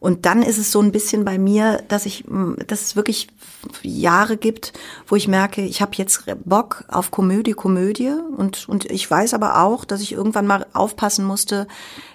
Und 0.00 0.26
dann 0.26 0.42
ist 0.42 0.58
es 0.58 0.70
so 0.70 0.80
ein 0.80 0.92
bisschen 0.92 1.24
bei 1.24 1.38
mir, 1.38 1.82
dass 1.88 2.06
ich, 2.06 2.24
dass 2.66 2.82
es 2.82 2.96
wirklich 2.96 3.28
Jahre 3.82 4.36
gibt, 4.36 4.72
wo 5.06 5.16
ich 5.16 5.28
merke, 5.28 5.62
ich 5.62 5.82
habe 5.82 5.92
jetzt 5.94 6.24
Bock 6.44 6.84
auf 6.88 7.10
Komödie, 7.10 7.52
Komödie 7.52 8.14
und 8.36 8.68
und 8.68 8.84
ich 8.90 9.10
weiß 9.10 9.34
aber 9.34 9.62
auch, 9.62 9.84
dass 9.84 10.00
ich 10.00 10.12
irgendwann 10.12 10.46
mal 10.46 10.66
aufpassen 10.72 11.24
musste, 11.24 11.66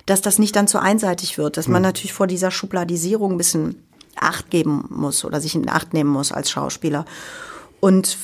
dass 0.05 0.21
das 0.21 0.39
nicht 0.39 0.55
dann 0.55 0.67
zu 0.67 0.79
einseitig 0.79 1.37
wird, 1.37 1.57
dass 1.57 1.67
man 1.67 1.81
mhm. 1.81 1.87
natürlich 1.87 2.13
vor 2.13 2.27
dieser 2.27 2.51
Schubladisierung 2.51 3.33
ein 3.33 3.37
bisschen 3.37 3.83
Acht 4.15 4.51
geben 4.51 4.85
muss 4.89 5.25
oder 5.25 5.41
sich 5.41 5.55
in 5.55 5.69
Acht 5.69 5.93
nehmen 5.93 6.11
muss 6.11 6.31
als 6.31 6.51
Schauspieler. 6.51 7.05
Und 7.79 8.17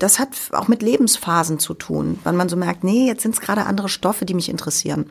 das 0.00 0.18
hat 0.18 0.28
auch 0.52 0.68
mit 0.68 0.82
Lebensphasen 0.82 1.58
zu 1.58 1.72
tun, 1.72 2.18
wann 2.24 2.36
man 2.36 2.50
so 2.50 2.56
merkt, 2.56 2.84
nee, 2.84 3.06
jetzt 3.06 3.22
sind 3.22 3.34
es 3.34 3.40
gerade 3.40 3.64
andere 3.64 3.88
Stoffe, 3.88 4.26
die 4.26 4.34
mich 4.34 4.50
interessieren. 4.50 5.10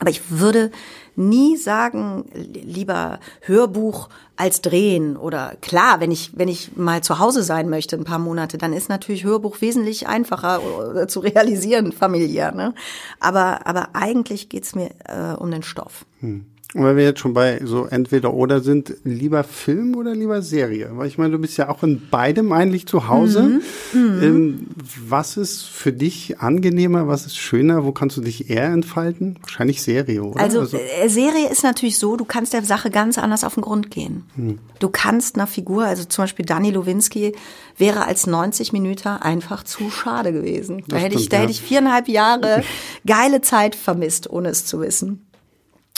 Aber 0.00 0.10
ich 0.10 0.22
würde 0.30 0.70
nie 1.14 1.56
sagen, 1.56 2.24
lieber 2.34 3.20
Hörbuch 3.42 4.08
als 4.36 4.62
drehen 4.62 5.18
oder 5.18 5.54
klar, 5.60 6.00
wenn 6.00 6.10
ich 6.10 6.30
wenn 6.34 6.48
ich 6.48 6.76
mal 6.76 7.02
zu 7.02 7.18
Hause 7.18 7.42
sein 7.42 7.68
möchte 7.68 7.96
ein 7.96 8.04
paar 8.04 8.18
Monate, 8.18 8.56
dann 8.56 8.72
ist 8.72 8.88
natürlich 8.88 9.24
Hörbuch 9.24 9.60
wesentlich 9.60 10.08
einfacher 10.08 10.96
äh, 10.96 11.06
zu 11.06 11.20
realisieren 11.20 11.92
familiär. 11.92 12.52
Ne? 12.52 12.74
Aber 13.20 13.66
aber 13.66 13.90
eigentlich 13.92 14.48
geht's 14.48 14.74
mir 14.74 14.90
äh, 15.04 15.34
um 15.36 15.50
den 15.50 15.62
Stoff. 15.62 16.06
Hm. 16.20 16.46
Und 16.72 16.84
wenn 16.84 16.96
wir 16.96 17.02
jetzt 17.02 17.18
schon 17.18 17.34
bei 17.34 17.60
so 17.64 17.86
entweder 17.86 18.32
oder 18.32 18.60
sind, 18.60 18.94
lieber 19.02 19.42
Film 19.42 19.96
oder 19.96 20.14
lieber 20.14 20.40
Serie? 20.40 20.90
Weil 20.94 21.08
ich 21.08 21.18
meine, 21.18 21.32
du 21.32 21.38
bist 21.38 21.58
ja 21.58 21.68
auch 21.68 21.82
in 21.82 22.08
beidem 22.10 22.52
eigentlich 22.52 22.86
zu 22.86 23.08
Hause. 23.08 23.42
Mhm. 23.42 23.62
Mhm. 23.92 24.22
Ähm, 24.22 24.66
was 25.08 25.36
ist 25.36 25.62
für 25.62 25.92
dich 25.92 26.38
angenehmer? 26.38 27.08
Was 27.08 27.26
ist 27.26 27.36
schöner? 27.36 27.84
Wo 27.84 27.90
kannst 27.90 28.16
du 28.16 28.20
dich 28.20 28.50
eher 28.50 28.66
entfalten? 28.66 29.36
Wahrscheinlich 29.40 29.82
Serie, 29.82 30.22
oder? 30.22 30.40
Also, 30.40 30.60
also 30.60 30.76
äh, 30.76 31.08
Serie 31.08 31.48
ist 31.50 31.64
natürlich 31.64 31.98
so, 31.98 32.16
du 32.16 32.24
kannst 32.24 32.52
der 32.52 32.62
Sache 32.62 32.90
ganz 32.90 33.18
anders 33.18 33.42
auf 33.42 33.54
den 33.54 33.62
Grund 33.62 33.90
gehen. 33.90 34.24
Mhm. 34.36 34.58
Du 34.78 34.90
kannst 34.90 35.34
einer 35.34 35.48
Figur, 35.48 35.84
also 35.84 36.04
zum 36.04 36.22
Beispiel 36.22 36.46
Danny 36.46 36.70
Lowinski, 36.70 37.32
wäre 37.78 38.06
als 38.06 38.28
90 38.28 38.72
Minuten 38.72 39.08
einfach 39.08 39.64
zu 39.64 39.90
schade 39.90 40.32
gewesen. 40.32 40.84
Da 40.86 40.98
hätte 40.98 41.16
ich, 41.16 41.28
da 41.28 41.38
ja. 41.38 41.42
hätte 41.42 41.52
ich 41.52 41.62
viereinhalb 41.62 42.06
Jahre 42.06 42.62
geile 43.06 43.40
Zeit 43.40 43.74
vermisst, 43.74 44.30
ohne 44.30 44.50
es 44.50 44.66
zu 44.66 44.80
wissen. 44.80 45.26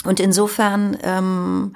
Und 0.03 0.19
insofern 0.19 0.97
ähm, 1.03 1.73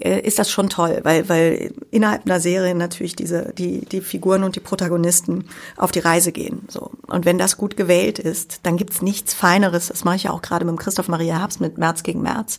äh, 0.00 0.20
ist 0.20 0.38
das 0.38 0.50
schon 0.50 0.70
toll, 0.70 1.00
weil, 1.02 1.28
weil 1.28 1.74
innerhalb 1.90 2.24
einer 2.24 2.40
Serie 2.40 2.74
natürlich 2.74 3.16
diese, 3.16 3.52
die, 3.56 3.84
die 3.84 4.00
Figuren 4.00 4.44
und 4.44 4.56
die 4.56 4.60
Protagonisten 4.60 5.44
auf 5.76 5.92
die 5.92 5.98
Reise 5.98 6.32
gehen. 6.32 6.62
So. 6.68 6.90
Und 7.06 7.26
wenn 7.26 7.38
das 7.38 7.56
gut 7.56 7.76
gewählt 7.76 8.18
ist, 8.18 8.60
dann 8.62 8.76
gibt's 8.76 9.02
nichts 9.02 9.34
Feineres. 9.34 9.88
Das 9.88 10.04
mache 10.04 10.16
ich 10.16 10.22
ja 10.24 10.30
auch 10.30 10.42
gerade 10.42 10.64
mit 10.64 10.78
Christoph 10.78 11.08
Maria 11.08 11.38
Herbst 11.38 11.60
mit 11.60 11.76
März 11.78 12.02
gegen 12.02 12.22
März. 12.22 12.58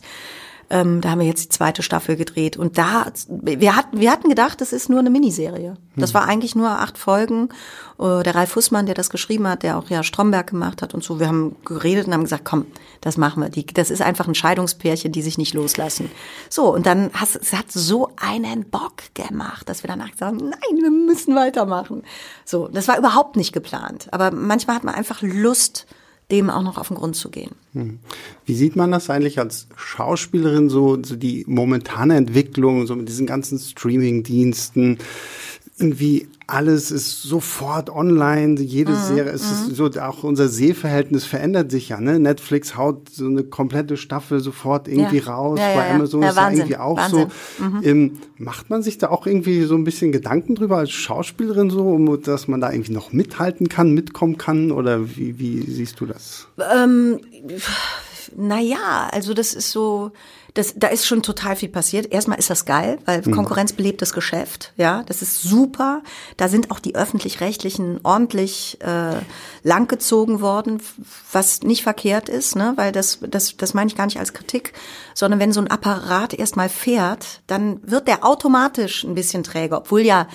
Ähm, 0.70 1.00
da 1.00 1.10
haben 1.10 1.20
wir 1.20 1.26
jetzt 1.26 1.44
die 1.44 1.48
zweite 1.48 1.82
Staffel 1.82 2.16
gedreht. 2.16 2.56
Und 2.56 2.78
da, 2.78 3.06
wir 3.28 3.76
hatten, 3.76 4.00
wir 4.00 4.10
hatten 4.10 4.28
gedacht, 4.28 4.60
das 4.60 4.72
ist 4.72 4.88
nur 4.88 5.00
eine 5.00 5.10
Miniserie. 5.10 5.76
Das 5.96 6.10
hm. 6.10 6.14
war 6.14 6.24
eigentlich 6.24 6.54
nur 6.54 6.70
acht 6.70 6.98
Folgen. 6.98 7.50
Uh, 7.98 8.22
der 8.22 8.34
Ralf 8.34 8.50
Fußmann, 8.50 8.86
der 8.86 8.94
das 8.96 9.10
geschrieben 9.10 9.46
hat, 9.46 9.62
der 9.62 9.78
auch 9.78 9.88
ja 9.88 10.02
Stromberg 10.02 10.48
gemacht 10.48 10.82
hat 10.82 10.92
und 10.92 11.04
so, 11.04 11.20
wir 11.20 11.28
haben 11.28 11.54
geredet 11.64 12.06
und 12.06 12.14
haben 12.14 12.24
gesagt, 12.24 12.44
komm, 12.44 12.66
das 13.00 13.16
machen 13.16 13.42
wir. 13.42 13.48
Die, 13.48 13.64
das 13.64 13.90
ist 13.90 14.02
einfach 14.02 14.26
ein 14.26 14.34
Scheidungspärchen, 14.34 15.12
die 15.12 15.22
sich 15.22 15.38
nicht 15.38 15.54
loslassen. 15.54 16.10
So, 16.48 16.74
und 16.74 16.86
dann 16.86 17.10
hast, 17.12 17.36
es 17.36 17.52
hat 17.52 17.70
so 17.70 18.10
einen 18.16 18.68
Bock 18.68 19.02
gemacht, 19.14 19.68
dass 19.68 19.84
wir 19.84 19.88
danach 19.88 20.08
haben, 20.20 20.38
nein, 20.38 20.80
wir 20.80 20.90
müssen 20.90 21.36
weitermachen. 21.36 22.02
So, 22.44 22.66
das 22.68 22.88
war 22.88 22.98
überhaupt 22.98 23.36
nicht 23.36 23.52
geplant. 23.52 24.08
Aber 24.10 24.30
manchmal 24.30 24.76
hat 24.76 24.84
man 24.84 24.94
einfach 24.94 25.22
Lust, 25.22 25.86
dem 26.32 26.50
auch 26.50 26.62
noch 26.62 26.78
auf 26.78 26.88
den 26.88 26.96
Grund 26.96 27.14
zu 27.14 27.30
gehen. 27.30 27.52
Hm. 27.74 27.98
Wie 28.46 28.54
sieht 28.54 28.74
man 28.74 28.90
das 28.90 29.10
eigentlich 29.10 29.38
als 29.38 29.68
Schauspielerin, 29.76 30.70
so, 30.70 31.00
so 31.02 31.14
die 31.14 31.44
momentane 31.46 32.16
Entwicklung, 32.16 32.86
so 32.86 32.96
mit 32.96 33.08
diesen 33.08 33.26
ganzen 33.26 33.58
Streaming-Diensten? 33.58 34.98
Irgendwie 35.82 36.28
alles 36.46 36.90
ist 36.90 37.22
sofort 37.22 37.88
online, 37.88 38.60
jede 38.60 38.92
mhm. 38.92 39.02
Serie, 39.02 39.32
es 39.32 39.42
ist 39.42 39.68
mhm. 39.68 39.74
so, 39.74 40.00
auch 40.00 40.22
unser 40.22 40.48
Sehverhältnis 40.48 41.24
verändert 41.24 41.70
sich 41.70 41.88
ja, 41.88 42.00
ne? 42.00 42.18
Netflix 42.18 42.76
haut 42.76 43.08
so 43.08 43.26
eine 43.26 43.42
komplette 43.42 43.96
Staffel 43.96 44.40
sofort 44.40 44.86
irgendwie 44.86 45.18
ja. 45.18 45.32
raus, 45.32 45.58
ja, 45.58 45.74
bei 45.74 45.88
ja, 45.88 45.94
Amazon 45.94 46.22
ist 46.22 46.36
ja 46.36 46.50
irgendwie 46.50 46.76
auch 46.76 46.98
Wahnsinn. 46.98 47.28
so. 47.58 47.64
Mhm. 47.64 47.80
Ähm, 47.82 48.18
macht 48.36 48.70
man 48.70 48.82
sich 48.82 48.98
da 48.98 49.08
auch 49.08 49.26
irgendwie 49.26 49.62
so 49.62 49.74
ein 49.74 49.84
bisschen 49.84 50.12
Gedanken 50.12 50.54
drüber 50.54 50.78
als 50.78 50.90
Schauspielerin 50.90 51.70
so, 51.70 51.82
um, 51.88 52.20
dass 52.22 52.48
man 52.48 52.60
da 52.60 52.70
irgendwie 52.70 52.92
noch 52.92 53.12
mithalten 53.12 53.68
kann, 53.68 53.92
mitkommen 53.92 54.36
kann 54.36 54.72
oder 54.72 55.16
wie, 55.16 55.38
wie 55.38 55.62
siehst 55.62 56.00
du 56.00 56.06
das? 56.06 56.48
Ähm, 56.72 57.20
naja, 58.36 59.08
also 59.10 59.34
das 59.34 59.54
ist 59.54 59.70
so, 59.70 60.12
das, 60.54 60.74
da 60.76 60.88
ist 60.88 61.06
schon 61.06 61.22
total 61.22 61.56
viel 61.56 61.70
passiert. 61.70 62.12
Erstmal 62.12 62.38
ist 62.38 62.50
das 62.50 62.66
geil, 62.66 62.98
weil 63.06 63.22
Konkurrenz 63.22 63.72
belebt 63.72 64.02
das 64.02 64.12
Geschäft. 64.12 64.72
Ja, 64.76 65.02
das 65.04 65.22
ist 65.22 65.42
super. 65.42 66.02
Da 66.36 66.48
sind 66.48 66.70
auch 66.70 66.78
die 66.78 66.94
öffentlich-rechtlichen 66.94 68.00
ordentlich 68.02 68.78
äh, 68.82 69.14
langgezogen 69.62 70.42
worden, 70.42 70.82
was 71.32 71.62
nicht 71.62 71.82
verkehrt 71.82 72.28
ist, 72.28 72.54
ne? 72.54 72.74
weil 72.76 72.92
das, 72.92 73.20
das, 73.22 73.56
das 73.56 73.72
meine 73.72 73.88
ich 73.88 73.96
gar 73.96 74.04
nicht 74.04 74.18
als 74.18 74.34
Kritik, 74.34 74.74
sondern 75.14 75.40
wenn 75.40 75.52
so 75.52 75.60
ein 75.60 75.70
Apparat 75.70 76.34
erstmal 76.34 76.68
fährt, 76.68 77.40
dann 77.46 77.80
wird 77.82 78.06
der 78.06 78.24
automatisch 78.24 79.04
ein 79.04 79.14
bisschen 79.14 79.44
träger, 79.44 79.78
obwohl 79.78 80.02
ja 80.02 80.28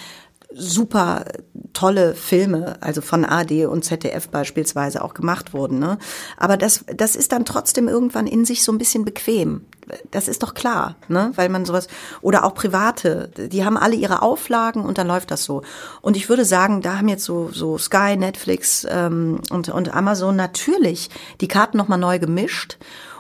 super 0.58 1.26
tolle 1.74 2.16
Filme, 2.16 2.78
also 2.82 3.02
von 3.02 3.24
AD 3.24 3.68
und 3.68 3.86
ZDF 3.86 4.30
beispielsweise 4.30 5.04
auch 5.04 5.14
gemacht 5.14 5.54
wurden. 5.54 5.80
Ne? 5.80 5.98
Aber 6.36 6.58
das, 6.58 6.84
das 6.96 7.16
ist 7.16 7.32
dann 7.32 7.46
trotzdem 7.46 7.88
irgendwann 7.88 8.28
in 8.28 8.46
sich 8.46 8.64
so 8.64 8.72
ein 8.72 8.78
bisschen 8.78 9.06
bequem. 9.06 9.66
Das 10.12 10.28
ist 10.28 10.44
doch 10.44 10.54
klar, 10.54 10.96
ne? 11.08 11.32
weil 11.36 11.50
man 11.50 11.66
sowas, 11.66 11.88
oder 12.22 12.44
auch 12.44 12.56
Private, 12.56 13.30
die 13.38 13.64
haben 13.64 13.78
alle 13.78 13.96
ihre 13.96 14.22
Auflagen 14.22 14.84
und 14.84 14.98
dann 14.98 15.08
läuft 15.08 15.32
das 15.32 15.44
so. 15.44 15.62
Und 16.02 16.18
ich 16.18 16.28
würde 16.28 16.46
sagen, 16.46 16.82
da 16.82 16.98
haben 16.98 17.08
jetzt 17.08 17.24
so, 17.24 17.50
so 17.54 17.78
Sky, 17.78 18.18
Netflix 18.18 18.86
ähm, 18.90 19.40
und, 19.50 19.70
und 19.70 19.94
Amazon 19.94 20.36
natürlich 20.36 21.10
die 21.40 21.48
Karten 21.48 21.78
nochmal 21.78 22.00
neu 22.00 22.20
gemischt. 22.20 22.78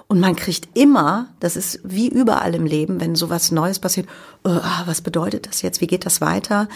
Und 0.10 0.22
man 0.22 0.38
kriegt 0.38 0.70
immer, 0.74 1.28
das 1.41 1.58
ist 1.58 1.82
wie 1.84 2.08
überall 2.08 2.55
im 2.55 2.66
Leben, 2.66 3.01
wenn 3.01 3.16
sowas 3.16 3.51
Neues 3.51 3.80
passiert, 3.80 4.08
oh, 4.45 4.60
was 4.86 5.01
bedeutet 5.01 5.47
das 5.47 5.62
jetzt? 5.62 5.82
Wie 5.82 5.88
geht 5.88 6.05
das 6.05 6.22
weiter? 6.22 6.70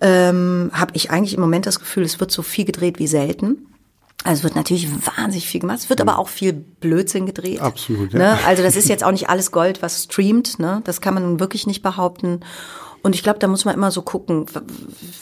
Ähm, 0.00 0.70
Habe 0.72 0.92
ich 0.94 1.10
eigentlich 1.10 1.34
im 1.34 1.40
Moment 1.40 1.66
das 1.66 1.80
Gefühl, 1.80 2.04
es 2.04 2.18
wird 2.18 2.30
so 2.30 2.40
viel 2.40 2.64
gedreht 2.64 2.98
wie 2.98 3.06
selten. 3.06 3.66
Also 4.24 4.38
es 4.40 4.44
wird 4.44 4.56
natürlich 4.56 4.88
wahnsinnig 5.06 5.46
viel 5.46 5.60
gemacht. 5.60 5.78
Es 5.78 5.90
wird 5.90 6.00
aber 6.00 6.18
auch 6.18 6.28
viel 6.28 6.52
Blödsinn 6.52 7.26
gedreht. 7.26 7.60
Absolut, 7.60 8.12
ja. 8.14 8.18
Ne? 8.18 8.38
Also 8.46 8.62
das 8.62 8.74
ist 8.74 8.88
jetzt 8.88 9.04
auch 9.04 9.12
nicht 9.12 9.28
alles 9.28 9.52
Gold, 9.52 9.80
was 9.82 10.04
streamt. 10.04 10.58
Ne? 10.58 10.80
Das 10.84 11.00
kann 11.00 11.14
man 11.14 11.22
nun 11.22 11.40
wirklich 11.40 11.66
nicht 11.66 11.82
behaupten. 11.82 12.40
Und 13.08 13.14
ich 13.14 13.22
glaube, 13.22 13.38
da 13.38 13.46
muss 13.46 13.64
man 13.64 13.74
immer 13.74 13.90
so 13.90 14.02
gucken, 14.02 14.44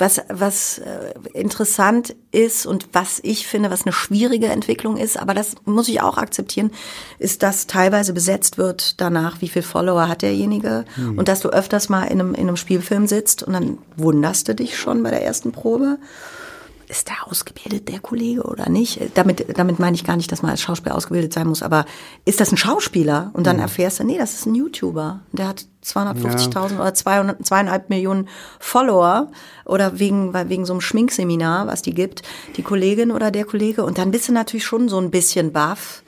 was, 0.01 0.21
was 0.29 0.79
äh, 0.79 1.15
interessant 1.35 2.17
ist 2.33 2.67
und 2.67 2.89
was 2.93 3.21
ich 3.23 3.47
finde, 3.47 3.71
was 3.71 3.87
eine 3.87 3.93
schwierige 3.93 4.49
Entwicklung 4.49 4.97
ist, 4.97 5.17
aber 5.17 5.35
das 5.35 5.55
muss 5.67 5.87
ich 5.89 6.01
auch 6.01 6.19
akzeptieren, 6.19 6.73
ist, 7.21 7.45
dass 7.45 7.69
teilweise 7.69 8.13
besetzt 8.13 8.59
wird 8.59 9.01
danach, 9.01 9.41
wie 9.41 9.49
viel 9.49 9.63
Follower 9.63 10.09
hat 10.09 10.23
derjenige. 10.23 10.85
Hm. 10.97 11.17
und 11.17 11.29
dass 11.29 11.39
du 11.39 11.51
öfters 11.51 11.89
mal 11.89 12.03
in 12.07 12.19
einem, 12.19 12.35
in 12.35 12.49
einem 12.49 12.57
Spielfilm 12.57 13.07
sitzt 13.07 13.45
und 13.45 13.53
dann 13.53 13.79
wunderst 13.97 14.49
du 14.49 14.57
dich 14.57 14.77
schon 14.77 15.05
bei 15.05 15.11
der 15.11 15.23
ersten 15.23 15.53
Probe 15.53 15.99
ist 16.89 17.09
der 17.09 17.27
ausgebildet, 17.27 17.89
der 17.89 18.01
Kollege 18.01 18.43
oder 18.43 18.69
nicht? 18.69 19.01
Damit, 19.15 19.59
damit 19.59 19.79
meine 19.79 19.95
ich 19.95 20.05
gar 20.05 20.17
nicht, 20.17 20.31
dass 20.31 20.43
man 20.43 20.51
als 20.51 20.61
Schauspieler 20.61 20.95
ausgebildet 20.95 21.33
sein 21.33 21.47
muss, 21.47 21.63
aber 21.63 21.85
ist 22.25 22.41
das 22.41 22.53
ein 22.53 22.57
Schauspieler? 22.57 23.31
Und 23.33 23.47
dann 23.47 23.59
erfährst 23.59 24.01
du, 24.01 24.05
nee, 24.05 24.19
das 24.19 24.35
ist 24.35 24.47
ein 24.47 24.55
YouTuber. 24.55 25.21
Der 25.33 25.49
hat 25.49 25.67
250.000 25.85 26.77
oder 26.77 26.95
200, 26.95 27.47
zweieinhalb 27.47 27.91
Millionen 27.91 28.29
Follower 28.59 29.31
oder 29.65 29.99
wegen, 29.99 30.33
weil 30.33 30.49
wegen 30.49 30.65
so 30.65 30.73
einem 30.73 30.81
Schminkseminar, 30.81 31.67
was 31.67 31.83
die 31.83 31.95
gibt, 31.95 32.23
die 32.57 32.63
Kollegin 32.63 33.11
oder 33.11 33.31
der 33.31 33.45
Kollege. 33.45 33.85
Und 33.85 33.99
dann 33.99 34.11
bist 34.11 34.29
du 34.29 34.33
natürlich 34.33 34.65
schon 34.65 34.89
so 34.89 34.99
ein 34.99 35.11
bisschen 35.11 35.53
baff 35.53 36.03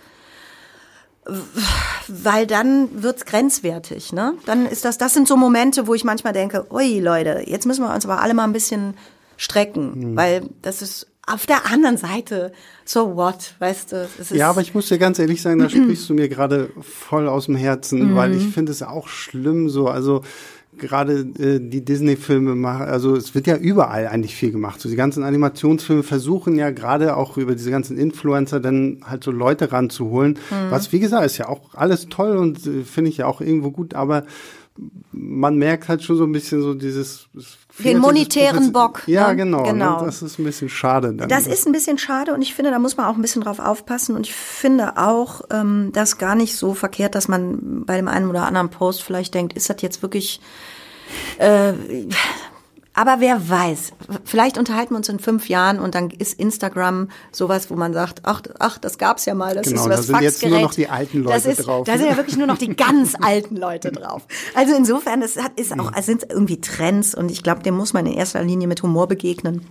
weil 2.08 2.46
dann 2.46 3.02
wird's 3.02 3.26
grenzwertig, 3.26 4.12
ne? 4.14 4.34
Dann 4.46 4.64
ist 4.66 4.86
das, 4.86 4.96
das 4.96 5.12
sind 5.12 5.28
so 5.28 5.36
Momente, 5.36 5.86
wo 5.86 5.92
ich 5.92 6.02
manchmal 6.02 6.32
denke, 6.32 6.66
ui 6.72 7.00
Leute, 7.00 7.42
jetzt 7.46 7.66
müssen 7.66 7.84
wir 7.84 7.94
uns 7.94 8.06
aber 8.06 8.22
alle 8.22 8.32
mal 8.32 8.44
ein 8.44 8.54
bisschen 8.54 8.94
strecken, 9.38 10.14
weil 10.14 10.42
das 10.60 10.82
ist 10.82 11.06
auf 11.26 11.46
der 11.46 11.66
anderen 11.70 11.96
Seite, 11.96 12.52
so 12.84 13.16
what, 13.16 13.54
weißt 13.58 13.92
du? 13.92 14.08
Es 14.18 14.30
ist, 14.30 14.36
Ja, 14.36 14.50
aber 14.50 14.62
ich 14.62 14.74
muss 14.74 14.88
dir 14.88 14.98
ganz 14.98 15.18
ehrlich 15.18 15.40
sagen, 15.40 15.58
da 15.58 15.68
sprichst 15.70 16.08
du 16.08 16.14
mir 16.14 16.28
gerade 16.28 16.70
voll 16.80 17.28
aus 17.28 17.46
dem 17.46 17.56
Herzen, 17.56 18.14
weil 18.16 18.34
ich 18.34 18.48
finde 18.48 18.72
es 18.72 18.82
auch 18.82 19.08
schlimm 19.08 19.68
so, 19.68 19.88
also 19.88 20.22
gerade 20.78 21.20
äh, 21.38 21.60
die 21.60 21.84
Disney-Filme 21.84 22.54
machen, 22.54 22.86
also 22.86 23.16
es 23.16 23.34
wird 23.34 23.46
ja 23.46 23.56
überall 23.56 24.06
eigentlich 24.06 24.36
viel 24.36 24.52
gemacht. 24.52 24.80
So 24.80 24.88
die 24.88 24.96
ganzen 24.96 25.22
Animationsfilme 25.22 26.02
versuchen 26.02 26.56
ja 26.56 26.70
gerade 26.70 27.16
auch 27.16 27.36
über 27.36 27.54
diese 27.54 27.70
ganzen 27.70 27.98
Influencer 27.98 28.60
dann 28.60 29.00
halt 29.04 29.24
so 29.24 29.30
Leute 29.30 29.72
ranzuholen. 29.72 30.38
Was 30.70 30.92
wie 30.92 31.00
gesagt 31.00 31.26
ist 31.26 31.38
ja 31.38 31.48
auch 31.48 31.74
alles 31.74 32.08
toll 32.08 32.36
und 32.36 32.66
äh, 32.66 32.84
finde 32.84 33.10
ich 33.10 33.18
ja 33.18 33.26
auch 33.26 33.40
irgendwo 33.40 33.70
gut, 33.70 33.94
aber 33.94 34.24
man 35.12 35.56
merkt 35.56 35.88
halt 35.88 36.02
schon 36.02 36.16
so 36.16 36.24
ein 36.24 36.32
bisschen 36.32 36.62
so 36.62 36.74
dieses 36.74 37.28
Den 37.78 37.98
monetären 37.98 38.72
Bock, 38.72 39.02
Ja, 39.06 39.28
ne? 39.28 39.36
genau. 39.36 39.62
Genau. 39.64 40.00
Ne? 40.00 40.06
Das 40.06 40.22
ist 40.22 40.38
ein 40.38 40.44
bisschen 40.44 40.68
schade. 40.68 41.12
Dann. 41.14 41.28
Das 41.28 41.46
ist 41.46 41.66
ein 41.66 41.72
bisschen 41.72 41.98
schade 41.98 42.34
und 42.34 42.42
ich 42.42 42.54
finde, 42.54 42.70
da 42.70 42.78
muss 42.78 42.96
man 42.96 43.06
auch 43.06 43.16
ein 43.16 43.22
bisschen 43.22 43.42
drauf 43.42 43.58
aufpassen. 43.58 44.14
Und 44.16 44.26
ich 44.26 44.34
finde 44.34 44.96
auch, 44.96 45.42
ähm, 45.50 45.90
das 45.92 46.18
gar 46.18 46.34
nicht 46.34 46.56
so 46.56 46.74
verkehrt, 46.74 47.14
dass 47.14 47.28
man 47.28 47.84
bei 47.84 47.96
dem 47.96 48.08
einen 48.08 48.28
oder 48.28 48.46
anderen 48.46 48.70
Post 48.70 49.02
vielleicht 49.02 49.34
denkt, 49.34 49.54
ist 49.54 49.70
das 49.70 49.82
jetzt 49.82 50.02
wirklich. 50.02 50.40
Äh, 51.38 51.72
aber 52.98 53.20
wer 53.20 53.48
weiß, 53.48 53.92
vielleicht 54.24 54.58
unterhalten 54.58 54.90
wir 54.94 54.96
uns 54.96 55.08
in 55.08 55.20
fünf 55.20 55.48
Jahren 55.48 55.78
und 55.78 55.94
dann 55.94 56.10
ist 56.10 56.36
Instagram 56.40 57.10
sowas, 57.30 57.70
wo 57.70 57.76
man 57.76 57.94
sagt, 57.94 58.22
ach, 58.24 58.42
ach 58.58 58.76
das 58.78 58.98
gab's 58.98 59.24
ja 59.24 59.34
mal, 59.34 59.54
das 59.54 59.68
Genau, 59.68 59.82
ist 59.82 59.88
da 59.88 59.96
das 59.96 60.06
sind 60.08 60.20
jetzt 60.20 60.42
nur 60.42 60.50
Faxgerät. 60.50 60.62
noch 60.64 60.74
die 60.74 60.88
alten 60.88 61.22
das 61.22 61.44
Leute 61.44 61.60
ist, 61.60 61.66
drauf. 61.66 61.86
Da 61.86 61.96
sind 61.96 62.08
ja 62.08 62.16
wirklich 62.16 62.36
nur 62.36 62.48
noch 62.48 62.58
die 62.58 62.74
ganz 62.74 63.14
alten 63.22 63.54
Leute 63.56 63.92
drauf. 63.92 64.26
Also 64.56 64.74
insofern, 64.74 65.22
es 65.22 65.36
hat, 65.36 65.52
ist 65.54 65.78
auch, 65.78 65.92
es 65.96 66.06
sind 66.06 66.26
irgendwie 66.28 66.60
Trends 66.60 67.14
und 67.14 67.30
ich 67.30 67.44
glaube, 67.44 67.62
dem 67.62 67.76
muss 67.76 67.92
man 67.92 68.04
in 68.04 68.14
erster 68.14 68.42
Linie 68.42 68.66
mit 68.66 68.82
Humor 68.82 69.06
begegnen. 69.06 69.64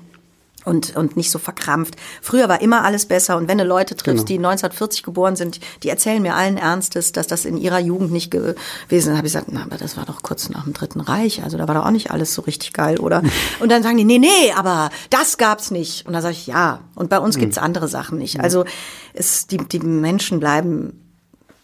Und, 0.68 0.96
und 0.98 1.16
nicht 1.16 1.32
so 1.32 1.40
verkrampft. 1.40 1.96
Früher 2.22 2.50
war 2.50 2.62
immer 2.62 2.84
alles 2.84 3.06
besser. 3.06 3.38
Und 3.38 3.48
wenn 3.48 3.58
du 3.58 3.64
Leute 3.64 3.96
triffst, 3.96 4.28
Genau. 4.28 4.42
die 4.42 4.46
1940 4.46 5.02
geboren 5.04 5.36
sind, 5.38 5.60
die 5.84 5.90
erzählen 5.90 6.22
mir 6.22 6.36
allen 6.36 6.58
Ernstes, 6.58 7.14
dass 7.14 7.26
das 7.26 7.46
in 7.46 7.56
ihrer 7.58 7.80
Jugend 7.80 8.12
nicht 8.12 8.32
gewesen 8.32 8.58
ist. 8.90 9.08
Habe 9.08 9.28
ich 9.28 9.34
gesagt, 9.34 9.48
na, 9.50 9.64
aber 9.64 9.78
das 9.78 9.96
war 9.96 10.06
doch 10.06 10.22
kurz 10.24 10.50
nach 10.50 10.66
dem 10.66 10.74
Dritten 10.74 11.00
Reich. 11.00 11.44
Also 11.44 11.58
da 11.58 11.68
war 11.68 11.76
doch 11.76 11.86
auch 11.86 11.92
nicht 11.92 12.12
alles 12.12 12.34
so 12.34 12.42
richtig 12.42 12.74
geil, 12.74 13.00
oder? 13.00 13.24
Und 13.62 13.72
dann 13.72 13.82
sagen 13.82 13.96
die, 13.98 14.04
nee, 14.04 14.20
nee, 14.20 14.52
aber 14.56 14.90
das 15.10 15.38
gab's 15.38 15.72
nicht. 15.72 16.06
Und 16.06 16.12
dann 16.14 16.22
sage 16.22 16.34
ich, 16.34 16.48
ja. 16.48 16.82
Und 16.96 17.10
bei 17.10 17.20
uns 17.20 17.38
gibt's 17.38 17.58
andere 17.58 17.88
Sachen 17.88 18.18
nicht. 18.18 18.42
Also 18.42 18.66
es, 19.14 19.48
die, 19.48 19.58
die 19.58 19.80
Menschen 19.80 20.40
bleiben 20.42 21.02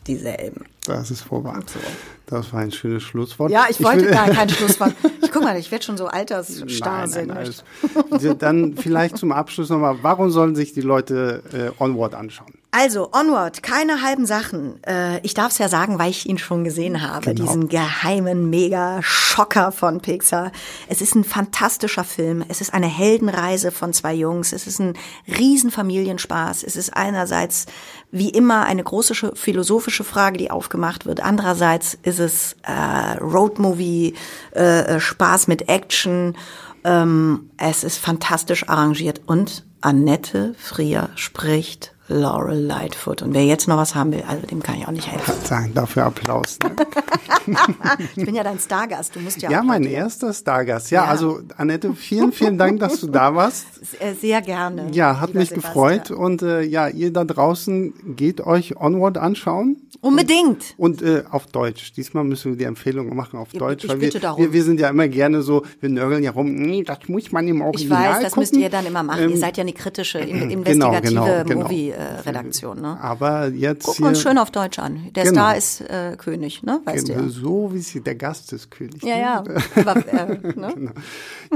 dieselben. 0.07 0.65
Das 0.85 1.11
ist 1.11 1.21
vorbei. 1.21 1.53
Das 2.33 2.51
war 2.51 2.61
ein 2.61 2.71
schönes 2.71 3.03
Schlusswort. 3.03 3.51
Ja, 3.51 3.67
ich 3.69 3.83
wollte 3.83 4.05
will- 4.05 4.11
gar 4.11 4.27
kein 4.29 4.49
Schlusswort. 4.57 4.93
Ich 5.21 5.31
guck 5.31 5.43
mal, 5.43 5.55
ich 5.57 5.69
werde 5.71 5.85
schon 5.85 5.97
so 5.97 6.07
altersstarr 6.07 7.07
alles. 7.29 7.63
Dann 8.39 8.75
vielleicht 8.75 9.17
zum 9.17 9.31
Abschluss 9.31 9.69
nochmal, 9.69 9.97
warum 10.01 10.31
sollen 10.31 10.55
sich 10.55 10.73
die 10.73 10.81
Leute 10.81 11.43
äh, 11.53 11.81
Onward 11.83 12.15
anschauen? 12.15 12.53
Also, 12.75 13.09
Onward, 13.11 13.61
keine 13.61 14.01
halben 14.01 14.25
Sachen. 14.25 14.83
Äh, 14.83 15.19
ich 15.19 15.35
darf 15.35 15.51
es 15.51 15.59
ja 15.59 15.69
sagen, 15.69 15.99
weil 15.99 16.09
ich 16.09 16.27
ihn 16.27 16.39
schon 16.39 16.63
gesehen 16.63 17.07
habe. 17.07 17.33
Genau. 17.35 17.43
Diesen 17.45 17.69
geheimen 17.69 18.49
Mega-Schocker 18.49 19.71
von 19.71 20.01
Pixar. 20.01 20.51
Es 20.87 20.99
ist 20.99 21.13
ein 21.13 21.23
fantastischer 21.23 22.03
Film. 22.03 22.43
Es 22.47 22.61
ist 22.61 22.73
eine 22.73 22.87
Heldenreise 22.87 23.71
von 23.71 23.93
zwei 23.93 24.15
Jungs. 24.15 24.53
Es 24.53 24.65
ist 24.65 24.79
ein 24.79 24.95
Riesenfamilienspaß. 25.27 26.63
Es 26.63 26.75
ist 26.75 26.95
einerseits 26.97 27.67
wie 28.11 28.29
immer 28.29 28.65
eine 28.65 28.83
große 28.83 29.13
sch- 29.13 29.35
philosophische 29.35 30.03
Frage, 30.03 30.39
die 30.39 30.49
aufgemacht 30.49 31.05
wird. 31.05 31.21
Andererseits 31.21 31.95
ist 32.01 32.19
es 32.19 32.55
äh, 32.63 33.17
Roadmovie, 33.19 34.15
äh, 34.51 34.99
Spaß 34.99 35.45
mit 35.45 35.69
Action. 35.69 36.35
Ähm, 36.83 37.51
es 37.57 37.83
ist 37.83 37.99
fantastisch 37.99 38.67
arrangiert 38.67 39.21
und 39.27 39.63
Annette 39.81 40.55
Frier 40.57 41.09
spricht 41.15 41.92
Laurel 42.07 42.59
Lightfoot. 42.59 43.21
Und 43.21 43.33
wer 43.33 43.45
jetzt 43.45 43.67
noch 43.67 43.77
was 43.77 43.95
haben 43.95 44.11
will, 44.11 44.23
also 44.27 44.45
dem 44.45 44.61
kann 44.61 44.75
ich 44.75 44.87
auch 44.87 44.91
nicht 44.91 45.11
helfen. 45.11 45.33
Sagen 45.45 45.71
dafür 45.73 46.05
Applaus. 46.05 46.57
Ne? 46.63 46.71
Ich 48.15 48.23
bin 48.25 48.35
ja 48.35 48.43
dein 48.43 48.57
Stargast, 48.59 49.15
du 49.15 49.19
musst 49.19 49.41
ja 49.41 49.49
Ja, 49.51 49.61
mein 49.63 49.83
erster 49.83 50.33
Stargast. 50.33 50.91
Ja, 50.91 51.03
Ja. 51.05 51.09
also 51.09 51.41
Annette, 51.57 51.93
vielen, 51.93 52.31
vielen 52.31 52.57
Dank, 52.57 52.79
dass 52.79 53.01
du 53.01 53.07
da 53.07 53.35
warst. 53.35 53.65
Äh, 53.99 54.13
Sehr 54.13 54.41
gerne. 54.41 54.87
Ja, 54.93 55.19
hat 55.19 55.33
mich 55.35 55.49
Sebastian. 55.49 55.73
gefreut. 55.73 56.09
Und 56.11 56.41
äh, 56.41 56.61
ja, 56.61 56.87
ihr 56.87 57.11
da 57.13 57.25
draußen 57.25 58.15
geht 58.15 58.41
euch 58.41 58.75
Onward 58.79 59.17
anschauen. 59.17 59.77
Unbedingt. 60.01 60.73
Und 60.77 61.01
äh, 61.01 61.23
auf 61.29 61.45
Deutsch. 61.47 61.91
Diesmal 61.93 62.23
müssen 62.23 62.53
wir 62.53 62.57
die 62.57 62.63
Empfehlung 62.63 63.13
machen 63.15 63.37
auf 63.37 63.49
Ich- 63.51 63.59
Deutsch. 63.59 63.83
ich 63.83 63.89
weil 63.89 63.99
wir, 63.99 64.07
bitte 64.07 64.19
darum. 64.21 64.41
wir, 64.41 64.53
wir 64.53 64.63
sind 64.63 64.79
ja 64.79 64.89
immer 64.89 65.07
gerne 65.09 65.41
so, 65.43 65.63
wir 65.81 65.89
nörgeln 65.89 66.23
ja 66.23 66.31
rum, 66.31 66.55
nee, 66.55 66.83
das 66.83 66.99
muss 67.07 67.31
man 67.31 67.47
im 67.47 67.57
Ich 67.57 67.61
Original 67.63 68.09
weiß, 68.15 68.23
das 68.23 68.31
gucken. 68.33 68.39
müsst 68.41 68.55
ihr 68.55 68.69
dann 68.69 68.85
immer 68.85 69.03
machen. 69.03 69.23
Ähm, 69.25 69.29
ihr 69.31 69.37
seid 69.37 69.57
ja 69.57 69.61
eine 69.61 69.73
kritische, 69.73 70.19
in- 70.19 70.49
genau, 70.49 70.53
investigative 70.93 71.09
genau, 71.09 71.43
genau. 71.43 71.65
Movie-Redaktion. 71.97 72.81
Ne? 72.81 72.97
Aber 73.01 73.47
jetzt 73.49 73.85
Gucken 73.85 74.05
uns 74.05 74.21
schön 74.21 74.37
auf 74.37 74.51
Deutsch 74.51 74.79
an. 74.79 75.09
Der 75.15 75.23
Genau. 75.25 75.33
Star 75.35 75.57
ist 75.57 75.81
äh, 75.81 76.15
König, 76.17 76.63
ne? 76.63 76.81
Weißt 76.85 77.07
du 77.07 77.13
ja. 77.13 77.27
So 77.27 77.73
wie 77.73 77.79
sie 77.79 78.01
der 78.01 78.15
Gast 78.15 78.53
ist 78.53 78.71
König. 78.71 79.03
Ja, 79.03 79.15
ne? 79.15 79.21
ja. 79.21 79.43
Aber, 79.85 80.07
äh, 80.07 80.37
ne? 80.55 80.93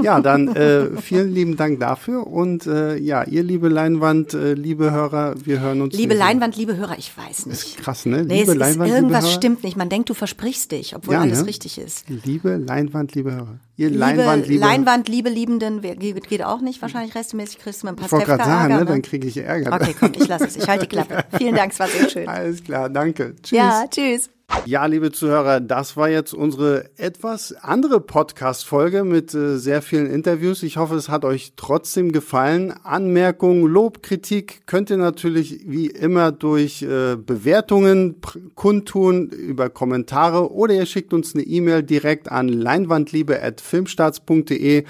Ja, 0.02 0.20
dann 0.20 0.48
äh, 0.48 0.96
vielen 1.00 1.32
lieben 1.32 1.56
Dank 1.56 1.80
dafür 1.80 2.26
und 2.26 2.66
äh, 2.66 2.96
ja, 2.96 3.24
ihr 3.24 3.42
liebe 3.42 3.68
Leinwand, 3.68 4.34
äh, 4.34 4.54
liebe 4.54 4.90
Hörer, 4.90 5.34
wir 5.44 5.60
hören 5.60 5.80
uns. 5.82 5.94
Liebe 5.94 6.14
Leinwand, 6.14 6.56
liebe 6.56 6.76
Hörer, 6.76 6.98
ich 6.98 7.12
weiß 7.16 7.46
nicht. 7.46 7.78
Krass, 7.78 8.06
ne? 8.06 8.24
Nee, 8.24 8.40
liebe 8.40 8.52
ist, 8.52 8.58
Leinwand, 8.58 8.90
irgendwas 8.90 9.22
liebe 9.24 9.28
Hörer. 9.30 9.36
stimmt 9.36 9.64
nicht. 9.64 9.76
Man 9.76 9.88
denkt, 9.88 10.08
du 10.10 10.14
versprichst 10.14 10.72
dich, 10.72 10.94
obwohl 10.96 11.14
Ja, 11.14 11.20
alles 11.20 11.40
ne? 11.40 11.46
richtig 11.48 11.78
ist. 11.78 12.04
Liebe 12.08 12.56
Leinwand, 12.56 13.14
liebe 13.14 13.32
Hörer. 13.32 13.58
Ihr 13.78 13.90
Liebe, 13.90 14.00
Leinwand, 14.00 14.48
liebe 14.48 14.60
Leinwand, 14.60 15.08
liebe 15.08 15.28
Liebenden, 15.28 15.80
geht, 15.80 16.42
auch 16.42 16.60
nicht. 16.60 16.82
Wahrscheinlich 16.82 17.14
rechtmäßig 17.14 17.60
kriegst 17.60 17.84
du 17.84 17.86
mit 17.86 18.00
Ich 18.00 18.10
wollte 18.10 18.26
gerade 18.26 18.42
sagen, 18.42 18.72
Ärger, 18.72 18.84
ne? 18.84 18.90
dann 18.90 19.02
kriege 19.02 19.28
ich 19.28 19.36
Ärger. 19.36 19.72
Okay, 19.72 19.94
komm, 19.98 20.12
ich 20.16 20.26
lasse 20.26 20.46
es. 20.46 20.56
Ich 20.56 20.68
halte 20.68 20.88
die 20.88 20.88
Klappe. 20.88 21.24
Vielen 21.38 21.54
Dank, 21.54 21.72
es 21.72 21.78
war 21.78 21.86
sehr 21.86 22.10
schön. 22.10 22.28
Alles 22.28 22.64
klar, 22.64 22.90
danke. 22.90 23.36
Tschüss. 23.40 23.56
Ja, 23.56 23.84
tschüss. 23.88 24.30
Ja, 24.68 24.84
liebe 24.84 25.10
Zuhörer, 25.10 25.60
das 25.60 25.96
war 25.96 26.10
jetzt 26.10 26.34
unsere 26.34 26.90
etwas 26.98 27.54
andere 27.54 28.00
Podcast-Folge 28.00 29.02
mit 29.02 29.32
äh, 29.32 29.56
sehr 29.56 29.80
vielen 29.80 30.10
Interviews. 30.10 30.62
Ich 30.62 30.76
hoffe, 30.76 30.96
es 30.96 31.08
hat 31.08 31.24
euch 31.24 31.54
trotzdem 31.56 32.12
gefallen. 32.12 32.74
Anmerkungen, 32.82 33.66
Lob, 33.66 34.02
Kritik 34.02 34.66
könnt 34.66 34.90
ihr 34.90 34.98
natürlich 34.98 35.60
wie 35.64 35.86
immer 35.86 36.32
durch 36.32 36.82
äh, 36.82 37.16
Bewertungen 37.16 38.16
kundtun, 38.56 39.30
über 39.30 39.70
Kommentare 39.70 40.52
oder 40.52 40.74
ihr 40.74 40.84
schickt 40.84 41.14
uns 41.14 41.34
eine 41.34 41.44
E-Mail 41.44 41.82
direkt 41.82 42.30
an 42.30 42.48
leinwandliebe.filmstarts.de. 42.48 44.84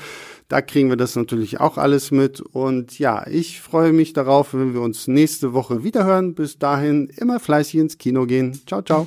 Da 0.48 0.60
kriegen 0.60 0.88
wir 0.88 0.96
das 0.96 1.14
natürlich 1.14 1.60
auch 1.60 1.78
alles 1.78 2.10
mit. 2.10 2.40
Und 2.40 2.98
ja, 2.98 3.24
ich 3.28 3.60
freue 3.60 3.92
mich 3.92 4.12
darauf, 4.12 4.54
wenn 4.54 4.74
wir 4.74 4.80
uns 4.80 5.06
nächste 5.06 5.52
Woche 5.52 5.84
wiederhören. 5.84 6.34
Bis 6.34 6.58
dahin 6.58 7.12
immer 7.16 7.38
fleißig 7.38 7.78
ins 7.78 7.96
Kino 7.96 8.26
gehen. 8.26 8.60
Ciao, 8.66 8.82
ciao. 8.82 9.06